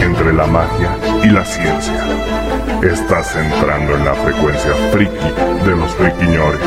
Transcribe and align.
entre 0.00 0.32
la 0.32 0.46
magia 0.46 0.96
y 1.24 1.28
la 1.28 1.44
ciencia. 1.44 2.04
Estás 2.82 3.34
entrando 3.36 3.96
en 3.96 4.04
la 4.04 4.14
frecuencia 4.14 4.72
friki 4.92 5.64
de 5.64 5.76
los 5.76 5.90
friquiñores. 5.92 6.60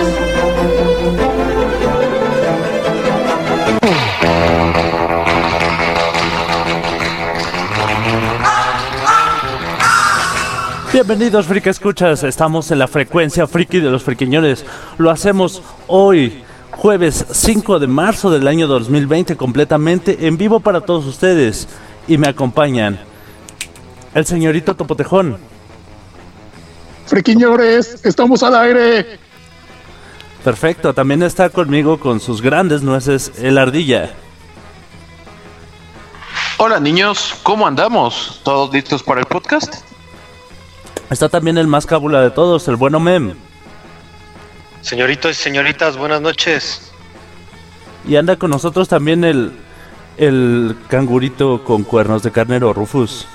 Bienvenidos, 10.94 11.46
friki 11.46 11.70
escuchas. 11.70 12.24
Estamos 12.24 12.70
en 12.72 12.80
la 12.80 12.88
frecuencia 12.88 13.48
friki 13.48 13.80
de 13.80 13.90
los 13.90 14.04
friquiñores. 14.04 14.66
Lo 14.98 15.10
hacemos 15.10 15.64
hoy, 15.88 16.44
jueves 16.72 17.26
5 17.32 17.80
de 17.80 17.88
marzo 17.88 18.30
del 18.30 18.48
año 18.48 18.68
2020, 18.68 19.38
completamente 19.38 20.28
en 20.28 20.38
vivo 20.38 20.60
para 20.60 20.82
todos 20.82 21.06
ustedes. 21.06 21.68
Y 22.08 22.18
me 22.18 22.28
acompañan 22.28 23.11
el 24.14 24.26
señorito 24.26 24.76
Topotejón. 24.76 25.38
Friquiñores, 27.06 28.06
estamos 28.06 28.44
al 28.44 28.56
aire. 28.56 29.20
Perfecto, 30.44 30.94
también 30.94 31.24
está 31.24 31.50
conmigo 31.50 32.00
con 32.00 32.20
sus 32.20 32.42
grandes 32.42 32.82
nueces 32.82 33.32
el 33.40 33.58
ardilla. 33.58 34.12
Hola 36.58 36.80
niños, 36.80 37.36
¿cómo 37.44 37.68
andamos? 37.68 38.40
¿Todos 38.44 38.74
listos 38.74 39.04
para 39.04 39.20
el 39.20 39.26
podcast? 39.26 39.76
Está 41.10 41.28
también 41.28 41.58
el 41.58 41.68
más 41.68 41.86
cábula 41.86 42.22
de 42.22 42.32
todos, 42.32 42.68
el 42.68 42.76
bueno 42.76 43.00
Mem. 43.00 43.34
Señoritos 44.82 45.32
y 45.32 45.42
señoritas, 45.42 45.98
buenas 45.98 46.22
noches. 46.22 46.92
Y 48.08 48.16
anda 48.16 48.36
con 48.38 48.50
nosotros 48.52 48.88
también 48.88 49.24
el, 49.24 49.52
el 50.18 50.76
cangurito 50.88 51.64
con 51.64 51.84
cuernos 51.84 52.24
de 52.24 52.32
carnero, 52.32 52.74
Rufus. 52.74 53.28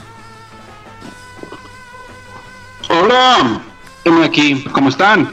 Hola, 2.89 3.61
heme 4.05 4.25
aquí, 4.25 4.65
¿cómo 4.73 4.89
están? 4.89 5.31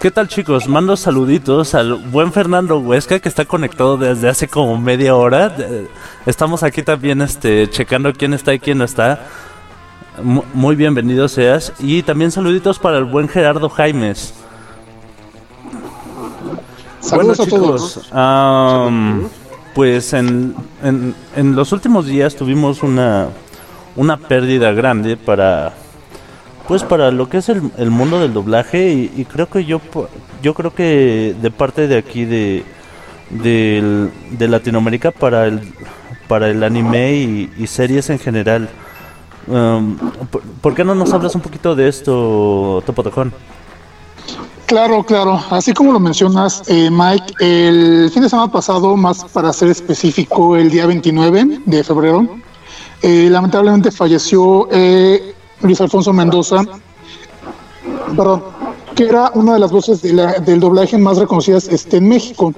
¿Qué 0.00 0.10
tal 0.10 0.28
chicos? 0.28 0.68
Mando 0.68 0.96
saluditos 0.96 1.74
al 1.74 1.94
buen 1.94 2.30
Fernando 2.32 2.78
Huesca 2.78 3.20
que 3.20 3.28
está 3.28 3.46
conectado 3.46 3.96
desde 3.96 4.28
hace 4.28 4.48
como 4.48 4.76
media 4.78 5.14
hora. 5.14 5.54
Estamos 6.26 6.62
aquí 6.62 6.82
también 6.82 7.22
este, 7.22 7.70
checando 7.70 8.12
quién 8.12 8.34
está 8.34 8.52
y 8.52 8.58
quién 8.58 8.78
no 8.78 8.84
está. 8.84 9.26
Mu- 10.22 10.42
Muy 10.52 10.76
bienvenido 10.76 11.26
seas. 11.28 11.72
Y 11.78 12.02
también 12.02 12.30
saluditos 12.32 12.78
para 12.78 12.98
el 12.98 13.04
buen 13.04 13.28
Gerardo 13.28 13.70
Jaimes. 13.70 14.34
Saludos 17.00 17.38
bueno 17.38 17.42
a 17.42 17.46
todos. 17.48 17.94
chicos, 17.94 18.12
am, 18.12 19.28
pues 19.74 20.12
en, 20.12 20.54
en, 20.82 21.14
en 21.34 21.56
los 21.56 21.72
últimos 21.72 22.04
días 22.06 22.34
tuvimos 22.36 22.82
una, 22.82 23.28
una 23.96 24.16
pérdida 24.16 24.72
grande 24.72 25.16
para 25.16 25.72
pues 26.66 26.82
para 26.82 27.10
lo 27.10 27.28
que 27.28 27.38
es 27.38 27.48
el, 27.48 27.70
el 27.76 27.90
mundo 27.90 28.18
del 28.20 28.32
doblaje 28.32 29.10
y, 29.14 29.24
creo 29.26 29.48
que 29.48 29.64
yo 29.64 29.80
yo 30.42 30.54
creo 30.54 30.74
que 30.74 31.34
de 31.40 31.50
parte 31.50 31.88
de 31.88 31.98
aquí 31.98 32.24
de 32.24 32.64
del- 33.30 34.10
de 34.30 34.48
Latinoamérica 34.48 35.10
para 35.10 35.46
el 35.46 35.60
para 36.28 36.48
el 36.48 36.62
anime 36.62 37.14
y, 37.14 37.66
series 37.66 38.10
en 38.10 38.18
general 38.18 38.68
Am, 39.52 39.98
¿por, 40.62 40.74
qué 40.74 40.84
no 40.84 40.94
nos 40.94 41.12
hablas 41.12 41.34
un 41.34 41.42
poquito 41.42 41.74
de 41.74 41.88
esto 41.88 42.82
Topotejón? 42.86 43.32
Claro, 44.66 45.04
claro. 45.04 45.38
Así 45.50 45.74
como 45.74 45.92
lo 45.92 46.00
mencionas, 46.00 46.62
eh, 46.68 46.88
Mike, 46.90 47.34
el 47.40 48.10
fin 48.10 48.22
de 48.22 48.30
semana 48.30 48.50
pasado, 48.50 48.96
más 48.96 49.22
para 49.26 49.52
ser 49.52 49.68
específico, 49.68 50.56
el 50.56 50.70
día 50.70 50.86
29 50.86 51.60
de 51.66 51.84
febrero, 51.84 52.38
eh, 53.06 53.28
lamentablemente 53.28 53.90
falleció 53.90 54.66
eh, 54.72 55.34
Luis 55.60 55.78
Alfonso 55.78 56.10
Mendoza, 56.14 56.62
perdón, 58.16 58.44
que 58.94 59.04
era 59.04 59.30
una 59.34 59.52
de 59.52 59.58
las 59.58 59.70
voces 59.70 60.00
del 60.00 60.58
doblaje 60.58 60.96
más 60.96 61.18
reconocidas 61.18 61.68
este, 61.68 61.98
en 61.98 62.08
México. 62.08 62.54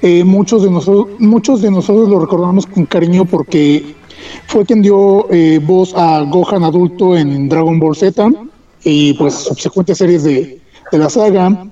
Eh, 0.00 0.22
muchos, 0.22 0.62
de 0.62 0.70
nosotros, 0.70 1.08
muchos 1.18 1.62
de 1.62 1.72
nosotros 1.72 2.08
lo 2.08 2.20
recordamos 2.20 2.64
con 2.66 2.86
cariño 2.86 3.24
porque 3.24 3.96
fue 4.46 4.64
quien 4.64 4.82
dio 4.82 5.26
voz 5.62 5.92
a 5.96 6.20
Gohan 6.30 6.62
adulto 6.62 7.16
en 7.16 7.48
Dragon 7.48 7.80
Ball 7.80 7.96
Z 7.96 8.30
y 8.84 9.14
pues 9.14 9.34
subsecuentes 9.34 9.98
series 9.98 10.22
de, 10.22 10.60
de 10.92 10.98
la 10.98 11.10
saga. 11.10 11.66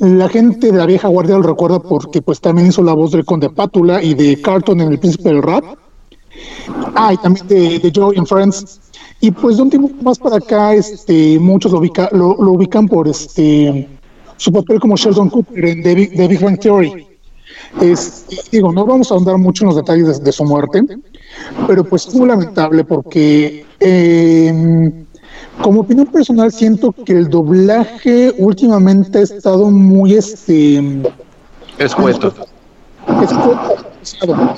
La 0.00 0.28
gente 0.28 0.72
de 0.72 0.78
la 0.78 0.86
vieja 0.86 1.06
guardia 1.06 1.36
lo 1.36 1.42
recuerda 1.42 1.78
porque 1.78 2.22
pues 2.22 2.40
también 2.40 2.66
hizo 2.66 2.82
la 2.82 2.94
voz 2.94 3.12
del 3.12 3.24
Conde 3.24 3.50
Pátula 3.50 4.02
y 4.02 4.14
de 4.14 4.40
Carlton 4.40 4.80
en 4.80 4.88
El 4.90 4.98
Príncipe 4.98 5.28
del 5.28 5.44
Rap. 5.44 5.64
Ah, 6.94 7.12
y 7.12 7.16
también 7.18 7.46
de, 7.48 7.78
de 7.78 7.92
Joey 7.94 8.18
en 8.18 8.26
Friends. 8.26 8.80
Y 9.20 9.30
pues 9.30 9.56
de 9.56 9.62
un 9.62 9.70
tiempo 9.70 9.90
más 10.02 10.18
para 10.18 10.36
acá, 10.36 10.74
este, 10.74 11.38
muchos 11.38 11.72
lo, 11.72 11.80
ubica- 11.80 12.10
lo, 12.12 12.36
lo 12.42 12.52
ubican 12.52 12.86
por 12.88 13.08
este 13.08 13.88
su 14.36 14.52
papel 14.52 14.78
como 14.78 14.96
Sheldon 14.96 15.30
Cooper 15.30 15.64
en 15.64 15.82
The 15.82 15.94
Big, 15.94 16.16
The 16.16 16.28
Big 16.28 16.40
Bang 16.40 16.58
Theory. 16.60 17.06
Es, 17.80 18.24
digo, 18.52 18.72
no 18.72 18.86
vamos 18.86 19.10
a 19.10 19.14
ahondar 19.14 19.36
mucho 19.38 19.64
en 19.64 19.68
los 19.68 19.76
detalles 19.76 20.18
de, 20.18 20.24
de 20.24 20.32
su 20.32 20.44
muerte, 20.44 20.84
pero 21.66 21.82
pues 21.84 22.06
es 22.06 22.14
muy 22.14 22.28
lamentable 22.28 22.84
porque 22.84 23.66
eh, 23.80 25.04
como 25.60 25.80
opinión 25.80 26.06
personal 26.06 26.52
siento 26.52 26.92
que 26.92 27.12
el 27.14 27.28
doblaje 27.28 28.32
últimamente 28.38 29.18
ha 29.18 29.22
estado 29.22 29.70
muy 29.70 30.14
este 30.14 31.02
Escueto. 31.78 32.32
es 33.22 34.14
pesado. 34.14 34.54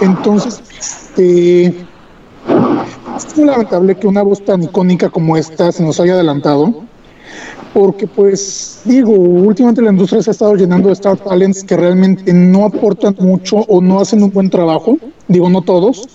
Entonces, 0.00 0.62
este 0.78 1.66
es 1.66 3.36
muy 3.36 3.46
lamentable 3.46 3.94
que 3.94 4.06
una 4.06 4.22
voz 4.22 4.44
tan 4.44 4.62
icónica 4.62 5.08
como 5.08 5.36
esta 5.36 5.72
se 5.72 5.82
nos 5.82 6.00
haya 6.00 6.14
adelantado. 6.14 6.82
Porque, 7.72 8.06
pues, 8.06 8.82
digo, 8.84 9.10
últimamente 9.10 9.82
la 9.82 9.90
industria 9.90 10.22
se 10.22 10.30
ha 10.30 10.32
estado 10.32 10.54
llenando 10.54 10.88
de 10.88 10.94
Star 10.94 11.16
Talents 11.16 11.64
que 11.64 11.76
realmente 11.76 12.32
no 12.32 12.66
aportan 12.66 13.16
mucho 13.18 13.56
o 13.56 13.80
no 13.80 13.98
hacen 13.98 14.22
un 14.22 14.30
buen 14.30 14.48
trabajo. 14.48 14.96
Digo, 15.26 15.50
no 15.50 15.60
todos. 15.62 16.08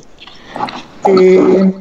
Eh, 1.06 1.74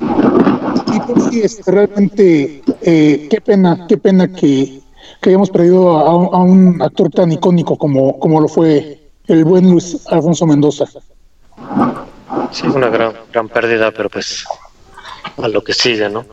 y 0.00 1.00
pues 1.00 1.24
sí, 1.30 1.40
este, 1.40 1.70
realmente, 1.70 2.62
eh, 2.80 3.28
qué 3.30 3.40
pena, 3.40 3.86
qué 3.88 3.96
pena 3.96 4.26
que, 4.32 4.80
que 5.20 5.30
hayamos 5.30 5.50
perdido 5.50 5.96
a, 5.96 6.10
a 6.36 6.42
un 6.42 6.82
actor 6.82 7.08
tan 7.10 7.30
icónico 7.30 7.76
como, 7.76 8.18
como 8.18 8.40
lo 8.40 8.48
fue 8.48 9.02
el 9.28 9.44
buen 9.44 9.70
Luis 9.70 9.98
Alfonso 10.08 10.46
Mendoza. 10.46 10.86
Sí, 12.50 12.66
una 12.66 12.88
gran, 12.88 13.12
gran 13.32 13.48
pérdida, 13.48 13.90
pero 13.90 14.08
pues 14.08 14.44
a 15.42 15.48
lo 15.48 15.62
que 15.62 15.72
sigue, 15.72 16.08
¿no? 16.08 16.24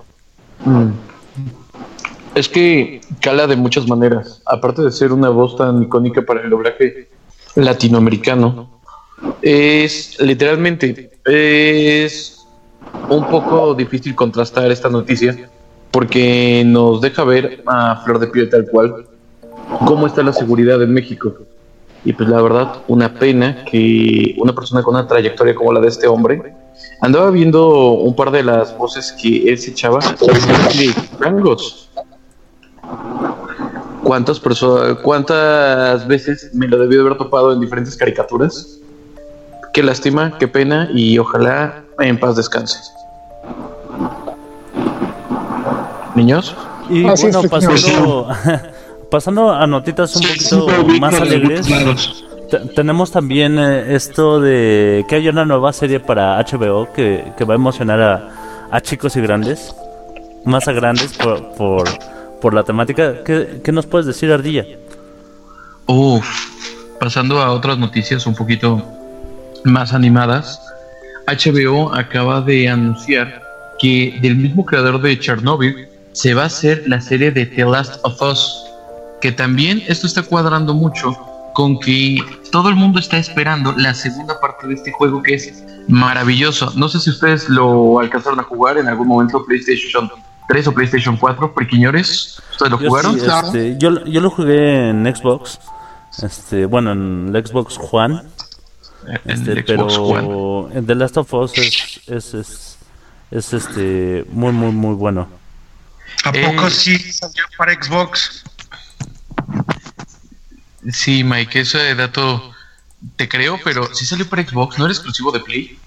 Es 2.36 2.50
que 2.50 3.02
cala 3.22 3.48
de 3.48 3.56
muchas 3.56 3.88
maneras. 3.88 4.42
Aparte 4.46 4.82
de 4.82 4.92
ser 4.92 5.12
una 5.12 5.30
voz 5.30 5.56
tan 5.58 5.84
icónica 5.84 6.22
para 6.22 6.42
el 6.42 6.50
doblaje 6.50 7.10
latinoamericano, 7.56 8.80
es 9.42 10.20
literalmente 10.22 11.12
es 11.26 12.46
un 13.10 13.28
poco 13.28 13.74
difícil 13.76 14.16
contrastar 14.16 14.72
esta 14.72 14.90
noticia 14.90 15.50
porque 15.92 16.64
nos 16.66 17.02
deja 17.02 17.24
ver 17.24 17.64
a 17.66 18.02
flor 18.04 18.20
de 18.20 18.28
piel 18.28 18.50
tal 18.50 18.68
cual 18.70 19.08
cómo 19.86 20.08
está 20.08 20.24
la 20.24 20.34
seguridad 20.34 20.82
en 20.82 20.94
México. 20.94 21.34
Y 22.06 22.14
pues 22.14 22.30
la 22.30 22.42
verdad, 22.42 22.82
una 22.88 23.14
pena 23.14 23.66
que 23.66 24.36
una 24.40 24.54
persona 24.54 24.84
con 24.84 24.96
una 24.96 25.08
trayectoria 25.08 25.54
como 25.54 25.74
la 25.74 25.82
de 25.82 25.90
este 25.90 26.08
hombre 26.08 26.56
andaba 27.02 27.30
viendo 27.30 27.92
un 27.94 28.16
par 28.16 28.32
de 28.32 28.44
las 28.44 28.78
voces 28.78 29.14
que 29.22 29.50
él 29.50 29.58
se 29.58 29.72
echaba 29.72 30.00
de 30.00 30.94
rangos. 31.20 31.90
¿Cuántas 34.04 34.40
personas, 34.40 34.98
cuántas 35.04 36.08
veces 36.08 36.52
me 36.54 36.68
lo 36.68 36.78
debió 36.78 37.00
de 37.00 37.08
haber 37.08 37.18
topado 37.18 37.54
en 37.54 37.60
diferentes 37.60 37.98
caricaturas? 37.98 38.80
Qué 39.74 39.84
lástima, 39.84 40.38
qué 40.40 40.48
pena 40.48 40.90
y 40.94 41.18
ojalá 41.20 41.84
en 42.00 42.20
paz 42.20 42.38
descanse. 42.38 42.80
Niños, 46.16 46.56
Y 46.90 47.06
Así 47.06 47.28
es, 47.28 47.36
bueno, 47.36 47.50
pasando, 47.50 48.28
pasando 49.12 49.52
a 49.52 49.66
notitas 49.68 50.16
un 50.16 50.22
poquito 50.24 50.68
más 51.00 51.20
alegres, 51.20 51.68
te- 52.50 52.60
tenemos 52.76 53.12
también 53.12 53.58
eh, 53.60 53.96
esto 53.96 54.40
de 54.40 55.06
que 55.08 55.16
hay 55.16 55.28
una 55.30 55.46
nueva 55.46 55.74
serie 55.74 56.00
para 56.00 56.38
HBO 56.40 56.92
que, 56.94 57.24
que 57.38 57.44
va 57.46 57.54
a 57.54 57.56
emocionar 57.56 58.02
a, 58.02 58.30
a 58.72 58.82
chicos 58.82 59.16
y 59.16 59.22
grandes, 59.22 59.74
más 60.46 60.68
a 60.68 60.72
grandes 60.74 61.14
por, 61.18 61.52
por, 61.56 61.88
por 62.42 62.54
la 62.54 62.64
temática. 62.64 63.24
¿Qué, 63.24 63.62
qué 63.64 63.72
nos 63.72 63.86
puedes 63.86 64.06
decir, 64.06 64.32
Ardilla? 64.32 64.66
Uf, 65.88 66.26
pasando 67.00 67.42
a 67.42 67.52
otras 67.52 67.78
noticias 67.78 68.26
un 68.28 68.36
poquito 68.36 68.84
más 69.64 69.94
animadas, 69.94 70.62
HBO 71.28 71.94
acaba 71.94 72.42
de 72.42 72.70
anunciar 72.70 73.42
que 73.80 74.18
del 74.22 74.36
mismo 74.36 74.66
creador 74.66 75.02
de 75.02 75.18
Chernobyl 75.20 75.88
se 76.12 76.34
va 76.34 76.44
a 76.44 76.46
hacer 76.48 76.84
la 76.88 77.00
serie 77.02 77.32
de 77.32 77.46
The 77.46 77.66
Last 77.66 78.00
of 78.04 78.22
Us, 78.22 78.66
que 79.22 79.32
también 79.32 79.84
esto 79.88 80.08
está 80.08 80.24
cuadrando 80.24 80.74
mucho 80.74 81.18
con 81.54 81.80
que 81.80 82.20
todo 82.52 82.70
el 82.70 82.76
mundo 82.76 83.00
está 83.00 83.18
esperando 83.18 83.74
la 83.74 83.94
segunda 83.94 84.40
parte 84.40 84.68
de 84.68 84.76
este 84.76 84.92
juego 84.92 85.22
que 85.22 85.36
es 85.36 85.64
maravilloso. 85.88 86.72
No 86.76 86.88
sé 86.88 87.00
si 87.00 87.10
ustedes 87.10 87.50
lo 87.50 88.00
alcanzaron 88.00 88.40
a 88.40 88.44
jugar 88.44 88.78
en 88.78 88.88
algún 88.88 89.08
momento 89.08 89.44
PlayStation 89.46 90.10
3 90.48 90.68
o 90.68 90.72
PlayStation 90.74 91.18
4, 91.18 91.54
priquiñores. 91.54 92.42
¿Ustedes 92.52 92.72
lo 92.72 92.80
Yo 92.80 92.90
jugaron? 92.90 93.20
sí, 93.20 93.26
este, 93.26 93.78
yo, 93.78 94.06
yo 94.06 94.22
lo 94.22 94.30
jugué 94.30 94.90
en 94.90 95.14
Xbox. 95.14 95.60
Este, 96.24 96.66
bueno, 96.66 96.92
en 96.92 97.36
el 97.36 97.46
Xbox 97.46 97.78
One. 97.92 98.22
En 99.06 99.32
Este, 99.32 99.52
el 99.52 99.66
Xbox 99.66 99.94
pero 99.98 100.70
The 100.86 100.96
Last 100.96 101.18
of 101.18 101.34
Us 101.34 101.58
es, 101.58 102.02
es, 102.08 102.34
es, 102.34 102.78
es, 103.32 103.54
este 103.54 104.26
muy 104.32 104.52
muy 104.52 104.72
muy 104.72 104.96
bueno. 104.96 105.28
¿A 106.26 106.32
Eh, 106.32 106.46
poco 106.48 106.70
sí 106.70 106.98
salió 107.12 107.44
para 107.58 107.74
Xbox? 107.74 108.44
Sí, 110.92 111.24
Mike, 111.24 111.62
ese 111.62 111.96
dato 111.96 112.54
te 113.16 113.28
creo, 113.28 113.60
pero 113.64 113.94
si 113.94 114.06
salió 114.06 114.28
para 114.28 114.48
Xbox, 114.48 114.78
¿no 114.78 114.86
era 114.86 114.94
exclusivo 114.94 115.32
de 115.32 115.40
Play? 115.40 115.80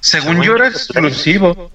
Según 0.00 0.42
yo 0.42 0.56
era 0.56 0.68
exclusivo. 0.68 1.70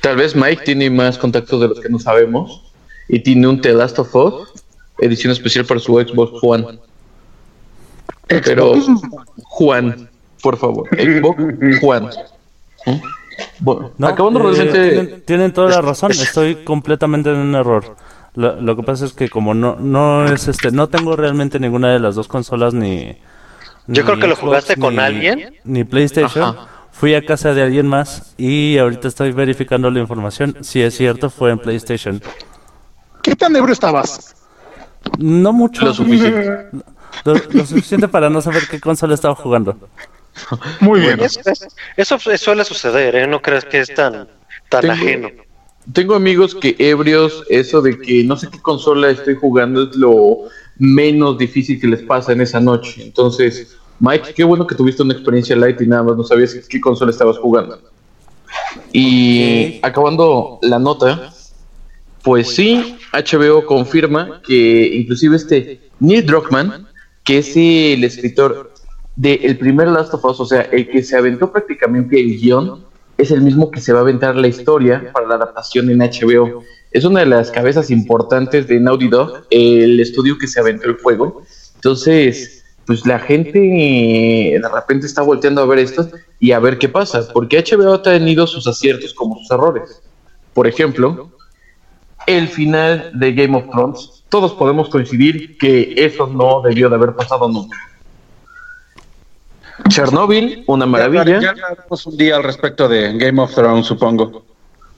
Tal 0.00 0.16
vez 0.16 0.34
Mike 0.34 0.62
tiene 0.64 0.90
más 0.90 1.18
contactos 1.18 1.60
de 1.60 1.68
los 1.68 1.80
que 1.80 1.88
no 1.88 1.98
sabemos 1.98 2.62
y 3.08 3.20
tiene 3.20 3.46
un 3.46 3.60
The 3.60 3.72
Last 3.72 3.98
of 3.98 4.14
Us 4.14 4.54
edición 4.98 5.32
especial 5.32 5.64
para 5.64 5.80
su 5.80 5.94
Xbox 5.94 6.38
One. 6.42 6.78
Pero 8.26 8.74
Juan, 9.44 10.08
por 10.42 10.56
favor, 10.56 10.88
Xbox 10.90 11.80
Juan. 11.80 12.10
¿Eh? 12.86 13.00
Bueno, 13.58 13.92
No, 13.98 14.06
acabando 14.08 14.40
eh, 14.40 14.42
realmente 14.42 14.90
tienen, 14.90 15.22
tienen 15.22 15.52
toda 15.52 15.70
la 15.70 15.80
razón, 15.80 16.12
estoy 16.12 16.64
completamente 16.64 17.30
en 17.30 17.36
un 17.36 17.54
error. 17.54 17.96
Lo, 18.34 18.60
lo 18.60 18.76
que 18.76 18.82
pasa 18.82 19.04
es 19.04 19.12
que 19.12 19.28
como 19.28 19.54
no 19.54 19.76
no 19.78 20.24
es 20.26 20.48
este 20.48 20.70
no 20.72 20.88
tengo 20.88 21.14
realmente 21.16 21.60
ninguna 21.60 21.92
de 21.92 22.00
las 22.00 22.16
dos 22.16 22.26
consolas 22.26 22.74
ni 22.74 23.16
Yo 23.86 24.02
ni 24.02 24.06
creo 24.06 24.18
que 24.18 24.26
lo 24.26 24.34
jugaste 24.36 24.76
con 24.76 24.96
ni- 24.96 25.00
alguien. 25.02 25.54
ni 25.64 25.84
PlayStation. 25.84 26.44
Ajá. 26.44 26.66
Fui 26.90 27.14
a 27.14 27.24
casa 27.24 27.54
de 27.54 27.62
alguien 27.62 27.86
más 27.88 28.34
y 28.38 28.78
ahorita 28.78 29.08
estoy 29.08 29.32
verificando 29.32 29.90
la 29.90 29.98
información. 30.00 30.56
Si 30.62 30.80
es 30.80 30.96
cierto, 30.96 31.28
fue 31.30 31.50
en 31.50 31.58
PlayStation. 31.58 32.22
¿Qué 33.22 33.34
tan 33.36 33.54
ebrio 33.56 33.72
estabas? 33.72 34.34
No 35.18 35.52
mucho. 35.52 35.84
lo 35.84 35.92
suficiente. 35.94 36.66
Lo, 37.24 37.34
lo 37.34 37.66
suficiente 37.66 38.08
para 38.08 38.30
no 38.30 38.40
saber 38.40 38.62
qué 38.70 38.80
consola 38.80 39.14
estaba 39.14 39.34
jugando. 39.34 39.76
Muy 40.80 41.00
bien. 41.00 41.20
Eso, 41.20 41.40
eso 41.96 42.18
suele 42.38 42.64
suceder, 42.64 43.14
¿eh? 43.16 43.26
No 43.26 43.40
crees 43.42 43.64
que 43.64 43.80
es 43.80 43.92
tan, 43.94 44.28
tan 44.68 44.80
Tengo- 44.82 44.92
ajeno. 44.94 45.28
Tengo 45.92 46.14
amigos 46.14 46.54
que 46.54 46.74
ebrios, 46.78 47.44
eso 47.48 47.82
de 47.82 47.98
que 47.98 48.24
no 48.24 48.36
sé 48.36 48.48
qué 48.50 48.60
consola 48.60 49.10
estoy 49.10 49.34
jugando 49.34 49.82
es 49.82 49.96
lo 49.96 50.38
menos 50.78 51.36
difícil 51.38 51.80
que 51.80 51.86
les 51.86 52.02
pasa 52.02 52.32
en 52.32 52.40
esa 52.40 52.58
noche. 52.58 53.02
Entonces, 53.04 53.76
Mike, 54.00 54.32
qué 54.34 54.44
bueno 54.44 54.66
que 54.66 54.74
tuviste 54.74 55.02
una 55.02 55.12
experiencia 55.12 55.54
light 55.56 55.80
y 55.80 55.86
nada 55.86 56.02
más 56.02 56.16
no 56.16 56.24
sabías 56.24 56.54
qué 56.68 56.80
consola 56.80 57.10
estabas 57.10 57.38
jugando. 57.38 57.78
Y 58.92 59.78
acabando 59.82 60.58
la 60.62 60.78
nota, 60.78 61.32
pues 62.22 62.54
sí, 62.54 62.96
HBO 63.12 63.66
confirma 63.66 64.40
que 64.42 64.86
inclusive 64.94 65.36
este 65.36 65.80
Neil 66.00 66.24
Druckmann, 66.24 66.88
que 67.22 67.38
es 67.38 67.56
el 67.56 68.04
escritor 68.04 68.72
del 69.16 69.58
primer 69.58 69.88
Last 69.88 70.14
of 70.14 70.24
Us, 70.24 70.40
o 70.40 70.46
sea, 70.46 70.62
el 70.62 70.88
que 70.88 71.02
se 71.02 71.16
aventó 71.16 71.52
prácticamente 71.52 72.18
el 72.18 72.38
guion, 72.40 72.84
es 73.16 73.30
el 73.30 73.42
mismo 73.42 73.70
que 73.70 73.80
se 73.80 73.92
va 73.92 74.00
a 74.00 74.02
aventar 74.02 74.36
la 74.36 74.48
historia 74.48 75.10
para 75.12 75.26
la 75.26 75.34
adaptación 75.36 75.90
en 75.90 75.98
HBO. 75.98 76.62
Es 76.90 77.04
una 77.04 77.20
de 77.20 77.26
las 77.26 77.50
cabezas 77.50 77.90
importantes 77.90 78.66
de 78.68 78.80
Naughty 78.80 79.08
Dog, 79.08 79.46
el 79.50 80.00
estudio 80.00 80.38
que 80.38 80.46
se 80.46 80.60
aventó 80.60 80.88
el 80.88 80.98
juego. 81.00 81.42
Entonces, 81.76 82.64
pues 82.86 83.06
la 83.06 83.18
gente 83.18 83.58
eh, 83.58 84.60
de 84.60 84.68
repente 84.68 85.06
está 85.06 85.22
volteando 85.22 85.62
a 85.62 85.66
ver 85.66 85.78
esto 85.78 86.08
y 86.38 86.52
a 86.52 86.58
ver 86.58 86.78
qué 86.78 86.88
pasa, 86.88 87.26
porque 87.32 87.62
HBO 87.62 87.94
ha 87.94 88.02
tenido 88.02 88.46
sus 88.46 88.66
aciertos 88.66 89.14
como 89.14 89.38
sus 89.38 89.50
errores. 89.50 90.02
Por 90.52 90.66
ejemplo, 90.66 91.30
el 92.26 92.48
final 92.48 93.10
de 93.14 93.32
Game 93.32 93.56
of 93.56 93.70
Thrones. 93.70 94.24
Todos 94.28 94.52
podemos 94.52 94.88
coincidir 94.88 95.58
que 95.58 95.94
eso 95.96 96.26
no 96.26 96.62
debió 96.62 96.88
de 96.88 96.96
haber 96.96 97.14
pasado 97.14 97.48
nunca. 97.48 97.76
Chernobyl, 99.88 100.64
una 100.66 100.86
maravilla. 100.86 101.40
Ya 101.40 101.50
hablaremos 101.50 102.06
un 102.06 102.16
día 102.16 102.36
al 102.36 102.44
respecto 102.44 102.88
de 102.88 103.16
Game 103.18 103.40
of 103.40 103.54
Thrones, 103.54 103.86
supongo. 103.86 104.44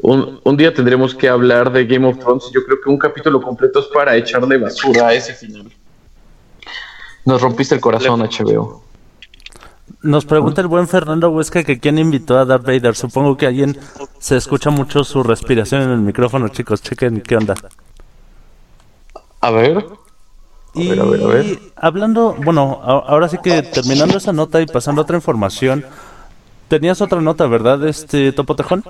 Un, 0.00 0.40
un 0.44 0.56
día 0.56 0.75
tendremos 0.75 1.14
que 1.14 1.28
hablar 1.28 1.73
de 1.73 1.87
Game 1.87 2.06
of 2.06 2.19
Thrones 2.19 2.44
y 2.50 2.55
yo 2.55 2.64
creo 2.64 2.81
que 2.82 2.90
un 2.90 2.99
capítulo 2.99 3.40
completo 3.40 3.81
es 3.81 3.87
para 3.87 4.14
echarle 4.14 4.58
basura 4.58 5.08
a 5.08 5.14
ese 5.14 5.34
final. 5.34 5.73
Nos 7.25 7.40
rompiste 7.40 7.75
el 7.75 7.81
corazón, 7.81 8.20
HBO. 8.20 8.82
Nos 10.02 10.25
pregunta 10.25 10.61
el 10.61 10.67
buen 10.67 10.87
Fernando 10.87 11.31
Huesca 11.31 11.64
que 11.64 11.81
quién 11.81 11.99
invitó 11.99 12.38
a 12.38 12.44
Darth 12.44 12.64
Vader. 12.64 12.94
Supongo 12.94 13.37
que 13.37 13.46
alguien 13.46 13.79
se 14.19 14.37
escucha 14.37 14.70
mucho 14.70 15.02
su 15.02 15.22
respiración 15.22 15.82
en 15.82 15.90
el 15.90 16.00
micrófono, 16.00 16.49
chicos. 16.49 16.82
Chequen 16.82 17.22
qué 17.22 17.37
onda. 17.37 17.55
A 19.40 19.50
ver. 19.50 19.84
Y 20.76 20.88
ver, 20.88 21.00
a 21.00 21.05
ver, 21.05 21.23
a 21.23 21.26
ver. 21.26 21.58
hablando, 21.76 22.34
bueno, 22.44 22.81
a- 22.82 23.11
ahora 23.11 23.28
sí 23.28 23.38
que 23.43 23.62
terminando 23.62 24.19
esa 24.19 24.32
nota 24.32 24.61
y 24.61 24.67
pasando 24.67 25.00
a 25.00 25.05
otra 25.05 25.17
información, 25.17 25.84
tenías 26.69 27.00
otra 27.00 27.20
nota, 27.20 27.46
¿verdad, 27.46 27.87
este 27.87 28.32
Topo 28.32 28.55
Tejón? 28.56 28.84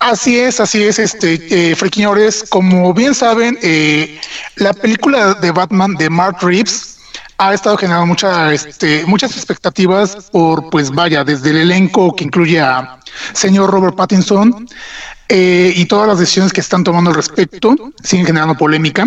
Así 0.00 0.38
es, 0.38 0.58
así 0.60 0.82
es, 0.82 0.98
este, 0.98 1.70
eh, 1.70 1.76
friquiñores. 1.76 2.44
Como 2.50 2.92
bien 2.92 3.14
saben, 3.14 3.56
eh, 3.62 4.20
la 4.56 4.72
película 4.72 5.34
de 5.34 5.50
Batman 5.52 5.94
de 5.94 6.10
Mark 6.10 6.38
Reeves 6.42 6.98
ha 7.38 7.54
estado 7.54 7.76
generando 7.76 8.06
mucha, 8.06 8.52
este, 8.52 9.04
muchas 9.06 9.36
expectativas 9.36 10.16
por, 10.32 10.68
pues 10.70 10.90
vaya, 10.90 11.24
desde 11.24 11.50
el 11.50 11.56
elenco 11.58 12.14
que 12.14 12.24
incluye 12.24 12.60
a 12.60 12.98
señor 13.32 13.70
Robert 13.70 13.96
Pattinson 13.96 14.66
eh, 15.28 15.72
y 15.74 15.86
todas 15.86 16.06
las 16.06 16.18
decisiones 16.18 16.52
que 16.52 16.60
están 16.60 16.84
tomando 16.84 17.10
al 17.10 17.16
respecto 17.16 17.74
siguen 18.02 18.26
generando 18.26 18.56
polémica. 18.56 19.06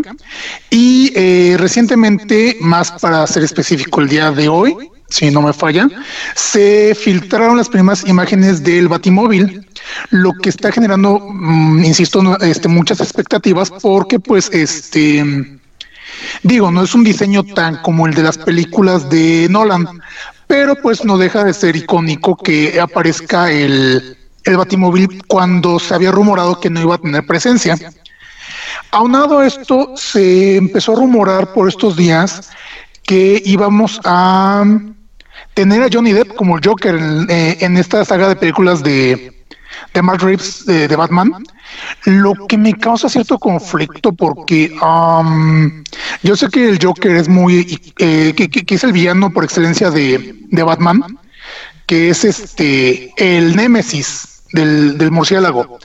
Y 0.70 1.12
eh, 1.16 1.56
recientemente, 1.60 2.58
más 2.60 2.92
para 2.92 3.26
ser 3.28 3.44
específico, 3.44 4.02
el 4.02 4.10
día 4.10 4.32
de 4.32 4.48
hoy, 4.48 4.76
si 5.10 5.32
no 5.32 5.42
me 5.42 5.54
falla, 5.54 5.88
se 6.36 6.96
filtraron 6.96 7.58
las 7.58 7.70
primeras 7.70 8.06
imágenes 8.08 8.64
del 8.64 8.88
Batimóvil, 8.88 9.66
lo 10.10 10.34
que 10.34 10.50
está 10.50 10.72
generando, 10.72 11.20
mm, 11.20 11.86
insisto, 11.86 12.38
este, 12.42 12.68
muchas 12.68 13.00
expectativas 13.00 13.72
porque 13.82 14.20
pues 14.20 14.50
este 14.52 15.24
digo, 16.44 16.72
no 16.72 16.84
es 16.84 16.96
un 16.96 17.04
diseño 17.04 17.44
tan 17.44 17.78
como 17.78 18.08
el 18.08 18.14
de 18.14 18.24
las 18.24 18.38
películas 18.38 19.10
de 19.10 19.48
Nolan, 19.50 19.88
pero 20.48 20.76
pues 20.76 21.04
no 21.06 21.18
deja 21.18 21.44
de 21.44 21.54
ser 21.54 21.76
icónico 21.76 22.36
que 22.36 22.80
aparezca 22.80 23.52
el, 23.52 24.17
el 24.48 24.58
Batimóvil 24.58 25.24
cuando 25.28 25.80
se 25.80 25.94
había 25.94 26.12
rumorado 26.12 26.60
que 26.60 26.70
no 26.70 26.82
iba 26.82 26.96
a 26.96 27.00
tener 27.00 27.26
presencia. 27.26 27.78
Aunado 28.92 29.40
a 29.40 29.48
esto, 29.48 29.94
se 29.96 30.56
empezó 30.58 30.94
a 30.94 30.96
rumorar 30.96 31.54
por 31.54 31.68
estos 31.68 31.96
días 31.98 32.50
que 33.04 33.42
íbamos 33.46 34.00
a 34.04 34.64
tener 35.54 35.82
a 35.84 35.90
Johnny 35.92 36.14
Depp 36.14 36.36
como 36.36 36.58
el 36.58 36.66
Joker 36.66 36.96
en, 36.96 37.28
eh, 37.30 37.58
esta 37.80 38.06
saga 38.06 38.30
de 38.30 38.36
películas 38.36 38.84
de, 38.84 39.46
de 39.94 40.02
Mark 40.02 40.22
Reeves 40.22 40.66
de, 40.66 40.96
Batman, 40.96 41.32
lo 42.06 42.34
que 42.48 42.58
me 42.58 42.74
causa 42.74 43.10
cierto 43.10 43.38
conflicto 43.38 44.12
porque 44.14 44.74
um, 44.82 45.84
yo 46.24 46.36
sé 46.36 46.48
que 46.50 46.70
el 46.70 46.80
Joker 46.82 47.16
es 47.16 47.28
muy, 47.28 47.80
eh, 48.00 48.34
que- 48.36 48.50
que 48.50 48.76
es 48.76 48.84
el 48.84 48.94
villano 48.94 49.32
por 49.32 49.44
excelencia 49.44 49.90
de, 49.92 50.36
de 50.50 50.64
Batman, 50.64 51.04
que 51.86 52.10
es 52.10 52.24
este 52.24 53.12
el 53.18 53.56
némesis 53.56 54.37
del, 54.52 54.98
del 54.98 55.12
murciélago. 55.12 55.80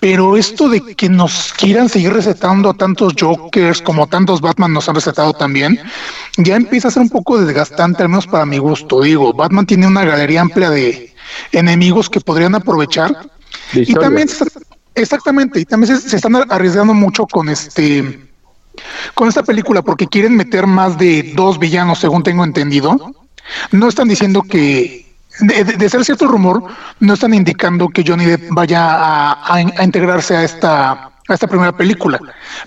Pero 0.00 0.36
esto 0.36 0.68
de 0.68 0.80
que 0.94 1.08
nos 1.08 1.52
quieran 1.52 1.88
seguir 1.88 2.12
recetando 2.12 2.70
a 2.70 2.74
tantos 2.74 3.14
Jokers 3.18 3.82
como 3.82 4.06
tantos 4.06 4.40
Batman 4.40 4.72
nos 4.72 4.88
han 4.88 4.94
recetado 4.94 5.32
también, 5.32 5.80
ya 6.36 6.56
empieza 6.56 6.88
a 6.88 6.90
ser 6.90 7.02
un 7.02 7.10
poco 7.10 7.40
desgastante, 7.40 8.02
al 8.02 8.08
menos 8.08 8.26
para 8.26 8.46
mi 8.46 8.58
gusto. 8.58 9.02
Digo, 9.02 9.32
Batman 9.32 9.66
tiene 9.66 9.86
una 9.86 10.04
galería 10.04 10.40
amplia 10.40 10.70
de 10.70 11.14
enemigos 11.52 12.08
que 12.08 12.20
podrían 12.20 12.54
aprovechar. 12.54 13.30
De 13.72 13.82
Y 13.82 13.94
también, 13.94 14.28
exactamente, 14.94 15.60
y 15.60 15.64
también 15.64 15.96
se, 15.96 16.08
se 16.08 16.16
están 16.16 16.36
arriesgando 16.36 16.94
mucho 16.94 17.26
con 17.26 17.48
este 17.48 18.30
con 19.14 19.28
esta 19.28 19.42
película 19.42 19.82
porque 19.82 20.06
quieren 20.06 20.36
meter 20.36 20.66
más 20.66 20.98
de 20.98 21.32
dos 21.34 21.58
villanos, 21.58 21.98
según 21.98 22.22
tengo 22.22 22.44
entendido. 22.44 23.14
No 23.72 23.88
están 23.88 24.08
diciendo 24.08 24.42
que, 24.42 25.09
de, 25.40 25.64
de- 25.64 25.88
ser 25.88 26.04
cierto 26.04 26.26
rumor, 26.26 26.62
no 27.00 27.14
están 27.14 27.34
indicando 27.34 27.88
que 27.88 28.04
Johnny 28.06 28.24
Depp 28.26 28.48
vaya 28.50 29.32
a, 29.32 29.60
integrarse 29.82 30.36
a 30.36 30.44
esta, 30.44 30.92
a 30.92 31.34
esta 31.34 31.46
primera 31.46 31.72
película, 31.76 32.18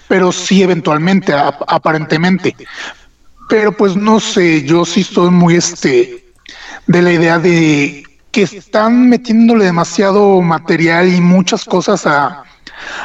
pero 0.07 0.31
sí 0.31 0.63
eventualmente, 0.63 1.33
aparentemente. 1.33 2.55
Pero 3.49 3.71
pues 3.71 3.95
no 3.95 4.19
sé, 4.19 4.63
yo 4.63 4.85
sí 4.85 5.01
estoy 5.01 5.29
muy 5.29 5.55
este 5.55 6.25
de 6.87 7.01
la 7.01 7.11
idea 7.11 7.39
de 7.39 8.03
que 8.31 8.43
están 8.43 9.09
metiéndole 9.09 9.65
demasiado 9.65 10.41
material 10.41 11.07
y 11.13 11.21
muchas 11.21 11.65
cosas 11.65 12.05
a, 12.07 12.43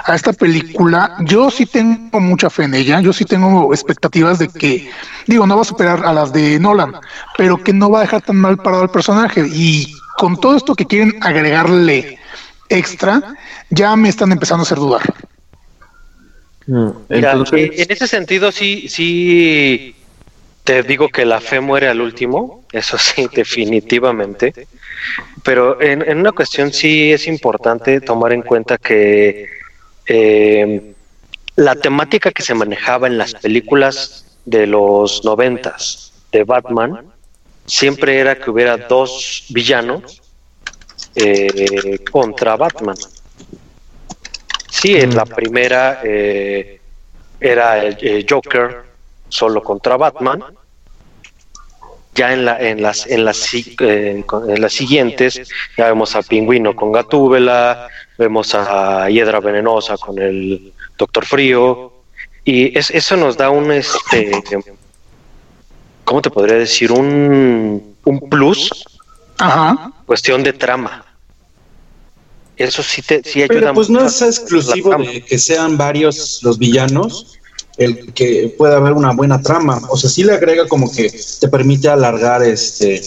a 0.05 0.15
esta 0.15 0.33
película. 0.33 1.17
Yo 1.21 1.51
sí 1.51 1.67
tengo 1.67 2.21
mucha 2.21 2.51
fe 2.51 2.65
en 2.65 2.75
ella, 2.75 3.01
yo 3.01 3.13
sí 3.13 3.25
tengo 3.25 3.73
expectativas 3.73 4.39
de 4.39 4.49
que, 4.49 4.91
digo, 5.27 5.47
no 5.47 5.57
va 5.57 5.63
a 5.63 5.65
superar 5.65 6.05
a 6.05 6.13
las 6.13 6.33
de 6.33 6.59
Nolan, 6.59 6.95
pero 7.37 7.63
que 7.63 7.73
no 7.73 7.91
va 7.91 8.01
a 8.01 8.03
dejar 8.03 8.23
tan 8.23 8.37
mal 8.37 8.57
parado 8.59 8.83
al 8.83 8.91
personaje. 8.91 9.47
Y 9.53 9.95
con 10.17 10.39
todo 10.39 10.57
esto 10.57 10.75
que 10.75 10.87
quieren 10.87 11.15
agregarle 11.21 12.19
extra, 12.69 13.35
ya 13.71 13.97
me 13.97 14.09
están 14.09 14.33
empezando 14.33 14.63
a 14.63 14.67
hacer 14.67 14.79
dudar. 14.79 15.03
Mm, 16.67 16.91
en 17.09 17.91
ese 17.91 18.07
sentido, 18.07 18.53
sí, 18.53 18.89
sí, 18.89 19.95
te 20.65 20.83
digo 20.83 21.09
que 21.09 21.25
la 21.25 21.41
fe 21.41 21.61
muere 21.61 21.89
al 21.89 22.01
último, 22.01 22.65
eso 22.73 22.99
sí, 22.99 23.29
definitivamente. 23.35 24.67
Pero 25.43 25.81
en, 25.81 26.03
en 26.03 26.19
una 26.19 26.33
cuestión 26.33 26.73
sí 26.73 27.13
es 27.13 27.27
importante 27.27 28.01
tomar 28.01 28.33
en 28.33 28.43
cuenta 28.43 28.77
que 28.77 29.58
eh, 30.09 30.95
la 31.57 31.75
temática 31.75 32.31
que 32.31 32.43
se 32.43 32.55
manejaba 32.55 33.07
en 33.07 33.19
las 33.19 33.35
películas 33.35 34.39
de 34.47 34.67
los 34.67 35.23
noventas 35.25 36.13
de 36.33 36.45
Batman 36.45 37.13
siempre 37.67 38.19
era 38.19 38.37
que 38.37 38.51
hubiera 38.51 38.79
dos 38.79 39.45
villanos 39.51 40.23
eh, 41.15 41.99
contra 42.11 42.57
Batman. 42.57 42.97
Sí, 44.71 44.97
en 44.97 45.15
la 45.15 45.27
primera 45.27 46.01
eh, 46.03 46.81
era 47.39 47.85
el, 47.85 48.27
Joker 48.29 48.85
solo 49.29 49.63
contra 49.63 49.97
Batman. 49.99 50.43
Ya 52.15 52.33
en, 52.33 52.47
la, 52.47 52.59
en, 52.59 52.83
las, 52.83 53.07
en, 53.07 53.25
las, 53.25 53.53
en 53.53 54.61
las 54.61 54.73
siguientes 54.73 55.49
ya 55.77 55.87
vemos 55.87 56.17
a 56.17 56.23
Pingüino 56.23 56.75
con 56.75 56.93
Gatúbela, 56.93 57.89
vemos 58.19 58.55
a 58.55 59.09
Hiedra 59.09 59.41
Venenosa 59.41 59.97
con 59.97 60.19
el 60.19 60.73
Doctor 60.99 61.25
Frío, 61.25 61.93
y 62.45 62.73
eso 62.79 63.17
nos 63.17 63.37
da 63.37 63.51
un, 63.51 63.71
este, 63.71 64.33
¿cómo 66.05 66.23
te 66.23 66.31
podría 66.31 66.57
decir? 66.57 66.91
Un, 66.91 67.95
un 68.05 68.21
plus, 68.31 68.71
Ajá. 69.39 69.93
cuestión 70.07 70.43
de 70.43 70.55
trama. 70.55 71.05
Eso 72.57 72.83
sí, 72.83 73.03
te, 73.03 73.23
sí 73.23 73.43
ayuda 73.43 73.61
Pero 73.61 73.75
pues 73.75 73.91
no 73.91 74.05
es 74.05 74.21
exclusivo 74.23 74.97
de 74.97 75.25
que 75.25 75.39
sean 75.39 75.77
varios 75.77 76.41
los 76.43 76.59
villanos, 76.59 77.39
el 77.77 78.13
que 78.15 78.53
pueda 78.57 78.79
haber 78.79 78.95
una 78.95 79.13
buena 79.13 79.41
trama. 79.41 79.81
O 79.91 79.97
sea, 79.97 80.11
sí 80.11 80.25
le 80.25 80.33
agrega 80.33 80.67
como 80.67 80.91
que 80.91 81.13
te 81.41 81.49
permite 81.49 81.89
alargar 81.89 82.43
este 82.43 83.01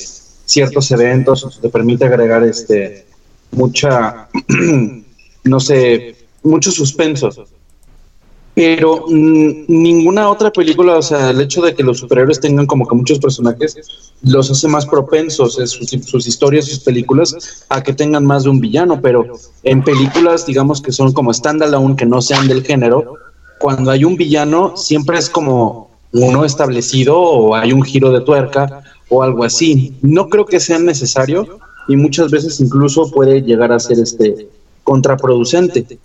ciertos 0.46 0.91
eventos, 0.91 1.60
te 1.62 1.70
permite 1.70 2.06
agregar 2.06 2.44
este 2.44 3.08
mucha, 3.51 4.27
no 5.43 5.60
sé, 5.60 6.15
mucho 6.43 6.72
suspenso. 6.72 7.29
Pero 8.53 9.05
mm, 9.08 9.65
ninguna 9.67 10.29
otra 10.29 10.51
película, 10.51 10.98
o 10.98 11.01
sea, 11.01 11.29
el 11.29 11.39
hecho 11.39 11.62
de 11.62 11.74
que 11.74 11.84
los 11.84 12.00
superhéroes 12.00 12.39
tengan 12.39 12.65
como 12.65 12.86
que 12.86 12.96
muchos 12.96 13.20
personajes, 13.20 13.77
los 14.24 14.51
hace 14.51 14.67
más 14.67 14.86
propensos 14.86 15.58
en 15.58 15.67
sus, 15.67 15.89
sus, 15.89 16.27
historias, 16.27 16.65
sus 16.65 16.79
películas, 16.79 17.65
a 17.70 17.81
que 17.81 17.93
tengan 17.93 18.25
más 18.25 18.43
de 18.43 18.50
un 18.50 18.60
villano. 18.60 19.00
Pero 19.01 19.25
en 19.63 19.84
películas, 19.84 20.46
digamos 20.46 20.81
que 20.81 20.91
son 20.91 21.13
como 21.13 21.34
standalone, 21.34 21.96
que 21.96 22.05
no 22.05 22.22
sean 22.22 22.48
del 22.48 22.63
género, 22.63 23.15
cuando 23.58 23.91
hay 23.91 24.03
un 24.03 24.17
villano, 24.17 24.75
siempre 24.75 25.17
es 25.17 25.29
como 25.29 25.91
uno 26.13 26.43
establecido 26.43 27.17
o 27.17 27.55
hay 27.55 27.72
un 27.72 27.84
giro 27.84 28.12
de 28.12 28.22
tuerca 28.22 28.84
o 29.08 29.24
algo 29.24 29.43
así. 29.43 29.93
No 30.01 30.27
creo 30.27 30.46
que 30.46 30.60
sea 30.60 30.79
necesario, 30.79 31.60
y 31.88 31.96
muchas 31.96 32.32
veces 32.32 32.60
incluso 32.60 33.10
puede 33.12 33.42
llegar 33.42 33.72
a 33.72 33.80
ser 33.80 34.00
este 34.00 34.48
contraproducente. 34.84 36.00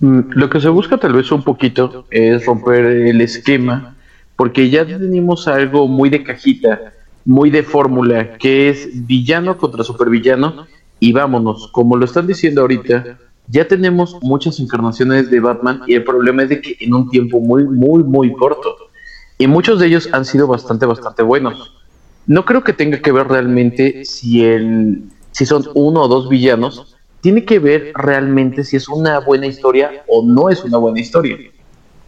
Mm, 0.00 0.20
lo 0.30 0.50
que 0.50 0.60
se 0.60 0.68
busca 0.68 0.98
tal 0.98 1.12
vez 1.12 1.30
un 1.30 1.42
poquito 1.42 2.06
es 2.10 2.44
romper 2.44 2.84
el 2.84 3.20
esquema, 3.20 3.94
porque 4.36 4.70
ya 4.70 4.84
tenemos 4.84 5.46
algo 5.46 5.86
muy 5.86 6.10
de 6.10 6.24
cajita, 6.24 6.92
muy 7.24 7.50
de 7.50 7.62
fórmula, 7.62 8.36
que 8.38 8.68
es 8.68 8.88
villano 9.06 9.56
contra 9.56 9.84
supervillano, 9.84 10.66
y 10.98 11.12
vámonos, 11.12 11.68
como 11.72 11.96
lo 11.96 12.04
están 12.04 12.26
diciendo 12.26 12.62
ahorita, 12.62 13.18
ya 13.48 13.66
tenemos 13.66 14.16
muchas 14.22 14.60
encarnaciones 14.60 15.30
de 15.30 15.40
Batman 15.40 15.82
y 15.86 15.94
el 15.94 16.04
problema 16.04 16.44
es 16.44 16.48
de 16.48 16.60
que 16.60 16.76
en 16.80 16.94
un 16.94 17.10
tiempo 17.10 17.40
muy, 17.40 17.64
muy, 17.64 18.02
muy 18.02 18.32
corto. 18.32 18.76
Y 19.36 19.46
muchos 19.46 19.80
de 19.80 19.86
ellos 19.88 20.08
han 20.12 20.24
sido 20.24 20.46
bastante, 20.46 20.86
bastante 20.86 21.22
buenos. 21.22 21.72
No 22.26 22.44
creo 22.44 22.62
que 22.62 22.72
tenga 22.72 23.00
que 23.00 23.12
ver 23.12 23.28
realmente 23.28 24.04
si, 24.04 24.44
el, 24.44 25.02
si 25.32 25.46
son 25.46 25.64
uno 25.74 26.02
o 26.02 26.08
dos 26.08 26.28
villanos. 26.28 26.96
Tiene 27.20 27.44
que 27.44 27.58
ver 27.58 27.92
realmente 27.94 28.64
si 28.64 28.76
es 28.76 28.88
una 28.88 29.20
buena 29.20 29.46
historia 29.46 30.04
o 30.08 30.24
no 30.24 30.50
es 30.50 30.64
una 30.64 30.78
buena 30.78 31.00
historia. 31.00 31.36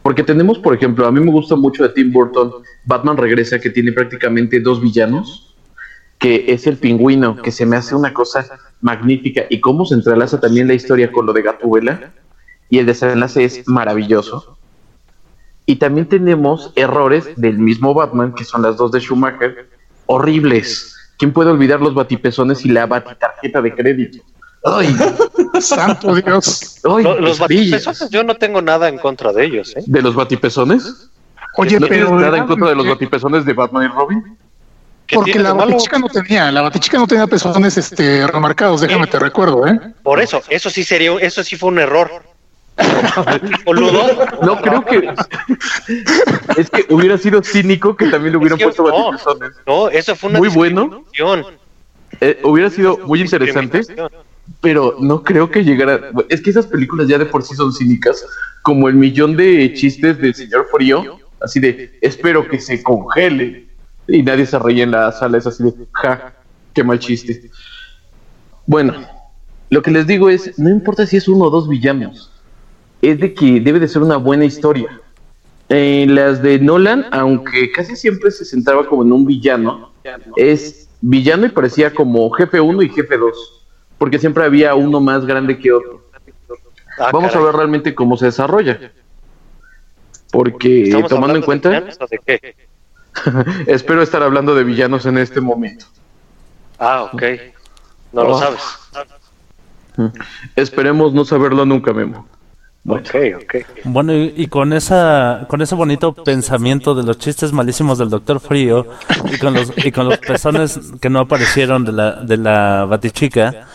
Porque 0.02 0.22
tenemos, 0.22 0.58
por 0.58 0.74
ejemplo, 0.74 1.06
a 1.06 1.12
mí 1.12 1.20
me 1.20 1.30
gusta 1.30 1.56
mucho 1.56 1.82
de 1.82 1.88
Tim 1.90 2.12
Burton, 2.12 2.52
Batman 2.84 3.16
Regresa, 3.16 3.58
que 3.58 3.70
tiene 3.70 3.92
prácticamente 3.92 4.60
dos 4.60 4.80
villanos, 4.80 5.54
que 6.18 6.44
es 6.48 6.66
el 6.66 6.76
pingüino, 6.76 7.36
que 7.36 7.50
se 7.50 7.64
me 7.64 7.76
hace 7.76 7.94
una 7.94 8.12
cosa 8.12 8.44
magnífica, 8.82 9.44
y 9.48 9.60
cómo 9.60 9.86
se 9.86 9.94
entrelaza 9.94 10.38
también 10.40 10.68
la 10.68 10.74
historia 10.74 11.10
con 11.10 11.24
lo 11.24 11.32
de 11.32 11.42
Gatúbela, 11.42 12.12
y 12.68 12.78
el 12.78 12.86
desenlace 12.86 13.44
es 13.44 13.66
maravilloso. 13.66 14.58
Y 15.64 15.76
también 15.76 16.06
tenemos 16.06 16.72
errores 16.76 17.30
del 17.36 17.58
mismo 17.58 17.94
Batman, 17.94 18.34
que 18.34 18.44
son 18.44 18.60
las 18.60 18.76
dos 18.76 18.92
de 18.92 19.00
Schumacher, 19.00 19.70
horribles. 20.06 20.96
¿Quién 21.18 21.32
puede 21.32 21.50
olvidar 21.50 21.80
los 21.80 21.94
batipezones 21.94 22.64
y 22.64 22.68
la 22.68 22.86
batitarjeta 22.86 23.62
de 23.62 23.74
crédito? 23.74 24.24
¡Ay! 24.64 24.96
¡Santo 25.60 26.14
Dios! 26.14 26.80
los 26.82 27.38
batipezones, 27.38 28.10
yo 28.10 28.24
no 28.24 28.34
tengo 28.34 28.62
nada 28.62 28.88
en 28.88 28.98
contra 28.98 29.32
de 29.32 29.44
ellos. 29.44 29.76
¿eh? 29.76 29.84
¿De 29.86 30.02
los 30.02 30.14
batipezones? 30.14 31.10
Oye, 31.56 31.78
¿No 31.78 31.86
pero. 31.86 32.06
tienes 32.06 32.22
nada 32.22 32.38
en 32.38 32.46
contra 32.46 32.68
de 32.70 32.74
los 32.74 32.88
batipezones 32.88 33.44
de 33.44 33.52
Batman 33.52 33.84
y 33.84 33.88
Robin? 33.88 34.38
Porque 35.12 35.38
la 35.38 35.52
batichica 35.52 35.98
no 35.98 36.08
tenía, 36.08 36.50
la 36.50 36.62
batichica 36.62 36.98
no 36.98 37.06
tenía 37.06 37.26
pezones 37.26 37.76
este, 37.76 38.26
remarcados, 38.26 38.80
déjame 38.80 39.06
te 39.06 39.18
recuerdo, 39.18 39.66
¿eh? 39.66 39.78
Por 40.02 40.20
eso, 40.20 40.42
eso 40.48 40.70
sí 40.70 40.82
sería, 40.82 41.12
eso 41.20 41.44
sí 41.44 41.56
fue 41.56 41.68
un 41.68 41.78
error. 41.78 42.08
No 44.42 44.60
creo 44.60 44.84
que. 44.84 45.14
es 46.56 46.70
que 46.70 46.86
hubiera 46.90 47.16
sido 47.18 47.42
cínico 47.42 47.96
que 47.96 48.06
también 48.06 48.32
le 48.32 48.38
hubieran 48.38 48.58
puesto 48.58 48.82
no, 48.82 49.10
batipezones. 49.10 49.52
No, 49.66 49.88
eso 49.90 50.16
fue 50.16 50.30
una 50.30 50.38
Muy 50.40 50.48
bueno. 50.48 51.04
Eh, 52.20 52.40
hubiera 52.44 52.70
sido 52.70 52.98
muy 52.98 53.20
interesante, 53.20 53.82
pero 54.60 54.96
no 55.00 55.22
creo 55.22 55.50
que 55.50 55.64
llegara. 55.64 56.10
Es 56.28 56.40
que 56.40 56.50
esas 56.50 56.66
películas 56.66 57.08
ya 57.08 57.18
de 57.18 57.26
por 57.26 57.42
sí 57.42 57.54
son 57.54 57.72
cínicas, 57.72 58.24
como 58.62 58.88
el 58.88 58.94
millón 58.94 59.36
de 59.36 59.72
chistes 59.74 60.18
del 60.18 60.34
señor 60.34 60.68
Frío, 60.72 61.18
así 61.40 61.60
de 61.60 61.98
espero 62.00 62.46
que 62.48 62.60
se 62.60 62.82
congele. 62.82 63.68
Y 64.06 64.22
nadie 64.22 64.44
se 64.44 64.58
reía 64.58 64.84
en 64.84 64.90
la 64.90 65.12
sala, 65.12 65.38
es 65.38 65.46
así 65.46 65.62
de 65.62 65.72
ja, 65.92 66.34
qué 66.74 66.84
mal 66.84 66.98
chiste. 66.98 67.50
Bueno, 68.66 68.94
lo 69.70 69.80
que 69.80 69.90
les 69.90 70.06
digo 70.06 70.28
es: 70.28 70.58
no 70.58 70.68
importa 70.68 71.06
si 71.06 71.16
es 71.16 71.26
uno 71.26 71.46
o 71.46 71.50
dos 71.50 71.68
villanos, 71.68 72.33
es 73.08 73.18
de 73.20 73.34
que 73.34 73.60
debe 73.60 73.80
de 73.80 73.88
ser 73.88 74.02
una 74.02 74.16
buena 74.16 74.44
historia. 74.44 75.00
En 75.68 76.14
las 76.14 76.42
de 76.42 76.58
Nolan, 76.58 77.06
aunque 77.10 77.72
casi 77.72 77.96
siempre 77.96 78.30
se 78.30 78.44
centraba 78.44 78.86
como 78.86 79.02
en 79.02 79.12
un 79.12 79.24
villano, 79.24 79.92
es 80.36 80.88
villano 81.00 81.46
y 81.46 81.48
parecía 81.48 81.92
como 81.92 82.30
jefe 82.30 82.60
1 82.60 82.82
y 82.82 82.88
jefe 82.90 83.16
2, 83.16 83.64
porque 83.98 84.18
siempre 84.18 84.44
había 84.44 84.74
uno 84.74 85.00
más 85.00 85.24
grande 85.24 85.58
que 85.58 85.72
otro. 85.72 86.04
Ah, 86.98 87.10
Vamos 87.12 87.32
caray. 87.32 87.42
a 87.42 87.46
ver 87.46 87.56
realmente 87.56 87.94
cómo 87.94 88.16
se 88.16 88.26
desarrolla. 88.26 88.92
Porque 90.30 90.84
¿Estamos 90.84 91.08
tomando 91.10 91.36
en 91.36 91.42
cuenta, 91.42 91.70
villanos 91.70 91.98
o 92.00 92.06
de 92.06 92.18
qué? 92.26 92.56
espero 93.66 94.02
estar 94.02 94.22
hablando 94.22 94.54
de 94.54 94.64
villanos 94.64 95.06
en 95.06 95.18
este 95.18 95.40
momento. 95.40 95.86
Ah, 96.78 97.04
ok. 97.12 97.22
No 98.12 98.24
lo 98.24 98.36
Oh. 98.36 98.38
sabes. 98.38 98.62
Esperemos 100.56 101.12
no 101.14 101.24
saberlo 101.24 101.64
nunca, 101.64 101.92
Memo. 101.92 102.28
Bueno, 102.84 103.02
Ok, 103.02 103.16
ok. 103.42 103.54
Bueno, 103.84 104.12
y, 104.12 104.46
con 104.48 104.74
esa 104.74 105.46
con 105.48 105.62
ese 105.62 105.74
bonito 105.74 106.12
pensamiento 106.12 106.94
de 106.94 107.02
los 107.02 107.18
chistes 107.18 107.50
malísimos 107.50 107.96
del 107.96 108.10
Doctor 108.10 108.40
Frío 108.40 108.86
y 109.32 109.38
con 109.38 109.54
los 109.54 109.72
y 109.82 109.90
con 109.90 110.06
los 110.06 110.18
pezones 110.18 110.78
que 111.00 111.08
no 111.08 111.20
aparecieron 111.20 111.86
de 111.86 111.92
la 111.92 112.12
de 112.16 112.36
la 112.36 112.84
Batichica, 112.84 113.66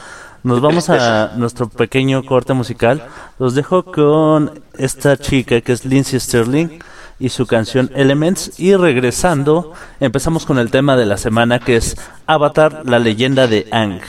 nos 0.44 0.62
vamos 0.62 0.92
a 0.92 1.34
nuestro 1.38 1.68
pequeño 1.68 2.24
corte 2.24 2.54
musical. 2.54 3.04
Los 3.40 3.56
dejo 3.56 3.84
con 3.84 4.62
esta 4.78 5.18
chica 5.18 5.60
que 5.62 5.72
es 5.72 5.86
Lindsay 5.86 6.20
Sterling 6.20 6.80
y 7.20 7.30
su 7.30 7.48
canción 7.48 7.90
Elements 7.96 8.60
y 8.60 8.76
regresando 8.76 9.74
empezamos 10.00 10.46
con 10.46 10.60
el 10.60 10.70
tema 10.70 10.96
de 10.96 11.08
la 11.08 11.18
semana 11.18 11.58
que 11.58 11.78
es 11.78 11.98
Avatar, 12.28 12.84
la 12.86 13.00
leyenda 13.00 13.48
de 13.48 13.68
Ang. 13.72 14.02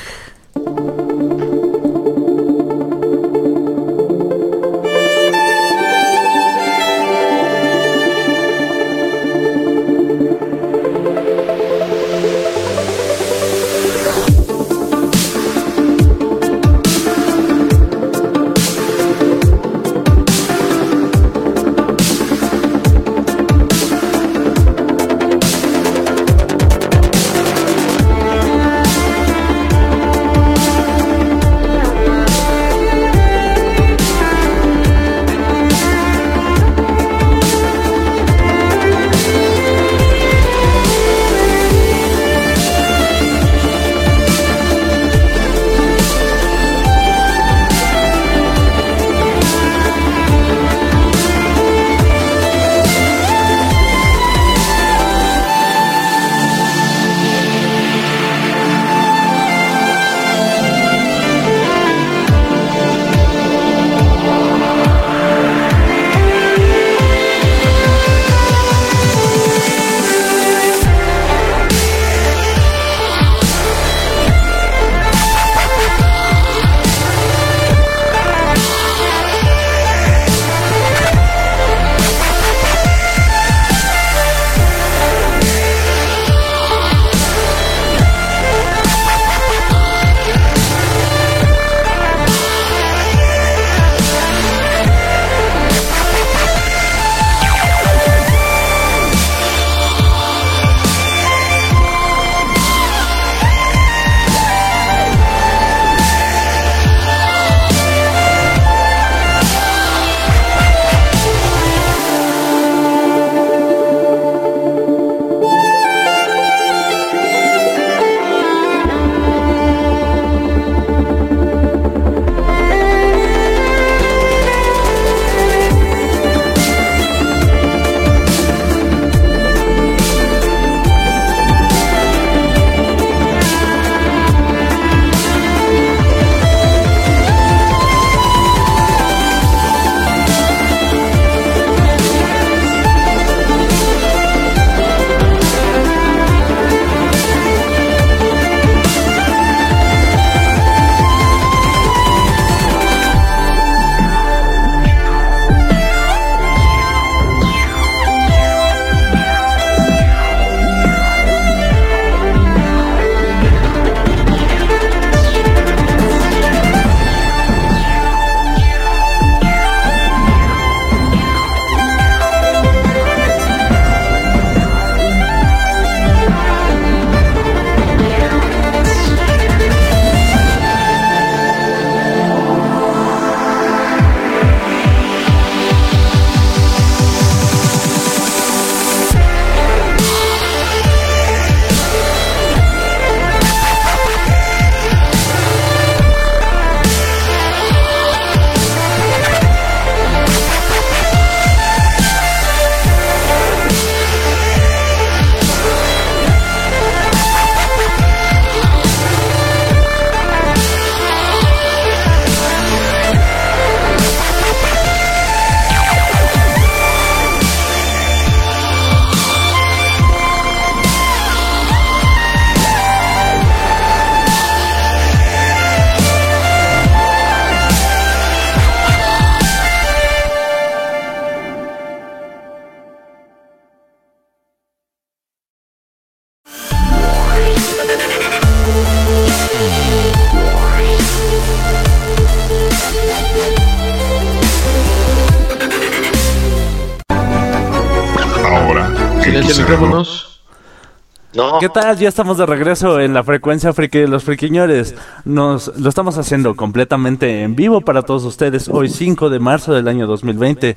No. 251.40 251.58
¿Qué 251.58 251.68
tal? 251.68 251.96
Ya 251.96 252.08
estamos 252.08 252.36
de 252.36 252.44
regreso 252.44 253.00
en 253.00 253.14
la 253.14 253.24
frecuencia 253.24 253.72
friki 253.72 254.00
de 254.00 254.08
los 254.08 254.24
friquiñores. 254.24 254.94
Nos 255.24 255.74
lo 255.78 255.88
estamos 255.88 256.18
haciendo 256.18 256.54
completamente 256.54 257.42
en 257.42 257.56
vivo 257.56 257.80
para 257.80 258.02
todos 258.02 258.24
ustedes 258.24 258.68
hoy 258.68 258.90
5 258.90 259.30
de 259.30 259.38
marzo 259.38 259.72
del 259.72 259.88
año 259.88 260.06
2020. 260.06 260.76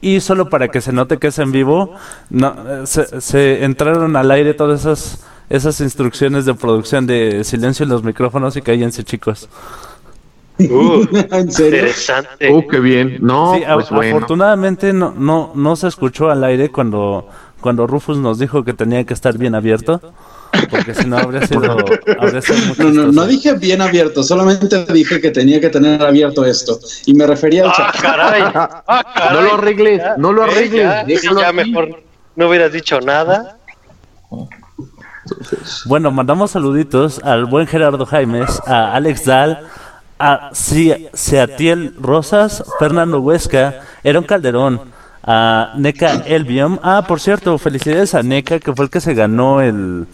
Y 0.00 0.20
solo 0.20 0.48
para 0.48 0.68
que 0.68 0.80
se 0.80 0.92
note 0.92 1.18
que 1.18 1.28
es 1.28 1.38
en 1.40 1.50
vivo, 1.50 1.94
no, 2.30 2.86
se, 2.86 3.20
se 3.20 3.64
entraron 3.64 4.14
al 4.14 4.30
aire 4.30 4.54
todas 4.54 4.80
esas 4.82 5.24
esas 5.50 5.80
instrucciones 5.80 6.44
de 6.46 6.54
producción 6.54 7.06
de 7.06 7.44
silencio 7.44 7.84
en 7.84 7.90
los 7.90 8.02
micrófonos 8.02 8.56
y 8.56 8.62
cállense 8.62 9.04
chicos. 9.04 9.48
Uh, 10.58 11.04
Interesante. 11.38 12.52
Uh, 12.52 12.66
qué 12.68 12.78
bien. 12.78 13.18
No, 13.20 13.56
pues 13.74 13.90
afortunadamente 13.90 14.92
no, 14.92 15.12
no, 15.16 15.52
no 15.54 15.76
se 15.76 15.88
escuchó 15.88 16.30
al 16.30 16.44
aire 16.44 16.70
cuando, 16.70 17.28
cuando 17.64 17.86
Rufus 17.86 18.18
nos 18.18 18.38
dijo 18.38 18.62
que 18.62 18.74
tenía 18.74 19.04
que 19.04 19.14
estar 19.14 19.38
bien 19.38 19.54
abierto. 19.54 19.98
Porque 20.70 20.94
si 20.94 21.06
no 21.06 21.16
habría 21.16 21.46
sido. 21.46 21.62
no, 21.62 22.90
no, 22.90 23.10
no, 23.10 23.24
dije 23.24 23.54
bien 23.54 23.80
abierto, 23.80 24.22
solamente 24.22 24.84
dije 24.92 25.18
que 25.18 25.30
tenía 25.30 25.62
que 25.62 25.70
tener 25.70 26.02
abierto 26.02 26.44
esto. 26.44 26.78
Y 27.06 27.14
me 27.14 27.26
refería 27.26 27.64
al 27.64 27.70
ah, 27.70 27.92
Caray, 28.02 28.42
ah, 28.54 29.02
caray. 29.14 29.34
No 29.34 29.40
lo 29.40 29.54
arregles, 29.54 30.02
no 30.18 30.32
lo 30.34 30.42
arregles. 30.42 31.22
ya 31.22 31.52
mejor 31.52 32.02
no 32.36 32.50
hubieras 32.50 32.70
dicho 32.70 33.00
nada. 33.00 33.56
Bueno, 35.86 36.10
mandamos 36.10 36.50
saluditos 36.50 37.18
al 37.24 37.46
buen 37.46 37.66
Gerardo 37.66 38.04
Jaimes, 38.04 38.60
a 38.66 38.92
Alex 38.92 39.24
Dal, 39.24 39.66
a 40.18 40.50
Seatiel 40.52 41.94
Rosas, 41.98 42.62
Fernando 42.78 43.20
Huesca, 43.20 43.80
Eron 44.02 44.24
Calderón, 44.24 44.92
a 45.26 45.72
Neca 45.76 46.22
Elbium. 46.26 46.78
Ah, 46.82 47.04
por 47.08 47.20
cierto, 47.20 47.58
felicidades 47.58 48.14
a 48.14 48.22
Neca, 48.22 48.60
que 48.60 48.74
fue 48.74 48.84
el 48.84 48.90
que 48.90 49.00
se 49.00 49.14
ganó 49.14 49.60
el, 49.60 50.06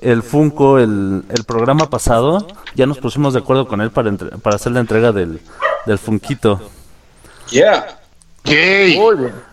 el 0.00 0.22
Funko 0.22 0.78
el, 0.78 1.24
el 1.28 1.44
programa 1.44 1.88
pasado. 1.90 2.46
Ya 2.74 2.86
nos 2.86 2.98
pusimos 2.98 3.32
de 3.32 3.40
acuerdo 3.40 3.66
con 3.66 3.80
él 3.80 3.90
para, 3.90 4.12
para 4.12 4.56
hacer 4.56 4.72
la 4.72 4.80
entrega 4.80 5.12
del, 5.12 5.40
del 5.86 5.98
Funquito. 5.98 6.60
Yeah. 7.50 7.98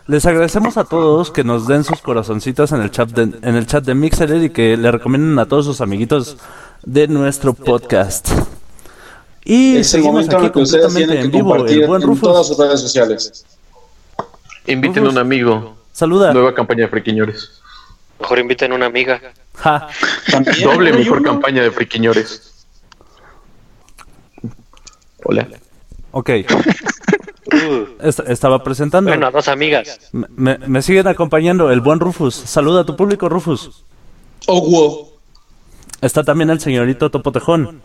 Les 0.07 0.25
agradecemos 0.25 0.75
a 0.75 0.83
todos 0.83 1.31
que 1.31 1.45
nos 1.45 1.65
den 1.65 1.85
sus 1.85 2.01
corazoncitos 2.01 2.73
en 2.73 2.81
el 2.81 2.91
chat 2.91 3.09
de, 3.09 3.39
en 3.41 3.55
el 3.55 3.65
chat 3.65 3.85
de 3.85 3.95
Mixer 3.95 4.43
y 4.43 4.49
que 4.49 4.75
le 4.75 4.91
recomienden 4.91 5.39
a 5.39 5.45
todos 5.45 5.65
sus 5.65 5.79
amiguitos 5.79 6.35
de 6.83 7.07
nuestro 7.07 7.53
podcast. 7.53 8.29
Y 9.45 9.77
es 9.77 9.93
el 9.93 10.03
momento 10.03 10.35
aquí 10.35 10.47
en 10.47 10.51
que 10.51 10.59
ustedes 10.59 10.93
tienen 10.93 11.31
que 11.31 11.39
compartir 11.39 11.83
en 11.83 12.19
todas 12.19 12.47
sus 12.47 12.57
redes 12.57 12.81
sociales. 12.81 13.45
Inviten 14.67 15.05
a 15.05 15.09
un 15.09 15.17
amigo. 15.17 15.77
Saluda. 15.91 16.33
Nueva 16.33 16.53
campaña 16.53 16.83
de 16.83 16.87
friquiñores. 16.87 17.61
Mejor 18.19 18.39
inviten 18.39 18.71
a 18.71 18.75
una 18.75 18.85
amiga. 18.85 19.19
Doble 20.63 20.93
mejor 20.93 21.23
campaña 21.23 21.63
de 21.63 21.71
friquiñores. 21.71 22.65
Hola. 25.23 25.47
Ok. 26.11 26.29
Estaba 28.27 28.63
presentando. 28.63 29.09
Bueno, 29.09 29.31
dos 29.31 29.47
amigas. 29.47 30.11
Me, 30.11 30.81
siguen 30.81 31.07
acompañando 31.07 31.71
el 31.71 31.81
buen 31.81 31.99
Rufus. 31.99 32.35
Saluda 32.35 32.81
a 32.81 32.85
tu 32.85 32.95
público, 32.95 33.27
Rufus. 33.27 33.83
Oh, 34.47 35.11
Está 36.01 36.23
también 36.23 36.49
el 36.49 36.59
señorito 36.59 37.11
Topotejón. 37.11 37.81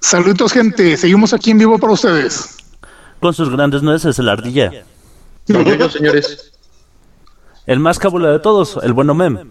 Saludos, 0.00 0.52
gente. 0.52 0.96
Seguimos 0.96 1.32
aquí 1.32 1.50
en 1.50 1.58
vivo 1.58 1.78
para 1.78 1.92
ustedes. 1.92 2.56
Con 3.20 3.32
sus 3.32 3.50
grandes 3.50 3.82
nueces, 3.82 4.18
el 4.18 4.28
ardilla. 4.28 4.84
Señores. 5.46 6.52
El 7.66 7.80
más 7.80 7.98
cabula 7.98 8.30
de 8.30 8.38
todos, 8.38 8.78
el 8.82 8.92
bueno 8.92 9.14
Mem. 9.14 9.50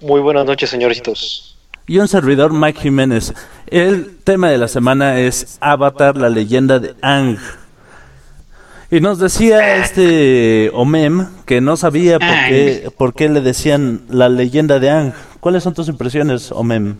Muy 0.00 0.20
buenas 0.20 0.46
noches, 0.46 0.70
señoritos. 0.70 1.56
Y 1.86 1.98
un 1.98 2.08
servidor, 2.08 2.52
Mike 2.52 2.80
Jiménez. 2.80 3.32
El 3.66 4.18
tema 4.18 4.50
de 4.50 4.58
la 4.58 4.68
semana 4.68 5.20
es 5.20 5.56
Avatar, 5.60 6.18
la 6.18 6.28
leyenda 6.28 6.78
de 6.78 6.94
Ang. 7.00 7.38
Y 8.90 9.00
nos 9.00 9.18
decía 9.18 9.76
este 9.76 10.70
Omem 10.72 11.28
que 11.44 11.60
no 11.60 11.76
sabía 11.76 12.18
por 12.18 12.28
qué, 12.48 12.90
por 12.96 13.14
qué 13.14 13.28
le 13.28 13.40
decían 13.40 14.02
la 14.08 14.28
leyenda 14.28 14.78
de 14.78 14.90
Ang. 14.90 15.12
¿Cuáles 15.40 15.62
son 15.62 15.74
tus 15.74 15.88
impresiones, 15.88 16.52
Omem? 16.52 16.96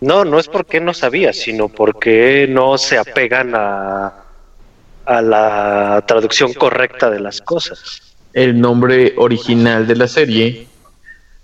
No, 0.00 0.24
no 0.24 0.38
es 0.38 0.48
porque 0.48 0.80
no 0.80 0.94
sabía, 0.94 1.32
sino 1.32 1.68
porque 1.68 2.46
no 2.48 2.78
se 2.78 2.98
apegan 2.98 3.54
a, 3.54 4.12
a 5.10 5.20
la 5.20 6.04
traducción 6.06 6.52
correcta 6.52 7.10
de 7.10 7.18
las 7.18 7.40
cosas. 7.40 8.00
El 8.32 8.60
nombre 8.60 9.14
original 9.16 9.84
de 9.88 9.96
la 9.96 10.06
serie, 10.06 10.68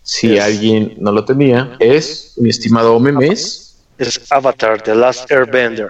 si 0.04 0.38
alguien 0.38 0.94
no 0.98 1.10
lo 1.10 1.24
tenía, 1.24 1.76
es, 1.80 2.34
mi 2.36 2.48
estimado 2.48 2.94
Omem, 2.94 3.20
es... 3.22 3.84
Es 3.98 4.30
Avatar, 4.30 4.82
The 4.82 4.94
Last 4.94 5.28
Airbender. 5.32 5.88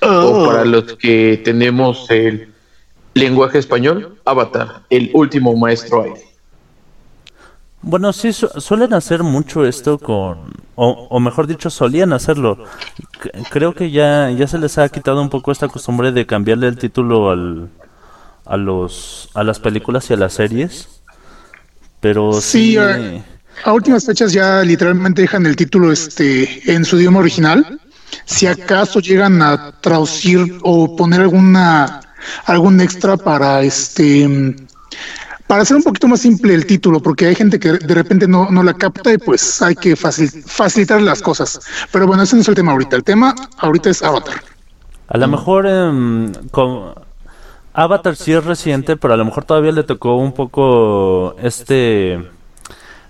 O 0.00 0.46
para 0.46 0.64
los 0.64 0.96
que 0.96 1.40
tenemos 1.44 2.10
el 2.10 2.52
lenguaje 3.14 3.58
español, 3.58 4.18
Avatar, 4.24 4.82
el 4.90 5.10
último 5.14 5.54
maestro 5.54 6.02
aire. 6.02 6.31
Bueno, 7.82 8.12
sí, 8.12 8.32
suelen 8.32 8.94
hacer 8.94 9.24
mucho 9.24 9.64
esto 9.64 9.98
con, 9.98 10.52
o, 10.76 11.20
mejor 11.20 11.46
dicho, 11.46 11.68
solían 11.68 12.12
hacerlo. 12.12 12.64
creo 13.50 13.74
que 13.74 13.90
ya, 13.90 14.30
ya 14.30 14.46
se 14.46 14.58
les 14.58 14.78
ha 14.78 14.88
quitado 14.88 15.20
un 15.20 15.28
poco 15.28 15.50
esta 15.50 15.68
costumbre 15.68 16.12
de 16.12 16.24
cambiarle 16.24 16.68
el 16.68 16.78
título 16.78 17.30
al, 17.30 17.68
a, 18.46 18.56
los, 18.56 19.30
a 19.34 19.42
las 19.42 19.58
películas 19.58 20.08
y 20.10 20.14
a 20.14 20.16
las 20.16 20.34
series. 20.34 21.02
Pero 22.00 22.40
sí, 22.40 22.76
a, 22.76 23.72
últimas 23.72 24.06
fechas 24.06 24.32
ya 24.32 24.62
literalmente 24.62 25.22
dejan 25.22 25.46
el 25.46 25.56
título 25.56 25.92
este 25.92 26.72
en 26.72 26.84
su 26.84 26.96
idioma 26.96 27.20
original 27.20 27.80
si 28.24 28.46
acaso 28.46 29.00
llegan 29.00 29.40
a 29.42 29.72
traducir 29.80 30.58
o 30.62 30.96
poner 30.96 31.20
alguna 31.20 32.00
algún 32.46 32.80
extra 32.80 33.16
para 33.16 33.62
este 33.62 34.56
para 35.52 35.64
hacer 35.64 35.76
un 35.76 35.82
poquito 35.82 36.08
más 36.08 36.20
simple 36.20 36.54
el 36.54 36.64
título, 36.64 36.98
porque 36.98 37.26
hay 37.26 37.34
gente 37.34 37.60
que 37.60 37.72
de 37.72 37.94
repente 37.94 38.26
no, 38.26 38.50
no 38.50 38.62
la 38.62 38.72
capta 38.72 39.12
y 39.12 39.18
pues 39.18 39.60
hay 39.60 39.74
que 39.74 39.96
facilitar 39.96 41.02
las 41.02 41.20
cosas. 41.20 41.60
Pero 41.90 42.06
bueno, 42.06 42.22
ese 42.22 42.36
no 42.36 42.40
es 42.40 42.48
el 42.48 42.54
tema 42.54 42.72
ahorita. 42.72 42.96
El 42.96 43.04
tema 43.04 43.34
ahorita 43.58 43.90
es 43.90 44.02
Avatar. 44.02 44.36
A 45.08 45.18
lo 45.18 45.28
mejor 45.28 45.66
em, 45.66 46.32
con 46.50 46.94
Avatar 47.74 48.16
sí 48.16 48.32
es 48.32 48.42
reciente, 48.42 48.96
pero 48.96 49.12
a 49.12 49.18
lo 49.18 49.26
mejor 49.26 49.44
todavía 49.44 49.72
le 49.72 49.82
tocó 49.82 50.16
un 50.16 50.32
poco 50.32 51.36
este 51.38 52.14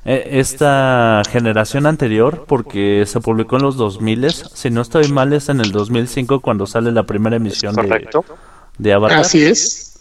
eh, 0.04 0.28
esta 0.32 1.22
generación 1.30 1.86
anterior 1.86 2.44
porque 2.48 3.04
se 3.06 3.20
publicó 3.20 3.54
en 3.54 3.62
los 3.62 3.76
2000 3.76 4.32
si 4.32 4.68
no 4.68 4.80
estoy 4.80 5.06
mal 5.12 5.32
es 5.32 5.48
en 5.48 5.60
el 5.60 5.70
2005 5.70 6.40
cuando 6.40 6.66
sale 6.66 6.90
la 6.90 7.04
primera 7.04 7.36
emisión 7.36 7.76
de, 7.76 8.08
de, 8.78 8.92
Avatar 8.92 9.20
así 9.20 9.44
es 9.44 9.91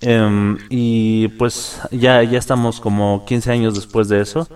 em, 0.00 0.58
y 0.68 1.28
pues 1.28 1.78
ya 1.90 2.22
ya 2.22 2.38
estamos 2.38 2.80
como 2.80 3.24
15 3.26 3.50
años 3.52 3.74
después 3.74 4.08
de 4.08 4.20
eso 4.20 4.48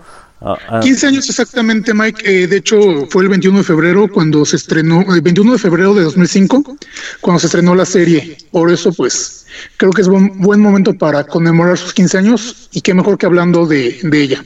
15 0.45 0.45
ah, 0.45 0.57
ah. 0.69 1.07
años 1.07 1.29
exactamente, 1.29 1.93
Mike. 1.93 2.21
Eh, 2.23 2.47
de 2.47 2.57
hecho, 2.57 2.77
fue 3.09 3.23
el 3.23 3.29
21 3.29 3.59
de 3.59 3.63
febrero 3.63 4.07
cuando 4.11 4.45
se 4.45 4.57
estrenó, 4.57 5.01
el 5.13 5.21
21 5.21 5.53
de 5.53 5.57
febrero 5.57 5.93
de 5.93 6.03
2005, 6.03 6.77
cuando 7.21 7.39
se 7.39 7.47
estrenó 7.47 7.73
la 7.73 7.85
serie. 7.85 8.37
Por 8.51 8.69
eso, 8.71 8.91
pues, 8.91 9.47
creo 9.77 9.91
que 9.91 10.01
es 10.01 10.07
un 10.07 10.41
buen 10.41 10.59
momento 10.59 10.93
para 10.93 11.23
conmemorar 11.23 11.77
sus 11.77 11.93
15 11.93 12.17
años 12.17 12.69
y 12.73 12.81
qué 12.81 12.93
mejor 12.93 13.17
que 13.17 13.25
hablando 13.25 13.65
de, 13.65 13.97
ella. 14.13 14.43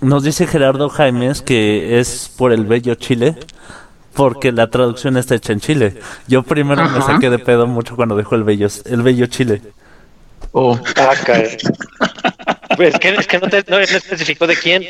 Nos 0.00 0.24
dice 0.24 0.46
Gerardo 0.46 0.88
Jaimes 0.88 1.42
que 1.42 2.00
es 2.00 2.30
por 2.36 2.52
el 2.52 2.66
bello 2.66 2.94
Chile, 2.96 3.36
porque 4.14 4.50
la 4.52 4.68
traducción 4.68 5.16
está 5.16 5.36
hecha 5.36 5.52
en 5.52 5.60
Chile. 5.60 6.00
Yo 6.26 6.42
primero 6.42 6.86
me 6.90 7.00
saqué 7.00 7.30
de 7.30 7.38
pedo 7.38 7.66
mucho 7.66 7.94
cuando 7.96 8.16
dijo 8.16 8.34
el 8.34 8.42
bello, 8.42 8.68
el 8.84 9.02
bello 9.02 9.26
Chile. 9.26 9.62
Oh. 10.52 10.78
Ah, 10.96 11.14
pues, 12.76 12.94
es 12.94 13.00
que, 13.00 13.08
es 13.08 13.26
que 13.26 13.38
no, 13.38 13.48
te, 13.48 13.64
no, 13.68 13.78
especificó 13.78 14.46
de 14.46 14.56
quién. 14.56 14.84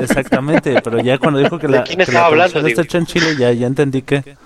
exactamente, 0.00 0.80
pero 0.82 1.00
ya 1.00 1.18
cuando 1.18 1.40
dijo 1.40 1.58
que 1.58 1.68
la, 1.68 1.84
quién 1.84 2.00
estaba 2.00 2.26
hablando, 2.26 2.66
está 2.66 2.82
hecha 2.82 2.98
en 2.98 3.06
Chile, 3.06 3.36
ya, 3.38 3.52
ya 3.52 3.66
entendí 3.66 4.02
que. 4.02 4.36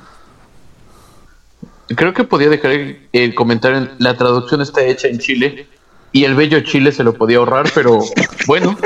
Creo 1.95 2.13
que 2.13 2.25
podía 2.25 2.49
dejar 2.49 2.73
el 3.13 3.35
comentario. 3.35 3.89
La 3.99 4.17
traducción 4.17 4.61
está 4.61 4.83
hecha 4.83 5.07
en 5.07 5.21
Chile 5.21 5.69
y 6.11 6.25
el 6.25 6.35
bello 6.35 6.61
Chile 6.61 6.91
se 6.91 7.05
lo 7.05 7.15
podía 7.15 7.39
ahorrar, 7.39 7.71
pero 7.73 8.01
bueno, 8.47 8.77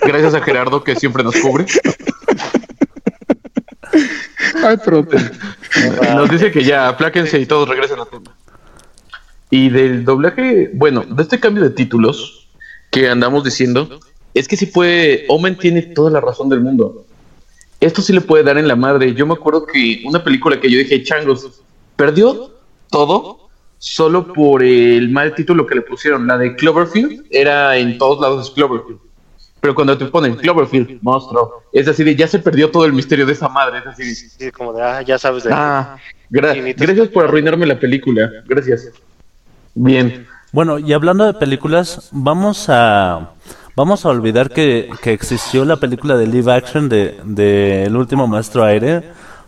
gracias 0.00 0.34
a 0.34 0.40
Gerardo 0.40 0.82
que 0.82 0.96
siempre 0.96 1.22
nos 1.22 1.36
cubre. 1.36 1.66
Ay, 4.64 4.76
pero... 4.84 5.06
Nos 6.14 6.30
dice 6.30 6.50
que 6.50 6.64
ya, 6.64 6.88
apláquense 6.88 7.38
y 7.38 7.46
todos 7.46 7.68
regresen 7.68 8.00
a 8.00 8.06
tema. 8.06 8.37
Y 9.50 9.70
del 9.70 10.04
doblaje, 10.04 10.70
bueno, 10.74 11.04
de 11.08 11.22
este 11.22 11.40
cambio 11.40 11.62
de 11.62 11.70
títulos 11.70 12.48
que 12.90 13.08
andamos 13.08 13.44
diciendo, 13.44 14.00
es 14.34 14.46
que 14.46 14.56
si 14.56 14.66
puede, 14.66 15.24
Omen 15.28 15.56
tiene 15.56 15.82
toda 15.82 16.10
la 16.10 16.20
razón 16.20 16.48
del 16.48 16.60
mundo. 16.60 17.06
Esto 17.80 18.02
sí 18.02 18.12
le 18.12 18.20
puede 18.20 18.44
dar 18.44 18.58
en 18.58 18.68
la 18.68 18.76
madre. 18.76 19.14
Yo 19.14 19.26
me 19.26 19.34
acuerdo 19.34 19.64
que 19.66 20.02
una 20.04 20.22
película 20.22 20.60
que 20.60 20.70
yo 20.70 20.78
dije, 20.78 21.02
changos, 21.02 21.62
perdió 21.96 22.50
todo 22.90 23.48
solo 23.78 24.32
por 24.32 24.62
el 24.62 25.08
mal 25.10 25.34
título 25.34 25.66
que 25.66 25.76
le 25.76 25.82
pusieron. 25.82 26.26
La 26.26 26.36
de 26.36 26.56
Cloverfield 26.56 27.26
era 27.30 27.76
en 27.76 27.96
todos 27.98 28.20
lados 28.20 28.50
Cloverfield. 28.50 29.00
Pero 29.60 29.74
cuando 29.74 29.96
te 29.96 30.06
ponen 30.06 30.36
Cloverfield, 30.36 30.98
monstruo, 31.02 31.62
es 31.72 31.88
así 31.88 32.04
de 32.04 32.14
ya 32.14 32.28
se 32.28 32.38
perdió 32.38 32.70
todo 32.70 32.84
el 32.84 32.92
misterio 32.92 33.26
de 33.26 33.32
esa 33.32 33.48
madre. 33.48 33.78
Es 33.78 33.86
así 33.86 34.14
sí, 34.14 34.50
como 34.50 34.72
de, 34.72 34.82
ah, 34.82 35.02
ya 35.02 35.18
sabes 35.18 35.44
de. 35.44 35.50
Ah, 35.52 35.96
gracias 36.30 37.08
por 37.08 37.24
arruinarme 37.24 37.66
la 37.66 37.78
película. 37.78 38.30
Gracias. 38.46 38.92
Bien. 39.74 40.26
Bueno, 40.52 40.78
y 40.78 40.92
hablando 40.92 41.24
de 41.24 41.34
películas, 41.34 42.08
vamos 42.12 42.66
a 42.68 43.30
vamos 43.76 44.04
a 44.04 44.08
olvidar 44.08 44.50
que, 44.50 44.90
que 45.02 45.12
existió 45.12 45.64
la 45.64 45.76
película 45.76 46.16
de 46.16 46.26
live 46.26 46.52
action 46.52 46.88
de, 46.88 47.20
de 47.24 47.84
El 47.84 47.96
último 47.96 48.26
maestro 48.26 48.64
aire, 48.64 49.02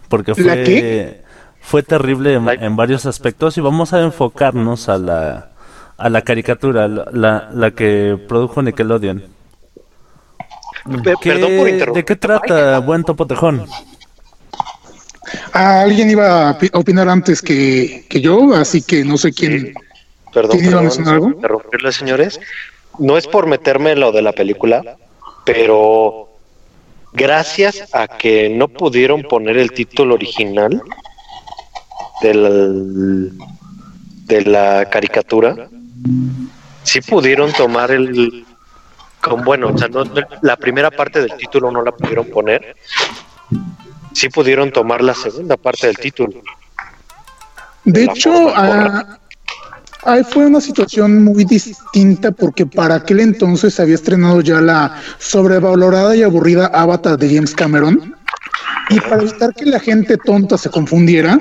porque 0.09 0.35
fue 0.35 1.23
fue 1.63 1.83
terrible 1.83 2.35
en, 2.35 2.77
varios 2.77 3.07
aspectos 3.07 3.59
y 3.59 3.61
vamos 3.61 3.93
a 3.93 4.01
enfocarnos 4.01 4.89
a 4.89 4.99
la 4.99 5.51
a 5.99 6.09
la 6.09 6.23
caricatura, 6.23 6.89
la, 6.89 7.51
la 7.53 7.71
que 7.73 8.19
produjo 8.27 8.63
Nickelodeon. 8.63 9.23
¿De 10.87 12.05
qué 12.07 12.17
trata 12.17 12.79
Buen 12.79 13.05
Topotejón? 13.05 13.67
Ah, 15.53 15.83
alguien 15.83 16.11
iba 16.11 16.51
a 16.51 16.59
opinar 16.73 17.09
antes 17.09 17.43
que, 17.43 18.07
yo, 18.11 18.55
así 18.55 18.83
que 18.83 19.05
no 19.05 19.17
sé 19.17 19.33
quién. 19.33 19.75
Perdón, 20.33 20.59
¿quién 20.59 20.71
iba 20.71 20.81
a 20.81 20.83
mencionar 20.83 21.15
algo? 21.15 21.93
señores. 21.93 22.41
No 22.99 23.17
es 23.17 23.27
por 23.27 23.47
meterme 23.47 23.93
en 23.93 24.01
lo 24.01 24.13
de 24.13 24.23
la 24.23 24.33
película, 24.33 24.97
pero 25.45 26.29
gracias 27.13 27.95
a 27.95 28.09
que 28.09 28.49
no 28.51 28.69
pudieron 28.69 29.23
poner 29.23 29.57
el 29.57 29.73
título 29.73 30.15
original 30.15 30.83
del, 32.23 33.33
de 34.27 34.43
la 34.43 34.89
caricatura, 34.91 35.69
sí 36.83 37.01
pudieron 37.01 37.53
tomar 37.53 37.91
el, 37.91 38.45
con 39.21 39.45
bueno, 39.45 39.69
o 39.69 39.79
sea, 39.79 39.89
la 40.43 40.57
primera 40.57 40.91
parte 40.91 41.21
del 41.21 41.37
título 41.37 41.71
no 41.71 41.83
la 41.83 41.93
pudieron 41.93 42.27
poner. 42.27 42.77
Sí 44.13 44.29
pudieron 44.29 44.73
tomar 44.73 45.03
la 45.03 45.15
segunda 45.15 45.57
parte 45.57 45.87
del 45.87 45.97
título. 45.97 46.41
De, 47.85 48.05
hecho, 48.05 48.53
ah, 48.55 49.19
ahí 50.05 50.23
fue 50.25 50.47
una 50.47 50.61
situación 50.61 51.25
muy 51.25 51.45
distinta 51.45 52.31
porque 52.31 52.67
para 52.67 52.97
aquel 52.97 53.21
entonces 53.21 53.79
había 53.81 53.95
estrenado 53.95 54.41
ya 54.41 54.61
la 54.61 54.97
sobrevalorada 55.19 56.17
y 56.17 56.23
aburrida 56.23 56.67
Avatar 56.67 57.19
de 57.19 57.35
James 57.35 57.55
Cameron. 57.55 58.15
Y 58.91 59.01
para 59.01 59.23
evitar 59.23 59.55
que 59.55 59.67
la 59.67 59.79
gente 59.79 60.17
tonta 60.17 60.59
se 60.59 60.69
confundiera, 60.69 61.39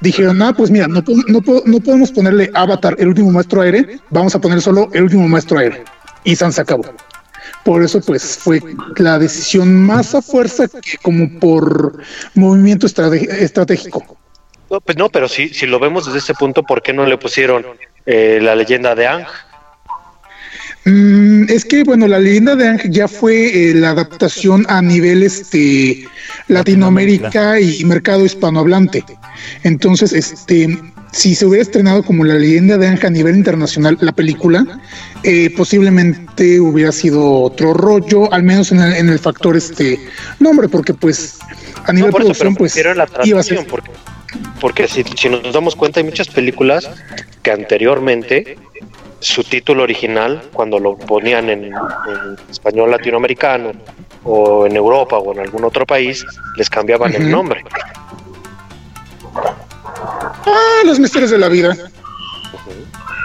dijeron, 0.00 0.40
ah, 0.40 0.54
pues 0.56 0.70
mira, 0.70 0.88
no, 0.88 1.02
no, 1.26 1.40
no 1.64 1.80
podemos 1.80 2.10
ponerle 2.12 2.50
Avatar, 2.54 2.96
el 2.98 3.08
último 3.08 3.30
maestro 3.30 3.60
aire, 3.60 4.00
vamos 4.10 4.34
a 4.34 4.40
poner 4.40 4.60
solo 4.62 4.88
el 4.92 5.04
último 5.04 5.28
maestro 5.28 5.58
aire. 5.58 5.84
Y 6.24 6.34
San 6.36 6.52
se 6.52 6.62
acabó. 6.62 6.84
Por 7.64 7.82
eso, 7.82 8.00
pues, 8.00 8.38
fue 8.38 8.62
la 8.96 9.18
decisión 9.18 9.74
más 9.84 10.14
a 10.14 10.22
fuerza 10.22 10.66
que 10.68 10.96
como 11.02 11.38
por 11.38 12.02
movimiento 12.34 12.86
estratégico. 12.86 14.18
No, 14.70 14.80
pues 14.80 14.96
no, 14.96 15.08
pero 15.08 15.28
si, 15.28 15.48
si 15.48 15.66
lo 15.66 15.78
vemos 15.78 16.06
desde 16.06 16.18
ese 16.18 16.34
punto, 16.34 16.62
¿por 16.62 16.82
qué 16.82 16.92
no 16.92 17.04
le 17.06 17.18
pusieron 17.18 17.64
eh, 18.08 18.38
la 18.40 18.56
leyenda 18.56 18.94
de 18.94 19.06
Ang? 19.06 19.26
Mm, 20.86 21.44
es 21.50 21.64
que, 21.66 21.84
bueno, 21.84 22.08
la 22.08 22.18
leyenda 22.18 22.56
de 22.56 22.66
Ang 22.66 22.90
ya 22.90 23.06
fue 23.06 23.70
eh, 23.70 23.74
la 23.74 23.90
adaptación 23.90 24.64
a 24.68 24.80
nivel 24.80 25.22
este, 25.22 26.08
Latinoamérica 26.48 27.60
y 27.60 27.84
mercado 27.84 28.24
hispanohablante. 28.24 29.04
Entonces, 29.62 30.14
este, 30.14 30.78
si 31.12 31.34
se 31.34 31.46
hubiera 31.46 31.62
estrenado 31.62 32.02
como 32.02 32.24
la 32.24 32.34
leyenda 32.34 32.78
de 32.78 32.86
Anja 32.86 33.08
a 33.08 33.10
nivel 33.10 33.36
internacional 33.36 33.98
la 34.00 34.12
película, 34.12 34.64
eh, 35.22 35.50
posiblemente 35.54 36.60
hubiera 36.60 36.92
sido 36.92 37.42
otro 37.42 37.74
rollo, 37.74 38.32
al 38.32 38.42
menos 38.42 38.72
en 38.72 38.80
el, 38.80 39.18
factor 39.18 39.56
este 39.56 39.98
nombre, 40.38 40.68
porque 40.68 40.94
pues 40.94 41.38
a 41.84 41.92
nivel 41.92 42.10
de 42.10 42.16
producción 42.16 42.54
pues 42.54 42.74
iba 43.24 43.40
a 43.40 43.42
ser... 43.42 43.66
porque, 43.66 43.90
porque 44.60 44.88
si, 44.88 45.28
nos 45.28 45.52
damos 45.52 45.76
cuenta 45.76 46.00
hay 46.00 46.04
muchas 46.04 46.28
películas 46.28 46.90
que 47.42 47.50
anteriormente 47.50 48.58
su 49.20 49.42
título 49.42 49.82
original, 49.82 50.42
cuando 50.52 50.78
lo 50.78 50.96
ponían 50.96 51.50
en, 51.50 51.72
español 52.50 52.90
latinoamericano 52.90 53.72
o 54.24 54.66
en 54.66 54.76
Europa 54.76 55.18
o 55.18 55.32
en 55.32 55.40
algún 55.40 55.64
otro 55.64 55.86
país, 55.86 56.24
les 56.56 56.70
cambiaban 56.70 57.14
el 57.14 57.30
nombre. 57.30 57.64
Ah, 60.46 60.82
los 60.84 60.98
misterios 60.98 61.30
de 61.30 61.38
la 61.38 61.48
vida. 61.48 61.76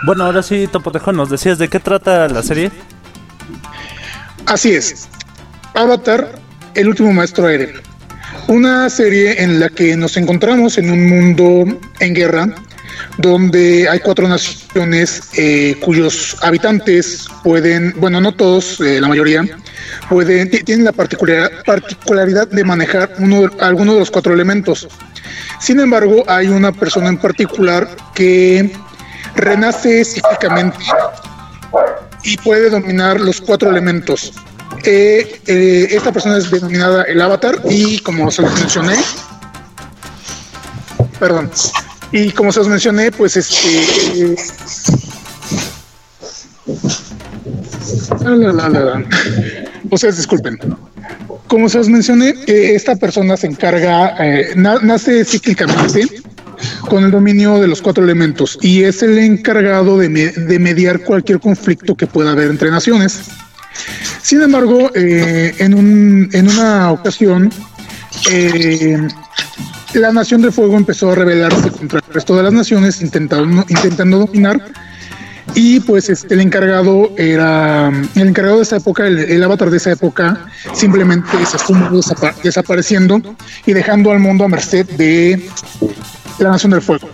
Bueno, 0.06 0.26
ahora 0.26 0.44
sí, 0.44 0.68
Topotejo, 0.68 1.14
¿nos 1.14 1.30
decías 1.30 1.58
de 1.58 1.70
qué 1.70 1.80
trata 1.80 2.28
la 2.28 2.44
serie? 2.44 2.72
Así 4.46 4.74
es. 4.74 5.08
Avatar, 5.74 6.40
el 6.76 6.90
último 6.90 7.14
maestro 7.14 7.46
aéreo. 7.48 7.80
Una 8.48 8.90
serie 8.90 9.42
en 9.42 9.60
la 9.60 9.70
que 9.70 9.96
nos 9.96 10.18
encontramos 10.18 10.78
en 10.78 10.92
un 10.92 11.08
mundo 11.08 11.80
en 12.00 12.14
guerra, 12.14 12.48
donde 13.18 13.88
hay 13.90 14.00
cuatro 14.00 14.28
naciones 14.28 15.30
eh, 15.38 15.76
cuyos 15.82 16.38
habitantes 16.42 17.26
pueden, 17.44 17.94
bueno, 17.98 18.20
no 18.20 18.34
todos, 18.34 18.80
eh, 18.82 19.00
la 19.00 19.08
mayoría, 19.08 19.44
pueden, 20.10 20.50
tienen 20.50 20.86
la 20.86 20.92
particularidad 20.92 22.48
de 22.50 22.64
manejar 22.64 23.14
uno, 23.20 23.50
alguno 23.60 23.94
de 23.94 24.00
los 24.00 24.12
cuatro 24.12 24.34
elementos. 24.34 24.88
Sin 25.60 25.80
embargo, 25.80 26.24
hay 26.28 26.48
una 26.48 26.72
persona 26.72 27.08
en 27.08 27.18
particular 27.18 27.88
que 28.14 28.72
renace 29.36 30.04
cíclicamente 30.04 30.78
y 32.24 32.38
puede 32.38 32.70
dominar 32.70 33.20
los 33.20 33.40
cuatro 33.40 33.70
elementos. 33.70 34.34
Eh, 34.86 35.42
eh, 35.48 35.88
esta 35.92 36.12
persona 36.12 36.38
es 36.38 36.52
denominada 36.52 37.04
el 37.04 37.22
avatar 37.22 37.62
y 37.70 38.00
como 38.00 38.30
se 38.32 38.42
los 38.42 38.54
mencioné, 38.60 38.96
perdón, 41.20 41.50
y 42.12 42.32
como 42.32 42.52
se 42.52 42.60
los 42.60 42.68
mencioné, 42.68 43.12
pues 43.12 43.38
este... 43.38 44.36
o 49.90 49.98
sea, 49.98 50.12
disculpen 50.12 50.60
como 51.54 51.70
se 51.70 51.78
os 51.78 51.88
mencioné, 51.88 52.34
eh, 52.48 52.74
esta 52.74 52.96
persona 52.96 53.38
se 53.38 53.46
encarga, 53.46 54.16
eh, 54.20 54.54
nace 54.56 55.24
cíclicamente 55.24 56.08
con 56.90 57.04
el 57.04 57.12
dominio 57.12 57.60
de 57.60 57.68
los 57.68 57.80
cuatro 57.80 58.04
elementos 58.04 58.58
y 58.60 58.82
es 58.82 59.04
el 59.04 59.20
encargado 59.20 60.00
de, 60.00 60.10
mediar 60.60 61.02
cualquier 61.02 61.40
conflicto 61.40 61.94
que 61.94 62.08
pueda 62.08 62.32
haber 62.32 62.50
entre 62.50 62.72
naciones. 62.72 63.30
Sin 64.22 64.42
embargo, 64.42 64.92
eh, 64.96 65.56
en, 65.60 65.74
un, 65.74 66.30
en, 66.34 66.50
una 66.50 66.92
ocasión, 66.92 67.52
la 69.94 70.12
Nación 70.12 70.42
del 70.42 70.52
Fuego 70.52 70.78
empezó 70.78 71.12
a 71.12 71.16
rebelarse 71.16 71.70
contra 71.72 72.00
el 72.00 72.14
resto 72.14 72.36
de 72.36 72.44
las 72.44 72.54
naciones, 72.54 73.02
intentando, 73.02 73.66
intentando 73.68 74.20
dominar 74.20 74.62
y 75.56 75.80
pues 75.82 76.10
este, 76.10 76.34
el 76.34 76.42
encargado 76.42 77.12
era, 77.18 77.90
el 78.16 78.28
encargado 78.28 78.58
de 78.58 78.64
esa 78.64 78.78
época, 78.78 79.06
el, 79.06 79.44
avatar 79.44 79.70
de 79.70 79.78
esa 79.78 79.92
época, 79.92 80.46
simplemente 80.74 81.30
se 81.46 81.58
estuvo 81.58 82.02
desapareciendo 82.44 83.22
y 83.66 83.74
dejando 83.74 84.12
al 84.12 84.20
mundo 84.20 84.46
a 84.46 84.48
merced 84.48 84.90
de 84.92 85.48
la 86.40 86.52
Nación 86.52 86.72
del 86.72 86.82
Fuego. 86.82 87.10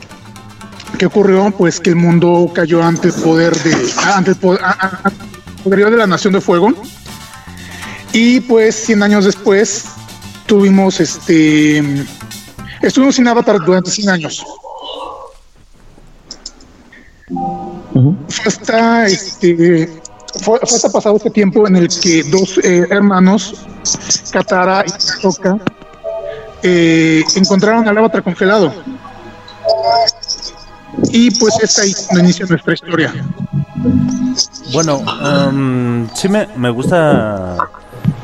¿Qué 0.97 1.05
ocurrió? 1.05 1.51
Pues 1.51 1.79
que 1.79 1.91
el 1.91 1.95
mundo 1.95 2.51
cayó 2.53 2.83
ante 2.83 3.09
el 3.09 3.13
poder 3.13 3.55
de, 3.57 3.75
de 5.65 5.97
la 5.97 6.07
Nación 6.07 6.33
del 6.33 6.41
Fuego. 6.41 6.69
Y 8.13 8.39
pues 8.41 8.75
100 8.75 9.03
años 9.03 9.25
después 9.25 9.85
tuvimos 10.45 10.99
este, 10.99 11.83
estuvimos 12.81 13.15
sin 13.15 13.27
avatar 13.27 13.59
durante 13.59 13.91
100 13.91 14.09
años. 14.09 14.45
Fue 17.27 18.45
hasta 18.47 19.05
este 19.07 19.89
fue, 20.41 20.59
hasta 20.61 20.89
pasado 20.89 21.17
este 21.17 21.29
tiempo 21.29 21.67
en 21.67 21.75
el 21.75 21.87
que 21.87 22.23
dos 22.23 22.59
eh, 22.63 22.85
hermanos, 22.89 23.65
Katara 24.31 24.85
y 24.87 25.21
Toka, 25.21 25.57
eh, 26.63 27.23
encontraron 27.35 27.87
al 27.87 27.97
avatar 27.97 28.23
congelado. 28.23 28.73
Y 31.11 31.31
pues 31.39 31.57
es 31.61 31.79
ahí 31.79 31.93
donde 32.07 32.23
inicia 32.23 32.45
nuestra 32.45 32.73
historia. 32.73 33.13
Bueno, 34.73 34.99
um, 34.99 36.07
sí 36.13 36.29
me, 36.29 36.47
me 36.55 36.69
gusta 36.69 37.57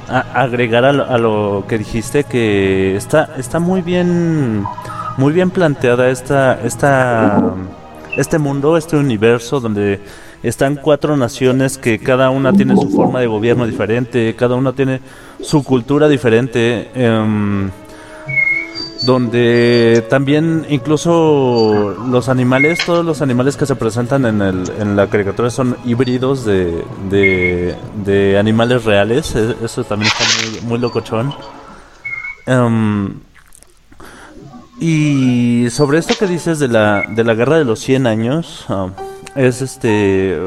agregar 0.08 0.86
a 0.86 0.94
lo, 0.94 1.06
a 1.06 1.18
lo, 1.18 1.66
que 1.68 1.78
dijiste 1.80 2.24
que 2.24 2.96
está, 2.96 3.34
está 3.38 3.60
muy 3.60 3.82
bien 3.82 4.64
muy 5.18 5.34
bien 5.34 5.50
planteada 5.50 6.10
esta, 6.10 6.60
esta 6.62 7.42
este 8.18 8.38
mundo, 8.38 8.78
este 8.78 8.96
universo 8.98 9.60
donde 9.60 10.00
están 10.44 10.76
cuatro 10.76 11.18
naciones 11.18 11.78
que 11.78 12.00
cada 12.00 12.30
una 12.30 12.54
tiene 12.54 12.76
su 12.76 12.90
forma 12.90 13.20
de 13.20 13.28
gobierno 13.28 13.66
diferente, 13.66 14.36
cada 14.36 14.56
una 14.56 14.74
tiene 14.74 15.02
su 15.42 15.64
cultura 15.64 16.08
diferente. 16.08 16.90
Em, 16.94 17.70
donde 19.06 20.06
también 20.10 20.66
incluso 20.70 21.96
los 22.10 22.28
animales, 22.28 22.80
todos 22.86 23.06
los 23.06 23.22
animales 23.22 23.56
que 23.56 23.66
se 23.66 23.76
presentan 23.76 24.26
en, 24.26 24.42
el, 24.42 24.72
en 24.80 24.96
la 24.96 25.08
caricatura 25.08 25.50
son 25.50 25.78
híbridos 25.86 26.44
de, 26.44 26.84
de, 27.10 28.38
animales 28.38 28.84
reales, 28.84 29.36
e, 29.36 29.56
eso 29.64 29.84
también 29.84 30.12
está 30.12 30.66
muy, 30.66 30.80
locochón. 30.80 31.34
Em, 32.48 33.20
y 34.80 35.68
sobre 35.70 36.00
esto 36.00 36.16
que 36.20 36.28
dices 36.28 36.60
de 36.60 36.68
la, 36.68 37.04
de 37.08 37.24
la 37.24 37.36
guerra 37.36 37.58
de 37.58 37.66
los 37.66 37.80
100 37.80 38.08
años, 38.08 38.66
um, 38.70 38.92
es 39.36 39.62
este... 39.62 40.40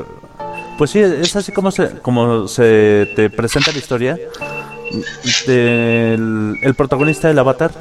Pues 0.77 0.91
sí, 0.91 1.01
es 1.01 1.35
así 1.35 1.51
como 1.51 1.73
se, 1.73 1.91
como 2.03 2.47
se 2.47 3.11
te 3.17 3.31
presenta 3.31 3.73
la 3.73 3.79
historia. 3.79 4.19
Del, 5.47 6.55
el 6.63 6.75
protagonista 6.75 7.29
del 7.29 7.39
avatar 7.39 7.73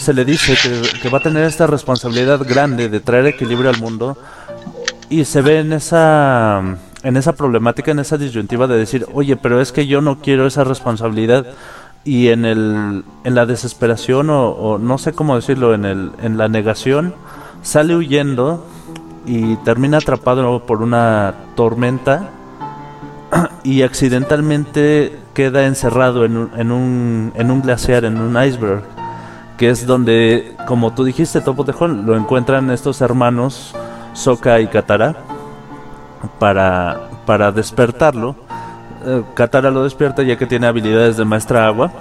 se 0.00 0.14
le 0.14 0.24
dice 0.24 0.54
que, 1.02 1.08
va 1.10 1.18
a 1.18 1.22
tener 1.22 1.44
esta 1.44 1.66
responsabilidad 1.66 2.40
grande 2.48 2.88
de 2.88 3.00
traer 3.00 3.26
equilibrio 3.26 3.68
al 3.68 3.78
mundo 3.78 4.16
y 5.10 5.26
se 5.26 5.42
ve 5.42 5.58
en 5.58 5.74
esa 5.74 6.62
en 7.02 7.16
esa 7.16 7.34
problemática, 7.34 7.90
en 7.90 7.98
esa 7.98 8.18
disyuntiva 8.18 8.66
de 8.66 8.76
decir, 8.76 9.06
oye, 9.12 9.36
pero 9.36 9.60
es 9.60 9.72
que 9.72 9.86
yo 9.86 10.00
no 10.00 10.20
quiero 10.20 10.46
esa 10.46 10.64
responsabilidad 10.64 11.46
y 12.02 12.28
en 12.28 12.46
el 12.46 13.04
en 13.24 13.34
la 13.34 13.44
desesperación 13.44 14.30
o, 14.30 14.78
no 14.78 14.96
sé 14.96 15.12
cómo 15.12 15.36
decirlo, 15.36 15.74
en 15.74 15.84
el 15.84 16.12
en 16.22 16.38
la 16.38 16.48
negación 16.48 17.14
sale 17.60 17.94
huyendo 17.94 18.66
y 19.26 19.56
termina 19.56 19.98
atrapado 19.98 20.64
por 20.64 20.80
una 20.80 21.34
tormenta 21.56 22.30
y 23.64 23.82
accidentalmente 23.82 25.18
queda 25.34 25.66
encerrado 25.66 26.24
en 26.24 26.38
un, 26.38 26.50
en 26.56 26.72
un, 26.72 27.32
en 27.36 27.50
un 27.50 27.60
glaciar, 27.60 28.06
en 28.06 28.16
un 28.16 28.42
iceberg 28.42 28.99
que 29.60 29.68
es 29.68 29.86
donde, 29.86 30.54
como 30.66 30.94
tú 30.94 31.04
dijiste, 31.04 31.42
Topo 31.42 31.66
Tejón, 31.66 32.06
lo 32.06 32.16
encuentran 32.16 32.70
estos 32.70 33.02
hermanos, 33.02 33.74
Soka 34.14 34.58
y 34.58 34.68
Katara, 34.68 35.16
para, 36.38 37.10
para 37.26 37.52
despertarlo. 37.52 38.36
Eh, 39.04 39.22
Katara 39.34 39.70
lo 39.70 39.84
despierta 39.84 40.22
ya 40.22 40.38
que 40.38 40.46
tiene 40.46 40.66
habilidades 40.66 41.18
de 41.18 41.26
maestra 41.26 41.66
agua. 41.66 41.92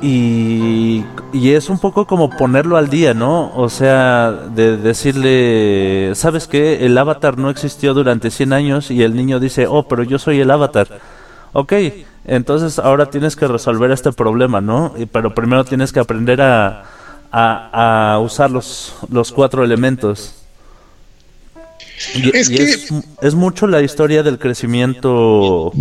Y, 0.00 1.04
y, 1.34 1.50
es 1.50 1.68
un 1.68 1.78
poco 1.78 2.06
como 2.06 2.30
ponerlo 2.30 2.78
al 2.78 2.88
día, 2.88 3.12
¿no? 3.12 3.52
O 3.54 3.68
sea, 3.68 4.30
de 4.32 4.78
decirle, 4.78 6.12
¿sabes 6.14 6.46
qué? 6.46 6.86
El 6.86 6.96
avatar 6.96 7.36
no 7.36 7.50
existió 7.50 7.92
durante 7.92 8.30
100 8.30 8.54
años 8.54 8.90
y 8.90 9.02
el 9.02 9.14
niño 9.14 9.40
dice, 9.40 9.66
oh, 9.66 9.82
pero 9.82 10.04
yo 10.04 10.18
soy 10.18 10.40
el 10.40 10.50
avatar. 10.50 10.88
Ok, 11.52 11.74
entonces 12.28 12.78
ahora 12.78 13.06
tienes 13.06 13.36
que 13.36 13.48
resolver 13.48 13.90
este 13.90 14.12
problema, 14.12 14.60
¿no? 14.60 14.94
Pero 15.12 15.34
primero 15.34 15.64
tienes 15.64 15.92
que 15.92 16.00
aprender 16.00 16.40
a, 16.42 16.84
a, 17.32 18.18
usar 18.22 18.50
los, 18.50 18.94
los 19.10 19.32
cuatro 19.32 19.64
elementos. 19.64 20.34
Y, 22.14 22.36
es, 22.36 22.92
es, 23.22 23.34
mucho 23.34 23.66
la 23.66 23.82
historia 23.82 24.22
del 24.22 24.38
crecimiento 24.38 25.72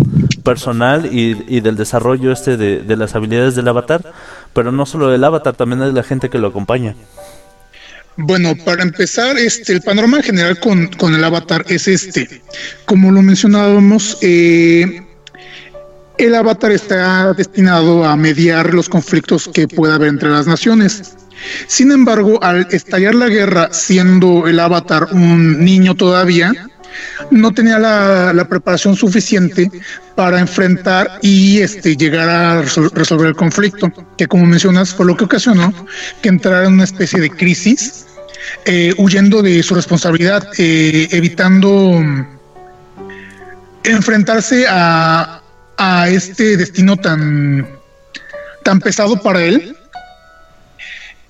personal 0.44 1.06
y, 1.14 1.44
y 1.48 1.60
del 1.60 1.76
desarrollo 1.76 2.32
este 2.32 2.58
de, 2.58 2.80
de, 2.80 2.98
las 2.98 3.14
habilidades 3.14 3.54
del 3.54 3.68
avatar, 3.68 4.14
pero 4.54 4.72
no 4.72 4.88
solo 4.88 5.10
del 5.10 5.24
avatar, 5.24 5.56
también 5.56 5.80
de 5.80 5.92
la 5.92 6.02
gente 6.02 6.30
que 6.30 6.40
lo 6.40 6.48
acompaña. 6.48 6.96
Bueno, 8.16 8.56
para 8.66 8.82
empezar, 8.82 9.38
este, 9.38 9.74
el 9.74 9.82
panorama 9.82 10.24
general 10.24 10.60
con, 10.60 10.88
con 10.88 11.14
el 11.14 11.24
avatar 11.24 11.64
es 11.68 11.88
este. 11.88 12.42
Como 12.86 13.12
lo 13.12 13.22
mencionábamos, 13.22 14.18
eh, 14.22 15.04
el 16.18 16.36
avatar 16.36 16.72
está 16.72 17.34
destinado 17.34 18.04
a 18.04 18.16
mediar 18.16 18.74
los 18.74 18.90
conflictos 18.90 19.50
que 19.54 19.68
pueda 19.68 19.96
haber 19.96 20.10
entre 20.10 20.30
las 20.30 20.48
naciones. 20.48 21.16
Sin 21.68 21.92
embargo, 21.92 22.40
al 22.44 22.68
estallar 22.72 23.14
la 23.16 23.28
guerra, 23.28 23.70
siendo 23.72 24.48
el 24.48 24.60
avatar 24.60 25.10
un 25.12 25.64
niño 25.64 25.96
todavía, 25.96 26.54
no 27.30 27.52
tenía 27.52 27.78
la, 27.78 28.48
preparación 28.50 28.96
suficiente 28.96 29.70
para 30.16 30.40
enfrentar 30.40 31.20
y 31.22 31.60
este, 31.60 31.96
llegar 31.96 32.30
a 32.30 32.62
resolver 32.62 33.28
el 33.28 33.36
conflicto, 33.36 33.92
que 34.18 34.28
como 34.28 34.46
mencionas 34.46 34.94
fue 34.94 35.06
lo 35.06 35.16
que 35.16 35.26
ocasionó 35.26 35.74
que 36.22 36.30
entrara 36.30 36.66
en 36.66 36.74
una 36.74 36.86
especie 36.86 37.20
de 37.20 37.30
crisis, 37.30 38.06
eh, 38.66 38.94
huyendo 38.98 39.44
de 39.44 39.62
su 39.62 39.76
responsabilidad, 39.76 40.48
eh, 40.58 41.08
evitando 41.12 42.02
enfrentarse 43.84 44.66
a, 44.68 45.37
a 45.78 46.10
este 46.10 46.58
destino 46.58 46.98
tan, 46.98 47.68
tan 48.64 48.80
pesado 48.80 49.22
para 49.22 49.44
él. 49.44 49.76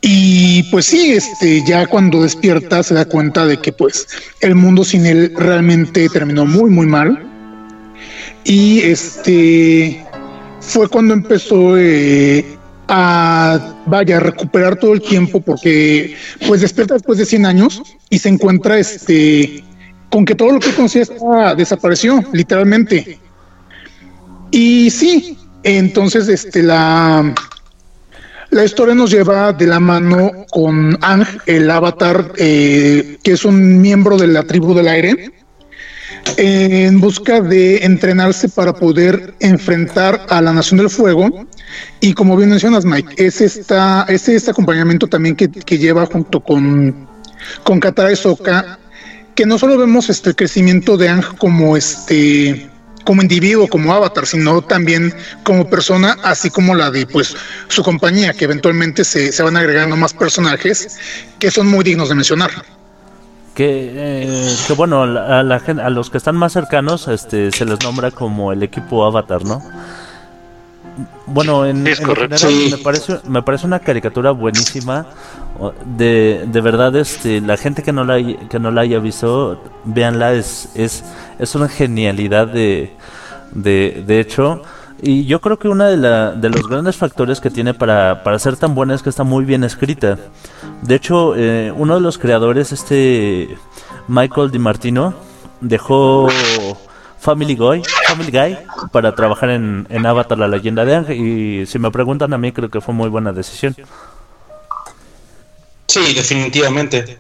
Y 0.01 0.63
pues 0.71 0.86
sí, 0.86 1.12
este, 1.12 1.63
ya 1.65 1.86
cuando 1.88 2.23
despierta 2.23 2.83
se 2.83 2.93
da 2.93 3.05
cuenta 3.05 3.45
de 3.45 3.57
que 3.57 3.73
pues 3.73 4.07
el 4.41 4.55
mundo 4.55 4.83
sin 4.83 5.05
él 5.05 5.33
realmente 5.36 6.07
terminó 6.10 6.45
muy 6.45 6.69
muy 6.69 6.86
mal. 6.86 7.23
Y 8.43 8.81
este 8.81 10.05
fue 10.62 10.88
cuando 10.88 11.13
empezó 11.13 11.77
eh, 11.77 12.45
a 12.88 13.75
vaya 13.86 14.17
a 14.17 14.19
recuperar 14.19 14.77
todo 14.77 14.93
el 14.93 15.01
tiempo 15.01 15.41
porque 15.41 16.15
pues 16.47 16.62
despierta 16.62 16.93
después 16.93 17.17
de 17.17 17.25
100 17.25 17.45
años 17.45 17.81
y 18.10 18.19
se 18.19 18.29
encuentra 18.29 18.77
este 18.77 19.63
con 20.10 20.23
que 20.23 20.36
todo 20.36 20.51
lo 20.51 20.60
que 20.60 20.71
conocía 20.73 21.03
desapareció 21.57 22.23
literalmente 22.31 23.19
y 24.51 24.89
sí, 24.89 25.38
entonces 25.63 26.27
este 26.27 26.63
la 26.63 27.33
la 28.49 28.63
historia 28.63 28.95
nos 28.95 29.12
lleva 29.12 29.51
de 29.51 29.67
la 29.67 29.79
mano 29.79 30.31
con 30.49 30.97
Ang, 31.01 31.25
el 31.47 31.69
avatar, 31.69 32.31
eh, 32.38 33.17
que 33.21 33.33
es 33.33 33.43
un 33.43 33.81
miembro 33.81 34.17
de 34.17 34.27
la 34.27 34.43
tribu 34.43 34.73
del 34.73 34.88
aire, 34.88 35.31
en 36.38 36.99
busca 37.01 37.41
de 37.41 37.83
entrenarse 37.83 38.47
para 38.47 38.73
poder 38.73 39.33
enfrentar 39.41 40.25
a 40.29 40.41
la 40.41 40.53
Nación 40.53 40.77
del 40.77 40.89
Fuego. 40.89 41.45
Y 41.99 42.13
como 42.13 42.38
bien 42.38 42.49
mencionas, 42.49 42.86
Mike, 42.86 43.15
es, 43.17 43.41
esta, 43.41 44.05
es 44.07 44.29
este 44.29 44.51
acompañamiento 44.51 45.07
también 45.07 45.36
que, 45.36 45.77
lleva 45.77 46.05
junto 46.05 46.39
con, 46.39 47.07
con 47.63 47.81
Katara 47.81 48.15
Soka, 48.15 48.79
que 49.36 49.45
no 49.45 49.60
solo 49.60 49.77
vemos 49.77 50.10
este, 50.10 50.29
el 50.29 50.36
crecimiento 50.38 50.95
de 50.95 51.10
Ang 51.10 51.38
como 51.38 51.75
este 51.75 52.69
como 53.07 53.21
individuo, 53.21 53.69
como 53.69 53.93
avatar, 53.93 54.27
sino 54.27 54.61
también 54.61 55.13
como 55.43 55.69
persona, 55.69 56.17
así 56.23 56.49
como 56.49 56.75
la 56.75 56.91
de 56.91 57.07
pues 57.07 57.37
su 57.69 57.81
compañía, 57.81 58.33
que 58.33 58.43
eventualmente 58.43 59.05
se, 59.05 59.31
se 59.31 59.43
van 59.43 59.55
agregando 59.55 59.95
más 59.95 60.13
personajes 60.13 60.99
que 61.39 61.49
son 61.49 61.67
muy 61.67 61.85
dignos 61.85 62.09
de 62.09 62.15
mencionar. 62.15 62.51
Que, 63.55 63.93
eh, 63.95 64.55
que 64.67 64.73
bueno, 64.73 65.03
a, 65.03 65.41
la, 65.41 65.55
a 65.55 65.89
los 65.89 66.09
que 66.09 66.17
están 66.17 66.35
más 66.35 66.51
cercanos 66.51 67.07
este, 67.07 67.49
se 67.53 67.63
les 67.63 67.81
nombra 67.81 68.11
como 68.11 68.51
el 68.51 68.61
equipo 68.61 69.05
avatar, 69.05 69.45
¿no? 69.45 69.63
Bueno, 71.25 71.65
en, 71.65 71.86
general 71.86 72.39
me, 72.71 72.77
parece, 72.77 73.19
me 73.27 73.41
parece 73.41 73.67
una 73.67 73.79
caricatura 73.79 74.31
buenísima. 74.31 75.05
De, 75.86 76.45
de 76.47 76.62
verdad, 76.62 76.95
este, 76.95 77.41
la 77.41 77.57
gente 77.57 77.81
que 77.83 77.91
no 77.91 78.03
la, 78.03 78.17
que 78.17 78.60
no 78.60 78.71
la 78.71 78.81
haya 78.81 78.99
visto, 78.99 79.62
véanla, 79.86 80.33
es, 80.33 80.69
es, 80.75 81.03
es 81.39 81.55
una 81.55 81.67
genialidad 81.67 82.47
de, 82.47 82.93
de, 83.51 84.03
de 84.05 84.19
hecho. 84.19 84.62
Y 85.01 85.25
yo 85.25 85.41
creo 85.41 85.60
que 85.60 85.67
uno 85.67 85.86
de, 85.86 85.97
la, 85.97 86.31
de 86.31 86.49
los 86.49 86.67
grandes 86.67 86.95
factores 86.95 87.39
que 87.39 87.51
tiene 87.51 87.73
para, 87.73 88.23
para 88.23 88.39
ser 88.39 88.57
tan 88.57 88.73
buena 88.73 88.95
es 88.95 89.03
que 89.03 89.10
está 89.10 89.23
muy 89.23 89.45
bien 89.45 89.63
escrita. 89.63 90.17
De 90.81 90.95
hecho, 90.95 91.36
eh, 91.36 91.71
uno 91.75 91.95
de 91.95 92.01
los 92.01 92.17
creadores, 92.17 92.71
este 92.71 93.57
Michael 94.07 94.51
DiMartino, 94.51 95.13
dejó 95.62 96.27
Family 97.27 97.55
Guy, 97.55 97.81
Family 98.07 98.31
Guy 98.31 98.57
para 98.93 99.13
trabajar 99.13 99.49
en, 99.49 99.85
en 99.89 100.05
Avatar, 100.05 100.37
la 100.37 100.47
leyenda 100.47 100.85
de 100.85 100.95
Ángel. 100.95 101.17
Y 101.17 101.65
si 101.65 101.77
me 101.77 101.91
preguntan 101.91 102.31
a 102.31 102.37
mí, 102.37 102.53
creo 102.53 102.69
que 102.69 102.79
fue 102.79 102.93
muy 102.93 103.09
buena 103.09 103.33
decisión. 103.33 103.75
Sí, 105.87 106.13
definitivamente. 106.13 107.19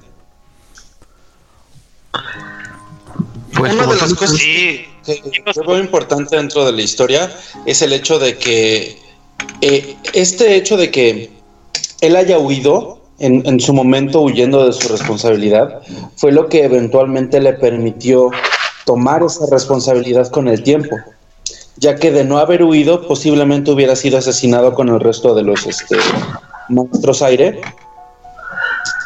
Pues 3.57 3.73
Una 3.73 3.85
de 3.85 3.97
las 3.97 4.13
cosas 4.13 4.39
que, 4.39 4.87
muy 5.65 5.79
importante 5.79 6.37
dentro 6.37 6.65
de 6.65 6.71
la 6.71 6.81
historia 6.81 7.29
es 7.65 7.81
el 7.81 7.91
hecho 7.91 8.17
de 8.17 8.37
que 8.37 8.97
eh, 9.59 9.97
este 10.13 10.55
hecho 10.55 10.77
de 10.77 10.89
que 10.89 11.31
él 11.99 12.15
haya 12.15 12.39
huido 12.39 13.01
en, 13.19 13.45
en, 13.45 13.59
su 13.59 13.73
momento 13.73 14.21
huyendo 14.21 14.67
de 14.67 14.71
su 14.71 14.87
responsabilidad 14.87 15.81
fue 16.15 16.31
lo 16.31 16.47
que 16.47 16.63
eventualmente 16.63 17.41
le 17.41 17.51
permitió 17.53 18.31
tomar 18.87 19.21
esa 19.21 19.45
responsabilidad 19.51 20.31
con 20.31 20.47
el 20.47 20.63
tiempo, 20.63 20.95
ya 21.75 21.97
que 21.97 22.09
de 22.09 22.23
no 22.23 22.37
haber 22.37 22.63
huido 22.63 23.05
posiblemente 23.05 23.69
hubiera 23.69 23.97
sido 23.97 24.17
asesinado 24.17 24.73
con 24.73 24.87
el 24.87 25.01
resto 25.01 25.35
de 25.35 25.43
los 25.43 25.67
este, 25.67 25.97
monstruos 26.69 27.21
aire 27.21 27.59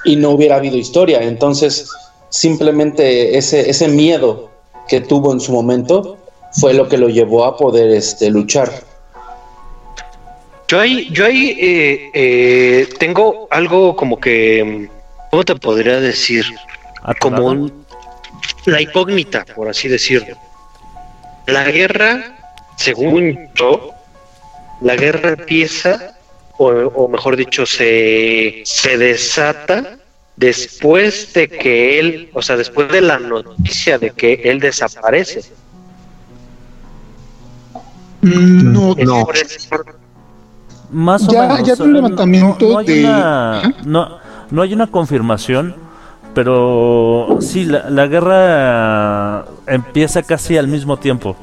y 0.06 0.16
no 0.18 0.30
hubiera 0.30 0.58
habido 0.58 0.78
historia. 0.78 1.24
Entonces, 1.24 1.90
simplemente 2.30 3.36
ese, 3.40 3.72
ese 3.72 3.88
miedo 3.88 4.52
que 4.88 5.02
tuvo 5.02 5.34
en 5.34 5.40
su 5.40 5.52
momento 5.52 6.16
fue 6.52 6.76
lo 6.76 6.88
que 6.88 7.00
lo 7.00 7.10
llevó 7.10 7.46
a 7.46 7.58
poder 7.58 7.90
este, 7.90 8.30
luchar. 8.30 8.72
Yo 10.68 10.80
ahí, 10.80 11.10
yo 11.12 11.26
ahí 11.26 11.58
eh, 11.60 12.12
eh, 12.14 12.90
tengo 13.00 13.48
algo 13.50 13.96
como 13.96 14.20
que, 14.20 14.88
¿cómo 15.32 15.44
te 15.44 15.56
podría 15.56 16.00
decir? 16.00 16.46
Como 17.20 17.81
la 18.66 18.82
incógnita, 18.82 19.46
por 19.46 19.70
así 19.70 19.88
decirlo. 19.88 20.38
La 21.48 21.70
guerra, 21.70 22.38
según 22.76 23.50
yo, 23.56 23.92
la 24.82 24.96
guerra 24.96 25.30
empieza, 25.30 26.16
o, 26.58 27.08
mejor 27.08 27.36
dicho, 27.36 27.66
se, 27.66 28.62
se 28.66 28.98
desata 28.98 29.98
después 30.36 31.34
de 31.34 31.48
que 31.48 32.00
él, 32.00 32.30
o 32.34 32.42
sea, 32.42 32.58
después 32.58 32.92
de 32.92 33.02
la 33.02 33.20
noticia 33.20 33.98
de 33.98 34.12
que 34.12 34.42
él 34.46 34.60
desaparece. 34.60 35.42
Mm, 38.22 38.72
no, 38.72 38.96
no. 38.96 39.28
Más 40.92 41.28
o 41.28 41.32
menos. 41.32 41.64
Ya 41.64 41.84
un 41.84 41.94
levantamiento 41.94 42.70
no, 42.70 42.78
hay 42.80 42.86
de. 42.86 43.00
Una, 43.06 44.20
no, 44.52 44.62
hay 44.62 44.74
una 44.74 44.88
confirmación, 44.88 45.76
pero 46.34 47.38
sí, 47.42 47.66
la, 47.66 47.90
la 47.90 48.08
guerra 48.08 49.46
empieza 49.68 50.24
casi 50.24 50.58
al 50.58 50.68
mismo 50.68 50.98
tiempo. 50.98 51.36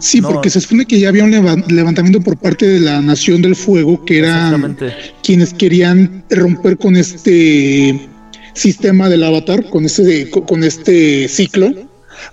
Sí, 0.00 0.22
porque 0.22 0.48
se 0.48 0.62
supone 0.62 0.86
que 0.86 0.98
ya 0.98 1.10
había 1.10 1.24
un 1.24 1.30
levantamiento 1.68 2.22
por 2.22 2.38
parte 2.38 2.66
de 2.66 2.80
la 2.80 3.02
Nación 3.02 3.42
del 3.42 3.54
Fuego, 3.54 4.02
que 4.02 4.20
eran 4.20 4.78
quienes 5.22 5.52
querían 5.52 6.24
romper 6.30 6.78
con 6.78 6.96
este 6.96 8.08
sistema 8.54 9.10
del 9.10 9.22
avatar, 9.22 9.68
con 9.68 9.84
este, 9.84 10.30
con 10.30 10.64
este 10.64 11.28
ciclo, 11.28 11.70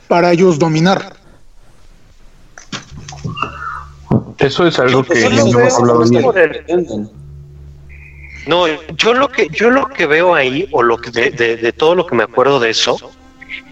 para 0.07 0.31
ellos 0.31 0.57
dominar. 0.57 1.13
Eso 4.39 4.65
es 4.65 4.79
algo 4.79 5.03
que 5.03 5.29
no 5.29 5.59
hemos 5.59 5.77
hablado 5.77 6.03
bien. 6.05 7.09
No, 8.47 8.65
yo 8.67 9.13
lo 9.13 9.27
que 9.29 9.49
yo 9.49 9.69
lo 9.69 9.87
que 9.87 10.05
veo 10.05 10.33
ahí 10.33 10.67
o 10.71 10.81
lo 10.81 10.97
que 10.97 11.11
de, 11.11 11.73
todo 11.73 11.95
lo 11.95 12.05
que 12.05 12.15
me 12.15 12.23
acuerdo 12.23 12.59
de 12.59 12.69
eso 12.69 13.11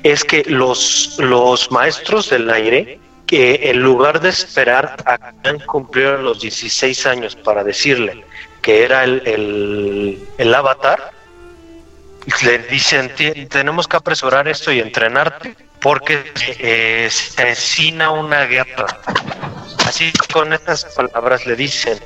es 0.04 0.24
que 0.24 0.44
los 0.46 1.16
los 1.20 1.72
maestros 1.72 2.30
del 2.30 2.50
aire 2.50 3.00
que 3.26 3.70
en 3.70 3.82
lugar 3.82 4.22
de 4.22 4.30
esperar 4.30 4.98
a 5.06 5.18
que 5.18 5.66
cumpliera 5.66 6.18
los 6.18 6.42
16 6.42 7.06
años 7.06 7.36
para 7.36 7.64
decirle 7.64 8.24
que 8.62 8.84
era 8.84 9.04
el, 9.04 10.20
el, 10.38 10.56
avatar, 10.56 11.12
le 12.44 12.58
dicen, 12.60 13.12
tenemos 13.50 13.88
que 13.88 13.98
apresurar 13.98 14.48
esto 14.48 14.72
y 14.72 14.80
entrenarte 14.80 15.56
porque 15.80 16.24
eh, 16.58 17.08
se 17.12 17.42
avecina 17.44 18.10
una 18.10 18.46
guerra. 18.46 18.88
Así 19.86 20.12
con 20.34 20.52
estas 20.52 20.86
palabras 20.96 21.46
le 21.46 21.56
dicen, 21.56 22.00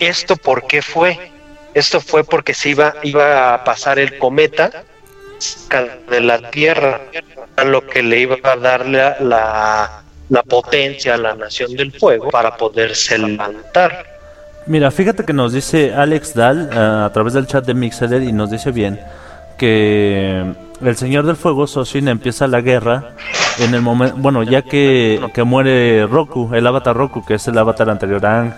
¿esto 0.00 0.34
por 0.34 0.66
qué 0.66 0.82
fue? 0.82 1.30
Esto 1.74 2.00
fue 2.00 2.24
porque 2.24 2.54
se 2.54 2.70
iba, 2.70 2.94
iba 3.02 3.54
a 3.54 3.64
pasar 3.64 3.98
el 3.98 4.18
cometa 4.18 4.70
de 6.08 6.20
la 6.20 6.50
Tierra, 6.50 7.00
a 7.56 7.64
lo 7.64 7.86
que 7.86 8.02
le 8.02 8.20
iba 8.20 8.36
a 8.42 8.56
dar 8.56 8.86
la, 8.86 10.02
la 10.28 10.42
potencia 10.42 11.14
a 11.14 11.16
la 11.18 11.34
nación 11.34 11.74
del 11.74 11.92
fuego 11.92 12.30
para 12.30 12.56
poderse 12.56 13.18
levantar. 13.18 14.06
Mira, 14.66 14.90
fíjate 14.90 15.24
que 15.24 15.32
nos 15.32 15.52
dice 15.52 15.92
Alex 15.94 16.34
Dahl 16.34 16.70
eh, 16.72 16.78
a 17.06 17.10
través 17.12 17.34
del 17.34 17.46
chat 17.46 17.66
de 17.66 17.74
Mixer 17.74 18.22
y 18.22 18.32
nos 18.32 18.50
dice 18.50 18.70
bien 18.70 18.98
que 19.58 20.42
el 20.82 20.96
Señor 20.96 21.26
del 21.26 21.36
Fuego, 21.36 21.66
Soshin, 21.66 22.08
empieza 22.08 22.46
la 22.46 22.60
guerra 22.60 23.10
en 23.58 23.74
el 23.74 23.82
momento, 23.82 24.16
bueno, 24.18 24.42
ya 24.42 24.62
que, 24.62 25.20
que, 25.32 25.44
muere 25.44 26.06
Roku, 26.06 26.50
el 26.54 26.66
avatar 26.66 26.96
Roku, 26.96 27.24
que 27.24 27.34
es 27.34 27.46
el 27.46 27.56
avatar 27.58 27.90
anterior 27.90 28.24
a 28.26 28.40
Ang. 28.40 28.54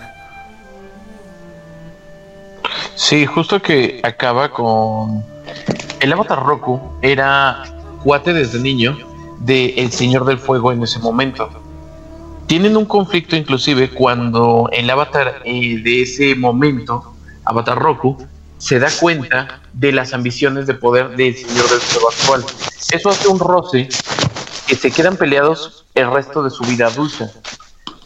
Sí, 2.97 3.27
justo 3.27 3.61
que 3.61 3.99
acaba 4.03 4.49
con... 4.49 5.23
El 5.99 6.11
avatar 6.11 6.43
Roku 6.43 6.81
era 7.03 7.63
cuate 8.03 8.33
desde 8.33 8.59
niño 8.59 8.97
de 9.39 9.75
El 9.77 9.91
Señor 9.91 10.25
del 10.25 10.39
Fuego 10.39 10.71
en 10.71 10.81
ese 10.81 10.97
momento. 10.97 11.47
Tienen 12.47 12.75
un 12.75 12.85
conflicto 12.85 13.35
inclusive 13.35 13.91
cuando 13.91 14.67
el 14.73 14.89
avatar 14.89 15.43
eh, 15.45 15.79
de 15.83 16.01
ese 16.01 16.33
momento, 16.33 17.13
Avatar 17.45 17.77
Roku, 17.77 18.17
se 18.57 18.79
da 18.79 18.89
cuenta 18.99 19.61
de 19.73 19.91
las 19.91 20.13
ambiciones 20.13 20.65
de 20.65 20.73
poder 20.73 21.15
del 21.15 21.35
Señor 21.35 21.69
del 21.69 21.79
Fuego 21.79 22.09
actual. 22.09 22.43
Eso 22.91 23.09
hace 23.09 23.27
un 23.27 23.37
roce 23.37 23.89
que 24.65 24.75
se 24.75 24.89
quedan 24.89 25.17
peleados 25.17 25.85
el 25.93 26.11
resto 26.11 26.41
de 26.41 26.49
su 26.49 26.63
vida 26.63 26.87
adulta. 26.87 27.29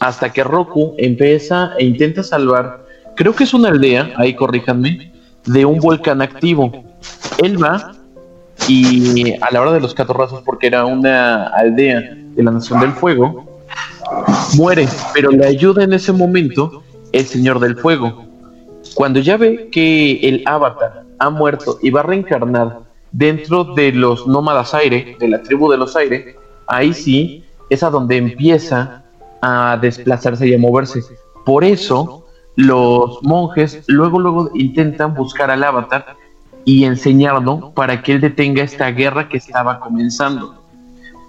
Hasta 0.00 0.30
que 0.34 0.44
Roku 0.44 0.94
empieza 0.98 1.72
e 1.78 1.84
intenta 1.84 2.22
salvar, 2.22 2.84
creo 3.22 3.36
que 3.36 3.44
es 3.44 3.54
una 3.54 3.68
aldea, 3.68 4.14
ahí 4.16 4.34
corríjanme, 4.34 5.12
de 5.46 5.64
un 5.64 5.78
volcán 5.78 6.20
activo. 6.20 6.72
Él 7.38 7.62
va 7.62 7.92
y 8.66 9.34
a 9.40 9.48
la 9.52 9.60
hora 9.60 9.72
de 9.72 9.80
los 9.80 9.94
catorrazos, 9.94 10.42
porque 10.42 10.66
era 10.66 10.84
una 10.86 11.46
aldea 11.46 12.00
de 12.00 12.42
la 12.42 12.50
Nación 12.50 12.80
del 12.80 12.90
Fuego, 12.90 13.44
muere, 14.56 14.88
pero 15.14 15.30
le 15.30 15.46
ayuda 15.46 15.84
en 15.84 15.92
ese 15.92 16.12
momento 16.12 16.82
el 17.12 17.24
Señor 17.24 17.60
del 17.60 17.76
Fuego. 17.76 18.26
Cuando 18.96 19.20
ya 19.20 19.36
ve 19.36 19.68
que 19.70 20.18
el 20.28 20.42
avatar 20.44 21.04
ha 21.20 21.30
muerto 21.30 21.78
y 21.80 21.90
va 21.90 22.00
a 22.00 22.02
reencarnar 22.02 22.80
dentro 23.12 23.62
de 23.62 23.92
los 23.92 24.26
nómadas 24.26 24.74
aire, 24.74 25.16
de 25.20 25.28
la 25.28 25.40
tribu 25.42 25.70
de 25.70 25.78
los 25.78 25.94
aire, 25.94 26.34
ahí 26.66 26.92
sí 26.92 27.44
es 27.70 27.84
a 27.84 27.90
donde 27.90 28.16
empieza 28.16 29.04
a 29.40 29.78
desplazarse 29.80 30.48
y 30.48 30.54
a 30.54 30.58
moverse. 30.58 31.02
Por 31.44 31.62
eso 31.62 32.21
los 32.56 33.22
monjes 33.22 33.82
luego 33.86 34.20
luego 34.20 34.50
intentan 34.54 35.14
buscar 35.14 35.50
al 35.50 35.64
avatar 35.64 36.16
y 36.64 36.84
enseñarlo 36.84 37.72
para 37.74 38.02
que 38.02 38.12
él 38.12 38.20
detenga 38.20 38.62
esta 38.62 38.90
guerra 38.90 39.28
que 39.28 39.38
estaba 39.38 39.80
comenzando. 39.80 40.62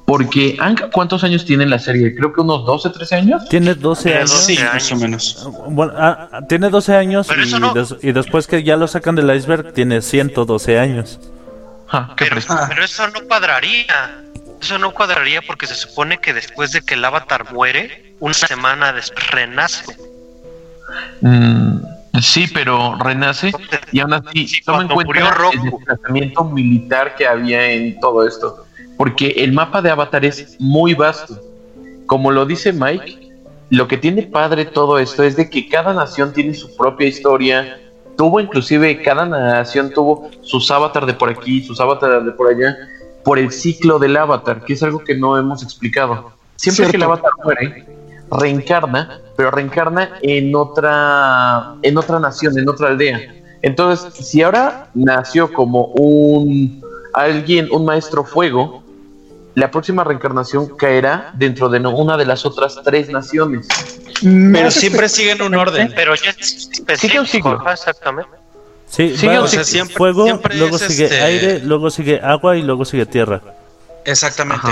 Porque, 0.05 0.57
¿cuántos 0.91 1.23
años 1.23 1.45
tiene 1.45 1.65
la 1.65 1.79
serie? 1.79 2.13
Creo 2.13 2.33
que 2.33 2.41
unos 2.41 2.65
12, 2.65 2.89
13 2.89 3.15
años. 3.15 3.49
Tiene 3.49 3.73
12 3.73 4.17
años. 4.17 4.31
Sí, 4.31 4.59
más 4.61 4.91
o 4.91 4.95
menos. 4.97 5.49
Bueno, 5.69 5.93
ah, 5.95 6.41
tiene 6.49 6.69
12 6.69 6.95
años 6.95 7.27
y, 8.01 8.11
después 8.11 8.47
que 8.47 8.63
ya 8.63 8.75
lo 8.75 8.87
sacan 8.87 9.15
del 9.15 9.33
iceberg 9.33 9.73
tiene 9.73 10.01
112 10.01 10.77
años. 10.77 11.19
Ah, 11.89 12.13
pero, 12.17 12.37
eso 12.37 13.07
no 13.07 13.27
cuadraría. 13.27 14.23
Eso 14.61 14.77
no 14.77 14.91
cuadraría 14.91 15.41
porque 15.41 15.67
se 15.67 15.75
supone 15.75 16.19
que 16.19 16.33
después 16.33 16.71
de 16.71 16.81
que 16.81 16.95
el 16.95 17.05
avatar 17.05 17.53
muere, 17.53 18.15
una 18.19 18.33
semana 18.33 18.91
después 18.91 19.31
renace. 19.31 19.85
Mm, 21.21 21.77
Sí, 22.21 22.45
pero 22.53 22.95
renace 22.99 23.51
y 23.91 23.99
aún 23.99 24.13
así 24.13 24.47
toma 24.63 24.83
en 24.83 24.87
cuenta 24.87 25.49
el 25.51 25.63
desplazamiento 25.63 26.43
militar 26.43 27.15
que 27.15 27.25
había 27.25 27.71
en 27.71 27.99
todo 27.99 28.27
esto. 28.27 28.65
Porque 28.97 29.29
el 29.29 29.51
mapa 29.51 29.81
de 29.81 29.89
Avatar 29.89 30.23
es 30.23 30.55
muy 30.59 30.93
vasto. 30.93 31.39
Como 32.05 32.29
lo 32.29 32.45
dice 32.45 32.71
Mike, 32.71 33.31
lo 33.71 33.87
que 33.87 33.97
tiene 33.97 34.21
padre 34.23 34.65
todo 34.65 34.99
esto 34.99 35.23
es 35.23 35.35
de 35.35 35.49
que 35.49 35.67
cada 35.67 35.93
nación 35.93 36.33
tiene 36.33 36.53
su 36.53 36.75
propia 36.75 37.07
historia. 37.07 37.79
Tuvo 38.15 38.39
inclusive, 38.39 39.01
cada 39.01 39.25
nación 39.25 39.91
tuvo 39.91 40.29
sus 40.43 40.69
avatar 40.69 41.07
de 41.07 41.15
por 41.15 41.31
aquí, 41.31 41.63
sus 41.63 41.79
avatar 41.81 42.23
de 42.23 42.31
por 42.33 42.53
allá, 42.53 42.77
por 43.23 43.39
el 43.39 43.51
ciclo 43.51 43.97
del 43.97 44.15
avatar, 44.17 44.63
que 44.63 44.73
es 44.73 44.83
algo 44.83 44.99
que 44.99 45.15
no 45.15 45.35
hemos 45.35 45.63
explicado. 45.63 46.31
Siempre 46.57 46.91
que 46.91 46.97
el 46.97 47.03
avatar 47.03 47.31
muere, 47.43 47.87
reencarna, 48.39 49.19
pero 49.35 49.51
reencarna 49.51 50.17
en 50.21 50.55
otra, 50.55 51.75
en 51.81 51.97
otra 51.97 52.19
nación, 52.19 52.57
en 52.57 52.67
otra 52.69 52.87
aldea. 52.89 53.33
Entonces, 53.61 54.13
si 54.25 54.41
ahora 54.41 54.89
nació 54.93 55.51
como 55.51 55.85
un 55.85 56.83
alguien, 57.13 57.69
un 57.71 57.85
maestro 57.85 58.23
fuego, 58.23 58.83
la 59.55 59.69
próxima 59.69 60.03
reencarnación 60.03 60.75
caerá 60.77 61.31
dentro 61.35 61.69
de 61.69 61.79
una 61.79 62.17
de 62.17 62.25
las 62.25 62.45
otras 62.45 62.79
tres 62.83 63.09
naciones. 63.09 63.67
Pero 64.21 64.71
siempre 64.71 65.07
siguen 65.09 65.41
un 65.41 65.55
orden. 65.55 65.93
Pero 65.95 66.15
ya 66.15 66.33
sigue 66.97 67.19
un 67.19 67.27
ciclo. 67.27 67.63
Exactamente. 67.69 68.31
Sí, 68.87 69.15
siempre, 69.17 69.95
fuego, 69.95 70.39
luego 70.55 70.77
sigue 70.77 71.05
este 71.05 71.21
aire, 71.21 71.59
luego 71.59 71.89
sigue 71.89 72.19
agua 72.21 72.57
y 72.57 72.61
luego 72.61 72.85
sigue 72.85 73.05
tierra. 73.05 73.41
Exactamente. 74.05 74.67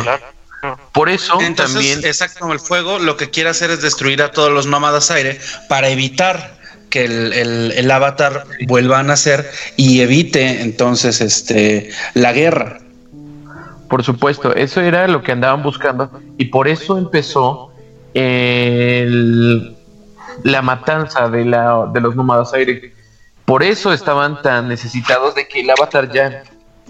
Por 0.93 1.09
eso 1.09 1.39
Entonces, 1.41 1.73
también. 1.73 2.05
Exacto, 2.05 2.39
como 2.41 2.53
el 2.53 2.59
fuego 2.59 2.99
lo 2.99 3.17
que 3.17 3.29
quiere 3.29 3.49
hacer 3.49 3.71
es 3.71 3.81
destruir 3.81 4.21
a 4.21 4.31
todos 4.31 4.51
los 4.51 4.67
nómadas 4.67 5.09
aire 5.11 5.39
para 5.67 5.89
evitar 5.89 6.59
que 6.89 7.05
el, 7.05 7.89
avatar 7.89 8.45
vuelva 8.67 8.99
a 8.99 9.03
nacer 9.03 9.49
y 9.77 10.01
evite 10.01 10.61
entonces 10.61 11.21
este 11.21 11.89
la 12.13 12.33
guerra. 12.33 12.79
Por 13.89 14.03
supuesto, 14.03 14.53
eso 14.53 14.81
era 14.81 15.07
lo 15.07 15.23
que 15.23 15.31
andaban 15.31 15.63
buscando 15.63 16.11
y 16.37 16.45
por 16.45 16.67
eso 16.67 16.97
empezó 16.97 17.71
la 20.43 20.61
matanza 20.61 21.29
de, 21.29 21.45
la, 21.45 21.89
de 21.91 22.01
los 22.01 22.15
nómadas 22.15 22.53
aire. 22.53 22.93
Por 23.45 23.63
eso 23.63 23.91
estaban 23.91 24.41
tan 24.41 24.67
necesitados 24.67 25.33
de 25.35 25.47
que 25.47 25.61
el 25.61 25.69
avatar 25.69 26.11
ya 26.11 26.43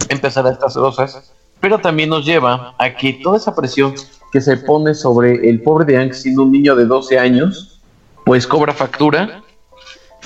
empezara 0.09 0.51
estas 0.51 0.73
cosas 0.73 1.31
pero 1.61 1.79
también 1.79 2.09
nos 2.09 2.25
lleva 2.25 2.75
a 2.77 2.95
que 2.95 3.13
toda 3.13 3.37
esa 3.37 3.55
presión 3.55 3.93
que 4.31 4.41
se 4.41 4.57
pone 4.57 4.93
sobre 4.93 5.49
el 5.49 5.61
pobre 5.61 5.85
de 5.85 5.97
Ang 5.97 6.13
siendo 6.13 6.43
un 6.43 6.51
niño 6.51 6.75
de 6.75 6.85
12 6.85 7.19
años, 7.19 7.79
pues 8.25 8.47
cobra 8.47 8.73
factura. 8.73 9.43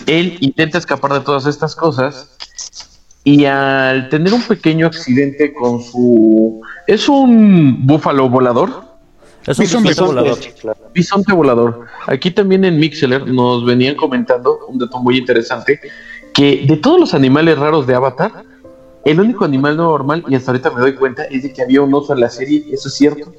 Él 0.06 0.38
intenta 0.40 0.78
escapar 0.78 1.14
de 1.14 1.20
todas 1.22 1.46
estas 1.46 1.76
cosas 1.76 2.30
y 3.24 3.46
al 3.46 4.10
tener 4.10 4.34
un 4.34 4.42
pequeño 4.42 4.88
accidente 4.88 5.54
con 5.54 5.82
su... 5.82 6.62
Es 6.88 7.10
un 7.10 7.86
búfalo 7.86 8.30
volador. 8.30 8.86
Es 9.48 9.58
un 9.60 9.84
bisonte, 9.84 10.02
volador. 10.02 10.38
Bisonte 10.94 11.34
volador. 11.34 11.86
Aquí 12.08 12.32
también 12.32 12.66
en 12.66 12.80
Mixeler 12.80 13.28
nos 13.28 13.66
venían 13.66 13.96
comentando 13.96 14.60
un 14.68 14.78
dato 14.80 15.00
muy 15.00 15.18
interesante, 15.18 15.80
que 16.34 16.66
de 16.68 16.78
todos 16.78 17.00
los 17.00 17.14
animales 17.14 17.58
raros 17.58 17.88
de 17.88 17.96
Avatar, 17.96 18.44
el 19.06 19.20
único 19.20 19.46
animal 19.46 19.78
normal, 19.78 20.26
y 20.28 20.36
hasta 20.36 20.52
ahorita 20.52 20.72
me 20.72 20.82
doy 20.82 20.96
cuenta, 20.96 21.24
es 21.26 21.44
de 21.44 21.54
que 21.54 21.62
había 21.62 21.82
un 21.82 21.94
oso 21.94 22.14
en 22.14 22.20
la 22.20 22.30
serie, 22.30 22.66
¿eso 22.72 22.90
es 22.90 22.96
cierto? 22.96 23.32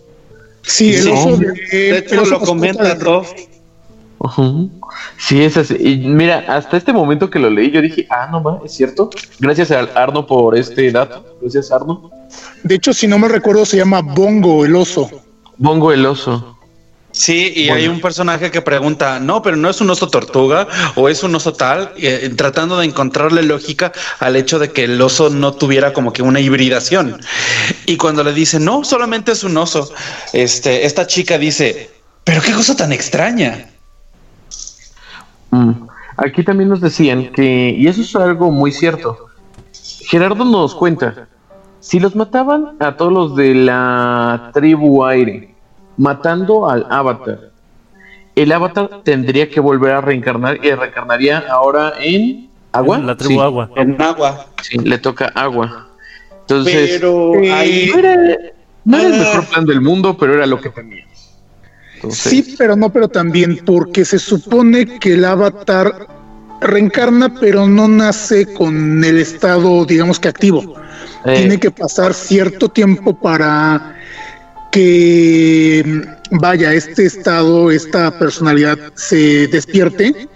Sí, 0.62 0.94
el 0.94 1.08
oso 1.08 1.36
de, 1.36 1.52
de 1.70 1.98
hecho 1.98 2.24
lo 2.24 2.40
comenta 2.40 2.96
Sí, 5.18 5.42
es 5.42 5.56
así. 5.56 5.76
Y 5.78 5.98
mira, 5.98 6.44
hasta 6.48 6.76
este 6.76 6.92
momento 6.92 7.30
que 7.30 7.38
lo 7.38 7.50
leí, 7.50 7.70
yo 7.70 7.80
dije, 7.80 8.06
ah, 8.10 8.28
no 8.30 8.40
más, 8.40 8.64
es 8.64 8.72
cierto. 8.72 9.10
Gracias 9.38 9.70
a 9.70 9.80
Arno 9.80 10.26
por 10.26 10.56
este 10.56 10.90
dato. 10.90 11.24
Gracias, 11.40 11.70
Arno. 11.70 12.10
De 12.62 12.74
hecho, 12.74 12.92
si 12.92 13.06
no 13.06 13.18
me 13.18 13.28
recuerdo, 13.28 13.64
se 13.64 13.76
llama 13.76 14.00
Bongo 14.02 14.64
el 14.64 14.74
oso. 14.74 15.08
Bongo 15.58 15.92
el 15.92 16.04
oso. 16.06 16.55
Sí, 17.16 17.50
y 17.56 17.70
hay 17.70 17.88
un 17.88 18.02
personaje 18.02 18.50
que 18.50 18.60
pregunta, 18.60 19.18
no, 19.20 19.40
pero 19.40 19.56
no 19.56 19.70
es 19.70 19.80
un 19.80 19.88
oso 19.88 20.06
tortuga 20.08 20.68
o 20.96 21.08
es 21.08 21.22
un 21.22 21.34
oso 21.34 21.54
tal, 21.54 21.92
eh, 21.96 22.30
tratando 22.36 22.76
de 22.76 22.84
encontrarle 22.84 23.42
lógica 23.42 23.90
al 24.20 24.36
hecho 24.36 24.58
de 24.58 24.70
que 24.70 24.84
el 24.84 25.00
oso 25.00 25.30
no 25.30 25.54
tuviera 25.54 25.94
como 25.94 26.12
que 26.12 26.20
una 26.20 26.40
hibridación. 26.40 27.18
Y 27.86 27.96
cuando 27.96 28.22
le 28.22 28.34
dice, 28.34 28.60
no, 28.60 28.84
solamente 28.84 29.32
es 29.32 29.44
un 29.44 29.56
oso, 29.56 29.90
este, 30.34 30.84
esta 30.84 31.06
chica 31.06 31.38
dice, 31.38 31.90
pero 32.22 32.42
qué 32.42 32.52
cosa 32.52 32.76
tan 32.76 32.92
extraña. 32.92 33.70
Mm. 35.52 35.70
Aquí 36.18 36.44
también 36.44 36.68
nos 36.68 36.82
decían 36.82 37.32
que, 37.32 37.74
y 37.78 37.88
eso 37.88 38.02
es 38.02 38.14
algo 38.14 38.50
muy 38.50 38.72
cierto, 38.72 39.28
Gerardo 40.00 40.44
nos 40.44 40.74
cuenta, 40.74 41.28
si 41.80 41.98
los 41.98 42.14
mataban 42.14 42.76
a 42.78 42.94
todos 42.96 43.12
los 43.12 43.36
de 43.36 43.54
la 43.54 44.50
tribu 44.52 45.02
aire, 45.06 45.55
matando 45.96 46.68
al 46.68 46.86
avatar, 46.90 47.50
el 48.34 48.52
avatar 48.52 49.02
tendría 49.02 49.48
que 49.48 49.60
volver 49.60 49.92
a 49.92 50.00
reencarnar 50.00 50.64
y 50.64 50.70
reencarnaría 50.70 51.44
ahora 51.50 51.94
en 52.00 52.50
agua. 52.72 52.98
la 52.98 53.16
tribu 53.16 53.40
agua. 53.40 53.70
En 53.76 54.00
agua. 54.00 54.46
Sí, 54.62 54.78
le 54.78 54.98
toca 54.98 55.32
agua. 55.34 55.88
Entonces, 56.40 56.90
Pero 56.92 57.32
ahí... 57.52 57.90
no 57.92 57.98
era, 57.98 58.38
no 58.84 58.98
era 58.98 59.08
el 59.08 59.18
mejor 59.18 59.46
plan 59.46 59.64
del 59.64 59.80
mundo, 59.80 60.16
pero 60.16 60.34
era 60.34 60.46
lo 60.46 60.60
que 60.60 60.70
tenía. 60.70 61.04
Sí, 62.10 62.54
pero 62.58 62.76
no, 62.76 62.90
pero 62.92 63.08
también 63.08 63.60
porque 63.64 64.04
se 64.04 64.18
supone 64.18 64.98
que 64.98 65.14
el 65.14 65.24
avatar 65.24 66.06
reencarna, 66.60 67.34
pero 67.40 67.66
no 67.66 67.88
nace 67.88 68.52
con 68.54 69.02
el 69.02 69.18
estado, 69.18 69.84
digamos 69.84 70.20
que 70.20 70.28
activo. 70.28 70.74
Eh. 71.24 71.38
Tiene 71.38 71.58
que 71.58 71.70
pasar 71.70 72.14
cierto 72.14 72.68
tiempo 72.68 73.18
para 73.18 73.96
que 74.72 75.84
vaya 76.30 76.72
este 76.74 77.06
estado, 77.06 77.70
esta 77.70 78.18
personalidad 78.18 78.78
se 78.94 79.46
despierte 79.48 80.28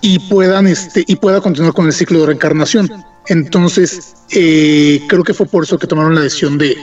y 0.00 0.18
puedan 0.30 0.66
este 0.66 1.04
y 1.06 1.16
pueda 1.16 1.40
continuar 1.40 1.74
con 1.74 1.86
el 1.86 1.92
ciclo 1.92 2.20
de 2.20 2.26
reencarnación. 2.26 2.90
Entonces, 3.28 4.14
eh, 4.30 5.00
creo 5.08 5.22
que 5.22 5.34
fue 5.34 5.46
por 5.46 5.64
eso 5.64 5.78
que 5.78 5.86
tomaron 5.86 6.14
la 6.14 6.22
decisión 6.22 6.58
de 6.58 6.76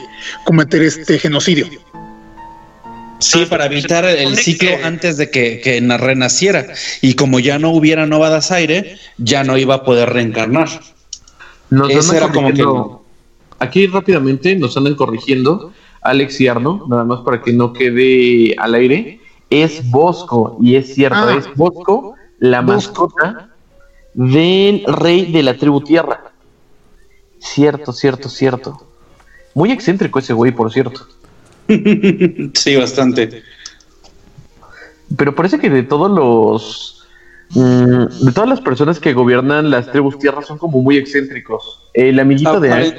cometer 0.44 0.82
este 0.82 1.18
genocidio. 1.18 1.66
Sí, 3.18 3.44
para 3.46 3.66
evitar 3.66 4.04
el 4.04 4.36
ciclo 4.38 4.70
antes 4.84 5.16
de 5.16 5.30
que, 5.30 5.60
que 5.60 5.80
na- 5.80 5.98
renaciera. 5.98 6.66
Y 7.02 7.14
como 7.14 7.40
ya 7.40 7.58
no 7.58 7.70
hubiera 7.70 8.06
Novadas 8.06 8.52
Aire, 8.52 8.96
ya 9.18 9.42
no 9.42 9.58
iba 9.58 9.74
a 9.74 9.84
poder 9.84 10.10
reencarnar. 10.10 10.68
Nos 11.70 11.90
andan 11.90 12.16
era 12.16 12.32
como 12.32 12.52
que 12.52 12.64
Aquí 13.60 13.88
rápidamente 13.88 14.54
nos 14.54 14.76
andan 14.76 14.94
corrigiendo 14.94 15.72
Alex 16.02 16.40
y 16.40 16.48
Arno, 16.48 16.84
nada 16.88 17.04
más 17.04 17.20
para 17.20 17.42
que 17.42 17.52
no 17.52 17.72
quede 17.72 18.54
al 18.58 18.74
aire. 18.74 19.20
Es 19.50 19.88
Bosco, 19.90 20.58
y 20.60 20.76
es 20.76 20.94
cierto, 20.94 21.16
Ah. 21.18 21.34
es 21.38 21.46
Bosco, 21.56 22.14
la 22.38 22.60
Bosco. 22.60 23.08
mascota 23.08 23.50
del 24.14 24.84
rey 24.86 25.32
de 25.32 25.42
la 25.42 25.56
tribu 25.56 25.80
tierra. 25.80 26.32
Cierto, 27.38 27.92
cierto, 27.92 28.28
cierto. 28.28 28.86
Muy 29.54 29.70
excéntrico 29.72 30.18
ese 30.18 30.32
güey, 30.32 30.52
por 30.52 30.72
cierto. 30.72 31.06
Sí, 32.54 32.76
bastante. 32.76 33.42
Pero 35.16 35.34
parece 35.34 35.58
que 35.58 35.70
de 35.70 35.82
todos 35.82 36.10
los. 36.10 37.06
mm, 37.50 38.24
de 38.26 38.32
todas 38.32 38.48
las 38.48 38.60
personas 38.60 39.00
que 39.00 39.12
gobiernan 39.14 39.70
las 39.70 39.90
tribus 39.90 40.18
tierras 40.18 40.46
son 40.46 40.58
como 40.58 40.82
muy 40.82 40.96
excéntricos. 40.96 41.88
El 41.94 42.18
amiguito 42.20 42.60
de 42.60 42.72
Ang. 42.72 42.94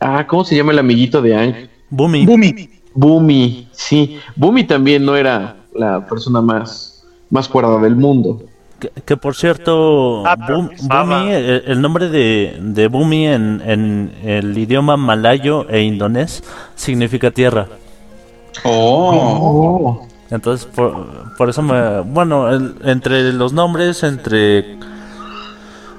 Ah, 0.00 0.26
¿cómo 0.26 0.44
se 0.44 0.56
llama 0.56 0.72
el 0.72 0.78
amiguito 0.78 1.22
de 1.22 1.36
Ang? 1.36 1.54
Boomy. 1.90 2.26
Bumi. 2.26 2.68
Bumi, 2.94 3.68
sí. 3.72 4.18
Bumi 4.36 4.64
también 4.64 5.04
no 5.04 5.16
era 5.16 5.56
la 5.74 6.06
persona 6.06 6.40
más, 6.40 7.04
más 7.30 7.46
cuerda 7.48 7.78
del 7.78 7.94
mundo. 7.96 8.42
Que, 8.80 8.90
que 9.04 9.16
por 9.16 9.34
cierto, 9.34 10.26
Ah, 10.26 10.36
Boom-. 10.36 10.70
Boomy, 10.82 11.30
el, 11.32 11.62
el 11.66 11.80
nombre 11.80 12.08
de, 12.08 12.56
de 12.60 12.88
Boomy 12.88 13.26
en, 13.26 13.62
en 13.64 14.12
el 14.24 14.56
idioma 14.58 14.96
malayo 14.96 15.68
e 15.68 15.82
indonés 15.82 16.42
significa 16.74 17.30
tierra. 17.30 17.68
Oh. 18.64 20.06
Entonces, 20.30 20.66
por, 20.66 21.06
por 21.36 21.48
eso 21.48 21.62
me. 21.62 22.00
Bueno, 22.00 22.50
el- 22.50 22.74
entre 22.84 23.32
los 23.32 23.52
nombres, 23.52 24.02
entre. 24.02 24.75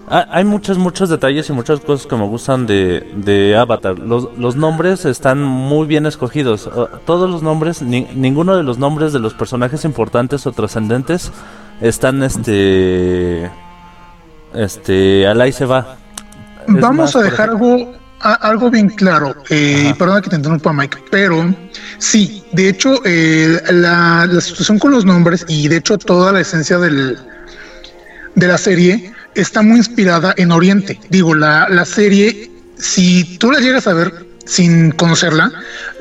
Ah, 0.10 0.26
hay 0.32 0.46
muchos, 0.46 0.78
muchos 0.78 1.10
detalles 1.10 1.50
y 1.50 1.54
muchas 1.54 1.82
cosas 1.82 2.08
que 2.08 2.16
me 2.16 2.26
gustan 2.26 2.66
de, 2.66 3.12
de 3.18 3.58
Avatar. 3.58 4.00
Los, 4.00 4.30
los 4.38 4.56
nombres 4.56 5.04
están 5.04 5.44
muy 5.44 5.86
bien 5.86 6.06
escogidos. 6.06 6.68
Uh, 6.68 6.88
Todos 7.06 7.30
los 7.30 7.44
nombres, 7.44 7.82
ni- 7.82 8.08
ninguno 8.16 8.56
de 8.56 8.64
los 8.64 8.78
nombres 8.78 9.12
de 9.12 9.20
los 9.20 9.34
personajes 9.34 9.84
importantes 9.84 10.48
o 10.48 10.54
trascendentes 10.54 11.32
están, 11.82 12.24
este. 12.24 13.52
Este. 14.54 15.28
Al 15.28 15.42
ahí 15.42 15.52
se 15.52 15.66
va. 15.66 15.98
Es 16.68 16.74
Vamos 16.80 17.14
más, 17.14 17.16
a 17.18 17.22
dejar 17.24 17.50
algo, 17.50 17.94
a- 18.22 18.34
algo 18.36 18.72
bien 18.72 18.88
claro. 18.88 19.36
Eh, 19.50 19.94
perdona 20.00 20.22
que 20.22 20.30
te 20.30 20.38
interrumpa, 20.38 20.72
Mike, 20.72 21.00
pero 21.12 21.54
sí, 21.98 22.46
de 22.54 22.70
hecho, 22.70 22.96
eh, 23.04 23.60
la, 23.72 24.26
la 24.26 24.40
situación 24.40 24.80
con 24.80 24.92
los 24.92 25.04
nombres 25.04 25.46
y 25.50 25.68
de 25.68 25.76
hecho 25.78 25.98
toda 25.98 26.32
la 26.32 26.40
esencia 26.40 26.78
del, 26.78 27.18
de 28.36 28.48
la 28.48 28.58
serie 28.58 29.12
está 29.40 29.62
muy 29.62 29.78
inspirada 29.78 30.34
en 30.38 30.52
Oriente. 30.52 31.00
Digo, 31.10 31.34
la, 31.34 31.68
la 31.70 31.86
serie, 31.86 32.50
si 32.78 33.38
tú 33.38 33.52
la 33.52 33.60
llegas 33.60 33.88
a 33.88 33.94
ver 33.94 34.26
sin 34.46 34.92
conocerla, 34.92 35.52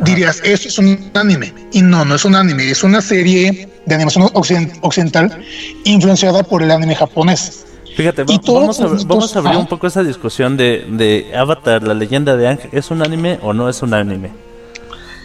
dirías, 0.01 0.41
eso 0.45 0.69
es 0.69 0.79
un 0.79 1.11
anime. 1.15 1.53
Y 1.73 1.83
no, 1.83 2.05
no 2.05 2.15
es 2.15 2.25
un 2.25 2.35
anime, 2.35 2.71
es 2.71 2.83
una 2.85 3.01
serie 3.01 3.69
de 3.87 3.95
animación 3.95 4.25
occiden- 4.35 4.73
occidental 4.83 5.43
influenciada 5.85 6.43
por 6.43 6.63
el 6.63 6.71
anime 6.71 6.95
japonés. 6.95 7.65
Fíjate, 7.97 8.25
va- 8.25 8.39
vamos, 8.47 8.81
a, 8.81 8.87
vamos 9.07 9.35
a 9.37 9.39
abrir 9.39 9.57
un 9.57 9.67
poco 9.67 9.87
esa 9.87 10.03
discusión 10.03 10.57
de, 10.57 10.87
de 10.91 11.33
Avatar, 11.37 11.83
la 11.83 11.95
leyenda 11.95 12.37
de 12.37 12.47
Aang, 12.49 12.61
¿es 12.73 12.91
un 12.91 13.03
anime 13.03 13.39
o 13.43 13.53
no 13.53 13.69
es 13.69 13.83
un 13.83 13.95
anime? 13.95 14.31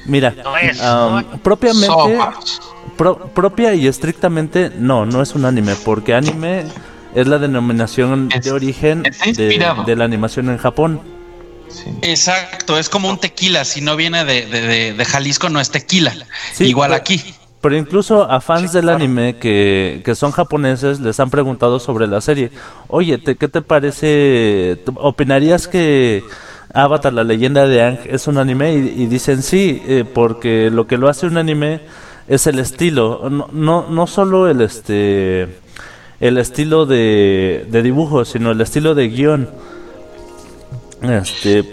Mira, 0.06 0.34
No 0.44 0.58
es, 0.58 0.82
am, 0.82 1.12
no 1.12 1.20
es. 1.20 1.26
propiamente, 1.44 2.18
pro- 2.98 3.28
propia 3.36 3.74
y 3.76 3.88
estrictamente, 3.88 4.72
no, 4.80 5.06
no 5.06 5.22
es 5.22 5.36
un 5.36 5.46
anime, 5.46 5.76
porque 5.84 6.14
anime 6.16 6.64
es 7.16 7.28
la 7.28 7.38
denominación 7.40 8.30
Es- 8.34 8.46
de 8.46 8.52
origen 8.52 9.04
de, 9.04 9.96
la 9.96 10.06
animación 10.06 10.50
en 10.50 10.58
Japón. 10.58 11.02
Sí. 11.70 11.86
Exacto, 12.02 12.78
es 12.78 12.90
como 12.90 13.10
un 13.10 13.18
tequila. 13.18 13.64
Si 13.64 13.80
no 13.82 13.96
viene 13.96 14.26
de, 14.26 14.46
de- 14.46 14.62
de- 14.62 14.94
de 14.94 15.06
Jalisco, 15.06 15.50
no 15.50 15.60
es 15.62 15.72
tequila. 15.72 16.14
Sí, 16.54 16.66
Igual 16.66 16.90
pero- 16.90 17.02
aquí. 17.02 17.24
Pero 17.62 17.78
incluso 17.78 18.24
a 18.30 18.42
fans 18.42 18.74
del 18.74 18.90
anime 18.90 19.36
que, 19.38 20.02
que 20.04 20.16
son 20.16 20.32
japoneses 20.32 21.00
les 21.00 21.20
han 21.20 21.30
preguntado 21.30 21.80
sobre 21.80 22.08
la 22.08 22.20
serie. 22.20 22.50
Oye, 22.88 23.20
te- 23.20 23.36
¿qué 23.36 23.48
te 23.48 23.62
parece? 23.62 24.80
¿Tú 24.84 24.94
¿Opinarías 24.98 25.68
que 25.68 26.24
Avatar, 26.74 27.14
la 27.14 27.24
leyenda 27.24 27.68
de 27.68 27.84
Aang, 27.84 28.00
es 28.06 28.26
un 28.26 28.40
anime? 28.40 28.74
Y, 28.74 29.04
y 29.04 29.06
dicen 29.06 29.44
sí, 29.44 29.80
eh, 29.86 30.04
porque 30.12 30.72
lo 30.72 30.88
que 30.88 30.98
lo 30.98 31.08
hace 31.08 31.28
un 31.28 31.38
anime 31.38 31.82
es 32.28 32.48
el 32.48 32.58
estilo. 32.58 33.30
No, 33.30 33.48
no, 33.52 33.86
no 33.90 34.08
solo 34.08 34.50
el 34.50 34.62
este 34.62 35.48
el 36.22 36.38
estilo 36.38 36.86
de, 36.86 37.66
de 37.70 37.82
dibujo, 37.84 38.24
sino 38.24 38.52
el 38.52 38.62
estilo 38.62 38.96
de 38.96 39.10
guion. 39.10 39.50
Este, 41.02 41.64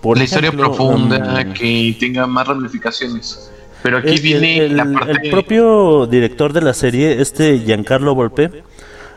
por 0.00 0.18
la 0.18 0.24
historia 0.24 0.48
ejemplo, 0.48 0.66
profunda, 0.74 1.44
mm, 1.44 1.52
que 1.54 1.96
tenga 1.98 2.26
más 2.26 2.46
ramificaciones. 2.46 3.50
Pero 3.82 3.98
aquí 3.98 4.08
el, 4.10 4.20
viene 4.20 4.58
el- 4.58 4.76
la 4.76 4.84
parte. 4.92 5.12
el 5.24 5.30
propio 5.30 6.06
director 6.06 6.52
de 6.52 6.60
la 6.62 6.74
serie, 6.74 7.20
este 7.20 7.58
Giancarlo 7.60 8.14
Volpe, 8.14 8.62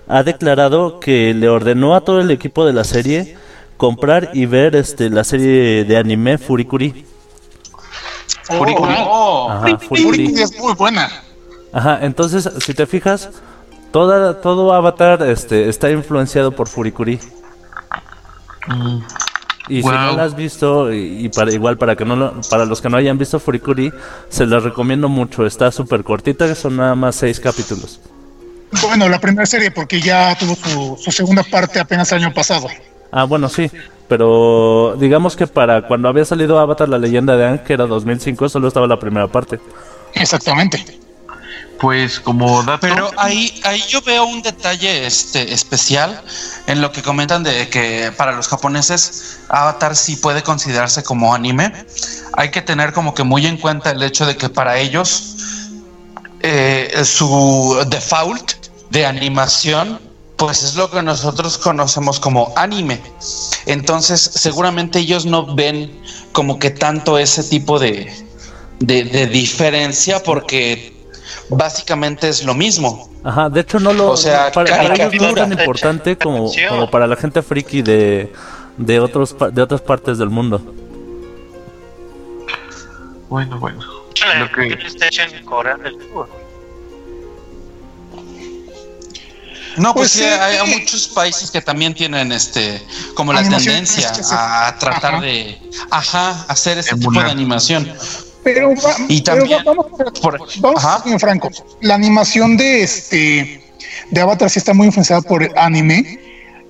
ha 0.08 0.24
declarado 0.24 1.00
que 1.02 1.34
le 1.34 1.50
ordenó 1.50 1.96
a 1.96 2.02
todo 2.02 2.22
el 2.22 2.32
equipo 2.32 2.66
de 2.66 2.74
la 2.74 2.84
serie 2.86 3.36
comprar 3.76 4.32
y 4.34 4.46
ver 4.46 4.76
este 4.76 5.10
la 5.10 5.24
serie 5.26 5.84
de 5.84 5.98
anime 5.98 6.38
Furikuri. 6.38 7.06
Furikuri. 8.44 8.94
Oh, 9.06 9.50
Ajá, 9.52 9.78
Furikuri 9.80 10.34
es 10.42 10.58
muy 10.58 10.74
buena. 10.76 11.10
Ajá, 11.74 12.00
entonces, 12.02 12.50
si 12.60 12.74
te 12.74 12.86
fijas, 12.86 13.30
toda, 13.92 14.42
todo 14.42 14.74
Avatar 14.74 15.24
este, 15.24 15.70
está 15.70 15.90
influenciado 15.92 16.52
por 16.52 16.68
Furikuri. 16.68 17.20
Mm. 18.68 19.00
Y 19.70 19.82
si 19.82 19.88
no 19.88 20.14
la 20.14 20.24
has 20.24 20.36
visto, 20.36 20.94
y, 20.94 21.30
para 21.30 21.52
igual 21.52 21.78
para 21.78 21.96
que 21.96 22.06
no 22.06 22.16
lo, 22.16 22.42
para 22.50 22.66
los 22.66 22.82
que 22.82 22.90
no 22.90 22.98
hayan 22.98 23.18
visto 23.18 23.40
Furikuri, 23.40 23.92
se 24.30 24.46
la 24.46 24.60
recomiendo 24.60 25.10
mucho. 25.10 25.46
Está 25.46 25.72
súper 25.72 26.04
cortita, 26.04 26.54
son 26.56 26.78
nada 26.78 26.96
más 26.96 27.16
seis 27.16 27.40
capítulos. 27.40 28.00
Bueno, 28.82 29.10
la 29.10 29.20
primera 29.20 29.46
serie, 29.46 29.72
porque 29.72 30.00
ya 30.00 30.38
tuvo 30.38 30.98
su, 30.98 31.12
segunda 31.12 31.44
parte 31.44 31.80
apenas 31.80 32.12
el 32.12 32.24
año 32.24 32.34
pasado. 32.34 32.68
Ah, 33.12 33.24
bueno, 33.26 33.50
sí. 33.50 33.70
Pero 34.08 34.96
digamos 34.98 35.36
que 35.36 35.48
para 35.48 35.86
cuando 35.86 36.08
había 36.08 36.24
salido 36.24 36.60
Avatar, 36.60 36.88
la 36.88 36.98
leyenda 36.98 37.36
de 37.36 37.46
Aang, 37.46 37.64
que 37.64 37.74
era 37.74 37.86
2005, 37.88 38.48
solo 38.48 38.70
estaba 38.70 38.88
la 38.88 39.00
primera 39.00 39.28
parte. 39.28 39.60
Exactamente. 40.14 41.07
Pues 41.80 42.20
como 42.20 42.64
dato... 42.64 42.80
Pero 42.82 43.12
ahí, 43.18 43.60
ahí 43.64 43.84
yo 43.88 44.02
veo 44.02 44.26
un 44.26 44.42
detalle 44.42 45.06
este, 45.06 45.54
especial 45.54 46.24
en 46.66 46.82
lo 46.82 46.92
que 46.92 47.04
comentan 47.04 47.44
de 47.44 47.70
que 47.70 48.12
para 48.18 48.32
los 48.32 48.48
japoneses 48.48 49.40
Avatar 49.50 49.96
sí 49.96 50.16
puede 50.16 50.42
considerarse 50.42 51.04
como 51.04 51.34
anime. 51.34 51.72
Hay 52.34 52.50
que 52.50 52.62
tener 52.62 52.94
como 52.94 53.14
que 53.14 53.24
muy 53.24 53.46
en 53.46 53.58
cuenta 53.58 53.92
el 53.92 54.02
hecho 54.02 54.26
de 54.26 54.36
que 54.36 54.50
para 54.50 54.78
ellos 54.80 55.36
eh, 56.42 57.02
su 57.04 57.86
default 57.90 58.54
de 58.90 59.06
animación 59.06 60.00
pues 60.36 60.62
es 60.62 60.76
lo 60.76 60.90
que 60.90 61.02
nosotros 61.02 61.58
conocemos 61.58 62.20
como 62.20 62.54
anime. 62.56 63.02
Entonces 63.66 64.22
seguramente 64.22 65.00
ellos 65.00 65.26
no 65.26 65.56
ven 65.56 66.00
como 66.32 66.60
que 66.60 66.70
tanto 66.70 67.18
ese 67.18 67.44
tipo 67.44 67.80
de, 67.80 68.12
de 68.80 69.28
diferencia 69.28 70.22
porque 70.22 70.97
básicamente 71.50 72.30
es 72.30 72.44
lo 72.44 72.54
mismo. 72.54 73.10
Ajá, 73.24 73.50
de 73.50 73.62
hecho 73.62 73.80
no 73.80 73.94
lo... 73.94 74.12
O 74.12 74.18
sea, 74.18 74.52
para, 74.52 74.94
ellos 74.94 75.14
no 75.22 75.28
es 75.30 75.36
tan 75.36 75.52
importante 75.52 76.18
como, 76.18 76.52
como 76.70 76.90
para 76.90 77.08
la 77.08 77.16
gente 77.16 77.42
friki 77.42 77.82
de, 77.82 78.32
de, 78.78 79.00
otros, 79.00 79.36
de 79.52 79.62
otras 79.62 79.82
partes 79.82 80.18
del 80.18 80.30
mundo. 80.30 80.62
Bueno, 83.30 83.60
bueno. 83.60 83.80
No, 89.78 89.94
pues, 89.94 90.18
pues 90.18 90.24
sí, 90.24 90.24
hay, 90.24 90.80
muchos 90.80 91.08
países 91.10 91.52
que 91.52 91.62
también 91.62 91.94
tienen 91.94 92.32
este 92.32 92.82
como 93.14 93.32
la 93.32 93.48
tendencia 93.48 94.12
a 94.32 94.76
tratar 94.80 95.22
de 95.22 95.62
ajá, 95.92 96.46
hacer 96.48 96.80
ese 96.80 96.96
tipo 96.96 97.22
de 97.22 97.30
animación. 97.30 97.92
Pero, 98.48 98.74
y 99.10 99.20
también, 99.20 99.62
vamos, 99.66 99.88
vamos 100.62 100.86
a 100.86 101.04
ser 101.04 101.20
francos. 101.20 101.66
La 101.82 101.96
animación 101.96 102.56
de 102.56 102.82
este 102.82 103.62
de 104.10 104.22
Avatar 104.22 104.50
sí 104.50 104.60
está 104.60 104.74
muy 104.74 104.86
influenciada 104.88 105.22
por 105.22 105.44
el 105.44 105.52
anime 105.58 106.18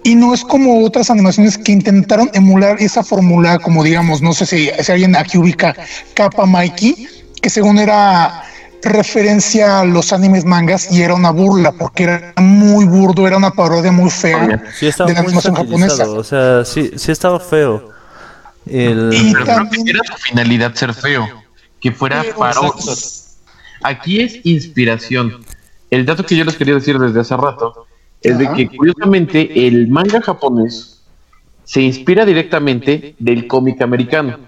y 0.04 0.16
no 0.16 0.34
es 0.34 0.44
como 0.44 0.84
otras 0.84 1.12
animaciones 1.12 1.56
que 1.56 1.72
intentaron 1.72 2.32
emular 2.34 2.78
esa 2.80 3.04
fórmula, 3.04 3.60
como 3.60 3.84
digamos, 3.84 4.24
no 4.24 4.34
sé 4.34 4.48
si, 4.48 4.72
si 4.80 4.92
alguien 4.92 5.16
aquí 5.16 5.38
ubica 5.38 5.76
Kappa 6.16 6.48
Mikey, 6.48 7.08
que 7.40 7.50
según 7.52 7.78
era 7.78 8.42
referencia 8.82 9.82
a 9.82 9.86
los 9.86 10.12
animes 10.14 10.46
mangas 10.46 10.92
y 10.92 11.04
era 11.04 11.14
una 11.14 11.30
burla 11.30 11.74
porque 11.74 12.06
era 12.06 12.34
muy 12.38 12.86
burdo, 12.86 13.28
era 13.28 13.38
una 13.38 13.52
parodia 13.52 13.92
muy 13.92 14.10
fea 14.10 14.48
de 14.48 15.14
la 15.14 15.20
animación 15.20 15.54
japonesa. 15.54 16.10
O 16.10 16.24
sea, 16.24 16.66
sí, 16.66 16.90
sí 16.96 17.12
estaba 17.12 17.40
feo. 17.40 17.92
El... 18.66 19.12
Y 19.14 19.34
también... 19.46 19.88
era 19.90 20.00
su 20.04 20.18
finalidad 20.24 20.74
ser 20.74 20.96
feo 20.96 21.46
que 21.80 21.92
fuera 21.92 22.24
parodia. 22.38 22.94
Aquí 23.84 24.22
es 24.22 24.46
inspiración. 24.46 25.44
El 25.90 26.06
dato 26.06 26.26
que 26.26 26.36
yo 26.36 26.44
les 26.44 26.56
quería 26.56 26.76
decir 26.76 26.98
desde 27.00 27.20
hace 27.20 27.38
rato 27.38 27.86
es 28.22 28.38
de 28.38 28.52
que 28.54 28.68
curiosamente 28.68 29.68
el 29.68 29.88
manga 29.88 30.22
japonés 30.22 31.04
se 31.64 31.82
inspira 31.82 32.26
directamente 32.26 33.16
del 33.20 33.48
cómic 33.48 33.82
americano. 33.82 34.40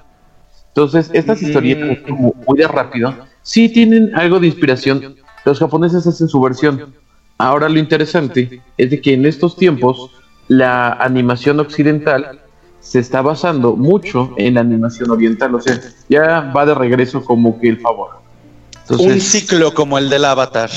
Entonces, 0.70 1.10
estas 1.14 1.42
historietas 1.42 2.00
como 2.08 2.34
muy 2.48 2.58
de 2.58 2.68
rápido, 2.68 3.16
sí 3.42 3.70
tienen 3.70 4.16
algo 4.16 4.40
de 4.40 4.48
inspiración. 4.48 5.16
Los 5.46 5.60
japoneses 5.60 6.06
hacen 6.08 6.28
su 6.28 6.40
versión. 6.42 6.94
Ahora 7.38 7.70
lo 7.70 7.80
interesante 7.80 8.62
es 8.78 8.90
de 8.90 9.02
que 9.02 9.14
en 9.14 9.26
estos 9.26 9.56
tiempos 9.56 10.12
la 10.48 10.94
animación 10.94 11.60
occidental 11.60 12.42
se 12.82 13.00
está 13.00 13.22
basando 13.22 13.76
mucho 13.76 14.34
en 14.38 14.56
la 14.56 14.62
animación 14.62 15.12
oriental, 15.12 15.56
o 15.56 15.62
sea, 15.62 15.80
ya 16.08 16.52
va 16.56 16.66
de 16.66 16.76
regreso 16.76 17.24
como 17.24 17.60
que 17.60 17.70
el 17.70 17.80
favor. 17.80 18.20
un 18.90 19.20
ciclo 19.22 19.74
como 19.74 19.98
el 19.98 20.10
del 20.10 20.26
Avatar. 20.26 20.70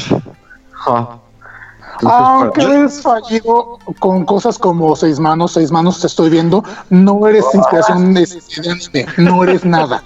Aunque 2.04 2.62
eres 2.62 3.00
fallido 3.00 3.78
con 3.98 4.24
cosas 4.24 4.58
como 4.58 4.96
seis 4.96 5.20
manos, 5.20 5.52
seis 5.52 5.70
manos 5.70 6.00
te 6.00 6.06
estoy 6.08 6.30
viendo, 6.30 6.64
no 6.90 7.26
eres 7.28 7.44
inspiración 7.54 8.14
de, 8.14 8.26
anime, 8.68 9.06
no 9.18 9.44
eres 9.44 9.64
nada. 9.64 10.02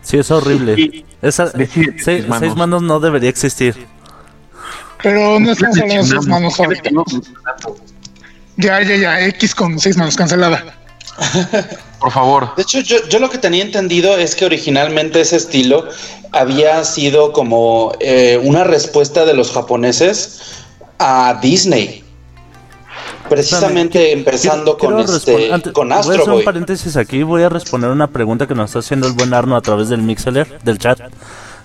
Sí, 0.00 0.18
es 0.18 0.30
horrible. 0.30 1.04
seis, 1.22 2.26
manos. 2.56 2.82
no 2.82 3.00
debería 3.00 3.30
existir. 3.30 3.86
Pero 5.02 5.38
no 5.38 5.52
estamos 5.52 5.78
hablando 5.78 6.02
de 6.02 6.08
seis 6.08 6.26
manos 6.26 6.60
ahorita. 6.60 6.90
Ya, 8.56 8.80
ya, 8.82 8.96
ya, 8.96 9.20
X 9.26 9.54
con 9.54 9.78
seis 9.78 9.96
manos 9.96 10.16
cancelada. 10.16 10.62
Por 12.00 12.12
favor. 12.12 12.54
De 12.56 12.62
hecho, 12.62 12.80
yo, 12.80 13.18
lo 13.18 13.30
que 13.30 13.38
tenía 13.38 13.62
entendido 13.62 14.16
es 14.16 14.34
que 14.34 14.44
originalmente 14.44 15.20
ese 15.20 15.36
estilo 15.36 15.88
había 16.32 16.84
sido 16.84 17.32
como 17.32 17.92
eh, 18.00 18.40
una 18.42 18.64
respuesta 18.64 19.24
de 19.24 19.34
los 19.34 19.52
japoneses 19.52 20.64
a 20.98 21.38
Disney. 21.40 22.02
Precisamente 23.28 24.12
empezando 24.12 24.76
con 24.76 25.00
este 25.00 25.72
con 25.72 25.92
Astro 25.92 26.10
Voy 26.12 26.18
a 26.18 26.22
hacer 26.22 26.34
un 26.34 26.44
paréntesis 26.44 26.96
aquí, 26.96 27.22
voy 27.22 27.42
a 27.42 27.48
responder 27.48 27.90
una 27.90 28.08
pregunta 28.08 28.46
que 28.46 28.54
nos 28.54 28.70
está 28.70 28.80
haciendo 28.80 29.06
el 29.06 29.14
buen 29.14 29.32
Arno 29.32 29.56
a 29.56 29.62
través 29.62 29.88
del 29.88 30.02
Mixler, 30.02 30.58
del 30.62 30.78
chat, 30.78 31.00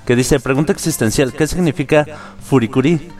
que 0.06 0.16
dice, 0.16 0.40
pregunta 0.40 0.72
existencial, 0.72 1.34
¿qué 1.34 1.48
significa 1.48 2.06
Furikuri? 2.50 3.12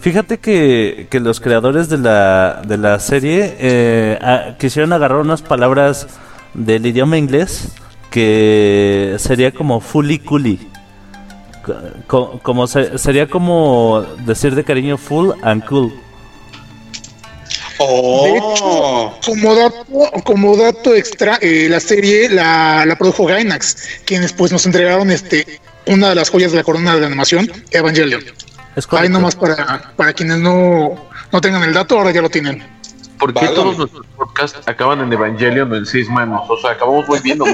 Fíjate 0.00 0.38
que, 0.38 1.08
que 1.10 1.20
los 1.20 1.40
creadores 1.40 1.88
de 1.88 1.98
la, 1.98 2.62
de 2.66 2.78
la 2.78 3.00
serie 3.00 3.56
eh, 3.58 4.54
quisieron 4.58 4.92
agarrar 4.92 5.18
unas 5.18 5.42
palabras 5.42 6.06
del 6.54 6.86
idioma 6.86 7.18
inglés 7.18 7.68
que 8.10 9.16
sería 9.18 9.52
como 9.52 9.80
fully 9.80 10.18
cooly. 10.18 10.58
como 12.06 12.66
sería 12.66 13.26
como 13.26 14.06
decir 14.24 14.54
de 14.54 14.64
cariño 14.64 14.96
full 14.96 15.32
and 15.42 15.64
cool. 15.66 15.92
Oh. 17.78 19.12
como 19.22 19.54
dato, 19.54 19.84
como 20.24 20.56
dato 20.56 20.94
extra, 20.94 21.38
eh, 21.42 21.66
la 21.68 21.80
serie 21.80 22.30
la, 22.30 22.86
la 22.86 22.96
produjo 22.96 23.26
Gainax, 23.26 23.76
quienes 24.06 24.32
pues 24.32 24.50
nos 24.50 24.64
entregaron 24.64 25.10
este 25.10 25.60
una 25.86 26.08
de 26.08 26.14
las 26.14 26.30
joyas 26.30 26.52
de 26.52 26.58
la 26.58 26.64
corona 26.64 26.94
de 26.94 27.00
la 27.02 27.06
animación, 27.08 27.50
Evangelion. 27.70 28.24
Ahí 28.90 29.08
nomás 29.08 29.34
para, 29.34 29.92
para 29.96 30.12
quienes 30.12 30.38
no, 30.38 30.94
no 31.32 31.40
tengan 31.40 31.62
el 31.62 31.72
dato, 31.72 31.98
ahora 31.98 32.10
ya 32.10 32.20
lo 32.20 32.28
tienen. 32.28 32.62
¿Por 33.18 33.32
qué 33.32 33.48
todos 33.48 33.78
nuestros 33.78 34.06
podcasts 34.14 34.68
acaban 34.68 35.00
en 35.00 35.12
Evangelion 35.12 35.72
o 35.72 35.76
en 35.76 35.86
Seis 35.86 36.08
Manos? 36.08 36.42
O 36.48 36.56
sea, 36.58 36.72
acabamos 36.72 37.08
muy 37.08 37.18
viendo. 37.20 37.46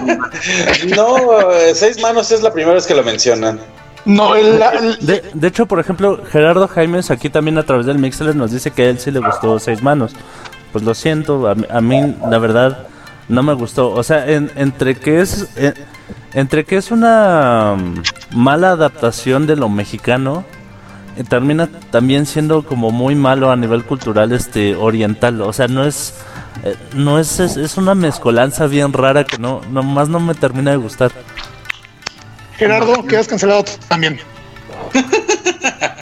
no, 0.96 1.16
Seis 1.74 2.00
Manos 2.02 2.32
es 2.32 2.42
la 2.42 2.52
primera 2.52 2.74
vez 2.74 2.86
que 2.86 2.94
lo 2.94 3.04
mencionan. 3.04 3.60
No, 4.04 4.34
el, 4.34 4.58
De, 5.00 5.22
de, 5.32 5.48
hecho, 5.48 5.66
por 5.66 5.78
ejemplo, 5.78 6.20
Gerardo 6.28 6.66
Jaimes 6.66 7.12
aquí 7.12 7.30
también 7.30 7.56
a 7.58 7.62
través 7.62 7.86
del 7.86 7.98
Mixler 7.98 8.34
nos 8.34 8.50
dice 8.50 8.72
que 8.72 8.82
a 8.82 8.90
él 8.90 8.98
sí 8.98 9.12
le 9.12 9.20
gustó 9.20 9.60
Seis 9.60 9.80
Manos. 9.80 10.14
Pues 10.72 10.82
lo 10.84 10.94
siento, 10.94 11.46
a, 11.48 11.80
mí 11.80 12.16
la 12.28 12.38
verdad 12.38 12.88
no 13.28 13.44
me 13.44 13.52
gustó. 13.52 13.90
O 13.90 14.02
sea, 14.02 14.28
entre 14.28 14.96
que 14.96 15.20
es 15.20 15.48
entre 16.34 16.64
que 16.64 16.76
es 16.76 16.90
una 16.90 17.76
mala 18.32 18.70
adaptación 18.70 19.46
de 19.46 19.54
lo 19.54 19.68
mexicano 19.68 20.44
eh, 20.44 20.61
termina 21.28 21.68
también 21.90 22.26
siendo 22.26 22.64
como 22.64 22.90
muy 22.90 23.14
malo 23.14 23.50
a 23.50 23.56
nivel 23.56 23.84
cultural 23.84 24.32
este 24.32 24.74
oriental. 24.74 25.40
O 25.42 25.52
sea 25.52 25.68
no 25.68 25.84
es 25.84 26.14
eh, 26.64 26.76
no 26.94 27.18
es, 27.18 27.40
es, 27.40 27.76
una 27.76 27.94
mezcolanza 27.94 28.66
bien 28.66 28.92
rara 28.92 29.24
que 29.24 29.38
no 29.38 29.60
nomás 29.70 30.08
no 30.08 30.20
me 30.20 30.34
termina 30.34 30.70
de 30.70 30.76
gustar. 30.76 31.10
Gerardo 32.56 33.04
quedas 33.04 33.28
cancelado 33.28 33.64
también. 33.88 34.20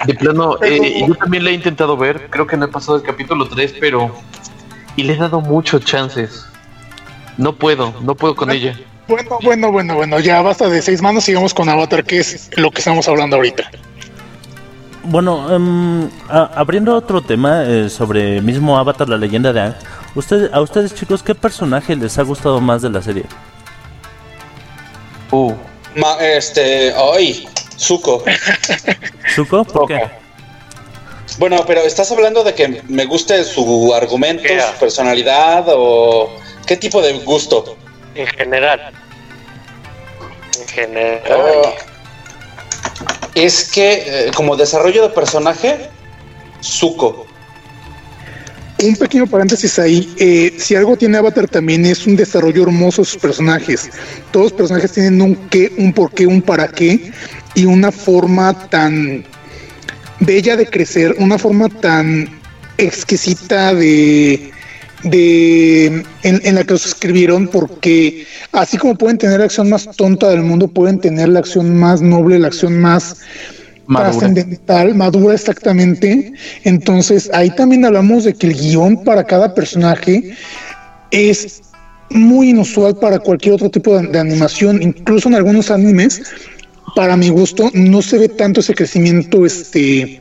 De 0.07 0.15
plano 0.15 0.59
eh, 0.63 1.05
yo 1.07 1.15
también 1.15 1.45
le 1.45 1.51
he 1.51 1.55
intentado 1.55 1.97
ver 1.97 2.29
creo 2.31 2.47
que 2.47 2.57
no 2.57 2.67
he 2.67 2.69
pasado 2.69 2.97
el 2.97 3.03
capítulo 3.03 3.49
3 3.49 3.77
pero 3.81 4.15
y 4.97 5.05
le 5.05 5.15
he 5.15 5.17
dado 5.17 5.41
muchos 5.41 5.85
chances. 5.85 6.47
No 7.37 7.55
puedo 7.55 7.95
no 8.03 8.15
puedo 8.15 8.37
con 8.37 8.51
ella. 8.51 8.79
Bueno 9.09 9.39
bueno 9.43 9.73
bueno 9.73 9.95
bueno 9.95 10.21
ya 10.21 10.41
basta 10.43 10.69
de 10.69 10.83
seis 10.83 11.03
manos 11.03 11.25
sigamos 11.25 11.55
con 11.55 11.69
Avatar 11.69 12.05
que 12.05 12.19
es 12.19 12.51
lo 12.57 12.71
que 12.71 12.79
estamos 12.79 13.09
hablando 13.09 13.37
ahorita 13.37 13.71
bueno, 15.05 15.55
em, 15.55 16.11
abriendo 16.29 16.95
otro 16.95 17.23
tema 17.23 17.65
eh, 17.65 17.89
sobre 17.89 18.41
mismo 18.41 18.79
Avatar, 18.79 19.09
la 19.09 19.17
leyenda 19.17 19.53
de 19.53 19.61
Aang, 19.61 19.75
usted, 20.15 20.51
a 20.53 20.61
ustedes 20.61 20.95
chicos, 20.95 21.23
¿qué 21.23 21.35
personaje 21.35 21.97
les 21.97 22.19
ha 22.19 22.23
gustado 22.23 22.61
más 22.61 22.83
de 22.83 22.91
la 22.91 23.03
serie? 23.03 23.25
Uh, 25.31 25.55
este, 26.21 26.93
ay, 26.95 27.49
Zuko. 27.79 28.25
¿Zuko? 29.35 29.65
¿Por 29.65 29.87
qué? 29.87 30.11
Bueno, 31.39 31.65
pero 31.67 31.81
estás 31.81 32.11
hablando 32.13 32.45
de 32.45 32.55
que 32.55 32.83
me 32.89 33.07
guste 33.07 33.45
su 33.45 33.95
argumento, 33.95 34.43
su 34.43 34.79
personalidad 34.79 35.65
o 35.69 36.31
qué 36.67 36.77
tipo 36.77 37.01
de 37.01 37.15
gusto. 37.21 37.77
En 38.15 38.27
general. 38.27 38.93
En 40.61 40.69
general. 40.69 41.41
Oh. 41.65 41.91
Es 43.35 43.71
que 43.71 44.03
eh, 44.07 44.31
como 44.35 44.57
desarrollo 44.57 45.03
de 45.03 45.11
personaje, 45.11 45.89
Zuko. 46.63 47.27
Un 48.83 48.97
pequeño 48.97 49.27
paréntesis 49.27 49.79
ahí. 49.79 50.13
Eh, 50.19 50.55
si 50.59 50.75
algo 50.75 50.97
tiene 50.97 51.19
Avatar 51.19 51.47
también 51.47 51.85
es 51.85 52.07
un 52.07 52.17
desarrollo 52.17 52.63
hermoso 52.63 53.03
de 53.03 53.07
sus 53.07 53.21
personajes. 53.21 53.91
Todos 54.31 54.47
los 54.47 54.53
personajes 54.55 54.93
tienen 54.93 55.21
un 55.21 55.37
qué, 55.51 55.73
un 55.77 55.93
por 55.93 56.13
qué, 56.13 56.27
un 56.27 56.41
para 56.41 56.69
qué 56.69 57.13
y 57.55 57.67
una 57.67 57.93
forma 57.93 58.69
tan 58.71 59.25
bella 60.21 60.57
de 60.57 60.67
crecer, 60.67 61.15
una 61.19 61.39
forma 61.39 61.69
tan 61.69 62.41
exquisita 62.79 63.75
de, 63.75 64.51
de 65.03 66.05
en, 66.23 66.55
la 66.55 66.65
que 66.65 66.73
los 66.73 66.87
escribieron, 66.87 67.49
porque 67.49 68.27
así 68.53 68.77
como 68.77 68.97
pueden 68.97 69.19
tener 69.19 69.39
la 69.39 69.47
acción 69.47 69.69
más 69.71 69.89
tonta 69.97 70.29
del 70.29 70.43
mundo, 70.43 70.69
pueden 70.69 71.01
tener 71.01 71.29
la 71.29 71.41
acción 71.41 71.77
más 71.77 72.01
noble, 72.01 72.39
la 72.39 72.49
acción 72.49 72.79
más 72.79 73.17
trascendental, 73.89 74.95
madura 74.95 75.35
exactamente. 75.35 76.33
Entonces 76.65 77.31
ahí 77.33 77.51
también 77.51 77.85
hablamos 77.85 78.25
de 78.25 78.35
que 78.35 78.49
el 78.49 78.55
guion 78.55 79.03
para 79.05 79.25
cada 79.25 79.55
personaje 79.55 80.35
es 81.11 81.63
muy 82.11 82.51
inusual 82.51 82.97
para 82.97 83.19
cualquier 83.19 83.55
otro 83.55 83.71
tipo 83.71 83.99
de 83.99 84.19
animación, 84.19 84.83
incluso 84.83 85.29
en 85.29 85.37
algunos 85.37 85.71
animes 85.71 86.23
para 86.95 87.17
mi 87.17 87.29
gusto, 87.29 87.71
no 87.73 88.03
se 88.03 88.19
ve 88.19 88.29
tanto 88.29 88.61
ese 88.61 88.75
crecimiento 88.75 89.47
este, 89.47 90.21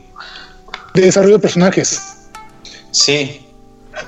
de 0.93 1.01
desarrollo 1.01 1.35
de 1.35 1.39
personajes. 1.39 1.99
Sí. 2.91 3.48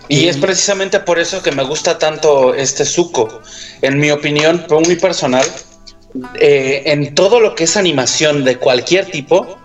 Y 0.07 0.27
es 0.27 0.37
precisamente 0.37 0.99
por 0.99 1.19
eso 1.19 1.41
que 1.41 1.51
me 1.51 1.63
gusta 1.63 1.97
tanto 1.97 2.53
este 2.53 2.85
Zuko. 2.85 3.41
En 3.81 3.99
mi 3.99 4.11
opinión, 4.11 4.65
muy 4.69 4.95
personal, 4.95 5.45
eh, 6.39 6.83
en 6.85 7.15
todo 7.15 7.39
lo 7.39 7.55
que 7.55 7.65
es 7.65 7.77
animación 7.77 8.43
de 8.43 8.57
cualquier 8.57 9.05
tipo, 9.05 9.57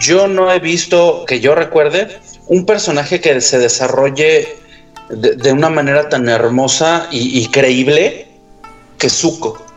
yo 0.00 0.28
no 0.28 0.50
he 0.52 0.58
visto, 0.60 1.24
que 1.26 1.40
yo 1.40 1.54
recuerde, 1.54 2.20
un 2.46 2.64
personaje 2.64 3.20
que 3.20 3.40
se 3.40 3.58
desarrolle 3.58 4.56
de, 5.10 5.52
una 5.52 5.70
manera 5.70 6.08
tan 6.08 6.28
hermosa 6.28 7.08
y, 7.10 7.38
y 7.40 7.46
creíble 7.48 8.28
que 8.98 9.10
Zuko 9.10 9.68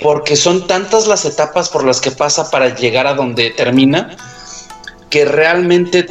porque 0.00 0.36
son 0.36 0.66
tantas 0.66 1.06
las 1.06 1.24
etapas 1.24 1.68
por 1.68 1.84
las 1.84 2.00
que 2.00 2.10
pasa 2.10 2.50
para 2.50 2.74
llegar 2.74 3.06
a 3.06 3.14
donde 3.14 3.50
termina, 3.50 4.16
que 5.10 5.24
realmente 5.24 6.06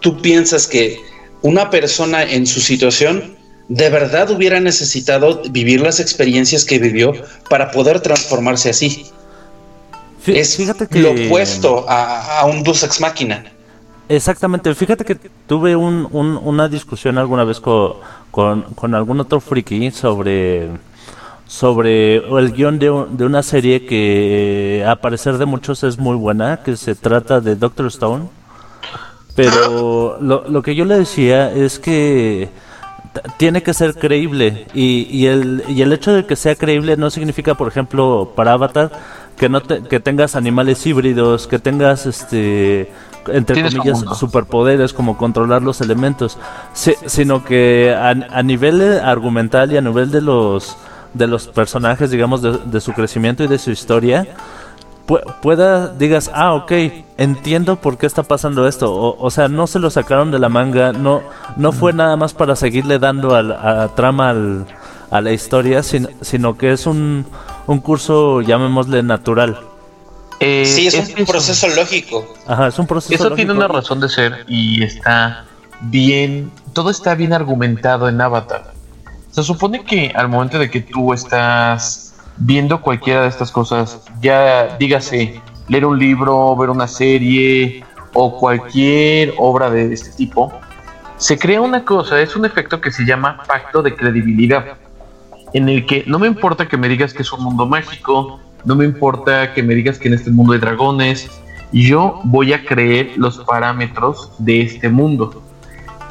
tú 0.00 0.20
piensas 0.20 0.66
que 0.66 1.00
una 1.42 1.70
persona 1.70 2.22
en 2.22 2.46
su 2.46 2.60
situación 2.60 3.36
de 3.68 3.88
verdad 3.88 4.30
hubiera 4.30 4.60
necesitado 4.60 5.42
vivir 5.50 5.80
las 5.80 6.00
experiencias 6.00 6.64
que 6.64 6.78
vivió 6.78 7.12
para 7.48 7.70
poder 7.70 8.00
transformarse 8.00 8.70
así. 8.70 9.06
es 10.26 10.56
fíjate 10.56 10.86
que... 10.86 11.00
lo 11.00 11.12
opuesto 11.12 11.86
a, 11.88 12.44
un 12.46 12.62
Deus 12.62 12.82
Ex 12.82 13.00
Máquina. 13.00 13.44
Exactamente, 14.08 14.74
fíjate 14.74 15.04
que 15.04 15.16
tuve 15.46 15.74
una 15.74 16.68
discusión 16.68 17.18
alguna 17.18 17.44
vez 17.44 17.60
con, 17.60 17.94
con 18.30 18.94
algún 18.94 19.20
otro 19.20 19.40
friki 19.40 19.90
sobre 19.90 20.68
sobre 21.52 22.16
el 22.16 22.52
guion 22.52 22.78
de, 22.78 22.86
de, 23.10 23.26
una 23.26 23.42
serie 23.42 23.84
que 23.84 24.82
a 24.88 24.96
parecer 24.96 25.36
de 25.36 25.44
muchos 25.44 25.84
es 25.84 25.98
muy 25.98 26.16
buena, 26.16 26.62
que 26.62 26.78
se 26.78 26.94
trata 26.94 27.42
de 27.42 27.56
Doctor 27.56 27.88
Stone. 27.88 28.30
Pero 29.34 30.18
lo, 30.20 30.48
lo 30.48 30.62
que 30.62 30.74
yo 30.74 30.84
le 30.84 30.98
decía 30.98 31.50
es 31.50 31.78
que 31.78 32.50
tiene 33.36 33.62
que 33.62 33.74
ser 33.74 33.94
creíble 33.94 34.66
y, 34.74 35.06
y, 35.10 35.26
el, 35.26 35.64
y 35.68 35.82
el 35.82 35.92
hecho 35.92 36.12
de 36.12 36.26
que 36.26 36.36
sea 36.36 36.54
creíble 36.54 36.96
no 36.96 37.10
significa, 37.10 37.54
por 37.54 37.68
ejemplo, 37.68 38.32
para 38.34 38.52
Avatar, 38.52 38.90
que 39.36 39.48
no 39.48 39.62
que 39.62 40.00
tengas 40.00 40.36
animales 40.36 40.84
híbridos, 40.86 41.46
que 41.46 41.58
tengas 41.58 42.06
este 42.06 42.90
entre 43.28 43.62
comillas 43.62 44.04
superpoderes 44.18 44.92
como 44.92 45.16
controlar 45.16 45.62
los 45.62 45.80
elementos, 45.80 46.38
sino 46.74 47.44
que 47.44 47.94
a, 47.96 48.10
a 48.10 48.42
nivel 48.42 49.00
argumental 49.00 49.72
y 49.72 49.76
a 49.76 49.80
nivel 49.80 50.10
de 50.10 50.20
los 50.20 50.76
de 51.14 51.26
los 51.26 51.48
personajes, 51.48 52.10
digamos, 52.10 52.40
de, 52.42 52.80
su 52.80 52.92
crecimiento 52.92 53.44
y 53.44 53.46
de 53.46 53.58
su 53.58 53.70
historia, 53.70 54.26
pueda, 55.06 55.88
digas, 55.88 56.30
ah, 56.34 56.54
ok, 56.54 56.72
entiendo 57.18 57.76
por 57.76 57.98
qué 57.98 58.06
está 58.06 58.22
pasando 58.22 58.66
esto. 58.66 59.16
O, 59.18 59.30
sea, 59.30 59.48
no 59.48 59.66
se 59.66 59.78
lo 59.78 59.90
sacaron 59.90 60.30
de 60.30 60.38
la 60.38 60.48
manga, 60.48 60.92
no, 60.92 61.22
no 61.56 61.72
fue 61.72 61.92
nada 61.92 62.16
más 62.16 62.34
para 62.34 62.56
seguirle 62.56 62.98
dando 62.98 63.34
al, 63.34 63.52
a, 63.52 63.88
trama 63.94 64.30
al, 64.30 64.66
a 65.10 65.20
la 65.20 65.32
historia, 65.32 65.82
sino, 65.82 66.08
sino 66.20 66.56
que 66.56 66.72
es 66.72 66.86
un, 66.86 67.26
un 67.66 67.80
curso, 67.80 68.40
llamémosle, 68.40 69.02
natural. 69.02 69.58
Eh, 70.40 70.64
sí, 70.66 70.88
es, 70.88 71.14
un 71.16 71.24
proceso 71.24 71.68
lógico. 71.68 72.26
Ajá, 72.46 72.66
es 72.66 72.78
un 72.78 72.86
proceso 72.86 73.14
Eso 73.14 73.34
tiene 73.34 73.52
una 73.52 73.68
razón 73.68 74.00
de 74.00 74.08
ser 74.08 74.44
y 74.48 74.82
está 74.82 75.44
bien, 75.82 76.50
todo 76.72 76.90
está 76.90 77.14
bien 77.14 77.32
argumentado 77.32 78.08
en 78.08 78.20
Avatar. 78.20 78.72
Se 79.30 79.42
supone 79.42 79.84
que 79.84 80.12
al 80.14 80.28
momento 80.28 80.58
de 80.58 80.70
que 80.70 80.80
tú 80.80 81.12
estás 81.12 82.11
viendo 82.36 82.80
cualquiera 82.80 83.22
de 83.22 83.28
estas 83.28 83.50
cosas, 83.50 84.02
ya 84.20 84.76
dígase 84.78 85.40
leer 85.68 85.86
un 85.86 85.98
libro, 85.98 86.56
ver 86.56 86.70
una 86.70 86.86
serie 86.86 87.84
o 88.12 88.38
cualquier 88.38 89.34
obra 89.38 89.70
de 89.70 89.92
este 89.92 90.10
tipo, 90.10 90.52
se 91.16 91.38
crea 91.38 91.60
una 91.60 91.84
cosa, 91.84 92.20
es 92.20 92.34
un 92.34 92.44
efecto 92.44 92.80
que 92.80 92.90
se 92.90 93.04
llama 93.04 93.42
pacto 93.46 93.82
de 93.82 93.94
credibilidad, 93.94 94.76
en 95.52 95.68
el 95.68 95.86
que 95.86 96.04
no 96.06 96.18
me 96.18 96.26
importa 96.26 96.68
que 96.68 96.76
me 96.76 96.88
digas 96.88 97.14
que 97.14 97.22
es 97.22 97.32
un 97.32 97.44
mundo 97.44 97.66
mágico, 97.66 98.40
no 98.64 98.76
me 98.76 98.84
importa 98.84 99.54
que 99.54 99.62
me 99.62 99.74
digas 99.74 99.98
que 99.98 100.08
en 100.08 100.14
este 100.14 100.30
mundo 100.30 100.52
hay 100.52 100.58
dragones, 100.58 101.30
yo 101.72 102.20
voy 102.24 102.52
a 102.52 102.64
creer 102.64 103.12
los 103.16 103.38
parámetros 103.38 104.32
de 104.38 104.62
este 104.62 104.88
mundo. 104.88 105.42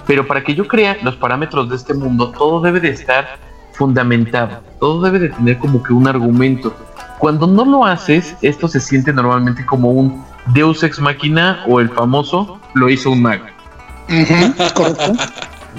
Pero 0.08 0.26
para 0.28 0.44
que 0.44 0.56
yo 0.56 0.68
crea 0.68 0.98
los 1.04 1.16
parámetros 1.16 1.70
de 1.70 1.76
este 1.76 1.94
mundo, 1.94 2.32
todo 2.32 2.62
debe 2.62 2.80
de 2.80 2.90
estar 2.90 3.38
fundamentado, 3.82 4.60
todo 4.80 5.02
debe 5.02 5.18
de 5.18 5.30
tener 5.30 5.58
como 5.58 5.82
que 5.82 5.92
un 5.92 6.08
argumento. 6.08 6.72
Cuando 7.18 7.48
no 7.48 7.66
lo 7.66 7.84
haces, 7.84 8.36
esto 8.44 8.68
se 8.68 8.80
siente 8.80 9.12
normalmente 9.12 9.66
como 9.66 9.90
un 9.90 10.24
Deus 10.54 10.84
ex 10.84 11.00
machina 11.00 11.64
o 11.68 11.80
el 11.80 11.90
famoso 11.90 12.60
lo 12.76 12.90
hizo 12.90 13.10
un 13.10 13.24
mag. 13.24 13.42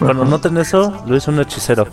Bueno, 0.01 0.25
no 0.25 0.41
ten 0.41 0.57
eso, 0.57 0.93
lo 1.07 1.17
hizo 1.17 1.31
un 1.31 1.39
hechicero. 1.39 1.87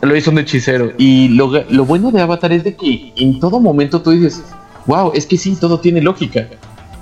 Lo 0.00 0.16
hizo 0.16 0.30
un 0.30 0.38
hechicero. 0.38 0.92
Y 0.96 1.28
lo, 1.28 1.50
lo 1.68 1.84
bueno 1.84 2.10
de 2.10 2.22
Avatar 2.22 2.52
es 2.52 2.64
de 2.64 2.74
que 2.74 3.12
en 3.16 3.38
todo 3.38 3.60
momento 3.60 4.00
tú 4.00 4.12
dices, 4.12 4.42
wow, 4.86 5.12
es 5.14 5.26
que 5.26 5.36
sí, 5.36 5.56
todo 5.60 5.78
tiene 5.78 6.00
lógica. 6.00 6.46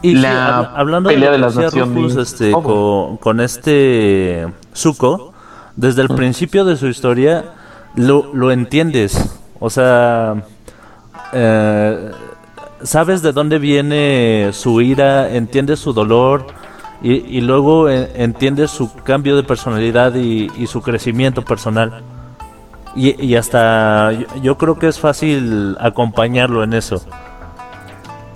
Y 0.03 0.15
la 0.15 0.73
hablando 0.75 1.11
pelea 1.11 1.31
de, 1.31 1.39
las 1.39 1.55
naciones 1.55 2.17
este, 2.17 2.51
con, 2.51 3.41
este 3.41 4.49
Zuko, 4.75 5.33
desde 5.77 6.03
el 6.03 6.09
principio 6.09 6.65
de 6.65 6.77
su 6.77 6.89
historia 6.89 7.53
lo, 7.99 8.33
lo 8.33 8.51
entiendes. 8.53 9.37
O 9.61 9.71
sea, 9.71 10.45
eh, 11.33 12.11
sabes 12.83 13.23
de 13.23 13.33
dónde 13.33 13.59
viene 13.59 14.51
su 14.53 14.81
ira, 14.81 15.35
entiendes 15.35 15.81
su 15.81 15.93
dolor 15.93 16.47
y, 17.03 17.13
y 17.37 17.41
luego 17.41 17.91
entiendes 17.91 18.71
su 18.71 18.93
cambio 19.03 19.37
de 19.37 19.43
personalidad 19.43 20.15
y, 20.15 20.51
y 20.57 20.67
su 20.67 20.81
crecimiento 20.81 21.45
personal. 21.45 22.03
Y, 22.95 23.23
y 23.25 23.37
hasta 23.37 24.13
yo 24.43 24.57
creo 24.57 24.79
que 24.79 24.89
es 24.89 24.99
fácil 24.99 25.77
acompañarlo 25.81 26.63
en 26.65 26.73
eso. 26.73 27.03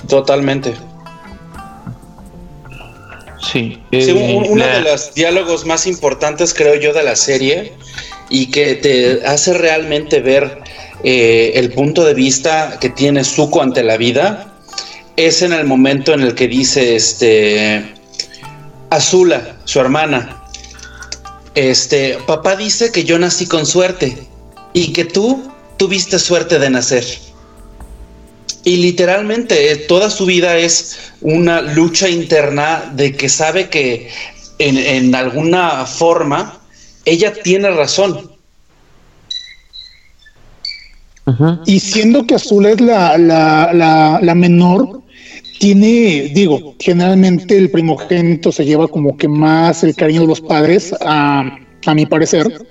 Totalmente. 0.09 0.75
Sí. 3.39 3.83
Eh, 3.91 4.45
uno 4.49 4.65
de 4.65 4.81
los 4.81 5.15
diálogos 5.15 5.67
más 5.67 5.87
importantes, 5.87 6.55
creo 6.55 6.81
yo, 6.81 6.93
de 6.93 7.03
la 7.03 7.17
serie 7.17 7.75
y 8.33 8.47
que 8.47 8.75
te 8.77 9.27
hace 9.27 9.53
realmente 9.53 10.21
ver 10.21 10.59
eh, 11.05 11.53
el 11.55 11.71
punto 11.71 12.03
de 12.03 12.15
vista 12.15 12.79
que 12.81 12.89
tiene 12.89 13.25
Zuko 13.25 13.61
ante 13.61 13.85
la 13.85 13.99
vida 13.99 14.55
es 15.17 15.43
en 15.43 15.53
el 15.53 15.67
momento 15.67 16.15
en 16.15 16.23
el 16.23 16.35
que 16.35 16.49
dice 16.49 16.97
este 16.97 17.93
Azula, 18.89 19.57
su 19.65 19.81
hermana, 19.81 20.43
este, 21.55 22.17
papá 22.27 22.57
dice 22.57 22.91
que 22.91 23.05
yo 23.05 23.19
nací 23.19 23.47
con 23.47 23.67
suerte 23.67 24.17
y 24.73 24.95
que 24.95 25.05
tú 25.05 25.53
tuviste 25.77 26.19
suerte 26.19 26.59
de 26.59 26.71
nacer. 26.71 27.05
Y 28.65 28.77
literalmente 28.77 29.73
eh, 29.73 29.77
toda 29.77 30.09
su 30.09 30.25
vida 30.25 30.57
es 30.57 30.97
una 31.21 31.61
lucha 31.61 32.09
interna 32.09 32.91
de 32.95 33.15
que 33.15 33.29
sabe 33.29 33.69
que 33.69 34.09
en, 34.59 35.15
alguna 35.15 35.85
forma 35.85 36.62
ella 37.05 37.33
tiene 37.33 37.71
razón. 37.71 38.31
Y 41.67 41.79
siendo 41.81 42.27
que 42.27 42.35
Azul 42.35 42.67
es 42.67 42.81
la, 42.81 43.17
la, 43.17 44.21
la, 44.21 44.35
menor, 44.35 45.03
tiene, 45.61 46.33
digo, 46.35 46.75
generalmente 46.81 47.57
el 47.57 47.71
primogénito 47.71 48.51
se 48.51 48.65
lleva 48.65 48.89
como 48.89 49.17
que 49.17 49.29
más 49.29 49.85
el 49.85 49.95
cariño 49.95 50.23
de 50.23 50.27
los 50.27 50.41
padres, 50.41 50.93
a, 51.01 51.59
a 51.87 51.95
mi 51.95 52.07
parecer. 52.07 52.67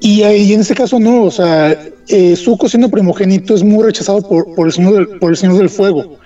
Y, 0.00 0.22
ahí 0.22 0.52
en 0.52 0.60
este 0.60 0.74
caso 0.74 0.98
no, 0.98 1.24
o 1.24 1.30
sea, 1.30 1.78
eh, 2.08 2.34
Zuko 2.36 2.68
siendo 2.68 2.88
primogénito 2.88 3.54
es 3.54 3.62
muy 3.62 3.84
rechazado 3.84 4.26
por, 4.26 4.54
por, 4.54 4.66
el 4.66 4.72
señor 4.72 4.94
del, 4.94 5.18
por 5.18 5.30
el 5.30 5.36
Señor 5.36 5.58
del 5.58 5.70
Fuego. 5.70 6.18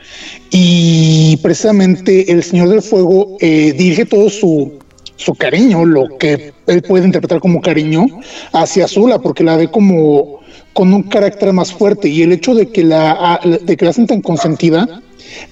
Y 0.50 1.36
precisamente 1.42 2.30
el 2.30 2.42
Señor 2.42 2.68
del 2.68 2.82
Fuego 2.82 3.36
eh, 3.40 3.72
dirige 3.76 4.06
todo 4.06 4.30
su, 4.30 4.78
su 5.16 5.34
cariño, 5.34 5.84
lo 5.84 6.18
que 6.18 6.52
él 6.66 6.82
puede 6.82 7.04
interpretar 7.04 7.40
como 7.40 7.60
cariño, 7.60 8.06
hacia 8.52 8.86
Azula, 8.86 9.18
porque 9.18 9.44
la 9.44 9.56
ve 9.56 9.70
como 9.70 10.40
con 10.72 10.92
un 10.92 11.04
carácter 11.04 11.52
más 11.52 11.72
fuerte. 11.72 12.08
Y 12.08 12.22
el 12.22 12.32
hecho 12.32 12.54
de 12.54 12.68
que 12.68 12.84
la, 12.84 13.40
de 13.44 13.76
que 13.76 13.84
la 13.84 13.90
hacen 13.90 14.06
tan 14.06 14.22
consentida 14.22 15.02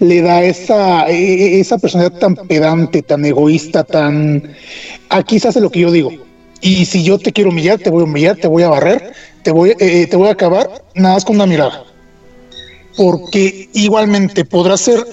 le 0.00 0.20
da 0.20 0.42
esa, 0.42 1.08
e, 1.08 1.14
e, 1.14 1.60
esa 1.60 1.78
personalidad 1.78 2.18
tan 2.18 2.34
pedante, 2.34 3.02
tan 3.02 3.24
egoísta, 3.24 3.84
tan... 3.84 4.42
Aquí 5.08 5.38
se 5.38 5.48
hace 5.48 5.60
lo 5.60 5.70
que 5.70 5.80
yo 5.80 5.90
digo 5.90 6.10
y 6.62 6.84
si 6.84 7.02
yo 7.02 7.18
te 7.18 7.32
quiero 7.32 7.50
humillar, 7.50 7.78
te 7.80 7.90
voy 7.90 8.02
a 8.02 8.04
humillar, 8.04 8.36
te 8.36 8.46
voy 8.46 8.62
a 8.62 8.68
barrer, 8.68 9.12
te 9.42 9.50
voy, 9.50 9.70
eh, 9.70 9.76
eh, 9.80 10.06
te 10.06 10.16
voy 10.16 10.28
a 10.28 10.32
acabar, 10.32 10.70
nada 10.94 11.16
más 11.16 11.24
con 11.24 11.34
una 11.34 11.44
mirada. 11.44 11.84
Porque 12.96 13.68
igualmente 13.74 14.44
podrá 14.44 14.76
ser 14.76 15.04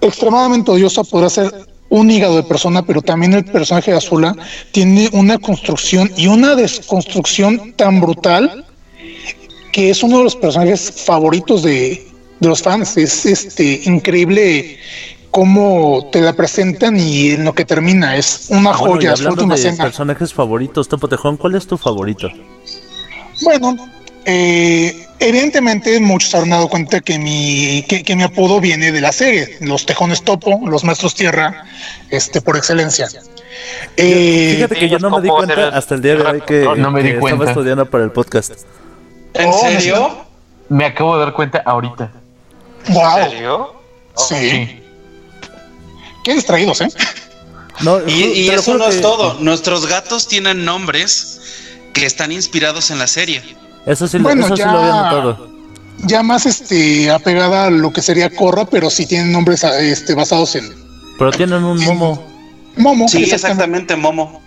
extremadamente 0.00 0.70
odiosa, 0.70 1.04
podrá 1.04 1.28
ser 1.28 1.52
un 1.90 2.10
hígado 2.10 2.36
de 2.36 2.42
persona, 2.44 2.82
pero 2.82 3.02
también 3.02 3.34
el 3.34 3.44
personaje 3.44 3.90
de 3.90 3.98
Azula 3.98 4.34
tiene 4.72 5.10
una 5.12 5.38
construcción 5.38 6.10
y 6.16 6.28
una 6.28 6.54
desconstrucción 6.54 7.74
tan 7.74 8.00
brutal 8.00 8.64
que 9.72 9.90
es 9.90 10.02
uno 10.02 10.18
de 10.18 10.24
los 10.24 10.36
personajes 10.36 11.04
favoritos 11.04 11.62
de, 11.62 12.08
de 12.40 12.48
los 12.48 12.62
fans. 12.62 12.96
Es 12.96 13.26
este 13.26 13.82
increíble 13.84 14.78
cómo 15.30 16.08
te 16.10 16.20
la 16.20 16.32
presentan 16.32 16.98
y 16.98 17.30
en 17.30 17.44
lo 17.44 17.54
que 17.54 17.64
termina. 17.64 18.16
Es 18.16 18.46
una 18.50 18.72
joya. 18.72 19.16
Su 19.16 19.28
última 19.28 19.56
de 19.56 19.72
personajes 19.72 20.32
favoritos, 20.32 20.88
Topo 20.88 21.08
Tejón, 21.08 21.36
¿cuál 21.36 21.54
es 21.54 21.66
tu 21.66 21.76
favorito? 21.76 22.28
Bueno, 23.42 23.76
eh, 24.24 25.06
evidentemente 25.18 25.98
muchos 26.00 26.34
han 26.34 26.50
dado 26.50 26.68
cuenta 26.68 27.00
que 27.00 27.18
mi, 27.18 27.84
que, 27.88 28.16
mi 28.16 28.22
apodo 28.22 28.60
viene 28.60 28.92
de 28.92 29.00
la 29.00 29.12
serie, 29.12 29.56
los 29.60 29.86
Tejones 29.86 30.22
Topo, 30.22 30.60
los 30.66 30.84
Maestros 30.84 31.14
Tierra, 31.14 31.64
este 32.10 32.40
por 32.40 32.56
excelencia. 32.56 33.08
Eh, 33.96 34.54
Fíjate 34.56 34.74
que 34.76 34.88
yo 34.88 34.98
no 34.98 35.10
me 35.10 35.22
di 35.22 35.28
cuenta 35.28 35.68
hasta 35.68 35.94
el 35.94 36.02
día 36.02 36.16
de 36.16 36.22
hoy 36.22 36.40
que, 36.42 36.66
no, 36.76 36.90
me 36.90 37.02
di 37.02 37.14
cuenta. 37.14 37.44
estaba 37.44 37.50
estudiando 37.50 37.86
para 37.86 38.04
el 38.04 38.10
podcast. 38.10 38.52
¿En 39.34 39.48
oh, 39.48 39.60
serio? 39.60 40.24
Me 40.68 40.86
acabo 40.86 41.16
de 41.16 41.24
dar 41.24 41.32
cuenta 41.34 41.62
ahorita. 41.64 42.10
¿En 42.86 43.30
serio? 43.30 43.74
sí. 44.16 44.76
Qué 46.22 46.34
distraídos, 46.34 46.82
¿eh? 46.82 46.88
y, 48.06 48.48
eso 48.50 48.76
no 48.76 48.86
es 48.86 49.00
todo. 49.00 49.38
Nuestros 49.40 49.86
gatos 49.86 50.28
tienen 50.28 50.64
nombres 50.64 51.40
que 51.94 52.04
están 52.04 52.30
inspirados 52.32 52.90
en 52.90 52.98
la 52.98 53.06
serie. 53.06 53.42
Eso 53.86 54.06
sí, 54.06 54.18
bueno, 54.18 54.46
eso 54.46 54.54
ya, 54.54 54.72
lo 54.72 54.78
había 54.78 54.94
notado. 54.94 55.48
Ya 56.04 56.22
más 56.22 56.46
este 56.46 57.10
apegada 57.10 57.66
a 57.66 57.70
lo 57.70 57.92
que 57.92 58.02
sería 58.02 58.30
Corra, 58.30 58.64
pero 58.64 58.90
sí 58.90 59.06
tienen 59.06 59.32
nombres 59.32 59.64
este, 59.64 60.14
basados 60.14 60.56
en. 60.56 60.64
Pero 61.18 61.30
tienen 61.32 61.64
un 61.64 61.82
Momo. 61.84 62.22
Momo. 62.76 63.08
Sí, 63.08 63.24
exactamente, 63.24 63.96
Momo. 63.96 64.40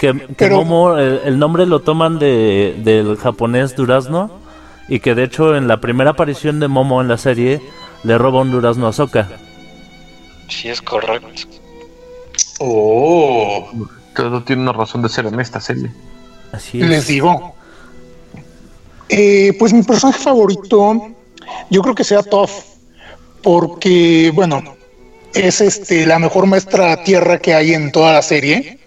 Que, 0.00 0.14
Momo, 0.48 0.96
el, 0.96 1.38
nombre 1.38 1.66
lo 1.66 1.80
toman 1.80 2.18
de, 2.18 2.74
del 2.82 3.16
japonés 3.16 3.76
durazno. 3.76 4.40
Y 4.88 4.98
que 5.00 5.14
de 5.14 5.24
hecho 5.24 5.54
en 5.56 5.68
la 5.68 5.80
primera 5.80 6.10
aparición 6.10 6.58
de 6.58 6.66
Momo 6.66 7.00
en 7.00 7.06
la 7.06 7.16
serie 7.16 7.62
le 8.02 8.18
roba 8.18 8.40
un 8.40 8.50
durazno 8.50 8.88
a 8.88 8.92
Soka. 8.92 9.28
Sí, 10.48 10.68
es 10.68 10.82
correcto. 10.82 11.28
Oh, 12.58 13.70
todo 14.16 14.42
tiene 14.42 14.62
una 14.62 14.72
razón 14.72 15.02
de 15.02 15.08
ser 15.08 15.26
en 15.26 15.38
esta 15.38 15.60
serie. 15.60 15.92
Así 16.52 16.80
es. 16.80 16.88
Les 16.88 17.06
digo. 17.06 17.54
Eh, 19.10 19.54
pues 19.58 19.72
mi 19.72 19.82
personaje 19.82 20.20
favorito, 20.22 21.10
yo 21.70 21.82
creo 21.82 21.94
que 21.94 22.04
sea 22.04 22.22
Toph, 22.22 22.52
porque, 23.42 24.30
bueno, 24.34 24.62
es 25.34 25.60
este 25.60 26.06
la 26.06 26.18
mejor 26.18 26.46
maestra 26.46 27.02
tierra 27.02 27.38
que 27.38 27.54
hay 27.54 27.74
en 27.74 27.92
toda 27.92 28.12
la 28.12 28.22
serie. 28.22 28.78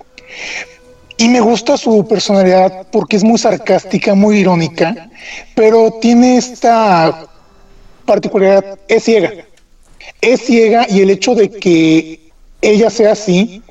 Y 1.18 1.28
me 1.30 1.42
gusta 1.42 1.78
su 1.78 2.08
personalidad 2.08 2.88
porque 2.92 3.18
es 3.18 3.24
muy 3.24 3.38
sarcástica, 3.38 4.16
muy 4.16 4.40
irónica, 4.40 5.10
pero 5.56 5.92
tiene 6.02 6.38
esta 6.38 7.28
particularidad, 8.06 8.80
es 8.88 9.04
ciega 9.04 9.32
es 10.24 10.42
ciega 10.42 10.86
y 10.90 11.02
el 11.02 11.10
hecho 11.10 11.36
de 11.36 11.50
que 11.50 12.32
ella 12.62 12.90
sea 12.90 13.12
así 13.12 13.62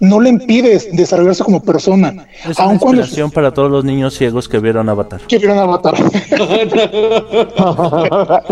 no 0.00 0.20
le 0.20 0.28
impide 0.28 0.80
desarrollarse 0.92 1.42
como 1.42 1.62
persona. 1.62 2.26
Es 2.48 2.58
una 2.58 2.74
inspiración 2.74 3.30
para 3.30 3.52
todos 3.52 3.70
los 3.70 3.84
niños 3.84 4.14
ciegos 4.14 4.48
que 4.48 4.58
vieron 4.58 4.88
Avatar. 4.88 5.20
Que 5.22 5.38
vieron 5.38 5.58
Avatar. 5.58 5.94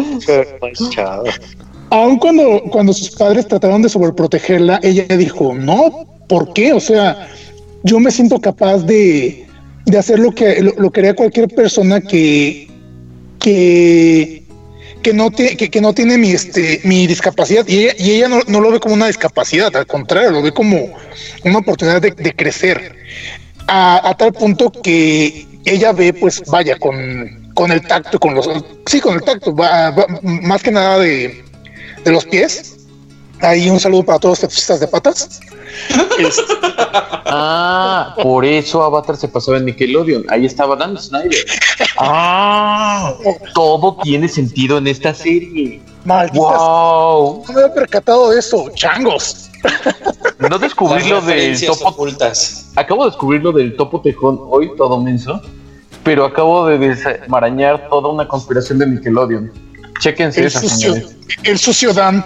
Aun 1.90 2.18
cuando, 2.18 2.62
cuando 2.70 2.92
sus 2.92 3.10
padres 3.10 3.46
trataron 3.46 3.82
de 3.82 3.88
sobreprotegerla, 3.88 4.80
ella 4.82 5.04
dijo, 5.16 5.54
no, 5.54 6.06
¿por 6.28 6.52
qué? 6.52 6.72
O 6.72 6.80
sea, 6.80 7.28
yo 7.82 8.00
me 8.00 8.10
siento 8.10 8.40
capaz 8.40 8.78
de, 8.78 9.46
de 9.84 9.98
hacer 9.98 10.18
lo 10.18 10.32
que, 10.32 10.72
lo 10.76 10.90
que 10.90 11.00
haría 11.00 11.14
cualquier 11.14 11.48
persona 11.48 12.00
que, 12.00 12.68
que 13.38 14.43
que 15.04 15.12
no, 15.12 15.30
tiene, 15.30 15.56
que, 15.56 15.80
no 15.80 15.92
tiene 15.92 16.18
mi, 16.18 16.32
este, 16.32 16.80
mi 16.82 17.06
discapacidad 17.06 17.68
y 17.68 17.84
ella, 17.84 17.94
y 17.98 18.10
ella 18.12 18.28
no, 18.28 18.60
lo 18.60 18.70
ve 18.72 18.80
como 18.80 18.94
una 18.94 19.06
discapacidad, 19.06 19.74
al 19.76 19.86
contrario, 19.86 20.30
lo 20.30 20.42
ve 20.42 20.50
como 20.50 20.90
una 21.44 21.58
oportunidad 21.58 22.00
de, 22.00 22.34
crecer. 22.34 22.96
A, 23.68 24.14
tal 24.18 24.32
punto 24.32 24.72
que 24.72 25.46
ella 25.64 25.92
ve, 25.92 26.12
pues 26.12 26.42
vaya, 26.46 26.76
con, 26.78 27.52
con 27.54 27.70
el 27.70 27.82
tacto, 27.82 28.18
con 28.18 28.34
los, 28.34 28.48
sí, 28.86 29.00
con 29.00 29.14
el 29.14 29.22
tacto, 29.22 29.54
más 30.22 30.62
que 30.62 30.72
nada 30.72 30.98
de, 30.98 31.44
de 32.02 32.10
los 32.10 32.24
pies. 32.24 32.73
Ahí 33.40 33.68
un 33.68 33.80
saludo 33.80 34.04
para 34.04 34.18
todos 34.18 34.32
los 34.32 34.40
taxistas 34.40 34.80
de 34.80 34.88
patas. 34.88 35.40
ah, 37.26 38.14
por 38.22 38.44
eso 38.44 38.82
Avatar 38.82 39.16
se 39.16 39.28
pasaba 39.28 39.58
en 39.58 39.66
Nickelodeon. 39.66 40.24
Ahí 40.28 40.46
estaba 40.46 40.76
Dan 40.76 40.96
Snyder. 40.96 41.44
Ah, 41.98 43.14
todo 43.54 43.98
tiene 44.02 44.28
sentido 44.28 44.78
en 44.78 44.86
esta 44.86 45.14
serie. 45.14 45.80
wow. 46.04 47.44
No 47.46 47.52
me 47.52 47.62
había 47.62 47.74
percatado 47.74 48.30
de 48.30 48.38
eso, 48.38 48.70
changos. 48.74 49.50
No 50.38 50.58
descubrí 50.58 51.08
lo 51.08 51.20
del 51.20 51.60
topo. 51.64 51.88
Ocultas. 51.88 52.70
Acabo 52.76 53.04
de 53.04 53.10
descubrir 53.10 53.42
lo 53.42 53.52
del 53.52 53.76
topo 53.76 54.00
tejón 54.00 54.38
hoy, 54.48 54.70
todo 54.76 55.00
menso. 55.00 55.40
Pero 56.02 56.26
acabo 56.26 56.66
de 56.66 56.78
desmarañar 56.78 57.88
toda 57.88 58.10
una 58.10 58.28
conspiración 58.28 58.78
de 58.78 58.86
Nickelodeon. 58.88 59.50
Chequense 60.00 60.40
el 60.40 60.46
El 60.46 60.52
sucio. 60.52 60.94
El 61.44 61.58
sucio 61.58 61.94
Dan. 61.94 62.24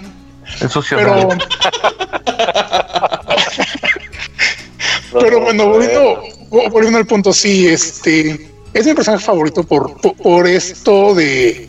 Pero 5.11 5.41
bueno, 5.41 5.67
volviendo, 5.67 6.21
volviendo 6.49 6.97
al 6.97 7.05
punto, 7.05 7.33
sí, 7.33 7.67
este 7.67 8.49
es 8.73 8.85
mi 8.85 8.93
personaje 8.93 9.23
favorito 9.23 9.63
por, 9.63 9.99
por, 9.99 10.47
esto 10.47 11.15
de, 11.15 11.67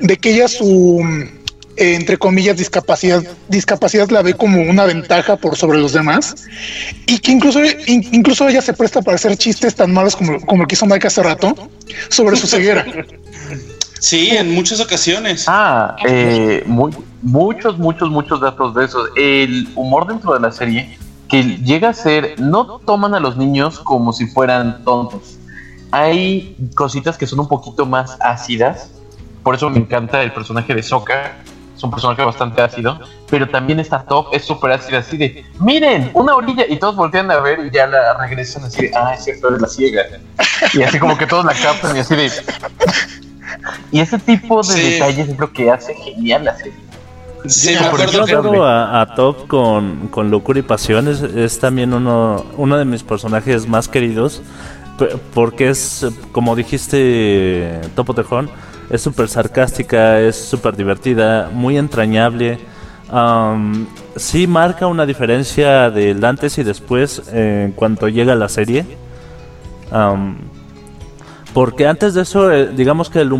de, 0.00 0.16
que 0.16 0.30
ella 0.30 0.48
su 0.48 1.04
entre 1.76 2.16
comillas 2.16 2.56
discapacidad 2.56 3.22
discapacidad 3.48 4.08
la 4.08 4.22
ve 4.22 4.34
como 4.34 4.62
una 4.62 4.84
ventaja 4.84 5.36
por 5.36 5.56
sobre 5.56 5.78
los 5.78 5.92
demás 5.92 6.34
y 7.06 7.18
que 7.18 7.32
incluso 7.32 7.60
incluso 7.86 8.48
ella 8.48 8.62
se 8.62 8.72
presta 8.72 9.02
para 9.02 9.16
hacer 9.16 9.36
chistes 9.36 9.74
tan 9.74 9.92
malos 9.92 10.16
como, 10.16 10.40
como 10.40 10.62
el 10.62 10.68
que 10.68 10.74
hizo 10.74 10.86
Mike 10.86 11.06
hace 11.06 11.22
rato 11.22 11.54
sobre 12.08 12.36
su 12.36 12.46
ceguera. 12.46 12.84
Sí, 14.00 14.30
en 14.30 14.54
muchas 14.54 14.80
ocasiones. 14.80 15.44
Ah, 15.48 15.96
eh, 16.06 16.62
muy, 16.66 16.92
muchos, 17.22 17.78
muchos, 17.78 18.10
muchos 18.10 18.40
datos 18.40 18.74
de 18.74 18.84
eso. 18.84 19.04
El 19.16 19.68
humor 19.74 20.06
dentro 20.06 20.34
de 20.34 20.40
la 20.40 20.52
serie 20.52 20.98
que 21.28 21.42
llega 21.42 21.90
a 21.90 21.94
ser, 21.94 22.40
no 22.40 22.80
toman 22.84 23.14
a 23.14 23.20
los 23.20 23.36
niños 23.36 23.78
como 23.80 24.12
si 24.12 24.26
fueran 24.26 24.82
tontos. 24.84 25.38
Hay 25.90 26.56
cositas 26.74 27.16
que 27.18 27.26
son 27.26 27.40
un 27.40 27.48
poquito 27.48 27.86
más 27.86 28.16
ácidas, 28.20 28.90
por 29.42 29.54
eso 29.54 29.70
me 29.70 29.78
encanta 29.78 30.22
el 30.22 30.32
personaje 30.32 30.74
de 30.74 30.82
Sokka, 30.82 31.36
es 31.74 31.82
un 31.82 31.90
personaje 31.90 32.22
bastante 32.24 32.60
ácido, 32.60 32.98
pero 33.30 33.48
también 33.48 33.78
esta 33.78 34.02
Top 34.02 34.28
es 34.32 34.44
súper 34.44 34.72
ácida, 34.72 34.98
así 34.98 35.16
de, 35.16 35.44
miren, 35.60 36.10
una 36.12 36.34
orilla, 36.34 36.64
y 36.68 36.76
todos 36.76 36.96
voltean 36.96 37.30
a 37.30 37.40
ver 37.40 37.60
y 37.64 37.70
ya 37.70 37.86
la 37.86 38.14
regresan 38.18 38.64
así 38.64 38.82
de, 38.82 38.90
ah, 38.96 39.14
es 39.14 39.24
cierto, 39.24 39.48
eres 39.48 39.60
la 39.60 39.68
ciega. 39.68 40.02
Y 40.74 40.82
así 40.82 40.98
como 40.98 41.16
que 41.16 41.26
todos 41.26 41.44
la 41.44 41.54
captan 41.54 41.96
y 41.96 42.00
así 42.00 42.16
de... 42.16 42.30
Y 43.90 44.00
ese 44.00 44.18
tipo 44.18 44.62
de 44.62 44.74
detalles 44.74 45.28
es 45.28 45.38
lo 45.38 45.52
que 45.52 45.70
hace 45.70 45.94
genial 45.94 46.44
la 46.44 46.56
serie. 46.56 46.88
Sí, 47.46 47.70
me 47.70 47.86
acuerdo 47.86 48.64
a, 48.64 49.00
a, 49.00 49.14
Top 49.14 49.46
con, 49.46 50.08
con 50.08 50.30
locura 50.30 50.58
y 50.58 50.62
pasión 50.62 51.08
es, 51.08 51.58
también 51.58 51.94
uno, 51.94 52.44
uno 52.56 52.76
de 52.76 52.84
mis 52.84 53.02
personajes 53.02 53.66
más 53.68 53.88
queridos. 53.88 54.42
porque 55.34 55.68
es, 55.70 56.06
como 56.32 56.56
dijiste, 56.56 57.80
Topo 57.94 58.14
Tejón, 58.14 58.50
es 58.90 59.02
súper 59.02 59.28
sarcástica, 59.28 60.20
es 60.20 60.36
súper 60.36 60.76
divertida, 60.76 61.50
muy 61.52 61.78
entrañable. 61.78 62.58
sí 64.16 64.46
marca 64.46 64.86
una 64.86 65.06
diferencia 65.06 65.90
del 65.90 66.24
antes 66.24 66.58
y 66.58 66.64
después 66.64 67.22
en 67.32 67.72
cuanto 67.72 68.08
llega 68.08 68.34
la 68.34 68.48
serie. 68.48 68.84
Porque 71.58 71.88
antes 71.88 72.14
de 72.14 72.22
eso, 72.22 72.52
eh, 72.52 72.68
digamos 72.68 73.10
que 73.10 73.20
el, 73.20 73.30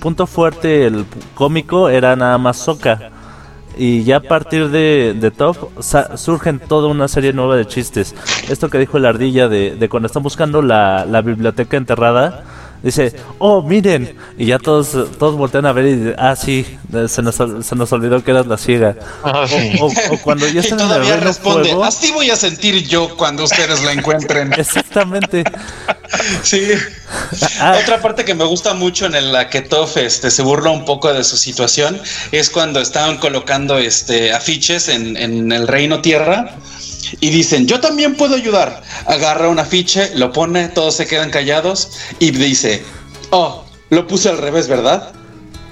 punto 0.00 0.26
fuerte, 0.26 0.84
el 0.84 1.06
cómico, 1.36 1.88
era 1.88 2.16
nada 2.16 2.38
más 2.38 2.56
Soca. 2.56 3.12
Y 3.78 4.02
ya 4.02 4.16
a 4.16 4.20
partir 4.20 4.70
de, 4.70 5.14
de 5.16 5.30
Top 5.30 5.56
surgen 6.16 6.58
toda 6.58 6.88
una 6.88 7.06
serie 7.06 7.32
nueva 7.32 7.54
de 7.54 7.64
chistes. 7.64 8.16
Esto 8.48 8.68
que 8.68 8.80
dijo 8.80 8.98
la 8.98 9.10
ardilla 9.10 9.46
de, 9.46 9.76
de 9.76 9.88
cuando 9.88 10.08
están 10.08 10.24
buscando 10.24 10.60
la 10.60 11.22
biblioteca 11.24 11.76
enterrada 11.76 12.42
dice, 12.82 13.14
oh, 13.38 13.62
miren. 13.62 14.16
Y 14.38 14.46
ya 14.46 14.58
todos, 14.58 14.90
todos 15.18 15.36
voltean 15.36 15.66
a 15.66 15.72
ver 15.72 15.86
y 15.86 15.96
dicen, 15.96 16.14
ah, 16.18 16.36
sí, 16.36 16.66
se 17.08 17.22
nos, 17.22 17.36
se 17.36 17.76
nos 17.76 17.92
olvidó 17.92 18.22
que 18.22 18.30
eras 18.30 18.46
la 18.46 18.58
ciega. 18.58 18.96
Ah, 19.24 19.46
o, 19.80 20.18
cuando 20.22 20.48
ya 20.48 20.60
están 20.66 20.80
en 20.80 20.90
el 20.90 21.20
responde, 21.20 21.76
así 21.82 22.12
voy 22.12 22.30
a 22.30 22.36
sentir 22.36 22.86
yo 22.86 23.16
cuando 23.16 23.44
ustedes 23.44 23.82
la 23.84 23.92
encuentren. 23.92 24.52
Exactamente. 24.58 25.44
sí. 26.42 26.68
Ah. 27.60 27.78
Otra 27.82 28.00
parte 28.00 28.24
que 28.24 28.34
me 28.34 28.44
gusta 28.44 28.74
mucho 28.74 29.06
en 29.06 29.32
la 29.32 29.48
que 29.48 29.62
Toff 29.62 29.96
este, 29.96 30.30
se 30.30 30.42
burla 30.42 30.70
un 30.70 30.84
poco 30.84 31.12
de 31.12 31.24
su 31.24 31.36
situación 31.36 32.00
es 32.32 32.50
cuando 32.50 32.80
estaban 32.80 33.18
colocando 33.18 33.78
este, 33.78 34.32
afiches 34.32 34.88
en, 34.88 35.16
en 35.16 35.52
el 35.52 35.68
Reino 35.68 36.00
Tierra 36.00 36.56
y 37.20 37.30
dicen, 37.30 37.66
yo 37.66 37.80
también 37.80 38.14
puedo 38.14 38.34
ayudar. 38.34 38.82
Agarra 39.06 39.48
un 39.48 39.58
afiche, 39.58 40.14
lo 40.14 40.32
pone, 40.32 40.68
todos 40.68 40.94
se 40.96 41.06
quedan 41.06 41.30
callados 41.30 41.92
y 42.18 42.30
dice, 42.30 42.82
oh, 43.30 43.64
lo 43.90 44.06
puse 44.06 44.28
al 44.28 44.38
revés, 44.38 44.68
¿verdad? 44.68 45.12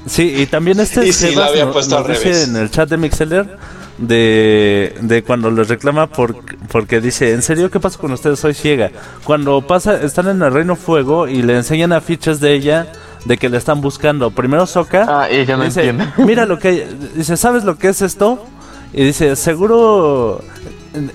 Sí, 0.06 0.34
y 0.36 0.46
también 0.46 0.80
este 0.80 1.06
y 1.06 1.12
sí, 1.12 1.34
lo 1.34 1.44
había 1.44 1.70
puesto 1.70 1.96
al 1.96 2.04
revés. 2.04 2.48
en 2.48 2.56
el 2.56 2.70
chat 2.70 2.88
de 2.88 2.96
Mixeler 2.96 3.56
de, 3.98 4.94
de 5.00 5.22
cuando 5.22 5.50
les 5.50 5.68
reclama 5.68 6.08
por, 6.08 6.36
porque 6.70 7.00
dice, 7.00 7.32
¿en 7.32 7.42
serio 7.42 7.70
qué 7.70 7.80
pasa 7.80 7.98
con 7.98 8.12
ustedes? 8.12 8.38
Soy 8.38 8.54
ciega. 8.54 8.90
Cuando 9.24 9.62
pasa, 9.66 10.02
están 10.02 10.28
en 10.28 10.42
el 10.42 10.52
Reino 10.52 10.76
Fuego 10.76 11.28
y 11.28 11.42
le 11.42 11.56
enseñan 11.56 11.92
afiches 11.92 12.40
de 12.40 12.54
ella 12.54 12.86
de 13.24 13.38
que 13.38 13.48
le 13.48 13.56
están 13.56 13.80
buscando. 13.80 14.30
Primero 14.30 14.66
Soca. 14.66 15.06
Ah, 15.08 15.28
ella 15.30 15.56
no 15.56 15.64
dice, 15.64 15.88
entiende. 15.88 16.12
Mira 16.24 16.44
lo 16.46 16.58
que 16.58 16.86
dice, 17.14 17.36
¿sabes 17.36 17.64
lo 17.64 17.78
que 17.78 17.88
es 17.88 18.02
esto? 18.02 18.44
Y 18.92 19.04
dice, 19.04 19.36
seguro 19.36 20.42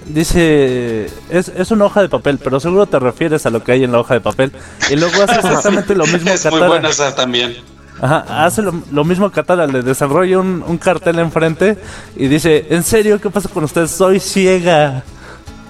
dice, 0.05 1.07
es, 1.29 1.49
es 1.49 1.71
una 1.71 1.85
hoja 1.85 2.01
de 2.01 2.09
papel, 2.09 2.39
pero 2.43 2.59
seguro 2.59 2.85
te 2.85 2.99
refieres 2.99 3.45
a 3.45 3.49
lo 3.49 3.63
que 3.63 3.71
hay 3.71 3.83
en 3.83 3.91
la 3.91 3.99
hoja 3.99 4.13
de 4.13 4.21
papel. 4.21 4.51
Y 4.89 4.95
luego 4.95 5.23
hace 5.23 5.35
exactamente 5.39 5.95
lo 5.95 6.05
mismo. 6.05 6.31
Es 6.31 6.49
muy 6.51 6.61
buena 6.61 6.89
esa 6.89 7.15
también. 7.15 7.57
Ajá, 8.01 8.45
hace 8.45 8.61
lo, 8.61 9.03
mismo 9.03 9.29
Katara, 9.29 9.67
le 9.67 9.81
desarrolla 9.81 10.39
un, 10.39 10.63
un, 10.65 10.77
cartel 10.77 11.19
enfrente 11.19 11.77
y 12.15 12.27
dice, 12.27 12.67
¿en 12.69 12.83
serio 12.83 13.19
qué 13.19 13.29
pasa 13.29 13.49
con 13.49 13.65
ustedes? 13.65 13.91
Soy 13.91 14.21
ciega. 14.21 15.03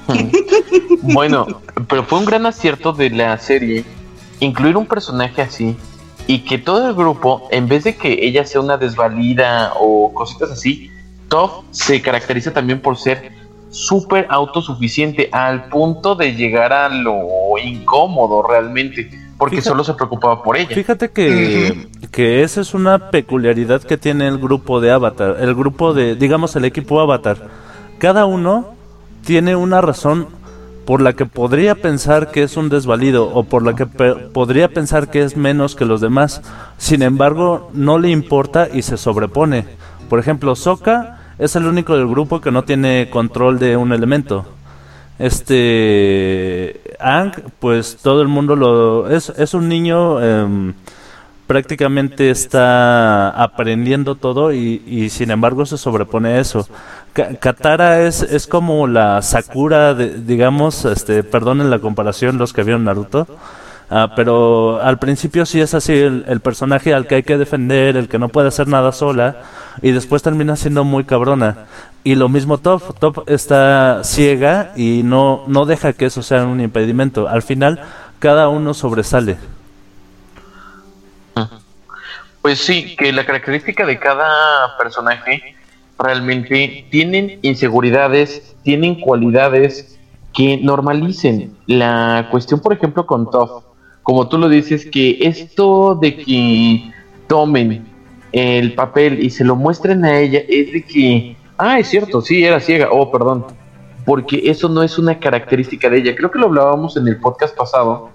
bueno, 1.02 1.48
pero 1.88 2.04
fue 2.04 2.20
un 2.20 2.26
gran 2.26 2.46
acierto 2.46 2.94
de 2.94 3.10
la 3.10 3.38
serie 3.40 3.84
incluir 4.40 4.78
un 4.78 4.86
personaje 4.86 5.42
así 5.42 5.76
y 6.28 6.40
que 6.40 6.60
todo 6.60 6.88
el 6.88 6.94
grupo, 6.94 7.48
en 7.52 7.68
vez 7.68 7.84
de 7.84 7.96
que 7.96 8.20
ella 8.22 8.46
sea 8.46 8.62
una 8.62 8.78
desvalida 8.78 9.74
o 9.80 10.14
cositas 10.14 10.52
así, 10.52 10.92
Toph 11.28 11.66
se 11.72 12.02
caracteriza 12.02 12.54
también 12.54 12.82
por 12.82 12.98
ser 12.98 13.32
súper 13.70 14.28
autosuficiente 14.30 15.30
al 15.32 15.70
punto 15.70 16.16
de 16.16 16.34
llegar 16.34 16.74
a 16.74 16.90
lo 16.90 17.28
incómodo 17.64 18.44
realmente, 18.44 19.10
porque 19.38 19.62
solo 19.62 19.84
se 19.84 19.94
preocupaba 19.94 20.44
por 20.44 20.58
ella. 20.58 20.76
Fíjate 20.76 21.10
que, 21.10 21.88
que 22.12 22.44
esa 22.44 22.62
es 22.62 22.74
una 22.74 23.10
peculiaridad 23.12 23.82
que 23.82 23.98
tiene 23.98 24.28
el 24.28 24.38
grupo 24.38 24.82
de 24.82 24.92
Avatar, 24.92 25.38
el 25.40 25.56
grupo 25.56 25.94
de, 25.94 26.16
digamos, 26.16 26.56
el 26.56 26.66
equipo 26.66 27.00
Avatar. 27.00 27.38
Cada 28.00 28.26
uno 28.26 28.74
tiene 29.26 29.56
una 29.56 29.82
razón 29.82 30.28
por 30.86 31.02
la 31.02 31.14
que 31.14 31.28
podría 31.28 31.76
pensar 31.76 32.32
que 32.32 32.42
es 32.42 32.58
un 32.58 32.70
desvalido 32.70 33.30
o 33.32 33.44
por 33.44 33.64
la 33.64 33.76
que 33.76 33.86
podría 33.86 34.70
pensar 34.70 35.12
que 35.12 35.22
es 35.22 35.38
menos 35.38 35.76
que 35.76 35.86
los 35.86 36.02
demás. 36.02 36.42
Sin 36.80 37.04
embargo, 37.04 37.70
no 37.74 38.00
le 38.00 38.10
importa 38.10 38.68
y 38.74 38.82
se 38.82 38.98
sobrepone. 38.98 39.66
Por 40.10 40.18
ejemplo, 40.18 40.56
Sokka 40.56 41.19
es 41.40 41.56
el 41.56 41.66
único 41.66 41.96
del 41.96 42.08
grupo 42.08 42.42
que 42.42 42.52
no 42.52 42.64
tiene 42.64 43.10
control 43.10 43.58
de 43.58 43.78
un 43.78 43.94
elemento. 43.94 44.46
Este 45.18 46.82
Ang, 47.00 47.32
pues 47.60 47.98
todo 47.98 48.22
el 48.22 48.28
mundo 48.28 48.56
lo 48.56 49.10
es, 49.10 49.30
es 49.30 49.54
un 49.54 49.68
niño 49.68 50.22
em, 50.22 50.74
prácticamente 51.50 52.30
está 52.30 53.32
aprendiendo 53.32 54.14
todo 54.14 54.54
y, 54.54 55.10
sin 55.10 55.32
embargo 55.32 55.66
se 55.66 55.80
sobrepone 55.80 56.30
a 56.30 56.40
eso. 56.40 56.68
Katara 57.14 58.02
es, 58.02 58.22
es 58.22 58.46
como 58.46 58.86
la 58.86 59.20
Sakura, 59.24 59.96
de, 59.96 60.20
digamos, 60.20 60.86
este, 60.86 61.24
perdonen 61.24 61.72
la 61.72 61.80
comparación 61.80 62.38
los 62.38 62.54
que 62.54 62.62
vieron 62.62 62.84
Naruto, 62.84 63.26
ah, 63.90 64.14
pero 64.16 64.80
al 64.80 65.00
principio 65.00 65.44
sí 65.48 65.60
es 65.60 65.74
así 65.74 65.94
el, 65.94 66.40
personaje 66.40 66.94
al 66.94 67.08
que 67.08 67.16
hay 67.16 67.24
que 67.24 67.40
defender, 67.40 67.98
el 67.98 68.10
que 68.10 68.20
no 68.20 68.30
puede 68.30 68.50
hacer 68.50 68.68
nada 68.68 68.92
sola, 68.92 69.38
y 69.82 69.92
después 69.92 70.24
termina 70.24 70.56
siendo 70.56 70.84
muy 70.84 71.04
cabrona. 71.04 71.66
Y 72.04 72.16
lo 72.16 72.30
mismo 72.30 72.58
Top, 72.58 72.98
Top 73.00 73.24
está 73.28 74.04
ciega 74.04 74.72
y 74.76 75.02
no, 75.04 75.44
no 75.48 75.66
deja 75.66 75.94
que 75.94 76.06
eso 76.06 76.24
sea 76.24 76.46
un 76.46 76.62
impedimento. 76.62 77.28
Al 77.28 77.42
final, 77.42 77.82
cada 78.20 78.50
uno 78.50 78.74
sobresale. 78.74 79.38
Pues 82.42 82.60
sí, 82.60 82.96
que 82.96 83.12
la 83.12 83.26
característica 83.26 83.86
de 83.86 84.00
cada 84.00 84.78
personaje 84.78 85.56
realmente 85.98 86.88
tienen 86.90 87.40
inseguridades, 87.42 88.56
tienen 88.64 88.96
cualidades 88.96 90.00
que 90.34 90.58
normalicen. 90.58 91.58
La 91.68 92.30
cuestión, 92.32 92.62
por 92.62 92.72
ejemplo, 92.72 93.06
con 93.06 93.30
Top, 93.30 93.64
como 94.04 94.30
tú 94.30 94.38
lo 94.38 94.48
dices, 94.48 94.88
que 94.90 95.18
esto 95.22 95.96
de 95.96 96.16
que 96.16 96.94
tomen 97.28 97.89
el 98.32 98.74
papel 98.74 99.24
y 99.24 99.30
se 99.30 99.44
lo 99.44 99.56
muestren 99.56 100.06
a 100.06 100.20
ella 100.20 100.42
es 100.48 100.72
de 100.72 100.84
que, 100.84 101.38
ah, 101.58 101.80
es 101.80 101.88
cierto, 101.88 102.22
sí, 102.22 102.44
era 102.44 102.60
ciega, 102.60 102.90
oh, 102.92 103.12
perdón, 103.12 103.46
porque 104.06 104.44
eso 104.46 104.70
no 104.70 104.84
es 104.84 104.98
una 104.98 105.20
característica 105.20 105.90
de 105.90 105.98
ella. 106.00 106.16
Creo 106.16 106.32
que 106.32 106.40
lo 106.40 106.48
hablábamos 106.48 106.98
en 106.98 107.08
el 107.08 107.18
podcast 107.18 107.56
pasado, 107.56 108.10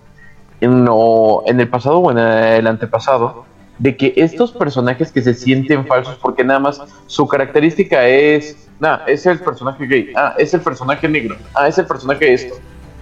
en, 0.60 0.88
en 1.46 1.60
el 1.60 1.68
pasado 1.68 1.98
o 1.98 2.10
en 2.10 2.18
el 2.18 2.66
antepasado, 2.66 3.44
de 3.78 3.96
que 3.96 4.12
estos 4.16 4.52
personajes 4.52 5.10
que 5.10 5.22
se 5.22 5.34
sienten 5.34 5.86
falsos 5.86 6.16
porque 6.20 6.44
nada 6.44 6.60
más 6.60 6.80
su 7.06 7.26
característica 7.26 8.06
es, 8.06 8.68
nada, 8.78 9.04
es 9.06 9.26
el 9.26 9.40
personaje 9.40 9.86
gay, 9.86 10.12
ah, 10.16 10.34
es 10.38 10.54
el 10.54 10.60
personaje 10.60 11.08
negro, 11.08 11.36
ah, 11.54 11.68
es 11.68 11.78
el 11.78 11.86
personaje 11.86 12.32
esto. 12.32 12.54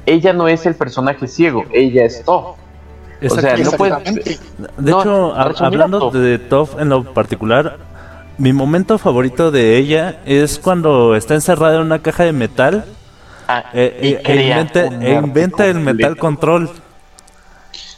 Ella 0.06 0.32
no 0.32 0.48
es 0.48 0.66
el 0.66 0.74
personaje 0.74 1.28
ciego, 1.28 1.64
ella 1.72 2.04
es 2.04 2.24
todo. 2.24 2.56
O 3.28 3.40
sea, 3.40 3.56
no 3.56 3.70
puede... 3.72 3.94
De 4.78 4.90
hecho, 4.90 5.34
hablando 5.34 6.10
de 6.10 6.38
Toph 6.38 6.80
en 6.80 6.88
lo 6.88 7.04
particular, 7.14 7.78
mi 8.38 8.52
momento 8.52 8.98
favorito 8.98 9.50
de 9.50 9.76
ella 9.76 10.20
es 10.24 10.58
cuando 10.58 11.14
está 11.14 11.34
encerrada 11.34 11.76
en 11.76 11.82
una 11.82 12.00
caja 12.00 12.24
de 12.24 12.32
metal 12.32 12.84
ah, 13.46 13.64
eh, 13.74 14.20
eh, 14.24 14.90
e 15.00 15.14
inventa, 15.14 15.66
el 15.66 15.80
metal 15.80 16.16
control. 16.16 16.70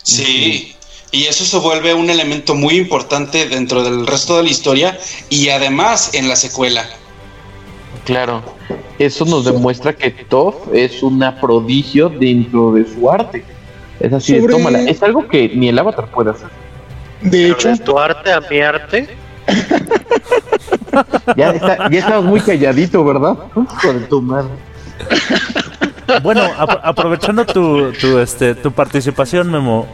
Sí, 0.03 0.77
y 1.13 1.25
eso 1.25 1.45
se 1.45 1.59
vuelve 1.59 1.95
un 1.95 2.11
elemento 2.11 2.55
muy 2.55 2.77
importante 2.77 3.49
dentro 3.49 3.85
del 3.85 4.07
resto 4.07 4.37
de 4.37 4.43
la 4.43 4.51
historia 4.51 4.99
y 5.31 5.49
además 5.49 6.13
en 6.13 6.29
la 6.29 6.37
secuela. 6.37 6.85
Claro, 8.05 8.43
eso 8.99 9.25
nos 9.25 9.45
demuestra 9.45 9.97
que 9.97 10.11
Toph 10.11 10.75
es 10.75 11.03
una 11.03 11.41
prodigio 11.41 12.09
dentro 12.11 12.73
de 12.73 12.85
su 12.85 13.11
arte. 13.11 13.45
Es 14.01 14.13
así, 14.13 14.47
tómala. 14.47 14.81
Es 14.81 15.03
algo 15.03 15.29
que 15.29 15.49
ni 15.55 15.69
el 15.69 15.79
avatar 15.79 16.07
puede 16.11 16.31
hacer. 16.31 16.49
De 17.23 17.51
hecho. 17.51 17.69
De 17.69 17.79
tu 17.79 17.99
arte 17.99 18.33
a 18.33 18.41
mi 18.41 18.61
arte. 18.61 19.09
ya, 21.37 21.51
está, 21.51 21.91
ya 21.91 21.99
estabas 21.99 22.25
muy 22.25 22.41
calladito, 22.41 23.05
¿verdad? 23.05 23.37
Con 23.53 24.09
tu 24.09 24.23
madre. 24.23 24.51
Bueno, 26.23 26.43
aprovechando 26.57 27.45
tu, 27.47 27.93
tu, 27.93 28.19
este, 28.19 28.55
tu 28.55 28.73
participación, 28.73 29.51
Memo, 29.51 29.87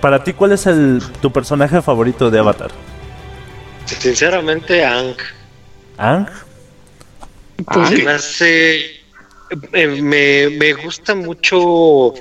para 0.00 0.22
ti, 0.22 0.32
¿cuál 0.32 0.52
es 0.52 0.66
el, 0.66 1.02
tu 1.20 1.30
personaje 1.32 1.80
favorito 1.82 2.30
de 2.30 2.38
Avatar? 2.38 2.70
Sinceramente, 3.86 4.84
Ang. 4.84 5.14
¿Ang? 5.96 6.26
Pues 7.66 8.40
eh, 8.40 9.00
me, 9.72 10.50
me 10.50 10.72
gusta 10.74 11.14
mucho 11.14 12.14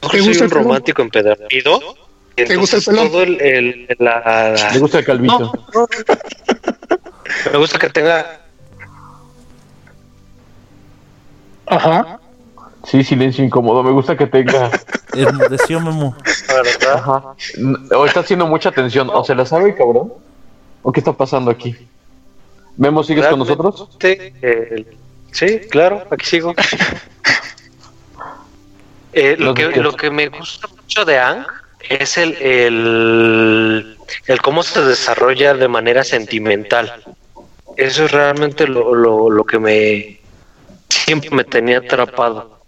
¿Te 0.00 0.20
gusta 0.20 0.44
el 0.44 0.50
romántico 0.50 1.02
empedernido. 1.02 1.80
¿Te 2.34 2.56
gusta 2.56 2.76
el 2.76 2.84
pelón? 2.84 3.08
Todo 3.08 3.22
el, 3.22 3.40
el, 3.40 3.96
la, 3.98 4.54
Me 4.72 4.78
gusta 4.78 4.98
el 4.98 5.04
calvito. 5.04 5.52
Me 7.52 7.58
gusta 7.58 7.78
que 7.78 7.88
tenga. 7.88 8.40
Ajá. 11.66 12.20
Sí, 12.84 13.02
silencio 13.02 13.44
incómodo. 13.44 13.82
Me 13.82 13.90
gusta 13.90 14.16
que 14.16 14.26
tenga. 14.26 14.70
Enmudeció 15.14 15.80
Memo. 15.80 16.14
Ajá. 16.94 17.34
O 17.96 18.06
está 18.06 18.20
haciendo 18.20 18.46
mucha 18.46 18.68
atención. 18.68 19.10
O 19.10 19.24
se 19.24 19.34
la 19.34 19.46
sabe, 19.46 19.74
cabrón. 19.74 20.12
¿O 20.82 20.92
qué 20.92 21.00
está 21.00 21.12
pasando 21.12 21.50
aquí? 21.50 21.74
Memo, 22.76 23.02
¿sigues 23.02 23.26
con 23.26 23.38
nosotros? 23.38 23.88
sí, 25.32 25.60
claro, 25.70 26.04
aquí 26.10 26.26
sigo. 26.26 26.54
Eh, 29.18 29.34
lo, 29.38 29.54
que, 29.54 29.68
lo 29.70 29.94
que 29.94 30.10
me 30.10 30.28
gusta 30.28 30.68
mucho 30.68 31.06
de 31.06 31.18
Ang 31.18 31.46
es 31.88 32.18
el, 32.18 32.34
el, 32.34 33.96
el, 34.26 34.42
cómo 34.42 34.62
se 34.62 34.82
desarrolla 34.82 35.54
de 35.54 35.68
manera 35.68 36.04
sentimental. 36.04 37.02
Eso 37.78 38.04
es 38.04 38.12
realmente 38.12 38.68
lo, 38.68 38.94
lo, 38.94 39.30
lo 39.30 39.44
que 39.44 39.58
me 39.58 40.20
siempre 40.90 41.30
me 41.30 41.44
tenía 41.44 41.78
atrapado. 41.78 42.60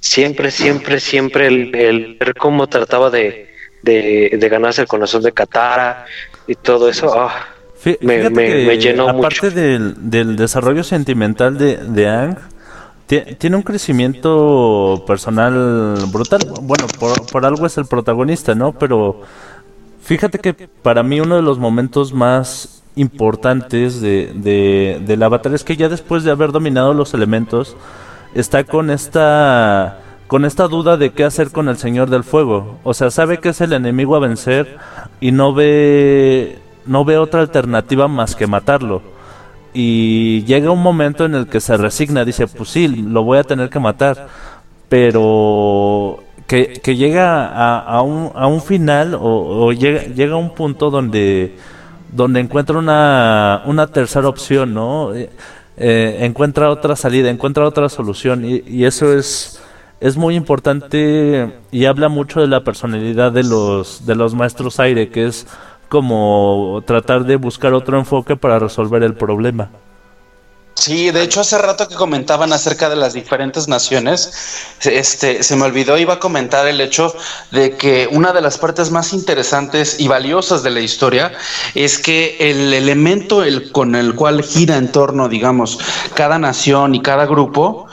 Siempre, 0.00 0.50
siempre, 0.50 0.98
siempre 0.98 1.48
el, 1.48 2.16
ver 2.18 2.34
cómo 2.34 2.66
trataba 2.66 3.10
de, 3.10 3.50
de, 3.82 4.48
ganarse 4.50 4.80
el 4.80 4.88
corazón 4.88 5.22
de 5.22 5.32
Katara 5.32 6.06
y 6.46 6.54
todo 6.54 6.88
eso. 6.88 7.12
Ah, 7.20 7.48
me, 8.00 8.30
me, 8.30 8.78
llenó 8.78 9.10
aparte 9.10 9.50
Del, 9.50 10.10
del 10.10 10.36
desarrollo 10.36 10.84
sentimental 10.84 11.58
de, 11.58 11.76
de 11.76 12.08
Ang, 12.08 12.38
tiene 13.10 13.56
un 13.56 13.62
crecimiento 13.62 15.02
personal 15.06 15.96
brutal. 16.12 16.40
Bueno, 16.62 16.86
por, 17.32 17.44
algo 17.44 17.66
es 17.66 17.76
el 17.76 17.86
protagonista, 17.86 18.54
¿no? 18.54 18.72
Pero 18.72 19.22
fíjate 20.02 20.38
que 20.38 20.54
para 20.54 21.02
mí 21.02 21.20
uno 21.20 21.36
de 21.36 21.42
los 21.42 21.58
momentos 21.58 22.12
más 22.12 22.82
importantes 22.94 24.00
de, 24.00 24.32
de, 24.34 25.02
del 25.04 25.22
avatar 25.22 25.54
es 25.54 25.64
que 25.64 25.76
ya 25.76 25.88
después 25.88 26.22
de 26.22 26.30
haber 26.30 26.52
dominado 26.52 26.94
los 26.94 27.12
elementos, 27.12 27.76
está 28.34 28.64
con 28.64 28.90
esta 28.90 29.98
con 30.28 30.44
esta 30.44 30.68
duda 30.68 30.96
de 30.96 31.10
qué 31.10 31.24
hacer 31.24 31.50
con 31.50 31.68
el 31.68 31.76
Señor 31.76 32.08
del 32.08 32.22
Fuego. 32.22 32.78
O 32.84 32.94
sea, 32.94 33.10
sabe 33.10 33.38
que 33.38 33.48
es 33.48 33.60
el 33.60 33.72
enemigo 33.72 34.14
a 34.14 34.20
vencer 34.20 34.78
y 35.20 35.32
no 35.32 35.52
ve 35.52 36.60
no 36.86 37.04
ve 37.04 37.18
otra 37.18 37.40
alternativa 37.40 38.06
más 38.06 38.36
que 38.36 38.46
matarlo 38.46 39.02
y 39.72 40.44
llega 40.44 40.70
un 40.70 40.82
momento 40.82 41.24
en 41.24 41.34
el 41.34 41.46
que 41.46 41.60
se 41.60 41.76
resigna, 41.76 42.24
dice, 42.24 42.46
pues 42.46 42.70
sí, 42.70 42.88
lo 42.88 43.22
voy 43.22 43.38
a 43.38 43.44
tener 43.44 43.70
que 43.70 43.78
matar, 43.78 44.28
pero 44.88 46.22
que, 46.46 46.80
que 46.82 46.96
llega 46.96 47.46
a, 47.46 47.78
a, 47.78 48.02
un, 48.02 48.32
a 48.34 48.46
un 48.46 48.60
final 48.60 49.16
o, 49.20 49.72
llega, 49.72 50.02
llega 50.04 50.34
a 50.34 50.38
un 50.38 50.54
punto 50.54 50.90
donde, 50.90 51.56
donde 52.12 52.40
encuentra 52.40 52.78
una, 52.78 53.62
una 53.66 53.86
tercera 53.86 54.28
opción, 54.28 54.74
¿no? 54.74 55.14
Eh, 55.14 55.30
eh, 55.76 56.18
encuentra 56.20 56.70
otra 56.70 56.96
salida, 56.96 57.30
encuentra 57.30 57.64
otra 57.64 57.88
solución 57.88 58.44
y, 58.44 58.62
y 58.66 58.84
eso 58.84 59.12
es 59.12 59.60
es 60.00 60.16
muy 60.16 60.34
importante 60.34 61.52
y 61.70 61.84
habla 61.84 62.08
mucho 62.08 62.40
de 62.40 62.48
la 62.48 62.64
personalidad 62.64 63.32
de 63.32 63.44
los 63.44 64.06
de 64.06 64.14
los 64.14 64.34
maestros 64.34 64.80
aire 64.80 65.10
que 65.10 65.26
es 65.26 65.46
como 65.90 66.82
tratar 66.86 67.24
de 67.24 67.34
buscar 67.34 67.74
otro 67.74 67.98
enfoque 67.98 68.36
para 68.36 68.60
resolver 68.60 69.02
el 69.02 69.14
problema. 69.14 69.68
Sí, 70.74 71.10
de 71.10 71.22
hecho 71.24 71.40
hace 71.40 71.58
rato 71.58 71.88
que 71.88 71.96
comentaban 71.96 72.52
acerca 72.52 72.88
de 72.88 72.94
las 72.94 73.12
diferentes 73.12 73.66
naciones, 73.66 74.32
este, 74.82 75.42
se 75.42 75.56
me 75.56 75.64
olvidó, 75.64 75.98
iba 75.98 76.14
a 76.14 76.18
comentar 76.20 76.66
el 76.68 76.80
hecho 76.80 77.12
de 77.50 77.76
que 77.76 78.08
una 78.10 78.32
de 78.32 78.40
las 78.40 78.56
partes 78.56 78.90
más 78.92 79.12
interesantes 79.12 79.98
y 79.98 80.06
valiosas 80.06 80.62
de 80.62 80.70
la 80.70 80.80
historia 80.80 81.32
es 81.74 81.98
que 81.98 82.36
el 82.38 82.72
elemento 82.72 83.42
el, 83.42 83.72
con 83.72 83.96
el 83.96 84.14
cual 84.14 84.44
gira 84.44 84.76
en 84.76 84.92
torno, 84.92 85.28
digamos, 85.28 85.80
cada 86.14 86.38
nación 86.38 86.94
y 86.94 87.02
cada 87.02 87.26
grupo, 87.26 87.88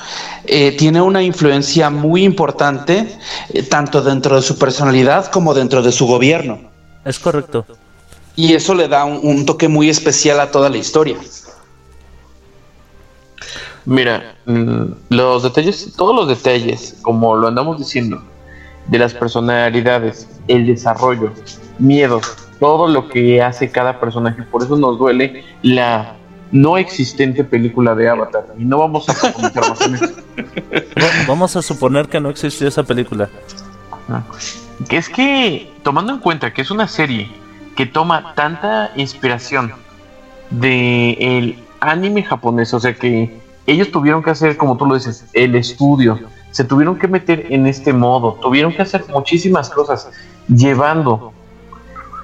eh, 0.45 0.71
tiene 0.77 1.01
una 1.01 1.23
influencia 1.23 1.89
muy 1.89 2.23
importante, 2.23 3.17
eh, 3.49 3.63
tanto 3.63 4.01
dentro 4.03 4.35
de 4.35 4.43
su 4.43 4.57
personalidad 4.57 5.31
como 5.31 5.55
dentro 5.55 5.81
de 5.81 5.91
su 5.91 6.05
gobierno. 6.05 6.61
Es 7.03 7.19
correcto. 7.19 7.65
Y 8.37 8.53
eso 8.53 8.75
le 8.75 8.87
da 8.87 9.03
un, 9.03 9.45
toque 9.47 9.67
muy 9.67 9.89
especial 9.89 10.39
a 10.39 10.51
toda 10.51 10.69
la 10.69 10.77
historia. 10.77 11.17
Mira, 13.83 14.35
mm, 14.45 14.83
los 15.09 15.41
detalles, 15.41 15.91
todos 15.97 16.15
los 16.15 16.27
detalles, 16.27 16.95
como 17.01 17.35
lo 17.35 17.47
andamos 17.47 17.79
diciendo, 17.79 18.23
de 18.89 18.99
las 18.99 19.15
personalidades, 19.15 20.29
el 20.47 20.67
desarrollo, 20.67 21.31
miedo, 21.79 22.21
todo 22.59 22.87
lo 22.87 23.09
que 23.09 23.41
hace 23.41 23.71
cada 23.71 23.99
personaje. 23.99 24.43
Por 24.43 24.61
eso 24.61 24.77
nos 24.77 24.99
duele 24.99 25.43
la 25.63 26.15
no 26.51 26.77
existente 26.77 27.43
película 27.43 27.95
de 27.95 28.07
Avatar. 28.07 28.45
Y 28.55 28.65
no 28.65 28.77
vamos 28.77 29.09
a 29.09 29.15
Vamos 31.27 31.55
a 31.55 31.63
suponer 31.63 32.07
que 32.07 32.19
no 32.19 32.29
existió 32.29 32.67
esa 32.67 32.83
película. 32.83 33.29
Ah, 34.09 34.21
es 34.91 35.09
que, 35.09 35.73
tomando 35.81 36.13
en 36.13 36.19
cuenta 36.19 36.53
que 36.53 36.61
es 36.61 36.69
una 36.69 36.87
serie 36.87 37.46
que 37.77 37.85
toma 37.85 38.33
tanta 38.33 38.91
inspiración 38.95 39.71
de 40.49 41.11
el 41.19 41.63
anime 41.79 42.23
japonés, 42.23 42.73
o 42.73 42.79
sea 42.79 42.95
que 42.95 43.39
ellos 43.67 43.91
tuvieron 43.91 44.23
que 44.23 44.31
hacer, 44.31 44.57
como 44.57 44.75
tú 44.77 44.87
lo 44.87 44.95
dices, 44.95 45.27
el 45.33 45.55
estudio, 45.55 46.19
se 46.51 46.63
tuvieron 46.63 46.97
que 46.97 47.07
meter 47.07 47.45
en 47.51 47.67
este 47.67 47.93
modo, 47.93 48.39
tuvieron 48.41 48.73
que 48.73 48.81
hacer 48.81 49.05
muchísimas 49.09 49.69
cosas, 49.69 50.09
llevando 50.47 51.33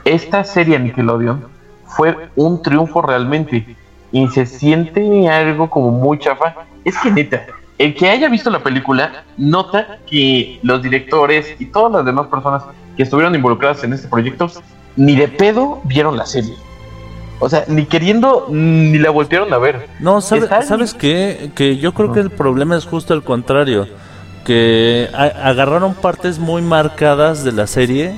esta 0.05 0.43
serie 0.43 0.75
a 0.75 0.79
Nickelodeon 0.79 1.45
fue 1.85 2.29
un 2.35 2.61
triunfo 2.63 3.03
realmente 3.03 3.75
y 4.11 4.27
se 4.29 4.47
siente 4.47 5.29
algo 5.29 5.69
como 5.69 5.91
muy 5.91 6.17
chafa. 6.17 6.55
Es 6.83 6.97
que 6.97 7.11
neta, 7.11 7.45
el 7.77 7.93
que 7.93 8.09
haya 8.09 8.27
visto 8.27 8.49
la 8.49 8.63
película 8.63 9.23
nota 9.37 9.99
que 10.07 10.59
los 10.63 10.81
directores 10.81 11.55
y 11.59 11.67
todas 11.67 11.91
las 11.91 12.05
demás 12.05 12.27
personas 12.27 12.63
que 12.97 13.03
estuvieron 13.03 13.35
involucradas 13.35 13.83
en 13.83 13.93
este 13.93 14.07
proyecto 14.07 14.49
ni 14.95 15.15
de 15.15 15.27
pedo 15.27 15.81
vieron 15.83 16.17
la 16.17 16.25
serie. 16.25 16.55
O 17.39 17.49
sea, 17.49 17.65
ni 17.67 17.85
queriendo, 17.85 18.47
ni 18.49 18.97
la 18.99 19.09
voltearon 19.09 19.53
a 19.53 19.57
ver. 19.57 19.89
No, 19.99 20.21
¿sabes 20.21 20.93
qué? 20.93 21.51
Que 21.55 21.77
yo 21.77 21.93
creo 21.93 22.13
que 22.13 22.21
el 22.21 22.29
problema 22.29 22.77
es 22.77 22.85
justo 22.85 23.13
el 23.13 23.23
contrario. 23.23 23.87
Que 24.45 25.09
agarraron 25.13 25.93
partes 25.93 26.37
muy 26.37 26.61
marcadas 26.61 27.43
de 27.43 27.53
la 27.53 27.67
serie 27.67 28.15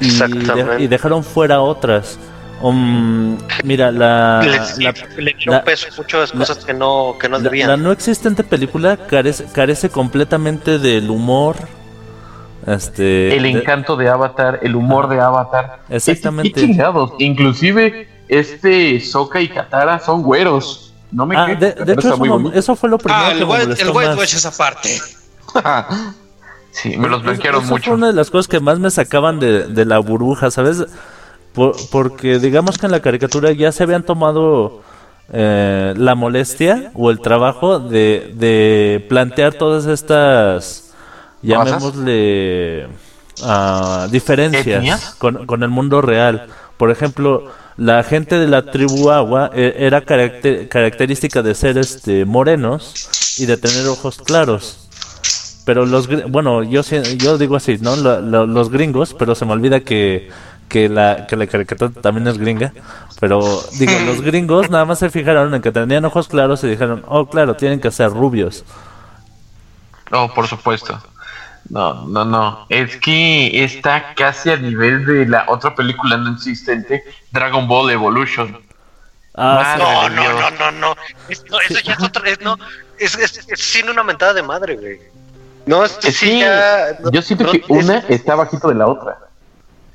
y, 0.00 0.86
dejaron 0.86 1.24
fuera 1.24 1.60
otras. 1.60 2.18
Um, 2.62 3.38
mira, 3.64 3.90
la. 3.90 4.42
Le, 4.42 5.34
un 5.48 5.62
peso 5.64 5.88
muchas 5.96 6.32
cosas 6.32 6.64
que 6.64 6.74
no, 6.74 7.16
que 7.18 7.28
no 7.28 7.38
debían. 7.38 7.68
La 7.68 7.76
no 7.76 7.92
existente 7.92 8.44
película 8.44 8.96
carece, 8.96 9.46
carece 9.52 9.88
completamente 9.88 10.78
del 10.78 11.08
humor 11.08 11.56
este, 12.74 13.36
el 13.36 13.46
encanto 13.46 13.96
de, 13.96 14.08
Avatar, 14.08 14.60
el 14.62 14.76
humor 14.76 15.08
de 15.08 15.20
Avatar. 15.20 15.80
Exactamente. 15.88 16.60
Inclusive, 17.18 18.08
este 18.28 19.00
Soka 19.00 19.40
y 19.40 19.48
Katara 19.48 19.98
son 19.98 20.22
güeros. 20.22 20.92
No 21.12 21.26
me 21.26 21.36
ah, 21.36 21.46
de, 21.46 21.68
hecho, 21.92 22.14
eso, 22.54 22.76
fue 22.76 22.88
lo 22.88 22.96
primero 22.96 23.20
ah, 23.24 23.32
el 23.32 23.74
que 23.74 23.82
el 23.82 23.90
White 23.90 24.22
esa 24.22 24.52
parte. 24.52 24.88
sí, 26.70 26.96
me 26.96 27.08
los 27.08 27.22
blanquearon 27.22 27.66
mucho. 27.66 27.84
Fue 27.86 27.94
una 27.94 28.08
de 28.08 28.12
las 28.12 28.30
cosas 28.30 28.46
que 28.46 28.60
más 28.60 28.78
me 28.78 28.90
sacaban 28.90 29.40
de, 29.40 29.84
la 29.84 29.98
burbuja, 29.98 30.50
¿sabes? 30.50 30.84
porque 31.90 32.38
digamos 32.38 32.78
que 32.78 32.86
en 32.86 32.92
la 32.92 33.00
caricatura 33.00 33.50
ya 33.50 33.72
se 33.72 33.82
habían 33.82 34.04
tomado 34.04 34.82
eh, 35.32 35.94
la 35.96 36.14
molestia 36.14 36.92
o 36.94 37.10
el 37.10 37.20
trabajo 37.20 37.80
de, 37.80 38.32
de 38.36 39.04
plantear 39.08 39.54
todas 39.54 39.86
estas 39.86 40.89
llamémosle 41.42 42.88
uh, 43.42 44.08
diferencias 44.10 45.14
con, 45.18 45.46
con, 45.46 45.62
el 45.62 45.68
mundo 45.68 46.00
real. 46.00 46.46
Por 46.76 46.90
ejemplo, 46.90 47.50
la 47.76 48.02
gente 48.02 48.38
de 48.38 48.46
la 48.46 48.70
tribu 48.70 49.10
agua 49.10 49.50
eh, 49.54 49.74
era 49.78 50.02
característica 50.02 51.42
de 51.42 51.54
ser 51.54 51.78
este 51.78 52.24
morenos 52.24 53.38
y 53.38 53.46
de 53.46 53.56
tener 53.56 53.86
ojos 53.86 54.18
claros. 54.18 54.88
Pero 55.64 55.86
los 55.86 56.08
bueno, 56.30 56.62
yo 56.62 56.82
yo 57.16 57.38
digo 57.38 57.56
así, 57.56 57.78
¿no? 57.80 57.96
los 57.96 58.70
gringos, 58.70 59.14
pero 59.14 59.34
se 59.34 59.44
me 59.44 59.52
olvida 59.52 59.80
que 59.80 60.30
que 60.70 60.88
la, 60.88 61.26
que 61.26 61.36
la 61.36 61.46
caricatura 61.46 61.90
también 62.00 62.26
es 62.28 62.38
gringa. 62.38 62.72
Pero 63.20 63.40
digo, 63.78 63.92
los 64.06 64.22
gringos 64.22 64.70
nada 64.70 64.86
más 64.86 65.00
se 65.00 65.10
fijaron 65.10 65.54
en 65.54 65.60
que 65.60 65.72
tenían 65.72 66.04
ojos 66.06 66.28
claros 66.28 66.64
y 66.64 66.68
dijeron, 66.68 67.04
oh, 67.08 67.26
claro, 67.26 67.56
tienen 67.56 67.80
que 67.80 67.90
ser 67.90 68.10
rubios. 68.10 68.64
Oh, 70.12 70.32
por 70.32 70.46
supuesto. 70.46 70.98
No, 71.70 72.06
no, 72.06 72.24
no. 72.24 72.66
Es 72.68 72.96
que 72.96 73.64
está 73.64 74.12
casi 74.14 74.50
a 74.50 74.56
nivel 74.56 75.06
de 75.06 75.26
la 75.26 75.44
otra 75.48 75.74
película 75.74 76.16
no 76.16 76.32
existente, 76.34 77.04
Dragon 77.30 77.66
Ball 77.68 77.92
Evolution. 77.92 78.60
Ah, 79.36 79.76
no, 79.78 80.08
no, 80.08 80.40
no, 80.40 80.50
no, 80.50 80.70
no, 80.72 80.96
eso 81.28 81.78
ya 81.84 81.92
es 81.92 82.02
otra, 82.02 82.28
es, 82.28 82.40
no, 82.40 82.58
es, 82.98 83.14
es, 83.14 83.46
sin 83.54 83.88
una 83.88 84.02
mentada 84.02 84.34
de 84.34 84.42
madre, 84.42 84.74
güey. 84.76 84.98
No, 85.66 85.84
es 85.84 85.92
sí, 86.00 86.40
ya, 86.40 86.98
yo 87.12 87.22
siento 87.22 87.52
que 87.52 87.62
una 87.68 87.98
está 88.08 88.34
bajito 88.34 88.68
de 88.68 88.74
la 88.74 88.88
otra. 88.88 89.18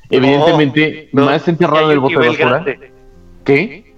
Evidentemente, 0.10 1.10
más 1.12 1.46
enterrado 1.48 1.90
del 1.90 2.00
bote 2.00 2.20
de 2.20 2.30
basura. 2.30 2.66
¿Qué? 3.44 3.94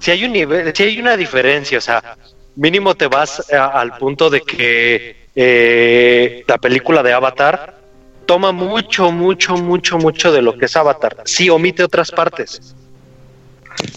Si 0.00 0.10
hay 0.10 0.24
un 0.24 0.32
nivel, 0.32 0.74
si 0.74 0.82
hay 0.82 0.98
una 1.00 1.16
diferencia, 1.16 1.78
o 1.78 1.80
sea, 1.80 2.16
mínimo 2.56 2.94
te 2.96 3.06
vas 3.06 3.48
al 3.52 3.96
punto 3.98 4.28
de 4.28 4.40
que 4.40 5.25
eh, 5.36 6.44
la 6.48 6.58
película 6.58 7.02
de 7.02 7.12
Avatar 7.12 7.76
toma 8.24 8.52
mucho, 8.52 9.12
mucho, 9.12 9.56
mucho, 9.56 9.98
mucho 9.98 10.32
de 10.32 10.42
lo 10.42 10.56
que 10.58 10.64
es 10.64 10.76
Avatar. 10.76 11.22
Sí 11.26 11.48
omite 11.50 11.84
otras 11.84 12.10
partes. 12.10 12.74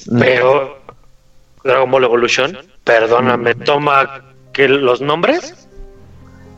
Mm. 0.08 0.20
Pero 0.20 0.80
Dragon 1.64 1.90
Ball 1.90 2.04
Evolution, 2.04 2.58
perdóname, 2.84 3.56
toma 3.56 4.22
que 4.54 4.68
los 4.68 5.02
nombres. 5.02 5.68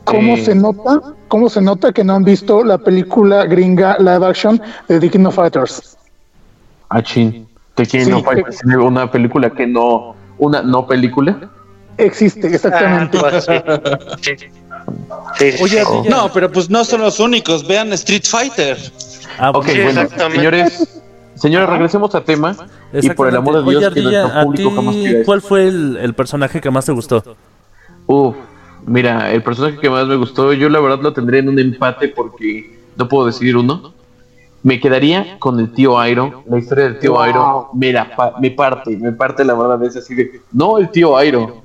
¿Cómo 0.04 0.36
se 0.38 0.56
nota? 0.56 1.00
¿Cómo 1.28 1.50
se 1.50 1.62
nota 1.62 1.94
que 1.94 2.04
no 2.04 2.16
han 2.16 2.24
visto 2.24 2.64
la 2.64 2.78
película 2.78 3.46
gringa 3.46 3.98
live 4.00 4.26
action 4.26 4.62
de 4.88 5.00
The 5.00 5.10
King 5.10 5.26
of 5.26 5.36
Fighters? 5.36 5.98
Ah, 6.90 7.02
chin. 7.02 7.48
The 7.76 7.86
King 7.86 8.12
of 8.12 8.26
Fighters, 8.26 8.60
una 8.66 9.10
película 9.10 9.50
que 9.52 9.68
no, 9.68 10.16
una 10.40 10.62
no 10.64 10.88
película. 10.88 11.50
Existe, 11.98 12.48
exactamente. 12.48 13.18
Ah, 13.20 13.30
pues 13.30 13.48
Oye, 15.62 15.84
no, 16.10 16.32
pero 16.34 16.52
pues 16.52 16.70
no 16.70 16.84
son 16.84 17.02
los 17.02 17.20
únicos. 17.20 17.68
Vean 17.68 17.92
Street 17.94 18.24
Fighter. 18.26 18.78
Ah, 19.38 19.52
ok, 19.52 19.66
bueno, 19.84 20.08
señores, 20.32 21.02
señores, 21.36 21.70
regresemos 21.70 22.14
a 22.16 22.24
tema. 22.24 22.56
Y 22.94 23.10
por 23.12 23.28
el 23.28 23.36
amor 23.36 23.64
de 23.64 23.72
Dios, 23.72 23.94
que 23.94 25.24
¿Cuál 25.26 25.42
fue 25.42 25.68
el, 25.68 26.14
personaje 26.16 26.62
que 26.62 26.70
más 26.70 26.86
te 26.86 26.92
gustó? 26.92 27.24
Uf, 28.06 28.36
mira, 28.86 29.32
el 29.32 29.42
personaje 29.42 29.78
que 29.78 29.90
más 29.90 30.06
me 30.08 30.16
gustó, 30.16 30.54
yo 30.54 30.70
la 30.70 30.80
verdad 30.80 31.00
lo 31.02 31.14
tendría 31.14 31.40
en 31.40 31.50
un 31.50 31.60
empate 31.60 32.10
porque 32.10 32.80
no 32.96 33.08
puedo 33.08 33.28
decidir 33.28 33.58
uno. 33.58 33.94
Me 34.64 34.80
quedaría 34.80 35.40
con 35.40 35.60
el 35.60 35.74
tío 35.74 35.98
Airo. 36.00 36.44
La 36.48 36.60
historia 36.60 36.84
del 36.84 37.00
tío 37.00 37.20
Airo 37.20 37.70
me, 37.74 37.94
me 38.40 38.52
parte, 38.52 38.96
me 38.96 39.12
parte 39.12 39.44
la 39.44 39.56
verdad. 39.56 39.82
Es 39.84 39.96
así 39.98 40.14
de, 40.14 40.42
no 40.52 40.78
el 40.78 40.92
tío 40.92 41.18
Airo. 41.18 41.61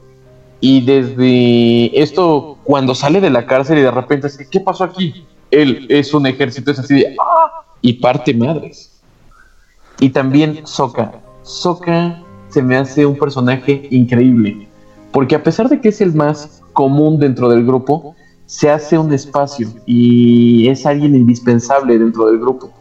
Y 0.68 0.80
desde 0.80 2.02
esto, 2.02 2.58
cuando 2.64 2.96
sale 2.96 3.20
de 3.20 3.30
la 3.30 3.46
cárcel 3.46 3.78
y 3.78 3.82
de 3.82 3.90
repente 3.92 4.26
así, 4.26 4.46
¿qué 4.50 4.58
pasó 4.58 4.82
aquí? 4.82 5.24
Él 5.52 5.86
es 5.88 6.12
un 6.12 6.26
ejército, 6.26 6.72
es 6.72 6.80
así 6.80 6.94
de, 6.94 7.14
¡ah! 7.20 7.64
Y 7.82 7.92
parte 7.92 8.34
madres. 8.34 9.00
Y 10.00 10.10
también 10.10 10.66
Soka. 10.66 11.20
Soka 11.44 12.20
se 12.48 12.64
me 12.64 12.76
hace 12.76 13.06
un 13.06 13.16
personaje 13.16 13.86
increíble. 13.92 14.66
Porque 15.12 15.36
a 15.36 15.42
pesar 15.44 15.68
de 15.68 15.80
que 15.80 15.90
es 15.90 16.00
el 16.00 16.12
más 16.14 16.60
común 16.72 17.20
dentro 17.20 17.48
del 17.48 17.64
grupo, 17.64 18.16
se 18.46 18.68
hace 18.68 18.98
un 18.98 19.12
espacio 19.12 19.68
y 19.86 20.66
es 20.66 20.84
alguien 20.84 21.14
indispensable 21.14 21.96
dentro 21.96 22.26
del 22.26 22.40
grupo. 22.40 22.72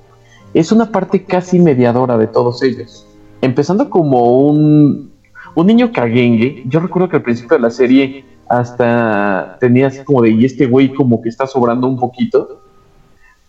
Es 0.55 0.71
una 0.71 0.91
parte 0.91 1.23
casi 1.23 1.59
mediadora 1.59 2.17
de 2.17 2.25
todos 2.25 2.63
ellos. 2.63 3.05
Empezando 3.41 3.91
como 3.91 4.39
un, 4.39 5.11
un 5.55 5.67
niño 5.67 5.91
caguengue. 5.91 6.63
Yo 6.67 6.79
recuerdo 6.79 7.09
que 7.09 7.15
al 7.17 7.23
principio 7.23 7.57
de 7.57 7.63
la 7.63 7.71
serie 7.71 8.25
hasta 8.47 9.57
tenía 9.59 9.87
así 9.87 10.03
como 10.03 10.21
de, 10.21 10.31
y 10.31 10.45
este 10.45 10.67
güey 10.67 10.93
como 10.93 11.21
que 11.21 11.29
está 11.29 11.47
sobrando 11.47 11.87
un 11.87 11.97
poquito. 11.97 12.61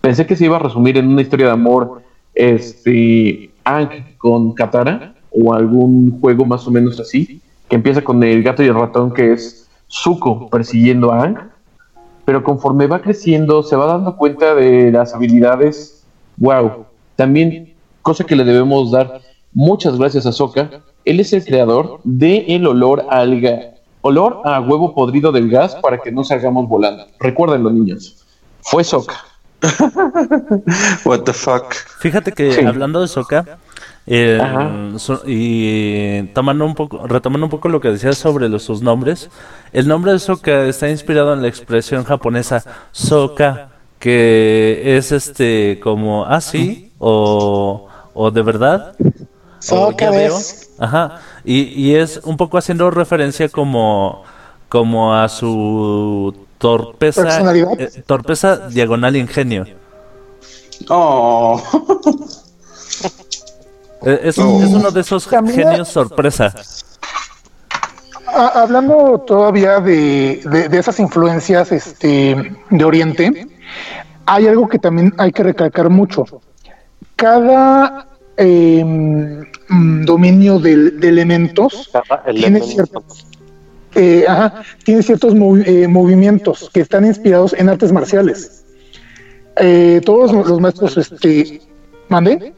Pensé 0.01 0.27
que 0.27 0.37
se 0.37 0.45
iba 0.45 0.57
a 0.57 0.61
resumir 0.61 0.97
en 0.97 1.09
una 1.09 1.23
historia 1.23 1.47
de 1.47 1.53
amor 1.53 2.03
este, 2.35 3.51
con 4.19 4.53
Katara 4.53 5.15
o 5.31 5.53
algún 5.53 6.21
juego 6.21 6.45
más 6.45 6.67
o 6.67 6.71
menos 6.71 6.99
así, 7.01 7.41
que 7.69 7.77
empieza 7.77 8.03
con 8.03 8.23
el 8.23 8.43
gato 8.43 8.63
y 8.63 8.67
el 8.67 8.75
ratón 8.75 9.13
que 9.13 9.33
es 9.33 9.69
Zuko 9.91 10.49
persiguiendo 10.49 11.13
a 11.13 11.25
Ang, 11.25 11.39
pero 12.25 12.43
conforme 12.43 12.87
va 12.87 13.03
creciendo 13.03 13.63
se 13.63 13.77
va 13.77 13.87
dando 13.87 14.17
cuenta 14.17 14.55
de 14.55 14.91
las 14.93 15.15
habilidades, 15.15 16.05
wow, 16.37 16.87
también 17.17 17.75
cosa 18.03 18.25
que 18.25 18.37
le 18.37 18.45
debemos 18.45 18.93
dar 18.93 19.21
muchas 19.53 19.99
gracias 19.99 20.27
a 20.27 20.33
Soka, 20.33 20.83
él 21.07 21.21
es 21.21 21.33
el 21.33 21.45
creador 21.45 22.01
de 22.05 22.45
el 22.49 22.67
olor 22.67 23.07
a 23.09 23.21
alga, 23.21 23.75
olor 24.03 24.43
a 24.45 24.61
huevo 24.61 24.93
podrido 24.93 25.33
del 25.33 25.49
gas 25.49 25.77
para 25.77 25.99
que 25.99 26.13
no 26.13 26.25
salgamos 26.25 26.69
volando. 26.69 27.07
Recuérdenlo 27.21 27.71
niños, 27.71 28.27
fue 28.61 28.85
Soka. 28.85 29.25
What 31.05 31.21
the 31.21 31.33
fuck. 31.33 31.73
Fíjate 32.01 32.33
que 32.33 32.67
hablando 32.67 33.01
de 33.01 33.09
Soka, 33.09 33.59
eh, 34.09 34.41
y 35.27 36.23
tomando 36.35 36.67
un 36.67 36.75
poco, 36.75 37.07
retomando 37.07 37.47
un 37.47 37.51
poco 37.51 37.69
lo 37.69 37.81
que 37.81 37.89
decías 37.89 38.19
sobre 38.19 38.49
los, 38.49 38.65
sus 38.65 38.83
nombres, 38.83 39.31
el 39.73 39.87
nombre 39.87 40.13
de 40.13 40.19
Soka 40.19 40.65
está 40.65 40.91
inspirado 40.91 41.33
en 41.33 41.43
la 41.43 41.49
expresión 41.49 42.03
japonesa 42.05 42.65
Soka, 42.91 43.71
que 44.01 44.97
es 44.97 45.13
este 45.13 45.79
como 45.81 46.27
así 46.27 46.91
ah, 46.95 46.97
o, 46.99 47.89
o 48.13 48.31
de 48.33 48.43
verdad. 48.43 48.97
Soka 49.59 50.11
veo. 50.11 50.39
Ajá. 50.79 51.21
Y, 51.45 51.63
y 51.63 51.95
es 51.95 52.21
un 52.25 52.37
poco 52.37 52.59
haciendo 52.59 52.91
referencia 52.91 53.49
como, 53.49 54.25
como 54.69 55.15
a 55.15 55.29
su 55.29 56.35
torpeza, 56.59 57.55
eh, 57.55 58.03
torpeza 58.07 58.69
diagonal 58.69 59.17
ingenio. 59.17 59.67
Oh. 60.89 61.61
Eh, 64.03 64.21
es, 64.25 64.39
uno 64.39 64.91
de 64.91 65.01
esos 65.01 65.27
genios 65.27 65.89
sorpresa. 65.89 66.55
Hablando 68.27 69.25
todavía 69.27 69.81
de, 69.81 70.43
de, 70.71 70.79
esas 70.79 71.01
influencias 71.01 71.73
este, 71.73 72.55
de 72.71 72.85
Oriente, 72.85 73.49
hay 74.27 74.47
algo 74.47 74.69
que 74.69 74.79
también 74.79 75.15
hay 75.17 75.33
que 75.33 75.43
recalcar 75.43 75.89
mucho. 75.89 76.25
Cada 77.17 78.06
em, 78.37 79.45
dominio 80.05 80.59
de, 80.59 80.73
elementos 81.03 81.91
tiene 82.35 82.61
ciertos, 82.61 83.27
eh, 83.95 84.27
tiene 84.85 85.03
ciertos 85.03 85.35
eh, 85.35 85.89
movimientos 85.89 86.71
que 86.73 86.81
están 86.81 87.05
inspirados 87.05 87.55
en 87.55 87.69
artes 87.69 87.93
marciales. 87.93 88.65
todos 90.05 90.33
los 90.33 90.61
maestros, 90.61 90.97
este, 90.99 91.61
¿mande? 92.09 92.53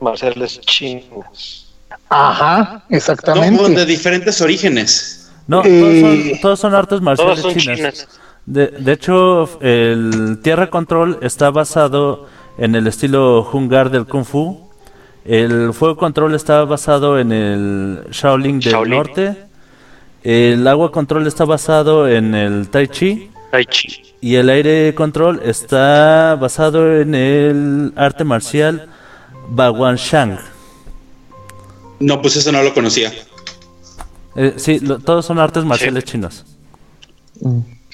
marciales 0.00 0.60
chinos. 0.60 1.74
Ajá, 2.08 2.84
exactamente. 2.90 3.70
de 3.70 3.86
diferentes 3.86 4.40
orígenes. 4.40 5.32
No, 5.46 5.62
eh, 5.64 6.38
todos, 6.40 6.60
son, 6.60 6.74
artes 6.74 7.00
marciales 7.00 7.44
chinas. 7.56 8.08
De, 8.46 8.68
de, 8.68 8.92
hecho, 8.92 9.60
el 9.60 10.38
Tierra 10.42 10.70
Control 10.70 11.18
está 11.22 11.50
basado 11.50 12.26
en 12.58 12.74
el 12.74 12.86
estilo 12.86 13.48
Hungar 13.50 13.90
del 13.90 14.06
Kung 14.06 14.24
Fu. 14.24 14.60
El 15.24 15.72
Fuego 15.72 15.96
Control 15.96 16.34
está 16.34 16.64
basado 16.64 17.18
en 17.18 17.32
el 17.32 18.04
Shaolin 18.10 18.60
del 18.60 18.90
Norte. 18.90 19.36
El 20.22 20.66
Agua 20.66 20.90
Control 20.90 21.26
está 21.26 21.44
basado 21.44 22.08
en 22.08 22.34
el 22.34 22.68
Tai 22.68 22.88
Chi. 22.88 23.30
Tai 23.50 23.64
Chi. 23.66 24.02
Y 24.20 24.36
el 24.36 24.48
Aire 24.48 24.94
Control 24.94 25.40
está 25.44 26.36
basado 26.40 27.00
en 27.00 27.14
el 27.14 27.92
arte 27.96 28.24
marcial 28.24 28.88
Shang. 29.96 30.38
No, 32.00 32.20
pues 32.20 32.36
eso 32.36 32.50
no 32.52 32.62
lo 32.62 32.72
conocía. 32.74 33.12
Eh, 34.36 34.54
sí, 34.56 34.80
todos 35.04 35.24
son 35.26 35.38
artes 35.38 35.64
marciales 35.64 36.04
chinos. 36.04 36.44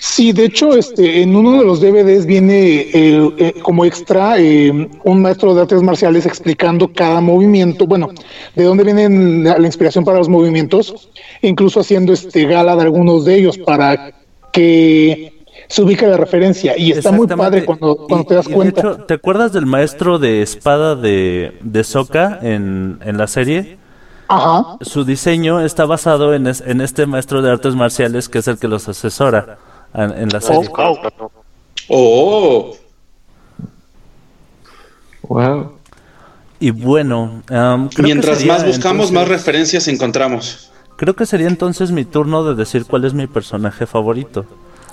Sí, 0.01 0.33
de 0.33 0.47
hecho, 0.47 0.73
este, 0.73 1.21
en 1.21 1.37
uno 1.37 1.59
de 1.59 1.65
los 1.67 1.79
DVDs 1.79 2.25
viene 2.25 2.89
eh, 2.91 3.55
como 3.63 3.85
extra 3.85 4.39
eh, 4.39 4.89
un 5.05 5.23
maestro 5.23 5.55
de 5.55 5.61
artes 5.61 5.83
marciales 5.83 6.25
explicando 6.25 6.91
cada 6.91 7.21
movimiento, 7.21 7.87
bueno, 7.87 8.09
de 8.57 8.65
dónde 8.65 8.83
viene 8.83 9.45
la, 9.45 9.59
inspiración 9.59 10.03
para 10.03 10.17
los 10.17 10.31
movimientos, 10.31 11.11
incluso 11.43 11.81
haciendo 11.81 12.15
este 12.15 12.47
gala 12.47 12.77
de 12.77 12.83
algunos 12.83 13.27
de 13.27 13.35
ellos 13.35 13.59
para 13.59 14.15
que 14.55 15.45
se 15.69 15.83
ubica 15.83 16.07
la 16.07 16.17
referencia 16.17 16.79
y 16.79 16.93
está 16.93 17.13
muy 17.13 17.27
padre 17.27 17.67
cuando, 17.67 17.95
cuando 18.09 18.27
te 18.27 18.35
das 18.37 18.49
cuenta. 18.49 18.81
hecho, 18.81 18.97
¿te 19.05 19.15
acuerdas 19.15 19.53
del 19.53 19.67
maestro 19.67 20.19
de 20.19 20.41
espada 20.41 20.97
de, 20.97 21.59
de 21.61 21.85
Soka 21.85 22.39
en, 22.41 23.01
en 23.05 23.19
la 23.19 23.27
serie? 23.27 23.77
Ajá. 24.29 24.79
Su 24.81 25.05
diseño 25.05 25.61
está 25.61 25.85
basado 25.85 26.33
en, 26.33 26.47
en 26.47 26.81
este 26.81 27.05
maestro 27.05 27.43
de 27.43 27.51
artes 27.51 27.75
marciales 27.75 28.31
que 28.31 28.39
es 28.39 28.49
el 28.49 28.57
que 28.57 28.67
los 28.67 28.89
asesora 28.89 29.59
en, 29.95 30.29
la 30.29 30.41
serie. 30.41 30.69
Oh. 31.89 32.77
Wow. 35.23 35.73
Y 36.59 36.71
bueno, 36.71 37.43
mientras 37.99 38.45
más 38.45 38.67
buscamos, 38.67 39.11
más 39.13 39.27
referencias 39.29 39.89
encontramos. 39.89 40.71
Creo 40.97 41.17
que 41.17 41.25
sería 41.25 41.49
entonces 41.49 41.91
mi 41.91 42.05
turno 42.05 42.45
de 42.45 42.55
decir 42.55 42.85
cuál 42.85 43.07
es 43.07 43.15
mi 43.15 43.27
personaje 43.27 43.87
favorito. 43.87 44.45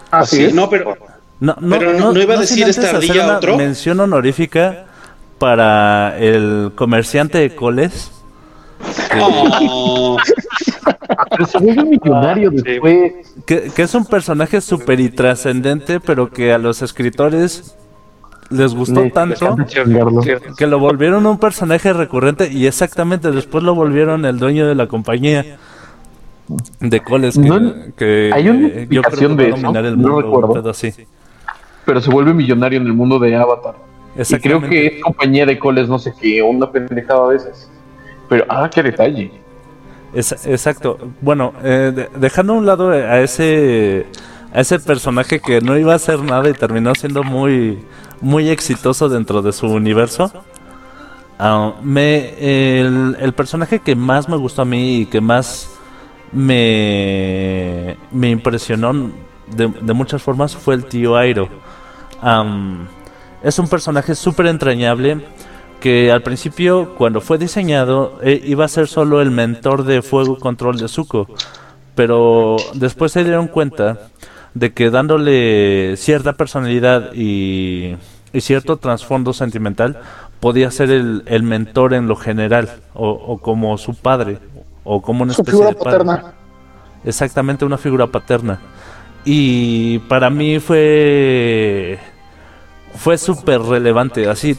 Así 0.10 0.53
No, 0.53 0.69
pero. 0.69 0.95
No, 1.40 1.56
no, 1.60 2.19
iba 2.19 2.36
a 2.36 2.40
decir 2.40 2.68
esta 2.68 2.90
ardilla 2.91 3.38
otro. 3.38 3.57
Mención 3.57 3.99
honorífica 3.99 4.86
para 5.38 6.18
el 6.18 6.72
comerciante 6.76 7.38
de 7.40 7.56
coles. 7.56 8.11
Oh. 9.19 10.18
Pero 11.30 11.45
se 11.45 11.57
vuelve 11.60 11.84
millonario 11.85 12.49
ah, 12.49 12.61
después. 12.64 13.14
Que, 13.45 13.72
que, 13.76 13.81
es 13.81 13.95
un 13.95 14.06
personaje 14.06 14.61
súper 14.61 14.99
y 14.99 15.10
trascendente, 15.10 15.99
pero 15.99 16.30
que 16.30 16.53
a 16.53 16.57
los 16.57 16.81
escritores 16.81 17.76
les 18.49 18.73
gustó 18.73 19.10
tanto 19.11 19.57
que 20.57 20.68
lo 20.68 20.80
volvieron 20.80 21.26
un 21.26 21.38
personaje 21.38 21.91
recurrente 21.94 22.49
y 22.52 22.65
exactamente 22.65 23.31
después 23.31 23.64
lo 23.64 23.76
volvieron 23.76 24.26
el 24.26 24.39
dueño 24.39 24.68
de 24.68 24.76
la 24.76 24.88
compañía. 24.88 25.57
de 26.80 26.99
coles 27.02 27.38
que, 27.98 28.31
hay 28.34 28.49
una 28.49 28.68
explicación 28.68 29.35
de 29.35 29.49
eso, 29.49 29.72
no 29.72 30.22
recuerdo. 30.22 30.69
Así. 30.69 30.94
Pero 31.85 32.02
se 32.02 32.10
vuelve 32.10 32.34
millonario 32.34 32.80
en 32.80 32.85
el 32.85 32.94
mundo 32.94 33.19
de 33.19 33.35
Avatar. 33.35 33.76
Y 34.18 34.35
creo 34.38 34.61
que 34.61 34.88
es 34.88 35.02
compañía 35.03 35.45
de 35.45 35.60
coles, 35.60 35.88
no 35.88 35.99
sé 35.99 36.14
qué, 36.19 36.41
una 36.41 36.72
pendejada 36.72 37.26
a 37.26 37.27
veces. 37.30 37.69
Pero, 38.30 38.45
ah, 38.49 38.69
qué 38.73 38.84
detalle. 38.84 39.31
Exacto. 40.14 40.98
Bueno, 41.22 41.54
eh, 41.64 42.10
dejando 42.16 42.54
a 42.54 42.56
un 42.58 42.66
lado 42.66 42.90
a 42.90 43.20
ese 43.20 44.06
a 44.54 44.62
ese 44.62 44.80
personaje 44.80 45.40
que 45.40 45.62
no 45.62 45.78
iba 45.78 45.94
a 45.94 45.98
hacer 45.98 46.20
nada 46.22 46.50
y 46.50 46.54
terminó 46.54 46.96
siendo 46.96 47.24
muy 47.24 47.80
muy 48.22 48.50
exitoso 48.50 49.10
dentro 49.10 49.42
de 49.42 49.52
su 49.52 49.68
universo. 49.68 50.32
Ah, 51.40 51.74
me, 51.84 52.80
el, 52.80 53.34
personaje 53.36 53.80
que 53.80 53.96
más 53.96 54.28
me 54.28 54.38
gustó 54.38 54.64
a 54.64 54.66
mí 54.66 55.02
y 55.02 55.06
que 55.06 55.22
más 55.22 55.70
me, 56.32 57.96
me 58.12 58.32
impresionó 58.32 59.12
de, 59.56 59.68
muchas 59.94 60.22
formas 60.22 60.56
fue 60.56 60.74
el 60.76 60.86
tío 60.86 61.16
Airo. 61.16 61.48
es 63.44 63.60
un 63.60 63.68
personaje 63.68 64.16
súper 64.16 64.48
entrañable 64.48 65.24
que 65.80 66.12
al 66.12 66.24
principio 66.24 66.95
cuando 66.95 67.22
fue 67.22 67.38
diseñado 67.38 68.20
eh, 68.24 68.41
iba 68.45 68.66
a 68.66 68.68
ser 68.68 68.88
solo 68.88 69.22
el 69.22 69.32
mentor 69.32 69.84
de 69.84 70.02
fuego 70.02 70.38
control 70.38 70.78
de 70.78 70.88
Zuko. 70.88 71.28
Pero 71.95 72.58
después 72.74 73.12
se 73.12 73.24
dieron 73.24 73.48
cuenta 73.48 74.10
de 74.54 74.74
que 74.74 74.90
dándole 74.90 75.95
cierta 75.98 76.34
personalidad 76.34 77.14
y, 77.14 77.95
cierto 78.40 78.78
trasfondo 78.78 79.34
sentimental 79.34 79.99
podía 80.40 80.70
ser 80.70 80.91
el, 80.91 81.44
mentor 81.44 81.95
en 81.95 82.08
lo 82.08 82.16
general 82.16 82.70
o, 82.94 83.40
como 83.40 83.80
su 83.80 83.95
padre 83.95 84.38
o 84.84 85.02
como 85.02 85.24
una 85.24 85.32
especie 85.32 85.66
de 85.66 85.74
paterna. 85.74 86.34
Exactamente 87.04 87.66
una 87.66 87.78
figura 87.78 88.06
paterna. 88.08 88.60
Y 89.26 89.99
para 89.99 90.30
mí 90.30 90.60
fue 90.60 91.98
fue 92.95 93.18
súper 93.18 93.62
relevante, 93.62 94.28
así 94.28 94.58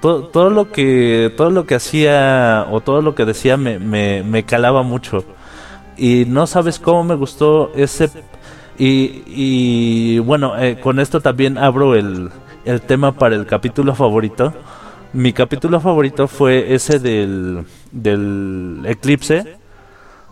todo, 0.00 0.24
todo, 0.28 0.50
lo 0.50 0.70
que 0.72 1.32
todo 1.36 1.50
lo 1.50 1.66
que 1.66 1.74
hacía 1.74 2.66
o 2.70 2.80
todo 2.80 3.02
lo 3.02 3.14
que 3.14 3.24
decía 3.24 3.56
me, 3.56 3.78
me, 3.78 4.22
me 4.22 4.44
calaba 4.44 4.82
mucho 4.82 5.24
y 5.96 6.24
no 6.26 6.46
sabes 6.46 6.78
cómo 6.78 7.04
me 7.04 7.14
gustó 7.14 7.72
ese 7.74 8.10
y, 8.82 10.18
bueno, 10.20 10.58
eh, 10.58 10.80
con 10.80 11.00
esto 11.00 11.20
también 11.20 11.58
abro 11.58 11.94
el, 11.94 12.30
el 12.64 12.80
tema 12.80 13.12
para 13.12 13.36
el 13.36 13.44
capítulo 13.44 13.94
favorito. 13.94 14.54
Mi 15.12 15.34
capítulo 15.34 15.80
favorito 15.80 16.26
fue 16.26 16.72
ese 16.72 16.98
del, 16.98 17.64
del 17.92 18.80
eclipse, 18.86 19.58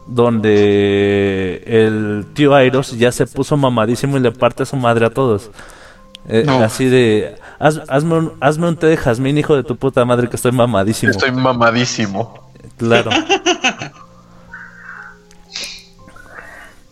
donde 0.06 1.62
el 1.66 2.24
tío 2.32 2.54
Airos 2.54 2.96
ya 2.96 3.12
se 3.12 3.26
puso 3.26 3.58
mamadísimo 3.58 4.16
y 4.16 4.20
le 4.20 4.32
parte 4.32 4.64
su 4.64 4.76
madre 4.76 5.04
a 5.04 5.10
todos. 5.10 5.50
Eh, 6.28 6.46
así 6.62 6.84
de, 6.84 7.36
hazme, 7.58 8.14
un, 8.14 8.32
hazme 8.40 8.68
un 8.68 8.76
té 8.76 8.86
de 8.86 8.96
jazmín, 8.98 9.38
hijo 9.38 9.56
de 9.56 9.64
tu 9.64 9.76
puta 9.76 10.04
madre, 10.04 10.28
que 10.28 10.36
estoy 10.36 10.52
mamadísimo. 10.52 11.10
Estoy 11.10 11.32
mamadísimo. 11.32 12.50
Claro. 12.76 13.10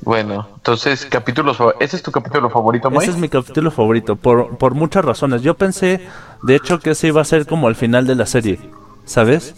Bueno, 0.02 0.46
entonces, 0.54 1.04
capítulos, 1.04 1.58
¿ese 1.80 1.96
es 1.96 2.02
tu 2.02 2.12
capítulo 2.12 2.48
favorito, 2.48 2.88
Ese 3.00 3.10
es 3.10 3.16
mi 3.16 3.28
capítulo 3.28 3.72
favorito, 3.72 4.14
por, 4.14 4.56
por 4.56 4.74
muchas 4.74 5.04
razones. 5.04 5.42
Yo 5.42 5.54
pensé, 5.54 6.00
de 6.44 6.54
hecho, 6.54 6.78
que 6.78 6.90
ese 6.90 7.08
iba 7.08 7.20
a 7.20 7.24
ser 7.24 7.44
como 7.44 7.68
el 7.68 7.74
final 7.74 8.06
de 8.06 8.14
la 8.14 8.24
serie, 8.24 8.60
¿sabes? 9.04 9.56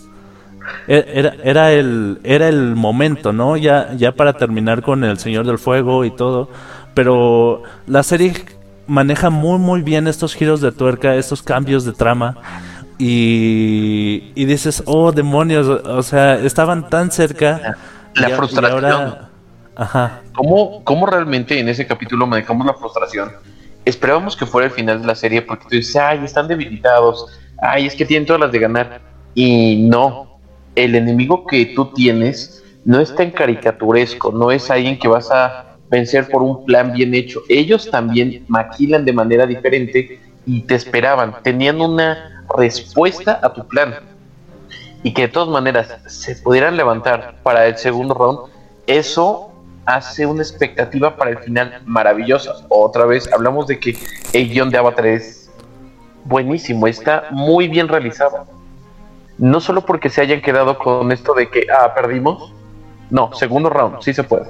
E, 0.86 1.04
era, 1.14 1.34
era, 1.44 1.72
el, 1.72 2.18
era 2.24 2.48
el 2.48 2.76
momento, 2.76 3.34
¿no? 3.34 3.58
Ya, 3.58 3.92
ya 3.94 4.12
para 4.12 4.32
terminar 4.32 4.80
con 4.80 5.04
El 5.04 5.18
Señor 5.18 5.46
del 5.46 5.58
Fuego 5.58 6.06
y 6.06 6.10
todo. 6.10 6.48
Pero 6.94 7.62
la 7.86 8.02
serie 8.02 8.32
maneja 8.88 9.30
muy, 9.30 9.58
muy 9.58 9.82
bien 9.82 10.08
estos 10.08 10.34
giros 10.34 10.60
de 10.60 10.72
tuerca, 10.72 11.14
estos 11.14 11.42
cambios 11.42 11.84
de 11.84 11.92
trama. 11.92 12.36
Y, 12.98 14.32
y 14.34 14.44
dices, 14.46 14.82
oh, 14.86 15.12
demonios, 15.12 15.68
o 15.68 16.02
sea, 16.02 16.34
estaban 16.34 16.88
tan 16.88 17.12
cerca. 17.12 17.76
La, 18.14 18.30
frustración. 18.30 19.18
Ajá. 19.76 20.22
¿Cómo, 20.34 20.82
¿Cómo 20.82 21.06
realmente 21.06 21.60
en 21.60 21.68
ese 21.68 21.86
capítulo 21.86 22.26
manejamos 22.26 22.66
la 22.66 22.74
frustración? 22.74 23.30
Esperábamos 23.84 24.36
que 24.36 24.44
fuera 24.44 24.66
el 24.66 24.72
final 24.72 25.00
de 25.00 25.06
la 25.06 25.14
serie 25.14 25.42
porque 25.42 25.64
tú 25.64 25.76
dices, 25.76 25.94
ay, 25.94 26.24
están 26.24 26.48
debilitados, 26.48 27.26
ay, 27.62 27.86
es 27.86 27.94
que 27.94 28.04
tienen 28.04 28.26
todas 28.26 28.40
las 28.40 28.50
de 28.50 28.58
ganar. 28.58 29.00
Y 29.34 29.76
no, 29.88 30.40
el 30.74 30.96
enemigo 30.96 31.46
que 31.46 31.66
tú 31.66 31.92
tienes 31.92 32.64
no 32.84 32.98
es 33.00 33.14
tan 33.14 33.30
caricaturesco, 33.30 34.32
no 34.32 34.50
es 34.50 34.70
alguien 34.70 34.98
que 34.98 35.06
vas 35.06 35.30
a 35.30 35.67
vencer 35.90 36.28
por 36.28 36.42
un 36.42 36.64
plan 36.64 36.92
bien 36.92 37.14
hecho. 37.14 37.40
Ellos 37.48 37.90
también 37.90 38.44
maquilan 38.48 39.04
de 39.04 39.12
manera 39.12 39.46
diferente 39.46 40.20
y 40.46 40.62
te 40.62 40.74
esperaban, 40.74 41.36
tenían 41.42 41.80
una 41.80 42.44
respuesta 42.56 43.38
a 43.42 43.52
tu 43.52 43.66
plan. 43.66 43.94
Y 45.02 45.14
que 45.14 45.22
de 45.22 45.28
todas 45.28 45.48
maneras 45.48 45.94
se 46.06 46.34
pudieran 46.36 46.76
levantar 46.76 47.36
para 47.42 47.66
el 47.66 47.76
segundo 47.76 48.14
round, 48.14 48.50
eso 48.86 49.52
hace 49.84 50.26
una 50.26 50.42
expectativa 50.42 51.16
para 51.16 51.30
el 51.30 51.38
final 51.38 51.82
maravillosa. 51.86 52.52
Otra 52.68 53.04
vez 53.06 53.30
hablamos 53.32 53.66
de 53.66 53.78
que 53.78 53.96
el 54.32 54.48
guion 54.50 54.70
de 54.70 54.78
Avatar 54.78 55.06
es 55.06 55.50
buenísimo, 56.24 56.86
está 56.86 57.28
muy 57.30 57.68
bien 57.68 57.88
realizado. 57.88 58.46
No 59.38 59.60
solo 59.60 59.86
porque 59.86 60.10
se 60.10 60.20
hayan 60.20 60.42
quedado 60.42 60.78
con 60.78 61.12
esto 61.12 61.32
de 61.32 61.48
que, 61.48 61.66
ah, 61.70 61.94
perdimos. 61.94 62.52
No, 63.08 63.32
segundo 63.34 63.70
round, 63.70 64.02
sí 64.02 64.12
se 64.12 64.24
puede. 64.24 64.46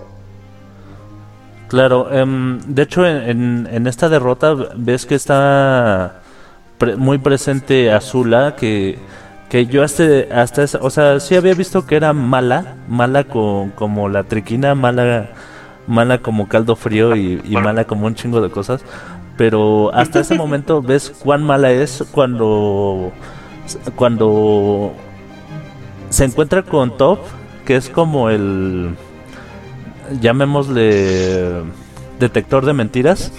Claro, 1.68 2.10
em, 2.10 2.60
de 2.66 2.82
hecho 2.82 3.06
en, 3.06 3.68
en, 3.70 3.86
esta 3.86 4.08
derrota 4.08 4.54
ves 4.74 5.04
que 5.04 5.14
está 5.14 6.22
muy 6.96 7.18
presente 7.18 7.92
Azula, 7.92 8.56
que 8.56 8.98
que 9.48 9.66
yo 9.66 9.82
hasta, 9.82 10.04
hasta 10.34 10.62
esa, 10.62 10.78
o 10.82 10.90
sea, 10.90 11.20
sí 11.20 11.34
había 11.34 11.54
visto 11.54 11.86
que 11.86 11.96
era 11.96 12.12
mala, 12.12 12.76
mala 12.88 13.24
como 13.24 14.08
la 14.08 14.24
triquina, 14.24 14.74
mala, 14.74 15.30
mala 15.86 16.18
como 16.18 16.48
caldo 16.48 16.76
frío 16.76 17.16
y, 17.16 17.40
mala 17.62 17.84
como 17.84 18.06
un 18.06 18.14
chingo 18.14 18.40
de 18.40 18.50
cosas, 18.50 18.82
pero 19.36 19.92
hasta 19.94 20.20
ese 20.20 20.34
momento 20.34 20.82
ves 20.82 21.12
cuán 21.24 21.42
mala 21.44 21.70
es 21.70 22.04
cuando, 22.12 23.12
cuando 23.96 24.92
se 26.10 26.24
encuentra 26.24 26.62
con 26.62 26.96
Top, 26.96 27.20
que 27.64 27.76
es 27.76 27.88
como 27.88 28.28
el, 28.28 28.96
llamémosle, 30.20 31.62
detector 32.18 32.64
de 32.66 32.72
mentiras. 32.72 33.32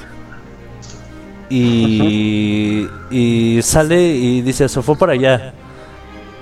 Y, 1.49 2.87
y 3.09 3.59
sale 3.63 4.15
y 4.15 4.41
dice, 4.41 4.69
se 4.69 4.81
fue 4.81 4.95
por 4.95 5.09
allá 5.09 5.53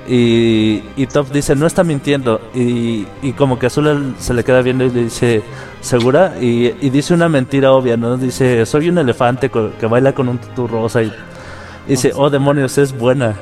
y, 0.08 0.84
y 0.95 1.06
Top 1.08 1.32
dice, 1.32 1.56
no 1.56 1.68
está 1.68 1.84
mintiendo. 1.84 2.40
Y, 2.56 3.06
y 3.22 3.34
como 3.34 3.60
que 3.60 3.66
Azul 3.66 4.16
se 4.20 4.34
le 4.34 4.44
queda 4.44 4.62
viendo 4.62 4.86
y 4.86 4.90
le 4.90 5.04
dice, 5.04 5.44
¿segura? 5.82 6.36
Y, 6.40 6.70
dice 6.90 7.14
una 7.14 7.28
mentira 7.28 7.72
obvia, 7.74 7.98
¿no? 7.98 8.16
Dice, 8.16 8.66
soy 8.66 8.90
un 8.90 8.98
elefante 8.98 9.49
que 9.49 9.86
baila 9.86 10.14
con 10.14 10.30
un 10.30 10.38
tutu 10.38 10.68
rosa. 10.68 11.04
Y 11.04 11.12
dice, 11.88 12.12
oh 12.16 12.30
demonios, 12.30 12.78
es 12.78 12.98
buena. 12.98 13.36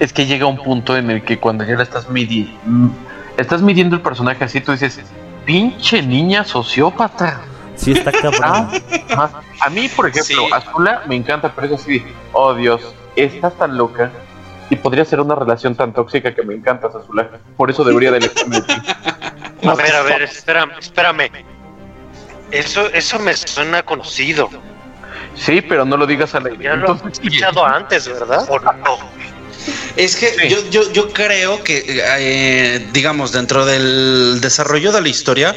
Es 0.00 0.12
que 0.12 0.26
llega 0.26 0.46
un 0.46 0.56
punto 0.56 0.96
en 0.96 1.10
el 1.10 1.22
que 1.22 1.38
cuando 1.38 1.64
ya 1.64 1.76
la 1.76 1.84
estás 1.84 2.10
midiendo, 2.10 2.92
estás 3.36 3.62
midiendo 3.62 3.94
el 3.94 4.02
personaje 4.02 4.42
así, 4.42 4.60
tú 4.60 4.72
dices, 4.72 5.00
pinche 5.44 6.02
niña 6.02 6.44
sociópata. 6.44 7.40
Sí, 7.76 7.92
está 7.92 8.12
cabrón. 8.12 8.68
Ah, 9.10 9.40
a 9.60 9.70
mí, 9.70 9.88
por 9.88 10.08
ejemplo, 10.08 10.46
Azula 10.52 11.02
me 11.06 11.16
encanta, 11.16 11.52
pero 11.54 11.68
es 11.68 11.80
así, 11.80 12.04
oh 12.32 12.54
Dios, 12.54 12.94
estás 13.16 13.56
tan 13.56 13.76
loca 13.76 14.10
y 14.70 14.76
podría 14.76 15.04
ser 15.04 15.20
una 15.20 15.34
relación 15.34 15.74
tan 15.74 15.92
tóxica 15.92 16.34
que 16.34 16.42
me 16.42 16.54
encanta, 16.54 16.88
Azulá. 16.88 17.30
Por 17.56 17.70
eso 17.70 17.84
debería 17.84 18.10
de 18.10 18.18
elegirme 18.18 18.58
A 19.68 19.74
ver, 19.74 19.94
a 19.94 20.02
ver, 20.02 20.22
espérame, 20.22 20.72
espérame. 20.78 21.30
Eso, 22.50 22.86
eso 22.92 23.18
me 23.20 23.34
suena 23.34 23.82
conocido. 23.82 24.50
Sí, 25.34 25.62
pero 25.62 25.84
no 25.84 25.96
lo 25.96 26.06
digas 26.06 26.34
a 26.34 26.40
la 26.40 26.50
Ya 26.56 26.74
lo 26.76 26.94
he 27.04 27.08
escuchado 27.08 27.64
antes, 27.64 28.08
¿verdad? 28.08 28.44
¿O 28.48 28.58
no? 28.58 28.98
Es 29.96 30.16
que 30.16 30.48
yo, 30.48 30.68
yo, 30.70 30.92
yo, 30.92 31.12
creo 31.12 31.62
que, 31.62 31.84
eh, 31.86 32.86
digamos, 32.92 33.32
dentro 33.32 33.66
del 33.66 34.40
desarrollo 34.40 34.90
de 34.92 35.00
la 35.00 35.08
historia, 35.08 35.54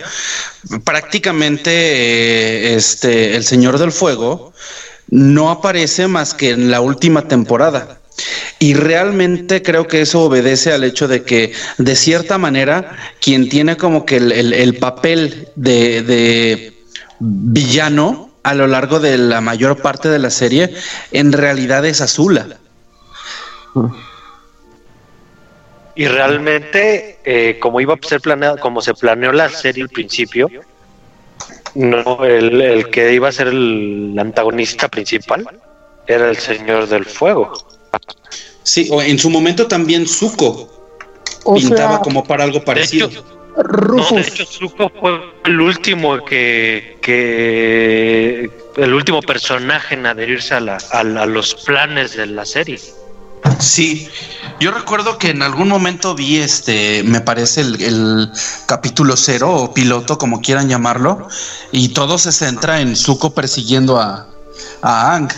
prácticamente 0.84 1.72
eh, 1.72 2.76
este, 2.76 3.36
el 3.36 3.44
Señor 3.44 3.80
del 3.80 3.92
Fuego 3.92 4.54
no 5.10 5.52
aparece 5.52 6.08
más 6.08 6.34
que 6.34 6.52
en 6.52 6.72
la 6.72 6.82
última 6.82 7.28
temporada. 7.28 8.00
Y 8.60 8.74
realmente 8.74 9.62
creo 9.62 9.88
que 9.88 10.02
eso 10.02 10.22
obedece 10.22 10.72
al 10.72 10.84
hecho 10.84 11.08
de 11.08 11.24
que, 11.24 11.52
de 11.78 11.96
cierta 11.96 12.38
manera, 12.38 12.96
quien 13.20 13.50
tiene 13.50 13.78
como 13.78 14.06
que 14.06 14.18
el, 14.18 14.78
papel 14.78 15.50
de, 15.56 16.74
villano 17.20 18.32
a 18.44 18.54
lo 18.54 18.68
largo 18.68 19.00
de 19.00 19.18
la 19.18 19.42
mayor 19.42 19.82
parte 19.82 20.10
de 20.10 20.20
la 20.20 20.30
serie, 20.30 20.74
en 21.12 21.34
realidad 21.34 21.86
es 21.86 22.00
Azula. 22.02 22.60
Y 25.96 26.08
realmente, 26.08 27.20
eh, 27.24 27.58
como 27.60 27.80
iba 27.80 27.94
a 27.94 28.08
ser 28.08 28.20
planeado, 28.20 28.58
como 28.58 28.82
se 28.82 28.94
planeó 28.94 29.32
la 29.32 29.50
serie 29.50 29.84
al 29.84 29.90
principio, 29.90 30.50
no, 31.74 32.24
el, 32.24 32.90
que 32.90 33.14
iba 33.14 33.30
a 33.30 33.32
ser 33.32 33.48
el 33.48 34.16
antagonista 34.18 34.88
principal 34.88 35.48
era 36.08 36.30
el 36.30 36.38
Señor 36.38 36.88
del 36.88 37.06
Fuego. 37.06 37.54
Sí, 38.64 38.90
o 38.92 39.02
en 39.02 39.18
su 39.20 39.30
momento 39.30 39.68
también 39.68 40.08
Zuko 40.08 40.70
pintaba 41.54 42.02
como 42.02 42.24
para 42.24 42.44
algo 42.44 42.64
parecido. 42.64 43.10
de 43.10 44.22
hecho, 44.22 44.46
Zuko 44.46 44.90
fue 45.00 45.20
el 45.46 45.62
último 45.62 46.24
que, 46.26 46.98
que 47.02 48.50
el 48.76 48.94
último 48.94 49.22
personaje 49.22 49.96
en 49.96 50.06
adherirse 50.08 50.56
a, 50.56 50.78
a 50.92 51.04
los 51.04 51.56
planes 51.56 52.18
de 52.18 52.26
la 52.26 52.46
serie. 52.46 52.80
Sí, 53.60 54.10
yo 54.60 54.72
recuerdo 54.72 55.18
que 55.18 55.30
en 55.30 55.42
algún 55.42 55.68
momento 55.68 56.16
vi 56.16 56.38
este, 56.38 57.04
me 57.04 57.22
parece 57.22 57.62
el, 57.62 58.32
capítulo 58.66 59.18
cero 59.18 59.54
o 59.54 59.74
piloto, 59.74 60.18
como 60.18 60.42
quieran 60.42 60.70
llamarlo, 60.70 61.28
y 61.72 61.90
todo 61.90 62.18
se 62.18 62.32
centra 62.32 62.82
en 62.82 62.96
Zuko 62.96 63.34
persiguiendo 63.34 64.00
a, 64.00 64.28
a 64.82 65.16
Ang. 65.16 65.32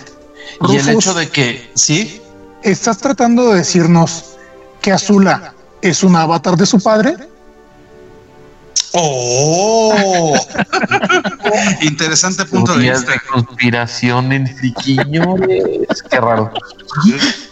y 0.69 0.75
el 0.77 0.89
hecho 0.89 1.13
de 1.13 1.29
que, 1.29 1.71
¿sí? 1.75 2.21
¿Estás 2.63 2.97
tratando 2.97 3.49
de 3.49 3.59
decirnos 3.59 4.35
que 4.81 4.91
Azula 4.91 5.53
es 5.81 6.03
un 6.03 6.15
avatar 6.15 6.57
de 6.57 6.65
su 6.65 6.79
padre? 6.79 7.15
Oh, 8.93 10.35
interesante 11.81 12.45
punto 12.45 12.75
de 12.77 12.89
vista. 12.91 13.11
de 13.11 13.19
conspiración 13.31 14.31
en 14.31 14.47
friquiñones. 14.47 16.03
Qué 16.09 16.19
raro. 16.19 16.51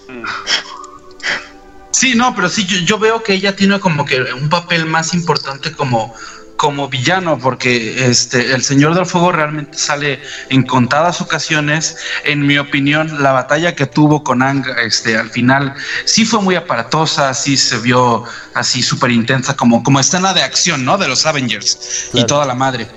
Sí, 1.96 2.14
no, 2.14 2.36
pero 2.36 2.50
sí, 2.50 2.66
yo, 2.66 3.00
veo 3.00 3.24
que 3.24 3.34
ella 3.34 3.56
tiene 3.56 3.80
como 3.80 4.04
que 4.04 4.22
un 4.34 4.50
papel 4.50 4.86
más 4.86 5.14
importante 5.14 5.72
como, 5.72 6.14
como 6.58 6.90
villano, 6.90 7.40
porque 7.40 8.10
este 8.10 8.54
el 8.54 8.64
Señor 8.64 8.96
del 8.96 9.06
Fuego 9.06 9.32
realmente 9.32 9.78
sale 9.78 10.22
en 10.50 10.64
contadas 10.64 11.22
ocasiones. 11.22 11.96
En 12.26 12.46
mi 12.46 12.58
opinión, 12.58 13.24
la 13.24 13.32
batalla 13.32 13.76
que 13.76 13.86
tuvo 13.86 14.26
con 14.26 14.42
Ang 14.42 14.66
este, 14.84 15.18
al 15.18 15.30
final 15.30 15.74
sí 16.04 16.26
fue 16.26 16.42
muy 16.42 16.56
aparatosa, 16.56 17.34
sí 17.34 17.56
se 17.56 17.78
vio 17.78 18.26
así 18.56 18.84
súper 18.84 19.12
intensa, 19.12 19.56
como, 19.56 19.82
como 19.82 20.02
escena 20.02 20.34
de 20.34 20.44
acción, 20.44 20.84
¿no? 20.84 20.98
De 20.98 21.08
los 21.08 21.26
Avengers 21.26 22.10
y 22.14 22.26
toda 22.26 22.46
la 22.46 22.56
madre. 22.56 22.90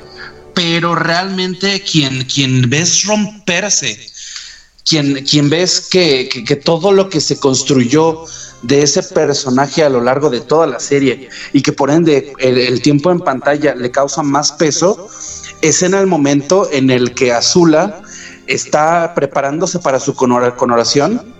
Pero 0.56 0.96
realmente 0.96 1.82
quien, 1.82 2.24
quien 2.24 2.68
ves 2.68 3.04
romperse, 3.04 4.10
quien, 4.88 5.24
quien 5.24 5.50
ves 5.50 5.80
que, 5.80 6.28
que 6.28 6.56
todo 6.56 6.92
lo 6.92 7.08
que 7.08 7.20
se 7.20 7.38
construyó 7.38 8.24
de 8.62 8.82
ese 8.82 9.02
personaje 9.02 9.84
a 9.84 9.88
lo 9.88 10.00
largo 10.00 10.30
de 10.30 10.40
toda 10.40 10.66
la 10.66 10.80
serie 10.80 11.28
y 11.52 11.62
que 11.62 11.72
por 11.72 11.90
ende 11.90 12.32
el, 12.38 12.82
tiempo 12.82 13.10
en 13.10 13.20
pantalla 13.20 13.74
le 13.74 13.90
causa 13.90 14.22
más 14.22 14.52
peso, 14.52 15.08
es 15.62 15.82
en 15.82 15.94
el 15.94 16.06
momento 16.06 16.68
en 16.72 16.90
el 16.90 17.14
que 17.14 17.32
Azula 17.32 18.02
está 18.46 19.14
preparándose 19.14 19.78
para 19.78 20.00
su 20.00 20.14
coronación, 20.14 21.34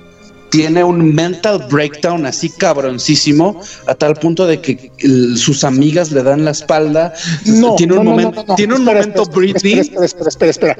tiene 0.51 0.83
un 0.83 1.15
mental 1.15 1.67
breakdown 1.71 2.27
así 2.27 2.51
cabroncísimo 2.51 3.61
a 3.87 3.95
tal 3.95 4.15
punto 4.15 4.47
de 4.47 4.61
que 4.61 4.91
sus 5.37 5.65
amigas 5.65 6.11
le 6.13 6.23
dan 6.23 6.45
la 6.45 6.53
espalda. 6.53 7.13
No, 7.45 7.75
tiene 7.75 7.99
un 7.99 8.05
momento, 8.05 8.45
tiene 8.57 8.75
un 8.75 8.85
momento 8.85 9.25
Britney. 9.27 9.79
Espera, 9.79 10.05
espera, 10.05 10.29
espera, 10.29 10.51
espera, 10.51 10.77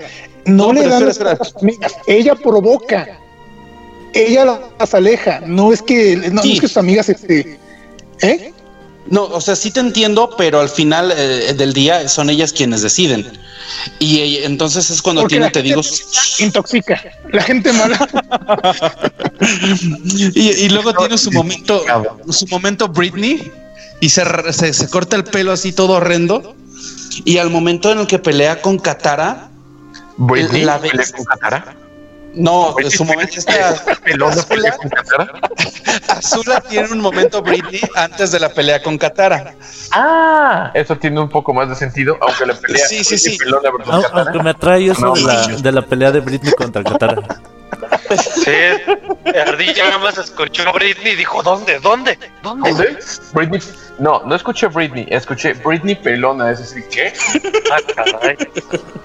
No, 0.47 0.73
le 0.73 0.87
dan 0.87 1.09
Ella 2.07 2.35
provoca 2.35 3.07
ella 4.15 4.61
las 4.79 4.95
aleja, 4.95 5.41
no 5.47 5.73
es 5.73 5.83
que, 5.83 6.17
no, 6.33 6.43
es 6.43 6.61
que 6.61 6.69
sus 6.69 6.77
amigas, 6.77 7.09
este, 7.09 7.59
¿eh? 8.23 8.53
No, 9.11 9.25
o 9.25 9.41
sea, 9.41 9.57
sí 9.57 9.71
te 9.71 9.81
entiendo, 9.81 10.31
pero 10.37 10.61
al 10.61 10.69
final 10.69 11.13
eh, 11.17 11.55
del 11.55 11.73
día 11.73 12.09
son 12.09 12.29
ellas 12.31 12.53
quienes 12.53 12.83
deciden. 12.83 13.31
Y 13.99 14.39
entonces 14.39 14.91
es 14.91 15.01
cuando 15.03 15.27
tiene, 15.27 15.51
te 15.51 15.63
digo. 15.63 15.81
Intoxica. 16.39 17.01
La 17.33 17.43
gente 17.43 17.73
mala. 17.73 17.99
y, 20.35 20.69
luego 20.69 20.93
tiene 20.95 21.19
su 21.19 21.31
momento, 21.31 21.85
su 22.31 22.47
momento 22.49 22.89
Britney, 22.89 23.51
y 24.01 24.09
se, 24.09 24.53
se, 24.53 24.89
corta 24.91 25.17
el 25.17 25.25
pelo 25.25 25.53
así 25.53 25.73
todo 25.73 25.95
horrendo. 25.95 26.55
Y 27.25 27.39
al 27.39 27.51
momento 27.51 27.91
en 27.91 28.01
el 28.01 28.07
que 28.07 28.19
pelea 28.19 28.63
con 28.63 28.79
Katara, 28.79 29.51
Britney 30.17 30.65
la 30.65 30.79
pelea 30.81 31.07
con 31.15 31.25
Katara. 31.25 31.77
No, 32.39 32.77
en 32.79 32.91
su 32.91 33.05
momento 33.05 33.33
está 33.37 33.71
Azula, 33.71 34.77
Azula 36.09 36.61
tiene 36.61 36.89
un 36.89 37.01
momento 37.01 37.43
Britney 37.43 37.81
antes 37.97 38.31
de 38.31 38.39
la 38.39 38.49
pelea 38.49 38.81
con 38.81 38.97
Katara. 38.97 39.55
Ah, 39.91 40.71
eso 40.73 40.97
tiene 40.97 41.21
un 41.21 41.29
poco 41.29 41.53
más 41.53 41.69
de 41.69 41.75
sentido, 41.75 42.17
aunque 42.21 42.47
la 42.47 42.55
pelea 42.55 42.87
sí, 42.87 43.03
sí, 43.03 43.19
sí. 43.19 43.39
Aunque 44.13 44.43
me 44.43 44.51
atrae 44.51 44.89
eso 44.89 45.13
de, 45.15 45.23
la, 45.23 45.47
de 45.47 45.73
la 45.73 45.83
pelea 45.83 46.13
de 46.13 46.21
Britney 46.21 46.53
contra 46.53 46.85
Katara. 46.85 47.17
Sí, 48.45 48.53
Ardilla 49.37 49.85
nada 49.87 49.99
más 49.99 50.19
escuchó 50.19 50.69
a 50.69 50.73
Britney 50.73 51.15
y 51.15 51.17
dijo, 51.17 51.43
¿dónde? 51.43 51.81
¿Dónde? 51.81 52.19
¿Dónde? 52.43 52.99
Britney. 53.33 53.61
No, 53.99 54.23
no 54.25 54.35
escuché 54.37 54.69
Britney, 54.69 55.09
escuché 55.11 55.55
Britney 55.55 55.97
pelona, 55.97 56.53
es 56.53 56.61
decir, 56.61 56.85
¿qué? 56.89 57.13
Ah, 57.73 57.79
caray. 57.97 58.37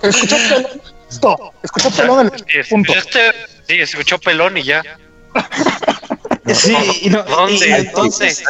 Escuché 0.03 0.67
Stop. 1.13 1.53
Escuchó 1.63 1.91
pelón. 1.91 2.31
El, 2.47 2.65
punto. 2.65 2.93
Este, 2.93 3.19
sí, 3.67 3.75
escuchó 3.79 4.17
pelón 4.19 4.57
y 4.57 4.63
ya. 4.63 4.83
Sí, 6.53 6.75
y, 7.03 7.09
no, 7.09 7.23
entonces, 7.47 8.43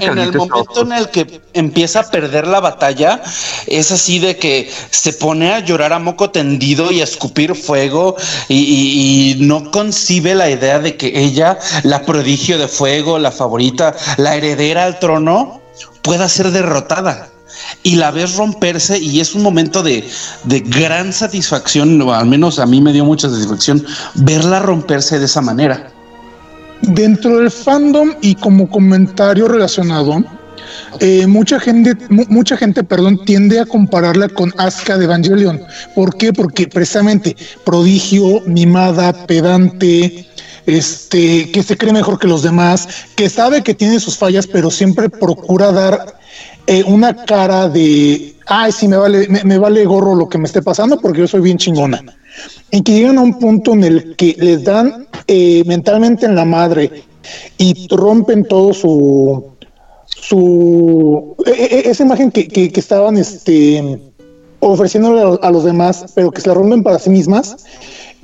en 0.00 0.18
el 0.18 0.32
momento 0.32 0.80
en 0.80 0.92
el 0.92 1.10
que 1.10 1.42
empieza 1.52 2.00
a 2.00 2.10
perder 2.10 2.46
la 2.46 2.60
batalla, 2.60 3.20
es 3.66 3.92
así 3.92 4.18
de 4.18 4.38
que 4.38 4.72
se 4.90 5.12
pone 5.12 5.52
a 5.52 5.58
llorar 5.58 5.92
a 5.92 5.98
moco 5.98 6.30
tendido 6.30 6.90
y 6.90 7.02
a 7.02 7.04
escupir 7.04 7.54
fuego 7.54 8.16
y, 8.48 9.36
y, 9.36 9.44
no 9.44 9.70
concibe 9.70 10.34
la 10.34 10.48
idea 10.48 10.78
de 10.78 10.96
que 10.96 11.12
ella, 11.14 11.58
la 11.82 12.02
prodigio 12.06 12.56
de 12.56 12.66
fuego, 12.66 13.18
la 13.18 13.30
favorita, 13.30 13.94
la 14.16 14.36
heredera 14.36 14.84
al 14.84 14.98
trono, 14.98 15.60
pueda 16.00 16.30
ser 16.30 16.50
derrotada 16.50 17.33
y 17.82 17.96
la 17.96 18.10
ves 18.10 18.36
romperse 18.36 18.98
y 18.98 19.20
es 19.20 19.34
un 19.34 19.42
momento 19.42 19.82
de, 19.82 20.04
gran 20.66 21.12
satisfacción, 21.12 22.00
al 22.10 22.26
menos 22.26 22.58
a 22.58 22.66
mí 22.66 22.80
me 22.80 22.92
dio 22.92 23.04
mucha 23.04 23.28
satisfacción 23.28 23.84
verla 24.14 24.60
romperse 24.60 25.18
de 25.18 25.26
esa 25.26 25.40
manera. 25.40 25.90
Dentro 26.82 27.38
del 27.38 27.50
fandom 27.50 28.12
y 28.20 28.34
como 28.34 28.68
comentario 28.68 29.48
relacionado, 29.48 30.22
eh, 31.00 31.26
mucha 31.26 31.58
gente, 31.58 31.96
mucha 32.08 32.56
gente, 32.56 32.84
perdón, 32.84 33.24
tiende 33.24 33.58
a 33.58 33.66
compararla 33.66 34.28
con 34.28 34.52
Asuka 34.58 34.98
de 34.98 35.04
Evangelion. 35.04 35.60
¿Por 35.94 36.16
qué? 36.16 36.32
Porque 36.32 36.68
precisamente 36.68 37.36
prodigio, 37.64 38.42
mimada, 38.46 39.26
pedante, 39.26 40.26
este, 40.66 41.50
que 41.50 41.62
se 41.62 41.76
cree 41.76 41.92
mejor 41.92 42.18
que 42.18 42.28
los 42.28 42.42
demás, 42.42 42.88
que 43.16 43.28
sabe 43.28 43.62
que 43.62 43.74
tiene 43.74 44.00
sus 44.00 44.16
fallas, 44.16 44.46
pero 44.46 44.70
siempre 44.70 45.08
procura 45.08 45.72
dar 45.72 46.18
eh, 46.66 46.82
una 46.86 47.14
cara 47.24 47.68
de, 47.68 48.34
ay, 48.46 48.72
sí, 48.72 48.88
me 48.88 48.96
vale, 48.96 49.28
me, 49.28 49.58
vale 49.58 49.84
gorro 49.84 50.14
lo 50.14 50.28
que 50.28 50.38
me 50.38 50.46
esté 50.46 50.62
pasando 50.62 50.98
porque 50.98 51.20
yo 51.20 51.28
soy 51.28 51.40
bien 51.40 51.58
chingona. 51.58 52.02
En 52.70 52.82
que 52.82 52.92
llegan 52.92 53.18
a 53.18 53.22
un 53.22 53.38
punto 53.38 53.72
en 53.72 53.84
el 53.84 54.16
que 54.16 54.34
les 54.38 54.64
dan 54.64 55.06
eh, 55.26 55.62
mentalmente 55.66 56.26
en 56.26 56.34
la 56.34 56.44
madre 56.44 57.04
y 57.58 57.86
rompen 57.90 58.44
todo 58.44 58.72
su, 58.72 59.44
su, 60.06 61.36
e, 61.46 61.50
e, 61.50 61.64
e, 61.64 61.90
esa 61.90 62.04
imagen 62.04 62.30
que, 62.30 62.48
que, 62.48 62.80
estaban, 62.80 63.16
este, 63.16 64.00
ofreciéndole 64.60 65.38
a, 65.40 65.50
los 65.50 65.64
demás, 65.64 66.06
pero 66.14 66.30
que 66.30 66.40
se 66.40 66.48
la 66.48 66.54
rompen 66.54 66.82
para 66.82 66.98
sí 66.98 67.10
mismas 67.10 67.56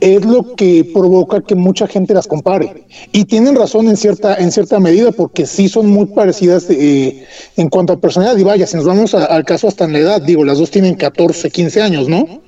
es 0.00 0.24
lo 0.24 0.54
que 0.54 0.88
provoca 0.92 1.42
que 1.42 1.54
mucha 1.54 1.86
gente 1.86 2.14
las 2.14 2.26
compare. 2.26 2.86
Y 3.12 3.24
tienen 3.26 3.54
razón 3.54 3.88
en 3.88 3.96
cierta, 3.96 4.36
en 4.36 4.50
cierta 4.50 4.80
medida, 4.80 5.12
porque 5.12 5.46
sí 5.46 5.68
son 5.68 5.86
muy 5.88 6.06
parecidas 6.06 6.66
eh, 6.70 7.26
en 7.56 7.68
cuanto 7.68 7.92
a 7.92 8.00
personalidad. 8.00 8.38
Y 8.38 8.44
vaya, 8.44 8.66
si 8.66 8.76
nos 8.76 8.86
vamos 8.86 9.14
al 9.14 9.44
caso 9.44 9.68
hasta 9.68 9.84
en 9.84 9.92
la 9.92 9.98
edad, 10.00 10.22
digo, 10.22 10.44
las 10.44 10.58
dos 10.58 10.70
tienen 10.70 10.94
14, 10.94 11.50
15 11.50 11.82
años, 11.82 12.08
¿no? 12.08 12.42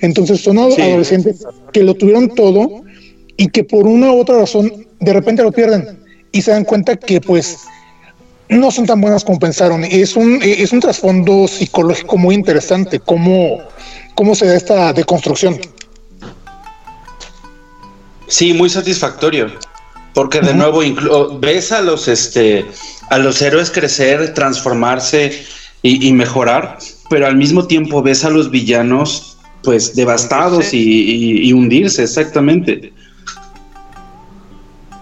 Entonces 0.00 0.40
son 0.40 0.58
adolescentes 0.58 1.44
que 1.72 1.82
lo 1.82 1.94
tuvieron 1.94 2.34
todo 2.34 2.82
y 3.36 3.48
que 3.48 3.64
por 3.64 3.86
una 3.86 4.12
u 4.12 4.20
otra 4.20 4.38
razón 4.38 4.72
de 5.00 5.12
repente 5.12 5.42
lo 5.42 5.52
pierden 5.52 5.98
y 6.32 6.42
se 6.42 6.52
dan 6.52 6.64
cuenta 6.64 6.96
que 6.96 7.20
pues 7.20 7.58
no 8.48 8.70
son 8.70 8.86
tan 8.86 9.00
buenas 9.00 9.24
como 9.24 9.38
pensaron. 9.38 9.84
Es 9.84 10.16
un, 10.16 10.40
es 10.42 10.72
un 10.72 10.80
trasfondo 10.80 11.48
psicológico 11.48 12.16
muy 12.16 12.34
interesante 12.34 13.00
cómo, 13.00 13.58
cómo 14.14 14.34
se 14.34 14.46
da 14.46 14.56
esta 14.56 14.92
deconstrucción. 14.92 15.58
Sí, 18.28 18.52
muy 18.52 18.68
satisfactorio. 18.68 19.50
Porque 20.14 20.40
de 20.40 20.54
nuevo 20.54 20.80
ves 21.40 21.72
a 21.72 21.82
los 21.82 22.08
este 22.08 22.64
a 23.10 23.18
los 23.18 23.40
héroes 23.42 23.70
crecer, 23.70 24.32
transformarse 24.34 25.44
y, 25.82 26.12
mejorar, 26.12 26.78
pero 27.08 27.26
al 27.26 27.36
mismo 27.36 27.66
tiempo 27.66 28.02
ves 28.02 28.24
a 28.24 28.30
los 28.30 28.50
villanos 28.50 29.38
pues 29.62 29.94
devastados 29.94 30.72
y, 30.72 31.52
hundirse, 31.52 32.02
exactamente. 32.02 32.92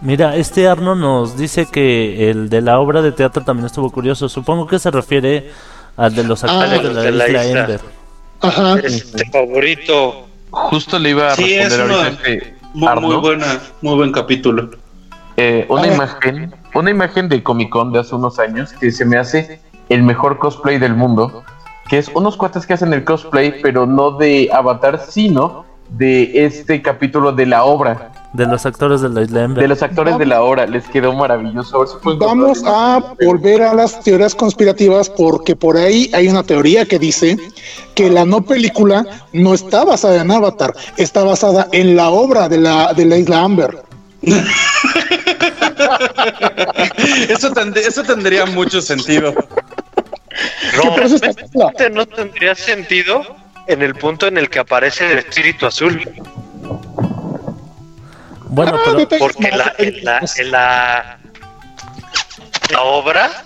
Mira, 0.03 0.37
este 0.37 0.69
Arno 0.69 0.95
nos 0.95 1.39
dice 1.39 1.67
que 1.71 2.31
el 2.31 2.51
de 2.51 2.61
la 2.61 2.79
obra 2.79 3.01
de 3.01 3.13
teatro 3.13 3.43
también 3.45 3.67
estuvo 3.67 3.91
curioso. 3.91 4.29
Supongo 4.29 4.67
que 4.67 4.79
se 4.79 4.91
refiere 4.91 5.51
al 5.97 6.15
de 6.15 6.25
los 6.25 6.45
actores 6.45 6.81
Ah, 6.81 6.83
de 6.83 6.93
la, 6.93 7.03
de 7.03 7.11
la 7.13 7.27
isla 7.29 7.47
isla. 7.47 7.61
Ender. 7.61 7.81
Ajá. 8.41 8.79
Es 8.81 9.13
tu 9.13 9.25
favorito. 9.33 10.27
Justo 10.51 10.99
le 10.99 11.11
iba 11.11 11.33
a 11.33 11.37
Sí, 11.37 11.55
es 11.55 11.77
responder 11.77 11.87
uno 11.87 11.97
ahorita 11.97 12.29
este 12.29 12.54
Muy, 12.75 12.89
Arno. 12.89 13.07
muy 13.09 13.17
buena, 13.17 13.61
muy 13.83 13.95
buen 13.95 14.13
capítulo. 14.13 14.71
Eh, 15.37 15.65
una 15.69 15.83
Ah. 15.83 15.95
imagen, 15.95 16.55
una 16.75 16.91
imagen 16.91 17.29
de 17.29 17.43
Comic 17.43 17.71
Con 17.71 17.93
de 17.93 18.01
hace 18.01 18.15
unos 18.15 18.39
años 18.39 18.73
que 18.73 18.91
se 18.91 19.05
me 19.05 19.17
hace 19.17 19.61
el 19.89 20.03
mejor 20.03 20.39
cosplay 20.39 20.79
del 20.79 20.95
mundo, 20.95 21.45
que 21.89 21.99
es 21.99 22.09
unos 22.15 22.37
cuates 22.37 22.67
que 22.67 22.75
hacen 22.75 22.93
el 22.93 23.05
cosplay, 23.05 23.61
pero 23.63 23.87
no 23.87 24.13
de 24.13 24.51
Avatar, 24.53 25.01
sino 25.09 25.65
de 25.91 26.45
este 26.47 26.83
capítulo 26.83 27.33
de 27.33 27.47
la 27.47 27.65
obra, 27.65 28.11
De 28.35 28.47
los 28.47 28.67
actores 28.67 29.01
de 29.01 29.09
la 29.09 29.23
isla 29.23 29.47
de 29.47 29.69
los 29.69 29.81
actores 29.83 30.19
de 30.19 30.27
la 30.27 30.43
obra. 30.43 30.67
Les 30.67 30.85
quedó 30.89 31.13
maravilloso. 31.13 32.01
Vamos 32.19 32.63
a 32.67 33.15
volver 33.25 33.63
a 33.63 33.73
las 33.75 34.01
teorías 34.03 34.35
conspirativas 34.35 35.09
porque 35.09 35.55
por 35.55 35.77
ahí 35.77 36.11
hay 36.13 36.29
una 36.29 36.43
teoría 36.43 36.85
que 36.85 36.99
dice 36.99 37.37
que 37.95 38.11
la 38.11 38.25
no 38.25 38.43
película 38.43 39.07
no 39.33 39.55
está 39.55 39.85
basada 39.85 40.21
en 40.21 40.31
Avatar, 40.33 40.75
está 40.97 41.23
basada 41.23 41.69
en 41.73 41.95
la 41.95 42.11
obra 42.11 42.49
de 42.49 42.59
la, 42.59 42.93
de 42.93 43.07
la 43.07 43.17
isla 43.17 43.41
Amber. 43.41 43.83
Eso, 47.29 47.51
tend- 47.53 47.77
eso 47.77 48.03
tendría 48.03 48.47
mucho 48.47 48.81
sentido. 48.81 49.35
Realmente 50.73 51.91
no 51.91 52.07
tendría 52.07 52.55
sentido 52.55 53.23
en 53.67 53.83
el 53.83 53.95
punto 53.95 54.27
en 54.27 54.39
el 54.39 54.49
que 54.51 54.59
aparece 54.59 55.11
el 55.13 55.19
espíritu 55.19 55.67
azul. 55.67 56.01
Bueno, 58.49 58.73
Ah, 58.77 58.81
pero 59.09 59.09
Porque 59.19 59.51
la, 59.51 59.75
en, 59.79 60.05
la, 60.05 60.21
en 60.37 60.51
la, 60.51 61.19
la 62.71 62.83
obra 62.83 63.45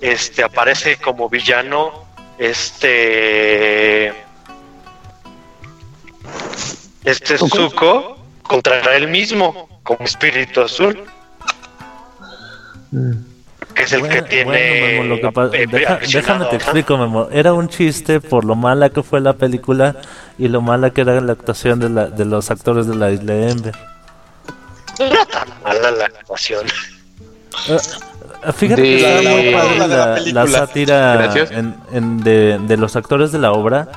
este, 0.00 0.42
aparece 0.44 0.96
como 0.96 1.28
villano 1.28 2.04
este 2.38 4.12
este 7.04 7.38
Zuko 7.38 8.16
contra 8.42 8.96
él 8.96 9.08
mismo 9.08 9.68
como 9.82 10.04
espíritu 10.04 10.60
azul 10.62 10.98
que 13.74 13.82
es 13.82 13.92
el 13.92 14.00
bueno, 14.00 14.14
que 14.14 14.22
tiene 14.22 14.44
bueno, 14.44 15.02
Memo, 15.02 15.02
lo 15.04 15.20
que 15.20 15.32
pa- 15.32 15.50
eh, 15.56 15.66
deja- 15.68 15.94
aficionado, 15.94 16.38
déjame 16.38 16.44
te 16.46 16.50
¿no? 16.50 16.56
explico, 16.62 16.98
Memo. 16.98 17.28
Era 17.30 17.52
un 17.52 17.68
chiste 17.68 18.20
por 18.20 18.44
lo 18.44 18.54
mala 18.56 18.90
que 18.90 19.02
fue 19.02 19.20
la 19.20 19.34
película 19.34 19.96
y 20.38 20.48
lo 20.48 20.62
mala 20.62 20.90
que 20.90 21.02
era 21.02 21.20
la 21.20 21.32
actuación 21.32 21.78
de, 21.80 21.88
la, 21.90 22.06
de 22.06 22.24
los 22.24 22.50
actores 22.50 22.86
de 22.86 22.96
la 22.96 23.10
isla 23.10 23.34
Ember. 23.34 23.74
No 24.98 25.04
era 25.06 25.24
tan 25.26 25.48
mala 25.62 25.90
la 25.90 26.04
actuación 26.06 26.66
Eh, 27.68 27.78
Fíjate 28.52 28.80
De- 28.82 28.88
que 28.88 28.96
estaba 28.96 29.22
la 29.22 29.30
muy 29.30 29.52
padre 29.52 29.78
la 29.78 29.86
la, 29.86 30.14
película. 30.14 30.44
la 30.44 30.50
sátira 30.50 31.34
en, 31.50 31.76
en 31.92 32.20
de, 32.22 32.58
de 32.60 32.76
los 32.76 32.94
actores 32.96 33.32
de 33.32 33.38
la 33.38 33.52
obra. 33.52 33.88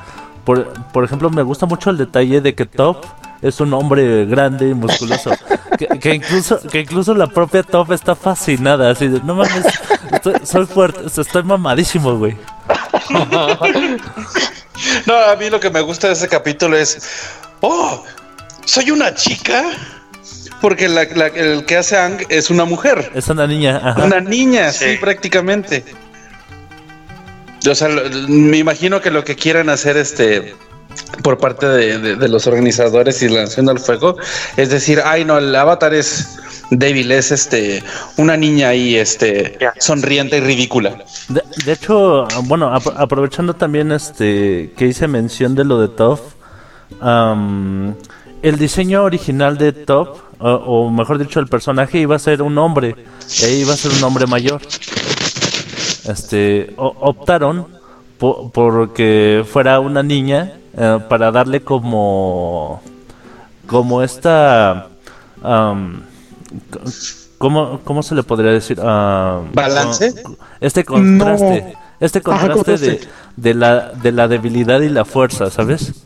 Por, 0.44 0.72
por 0.92 1.04
ejemplo, 1.04 1.30
me 1.30 1.42
gusta 1.42 1.66
mucho 1.66 1.90
el 1.90 1.98
detalle 1.98 2.40
de 2.40 2.54
que 2.56 2.66
Top 2.66 3.04
es 3.40 3.60
un 3.60 3.72
hombre 3.74 4.24
grande 4.26 4.68
y 4.68 4.74
musculoso. 4.74 5.30
que, 5.78 5.86
que 5.86 6.14
incluso 6.14 6.60
que 6.68 6.80
incluso 6.80 7.14
la 7.14 7.28
propia 7.28 7.62
Top 7.62 7.92
está 7.92 8.16
fascinada. 8.16 8.90
Así 8.90 9.06
de, 9.06 9.20
no 9.20 9.36
mames, 9.36 9.64
estoy, 10.12 10.34
soy 10.44 10.66
fuerte, 10.66 11.00
estoy 11.20 11.42
mamadísimo, 11.44 12.16
güey. 12.18 12.36
No, 15.06 15.14
a 15.14 15.36
mí 15.36 15.48
lo 15.50 15.60
que 15.60 15.70
me 15.70 15.80
gusta 15.80 16.08
de 16.08 16.14
ese 16.14 16.28
capítulo 16.28 16.76
es, 16.76 16.98
oh, 17.60 18.02
soy 18.64 18.90
una 18.90 19.14
chica, 19.14 19.62
porque 20.62 20.88
la- 20.88 21.04
la- 21.14 21.26
el 21.26 21.66
que 21.66 21.76
hace 21.76 21.98
Ang 21.98 22.24
es 22.30 22.48
una 22.48 22.64
mujer, 22.64 23.10
Es 23.14 23.28
una 23.28 23.46
niña, 23.46 23.76
ajá. 23.82 24.04
una 24.06 24.20
niña, 24.20 24.72
sí, 24.72 24.92
Sí. 24.92 24.96
prácticamente. 24.98 25.84
O 27.70 27.74
sea, 27.74 27.88
me 28.28 28.56
imagino 28.58 29.00
que 29.00 29.10
lo 29.10 29.22
que 29.22 29.36
quieren 29.36 29.68
hacer 29.68 29.96
este 29.96 30.54
por 31.22 31.38
parte 31.38 31.66
de, 31.66 31.98
de- 31.98 32.16
de 32.16 32.28
los 32.28 32.46
organizadores 32.46 33.22
y 33.22 33.28
la 33.28 33.42
Nación 33.42 33.66
del 33.66 33.78
Fuego 33.78 34.16
es 34.56 34.68
decir, 34.70 35.00
ay 35.04 35.24
no, 35.24 35.38
el 35.38 35.54
avatar 35.54 35.94
es 35.94 36.38
débil, 36.70 37.12
es 37.12 37.30
este 37.32 37.82
una 38.18 38.36
niña 38.36 38.68
ahí 38.68 38.96
este 38.96 39.58
sonriente 39.78 40.38
y 40.38 40.40
ridícula. 40.40 40.98
De, 41.28 41.42
de 41.64 41.72
hecho, 41.72 42.26
bueno, 42.44 42.74
apro- 42.74 42.94
aprovechando 42.96 43.54
también 43.54 43.90
este 43.92 44.72
que 44.76 44.86
hice 44.86 45.06
mención 45.08 45.54
de 45.54 45.64
lo 45.64 45.80
de 45.80 45.88
Top, 45.88 46.20
el 48.42 48.58
diseño 48.58 49.04
original 49.04 49.56
de 49.58 49.72
Top, 49.72 50.18
o, 50.42 50.50
o 50.86 50.90
mejor 50.90 51.18
dicho, 51.18 51.40
el 51.40 51.46
personaje 51.46 51.98
iba 51.98 52.16
a 52.16 52.18
ser 52.18 52.42
un 52.42 52.58
hombre, 52.58 52.96
e 53.42 53.52
iba 53.54 53.72
a 53.72 53.76
ser 53.76 53.92
un 53.92 54.02
hombre 54.04 54.26
mayor. 54.26 54.60
Este, 56.08 56.72
o- 56.76 56.94
optaron 57.00 57.66
po- 58.18 58.50
por 58.50 58.92
que 58.92 59.44
fuera 59.50 59.78
una 59.80 60.02
niña 60.02 60.52
eh, 60.76 60.98
para 61.08 61.30
darle 61.30 61.60
como, 61.62 62.82
como 63.66 64.02
esta, 64.02 64.88
c- 65.42 67.28
¿cómo, 67.38 67.80
¿cómo 67.84 68.02
se 68.02 68.14
le 68.14 68.22
podría 68.22 68.50
decir? 68.52 68.80
Am, 68.80 69.52
¿Balance? 69.52 70.12
este 70.60 70.84
contraste, 70.84 71.74
este 72.00 72.20
contraste 72.20 72.72
de, 72.78 73.00
de 73.36 73.54
la 73.54 73.90
de 73.90 74.12
la 74.12 74.28
debilidad 74.28 74.80
y 74.80 74.88
la 74.88 75.04
fuerza, 75.04 75.50
¿sabes? 75.50 76.04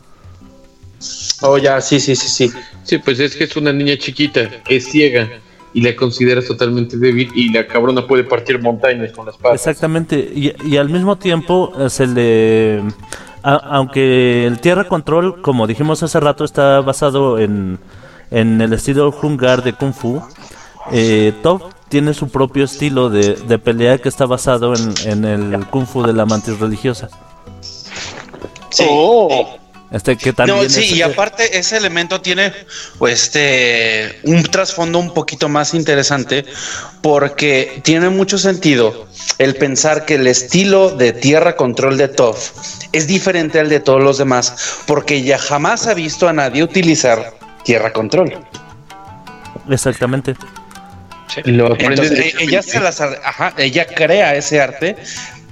Oh, 1.41 1.57
ya, 1.57 1.79
sí, 1.81 1.99
sí, 1.99 2.15
sí, 2.15 2.27
sí. 2.27 2.51
Sí, 2.83 2.97
pues 2.97 3.19
es 3.19 3.35
que 3.35 3.43
es 3.43 3.55
una 3.55 3.71
niña 3.71 3.97
chiquita, 3.97 4.49
es 4.67 4.89
ciega 4.89 5.29
y 5.73 5.81
la 5.81 5.95
consideras 5.95 6.45
totalmente 6.45 6.97
débil 6.97 7.29
y 7.35 7.51
la 7.51 7.67
cabrona 7.67 8.07
puede 8.07 8.23
partir 8.23 8.59
montañas 8.61 9.11
con 9.11 9.25
las 9.27 9.37
patas. 9.37 9.61
Exactamente, 9.61 10.17
y, 10.33 10.53
y 10.65 10.77
al 10.77 10.89
mismo 10.89 11.17
tiempo 11.17 11.71
se 11.89 12.07
le 12.07 12.81
a- 13.43 13.55
aunque 13.75 14.47
el 14.47 14.59
Tierra 14.59 14.87
Control, 14.87 15.41
como 15.41 15.67
dijimos 15.67 16.01
hace 16.01 16.19
rato, 16.19 16.43
está 16.43 16.81
basado 16.81 17.37
en, 17.37 17.77
en 18.31 18.59
el 18.61 18.73
estilo 18.73 19.13
Hungar 19.21 19.63
de 19.63 19.73
Kung 19.73 19.93
Fu, 19.93 20.21
eh, 20.91 21.33
Top 21.43 21.61
tiene 21.89 22.13
su 22.13 22.29
propio 22.29 22.65
estilo 22.65 23.09
de, 23.09 23.35
de 23.35 23.59
pelea 23.59 23.99
que 23.99 24.09
está 24.09 24.25
basado 24.25 24.73
en, 24.73 24.93
en 25.05 25.25
el 25.53 25.65
Kung 25.67 25.85
Fu 25.85 26.01
de 26.01 26.13
la 26.13 26.25
mantis 26.25 26.59
religiosa. 26.59 27.09
Sí. 28.69 28.83
Oh. 28.89 29.57
Este 29.89 30.17
que 30.17 30.33
también 30.33 30.57
no, 30.63 30.69
sí, 30.69 30.81
es- 30.83 30.91
y 30.91 31.01
aparte 31.01 31.57
ese 31.57 31.77
elemento 31.77 32.19
tiene 32.19 32.51
pues, 32.97 33.23
este 33.23 34.19
un 34.23 34.43
trasfondo 34.43 34.99
un 34.99 35.13
poquito 35.13 35.47
más 35.47 35.73
interesante 35.73 36.45
porque 37.01 37.79
tiene 37.83 38.09
mucho 38.09 38.37
sentido 38.37 39.07
el 39.37 39.55
pensar 39.55 40.05
que 40.05 40.15
el 40.15 40.27
estilo 40.27 40.89
de 40.89 41.13
tierra 41.13 41.55
control 41.55 41.97
de 41.97 42.09
Toff 42.09 42.51
es 42.91 43.07
diferente 43.07 43.59
al 43.61 43.69
de 43.69 43.79
todos 43.79 44.03
los 44.03 44.17
demás 44.17 44.81
porque 44.85 45.15
ella 45.15 45.37
jamás 45.37 45.87
ha 45.87 45.93
visto 45.93 46.27
a 46.27 46.33
nadie 46.33 46.63
utilizar 46.63 47.33
tierra 47.63 47.93
control. 47.93 48.45
Exactamente. 49.69 50.35
Lo 51.45 51.77
Entonces, 51.77 52.11
e- 52.19 52.33
ella 52.39 52.61
se 52.61 52.79
las 52.79 52.99
ajá, 52.99 53.53
ella 53.57 53.85
crea 53.85 54.35
ese 54.35 54.59
arte 54.59 54.95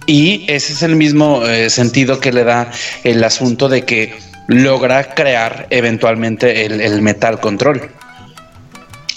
y 0.05 0.45
ese 0.47 0.73
es 0.73 0.83
el 0.83 0.95
mismo 0.95 1.45
eh, 1.45 1.69
sentido 1.69 2.19
que 2.19 2.31
le 2.31 2.43
da 2.43 2.71
el 3.03 3.23
asunto 3.23 3.69
de 3.69 3.83
que 3.83 4.13
logra 4.47 5.15
crear 5.15 5.67
eventualmente 5.69 6.65
el, 6.65 7.01
metal 7.01 7.39
control. 7.39 7.91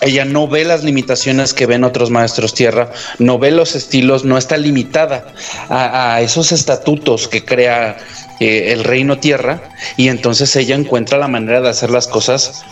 Ella 0.01 0.24
no 0.24 0.47
ve 0.47 0.65
las 0.65 0.85
limitaciones 0.85 1.52
que 1.52 1.66
ven 1.66 1.82
otros 1.82 2.10
maestros 2.10 2.55
tierra, 2.55 2.90
no 3.19 3.39
ve 3.39 3.51
los 3.51 3.74
estilos, 3.74 4.24
no 4.24 4.39
está 4.39 4.56
limitada 4.56 5.27
a, 5.69 6.15
a 6.15 6.20
esos 6.20 6.52
estatutos 6.52 7.27
que 7.27 7.44
crea 7.44 7.97
eh, 8.40 8.73
el 8.73 8.85
reino 8.85 9.19
tierra 9.19 9.60
y 9.97 10.09
entonces 10.09 10.55
ella 10.55 10.77
encuentra 10.77 11.19
la 11.19 11.27
manera 11.27 11.60
de 11.60 11.70
hacer 11.70 11.90
las 11.90 12.06
cosas 12.06 12.65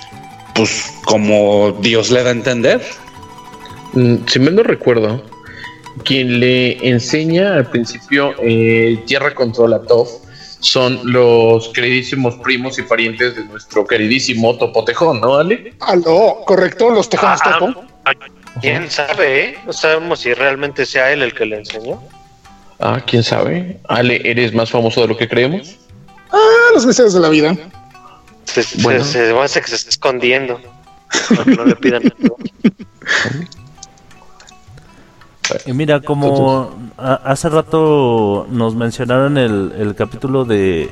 pues 0.55 0.93
como 1.05 1.73
Dios 1.81 2.11
le 2.11 2.23
da 2.23 2.31
a 2.31 2.33
entender. 2.33 2.81
Mm, 3.93 4.17
si 4.27 4.39
mal 4.39 4.55
no 4.55 4.63
recuerdo, 4.63 5.23
quien 6.05 6.41
le 6.41 6.89
enseña 6.89 7.55
al 7.55 7.71
principio 7.71 8.35
eh, 8.43 9.03
Tierra 9.07 9.35
Control 9.35 9.75
a 9.75 9.83
Toph 9.83 10.09
son 10.61 11.01
los 11.05 11.69
queridísimos 11.69 12.35
primos 12.37 12.79
y 12.79 12.83
parientes 12.83 13.37
de 13.37 13.45
nuestro 13.45 13.87
queridísimo 13.87 14.57
Topotejón, 14.57 15.21
¿no, 15.21 15.37
Ale? 15.37 15.75
Aló, 15.81 16.39
correcto, 16.47 16.91
los 16.91 17.09
tejanos 17.09 17.41
Ah, 17.45 17.57
topo. 17.59 17.85
ah, 18.05 18.13
¿Quién 18.61 18.91
sabe? 18.91 19.45
eh? 19.51 19.59
No 19.67 19.73
sabemos 19.73 20.21
si 20.21 20.33
realmente 20.33 20.87
sea 20.87 21.13
él 21.13 21.23
el 21.23 21.35
que 21.35 21.45
le 21.47 21.57
enseñó. 21.59 22.03
Ah, 22.81 23.01
quién 23.07 23.23
sabe. 23.23 23.79
Ale, 23.89 24.21
¿eres 24.25 24.53
más 24.55 24.71
famoso 24.71 25.03
de 25.03 25.09
lo 25.09 25.17
que 25.17 25.29
creemos? 25.29 25.77
Ah, 26.33 26.39
los 26.75 26.85
misterios 26.87 27.15
de 27.15 27.21
la 27.21 27.29
vida. 27.29 27.57
Se, 28.45 28.63
se- 28.63 28.83
Bueno. 28.83 29.05
se 29.05 29.33
me 29.33 29.41
hace 29.41 29.61
que 29.61 29.69
se 29.69 29.77
está 29.77 29.91
escondiendo. 29.91 30.61
No, 31.47 31.55
no 31.55 31.65
le 31.67 31.77
pidan. 31.77 32.03
Y 35.67 35.73
mira, 35.73 36.01
como 36.01 36.71
hace 36.97 37.49
rato 37.49 38.47
nos 38.51 38.75
mencionaron 38.75 39.39
el, 39.39 39.73
el 39.79 39.95
capítulo 39.95 40.45
de, 40.45 40.91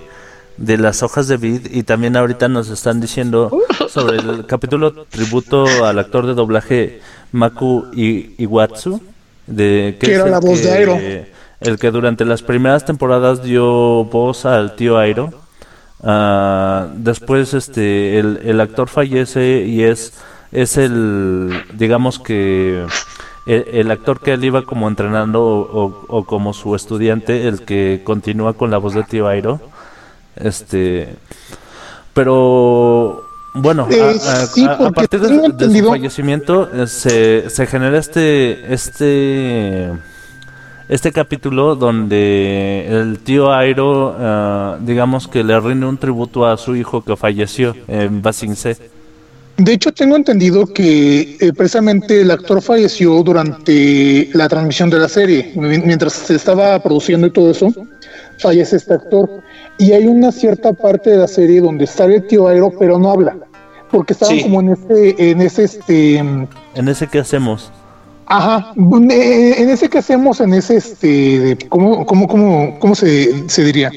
de 0.56 0.78
las 0.78 1.02
hojas 1.02 1.28
de 1.28 1.36
vid 1.36 1.66
y 1.70 1.82
también 1.82 2.16
ahorita 2.16 2.48
nos 2.48 2.68
están 2.68 3.00
diciendo 3.00 3.50
sobre 3.88 4.18
el 4.18 4.46
capítulo 4.46 4.92
tributo 5.04 5.66
al 5.84 5.98
actor 5.98 6.26
de 6.26 6.34
doblaje 6.34 7.00
Maku 7.32 7.86
Iwatsu, 7.94 9.00
de, 9.46 9.96
que, 9.98 10.14
era 10.14 10.26
la 10.26 10.40
voz 10.40 10.62
de 10.62 10.70
Airo. 10.70 10.98
El 11.60 11.78
que 11.78 11.90
durante 11.90 12.24
las 12.24 12.42
primeras 12.42 12.84
temporadas 12.84 13.42
dio 13.42 14.04
voz 14.04 14.44
al 14.44 14.76
tío 14.76 14.98
Airo. 14.98 15.32
Ah, 16.02 16.88
después 16.94 17.54
este 17.54 18.18
el, 18.18 18.40
el, 18.44 18.60
actor 18.60 18.88
fallece 18.88 19.64
y 19.66 19.84
es 19.84 20.12
es 20.52 20.76
el 20.76 21.50
digamos 21.72 22.18
que 22.18 22.84
el, 23.46 23.90
actor 23.90 24.20
que 24.20 24.32
él 24.32 24.44
iba 24.44 24.62
como 24.62 24.88
entrenando 24.88 25.42
o, 25.44 26.24
como 26.24 26.52
su 26.54 26.74
estudiante 26.74 27.46
el 27.46 27.64
que 27.64 28.02
continúa 28.04 28.54
con 28.54 28.70
la 28.70 28.78
voz 28.78 28.94
de 28.94 29.02
tío 29.02 29.28
Airo 29.28 29.60
este 30.36 31.16
pero 32.14 33.24
bueno, 33.56 33.84
a, 33.84 34.90
partir 34.90 35.20
de, 35.20 35.78
su 35.80 35.88
fallecimiento 35.88 36.68
eh, 36.74 36.88
se, 36.88 37.48
se 37.50 37.66
genera 37.66 37.98
este, 37.98 38.74
este, 38.74 39.92
este 40.88 41.12
capítulo 41.12 41.76
donde 41.76 42.86
el 42.88 43.20
tío 43.20 43.52
Airo, 43.52 44.16
eh, 44.18 44.76
digamos 44.80 45.28
que 45.28 45.44
le 45.44 45.58
rinde 45.60 45.86
un 45.86 45.98
tributo 45.98 46.46
a 46.46 46.56
su 46.56 46.74
hijo 46.74 47.04
que 47.04 47.16
falleció 47.16 47.76
en 47.86 48.22
Basing 48.22 48.56
De 49.56 49.72
hecho, 49.72 49.92
tengo 49.92 50.16
entendido 50.16 50.66
que 50.66 51.36
eh, 51.40 51.52
precisamente 51.52 52.22
el 52.22 52.30
actor 52.30 52.60
falleció 52.60 53.22
durante 53.22 54.28
la 54.32 54.48
transmisión 54.48 54.90
de 54.90 54.98
la 54.98 55.08
serie. 55.08 55.52
Mientras 55.54 56.12
se 56.12 56.34
estaba 56.34 56.82
produciendo 56.82 57.28
y 57.28 57.30
todo 57.30 57.52
eso, 57.52 57.72
fallece 58.38 58.76
este 58.76 58.94
actor. 58.94 59.42
Y 59.78 59.92
hay 59.92 60.06
una 60.06 60.32
cierta 60.32 60.72
parte 60.72 61.10
de 61.10 61.18
la 61.18 61.28
serie 61.28 61.60
donde 61.60 61.86
sale 61.86 62.16
el 62.16 62.26
tío 62.26 62.48
Aero, 62.48 62.72
pero 62.78 62.98
no 62.98 63.12
habla. 63.12 63.36
Porque 63.92 64.12
estaban 64.14 64.40
como 64.40 64.60
en 64.60 64.70
ese, 64.70 65.14
en 65.18 65.40
ese, 65.40 65.64
este. 65.64 66.16
En 66.16 66.88
ese 66.88 67.06
que 67.06 67.20
hacemos. 67.20 67.70
Ajá, 68.26 68.72
en 68.76 69.10
ese 69.70 69.88
que 69.88 69.98
hacemos, 69.98 70.40
en 70.40 70.54
ese, 70.54 70.76
este, 70.76 71.58
¿cómo, 71.68 72.06
cómo, 72.06 72.26
cómo, 72.26 72.78
cómo 72.80 72.94
se, 72.94 73.48
se, 73.48 73.62
diría? 73.64 73.90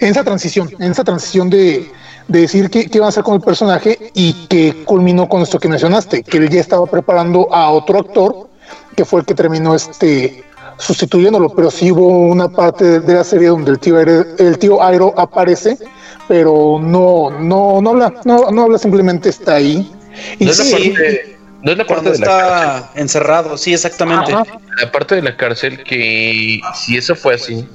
En 0.00 0.08
esa 0.08 0.24
transición, 0.24 0.70
en 0.78 0.90
esa 0.90 1.04
transición 1.04 1.50
de, 1.50 1.86
de 2.28 2.40
decir 2.40 2.70
qué, 2.70 2.88
qué 2.88 3.00
va 3.00 3.06
a 3.06 3.08
hacer 3.08 3.22
con 3.22 3.34
el 3.34 3.40
personaje 3.40 4.10
y 4.14 4.46
que 4.46 4.84
culminó 4.84 5.28
con 5.28 5.42
esto 5.42 5.58
que 5.58 5.68
mencionaste, 5.68 6.22
que 6.22 6.38
él 6.38 6.48
ya 6.48 6.60
estaba 6.60 6.86
preparando 6.86 7.52
a 7.52 7.70
otro 7.70 7.98
actor, 8.00 8.48
que 8.96 9.04
fue 9.04 9.20
el 9.20 9.26
que 9.26 9.34
terminó 9.34 9.74
este, 9.74 10.44
sustituyéndolo, 10.78 11.50
pero 11.50 11.70
sí 11.70 11.90
hubo 11.92 12.08
una 12.08 12.48
parte 12.48 13.00
de, 13.00 13.14
la 13.14 13.24
serie 13.24 13.48
donde 13.48 13.70
el 13.70 13.78
tío, 13.78 13.96
Aero, 13.98 14.24
el 14.38 14.58
tío 14.58 14.82
Airo 14.82 15.14
aparece, 15.16 15.78
pero 16.28 16.78
no, 16.80 17.30
no, 17.30 17.80
no 17.80 17.90
habla, 17.90 18.14
no, 18.24 18.50
no 18.50 18.62
habla, 18.62 18.78
simplemente 18.78 19.28
está 19.28 19.54
ahí. 19.54 19.90
Y 20.38 20.44
no, 20.44 20.50
es 20.50 20.58
la 20.58 20.76
parte, 20.76 21.36
no 21.62 21.72
es 21.72 21.78
la 21.78 21.86
parte 21.86 22.08
de 22.08 22.14
está 22.14 22.36
la 22.36 22.90
encerrado, 22.94 23.56
sí, 23.56 23.72
exactamente. 23.72 24.32
La 24.32 24.90
parte 24.90 25.14
de 25.14 25.22
la 25.22 25.36
cárcel 25.36 25.82
que 25.84 26.60
si 26.74 26.96
eso 26.96 27.14
fue 27.14 27.34
así, 27.34 27.66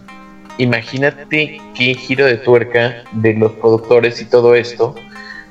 imagínate 0.57 1.61
qué 1.75 1.93
giro 1.93 2.25
de 2.25 2.37
tuerca 2.37 3.03
de 3.11 3.33
los 3.33 3.51
productores 3.53 4.21
y 4.21 4.25
todo 4.25 4.55
esto 4.55 4.95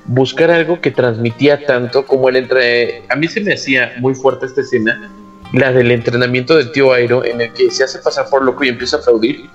buscar 0.06 0.50
algo 0.50 0.80
que 0.80 0.90
transmitía 0.90 1.64
tanto 1.66 2.06
como 2.06 2.28
el 2.28 2.36
entre 2.36 3.02
a 3.08 3.16
mí 3.16 3.26
se 3.28 3.40
me 3.40 3.54
hacía 3.54 3.94
muy 3.98 4.14
fuerte 4.14 4.46
esta 4.46 4.60
escena 4.60 5.10
la 5.52 5.72
del 5.72 5.90
entrenamiento 5.90 6.56
del 6.56 6.72
tío 6.72 6.92
Airo, 6.92 7.24
en 7.24 7.40
el 7.40 7.52
que 7.52 7.70
se 7.70 7.84
hace 7.84 7.98
pasar 7.98 8.28
por 8.28 8.44
loco 8.44 8.64
y 8.64 8.68
empieza 8.68 8.96
a 8.96 9.00
aplaudir. 9.00 9.48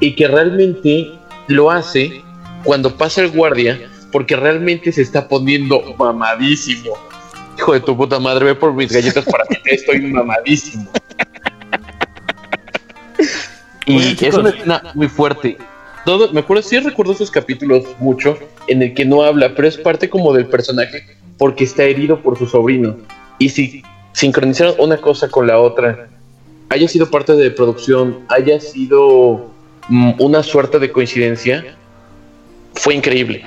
Y 0.00 0.14
que 0.14 0.28
realmente 0.28 1.18
lo 1.48 1.70
hace 1.70 2.22
cuando 2.64 2.96
pasa 2.96 3.22
el 3.22 3.30
guardia, 3.30 3.80
porque 4.12 4.36
realmente 4.36 4.92
se 4.92 5.02
está 5.02 5.28
poniendo 5.28 5.82
mamadísimo. 5.98 6.94
Hijo 7.56 7.72
de 7.72 7.80
tu 7.80 7.96
puta 7.96 8.20
madre, 8.20 8.44
ve 8.44 8.54
por 8.54 8.72
mis 8.72 8.92
galletas 8.92 9.24
para 9.24 9.44
que 9.44 9.74
estoy 9.74 10.00
mamadísimo. 10.02 10.90
Y 13.88 14.16
es 14.20 14.34
una 14.34 14.50
escena 14.50 14.82
muy 14.94 15.08
fuerte. 15.08 15.56
Todo, 16.04 16.32
me 16.32 16.40
acuerdo, 16.40 16.62
sí 16.62 16.78
recuerdo 16.78 17.12
esos 17.12 17.30
capítulos 17.30 17.84
mucho 17.98 18.38
en 18.66 18.82
el 18.82 18.94
que 18.94 19.04
no 19.04 19.22
habla, 19.22 19.54
pero 19.54 19.68
es 19.68 19.76
parte 19.76 20.08
como 20.08 20.32
del 20.32 20.46
personaje 20.46 21.04
porque 21.36 21.64
está 21.64 21.84
herido 21.84 22.20
por 22.20 22.38
su 22.38 22.46
sobrino 22.46 22.96
y 23.38 23.48
si 23.48 23.82
sincronizaron 24.12 24.74
una 24.78 24.96
cosa 24.96 25.28
con 25.28 25.46
la 25.46 25.58
otra, 25.58 26.08
haya 26.70 26.88
sido 26.88 27.10
parte 27.10 27.34
de 27.34 27.50
producción, 27.50 28.20
haya 28.28 28.60
sido 28.60 29.50
mm, 29.88 30.12
una 30.18 30.42
suerte 30.42 30.78
de 30.78 30.90
coincidencia, 30.90 31.76
fue 32.74 32.94
increíble. 32.94 33.44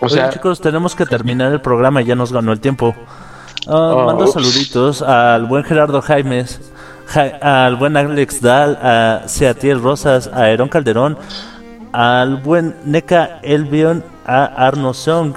O 0.00 0.08
sea, 0.08 0.30
chicos, 0.30 0.60
tenemos 0.60 0.94
que 0.94 1.06
terminar 1.06 1.52
el 1.52 1.60
programa, 1.60 2.02
ya 2.02 2.14
nos 2.14 2.32
ganó 2.32 2.52
el 2.52 2.60
tiempo. 2.60 2.94
Uh, 3.66 4.04
mando 4.04 4.26
saluditos 4.28 5.02
al 5.02 5.46
buen 5.46 5.64
Gerardo 5.64 6.00
Jaimes, 6.00 6.60
al 7.14 7.76
buen 7.76 7.96
Alex 7.96 8.40
Dahl, 8.40 8.76
a 8.80 9.22
Seatiel 9.26 9.82
Rosas, 9.82 10.28
a 10.28 10.44
Aaron 10.44 10.68
Calderón, 10.68 11.16
al 11.92 12.36
buen 12.36 12.74
Neka 12.84 13.40
Elvion, 13.42 14.04
a 14.26 14.44
Arno 14.44 14.92
Song 14.94 15.34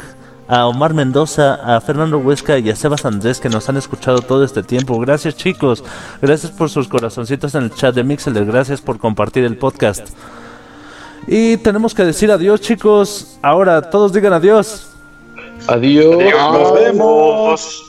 a 0.50 0.66
Omar 0.66 0.96
Mendoza, 0.96 1.60
a 1.64 1.80
Fernando 1.80 2.18
Huesca 2.18 2.58
y 2.58 2.72
a 2.72 2.76
Sebas 2.76 3.06
Andrés 3.06 3.40
que 3.40 3.50
nos 3.50 3.70
han 3.70 3.78
escuchado 3.78 4.22
todo 4.22 4.44
este 4.44 4.64
tiempo. 4.64 5.00
Gracias 5.00 5.38
chicos, 5.38 5.84
gracias 6.22 6.52
por 6.52 6.72
sus 6.72 6.88
corazoncitos 6.88 7.54
en 7.54 7.66
el 7.66 7.74
chat 7.74 7.94
de 7.94 8.04
Mixler, 8.04 8.46
gracias 8.46 8.82
por 8.82 8.98
compartir 8.98 9.44
el 9.46 9.58
podcast. 9.58 10.10
Y 11.28 11.58
tenemos 11.58 11.94
que 11.94 12.04
decir 12.04 12.32
adiós 12.32 12.62
chicos, 12.62 13.38
ahora 13.44 13.92
todos 13.92 14.12
digan 14.12 14.34
adiós. 14.34 14.90
Adiós, 15.68 16.18
nos 16.18 16.74
vemos. 16.74 17.89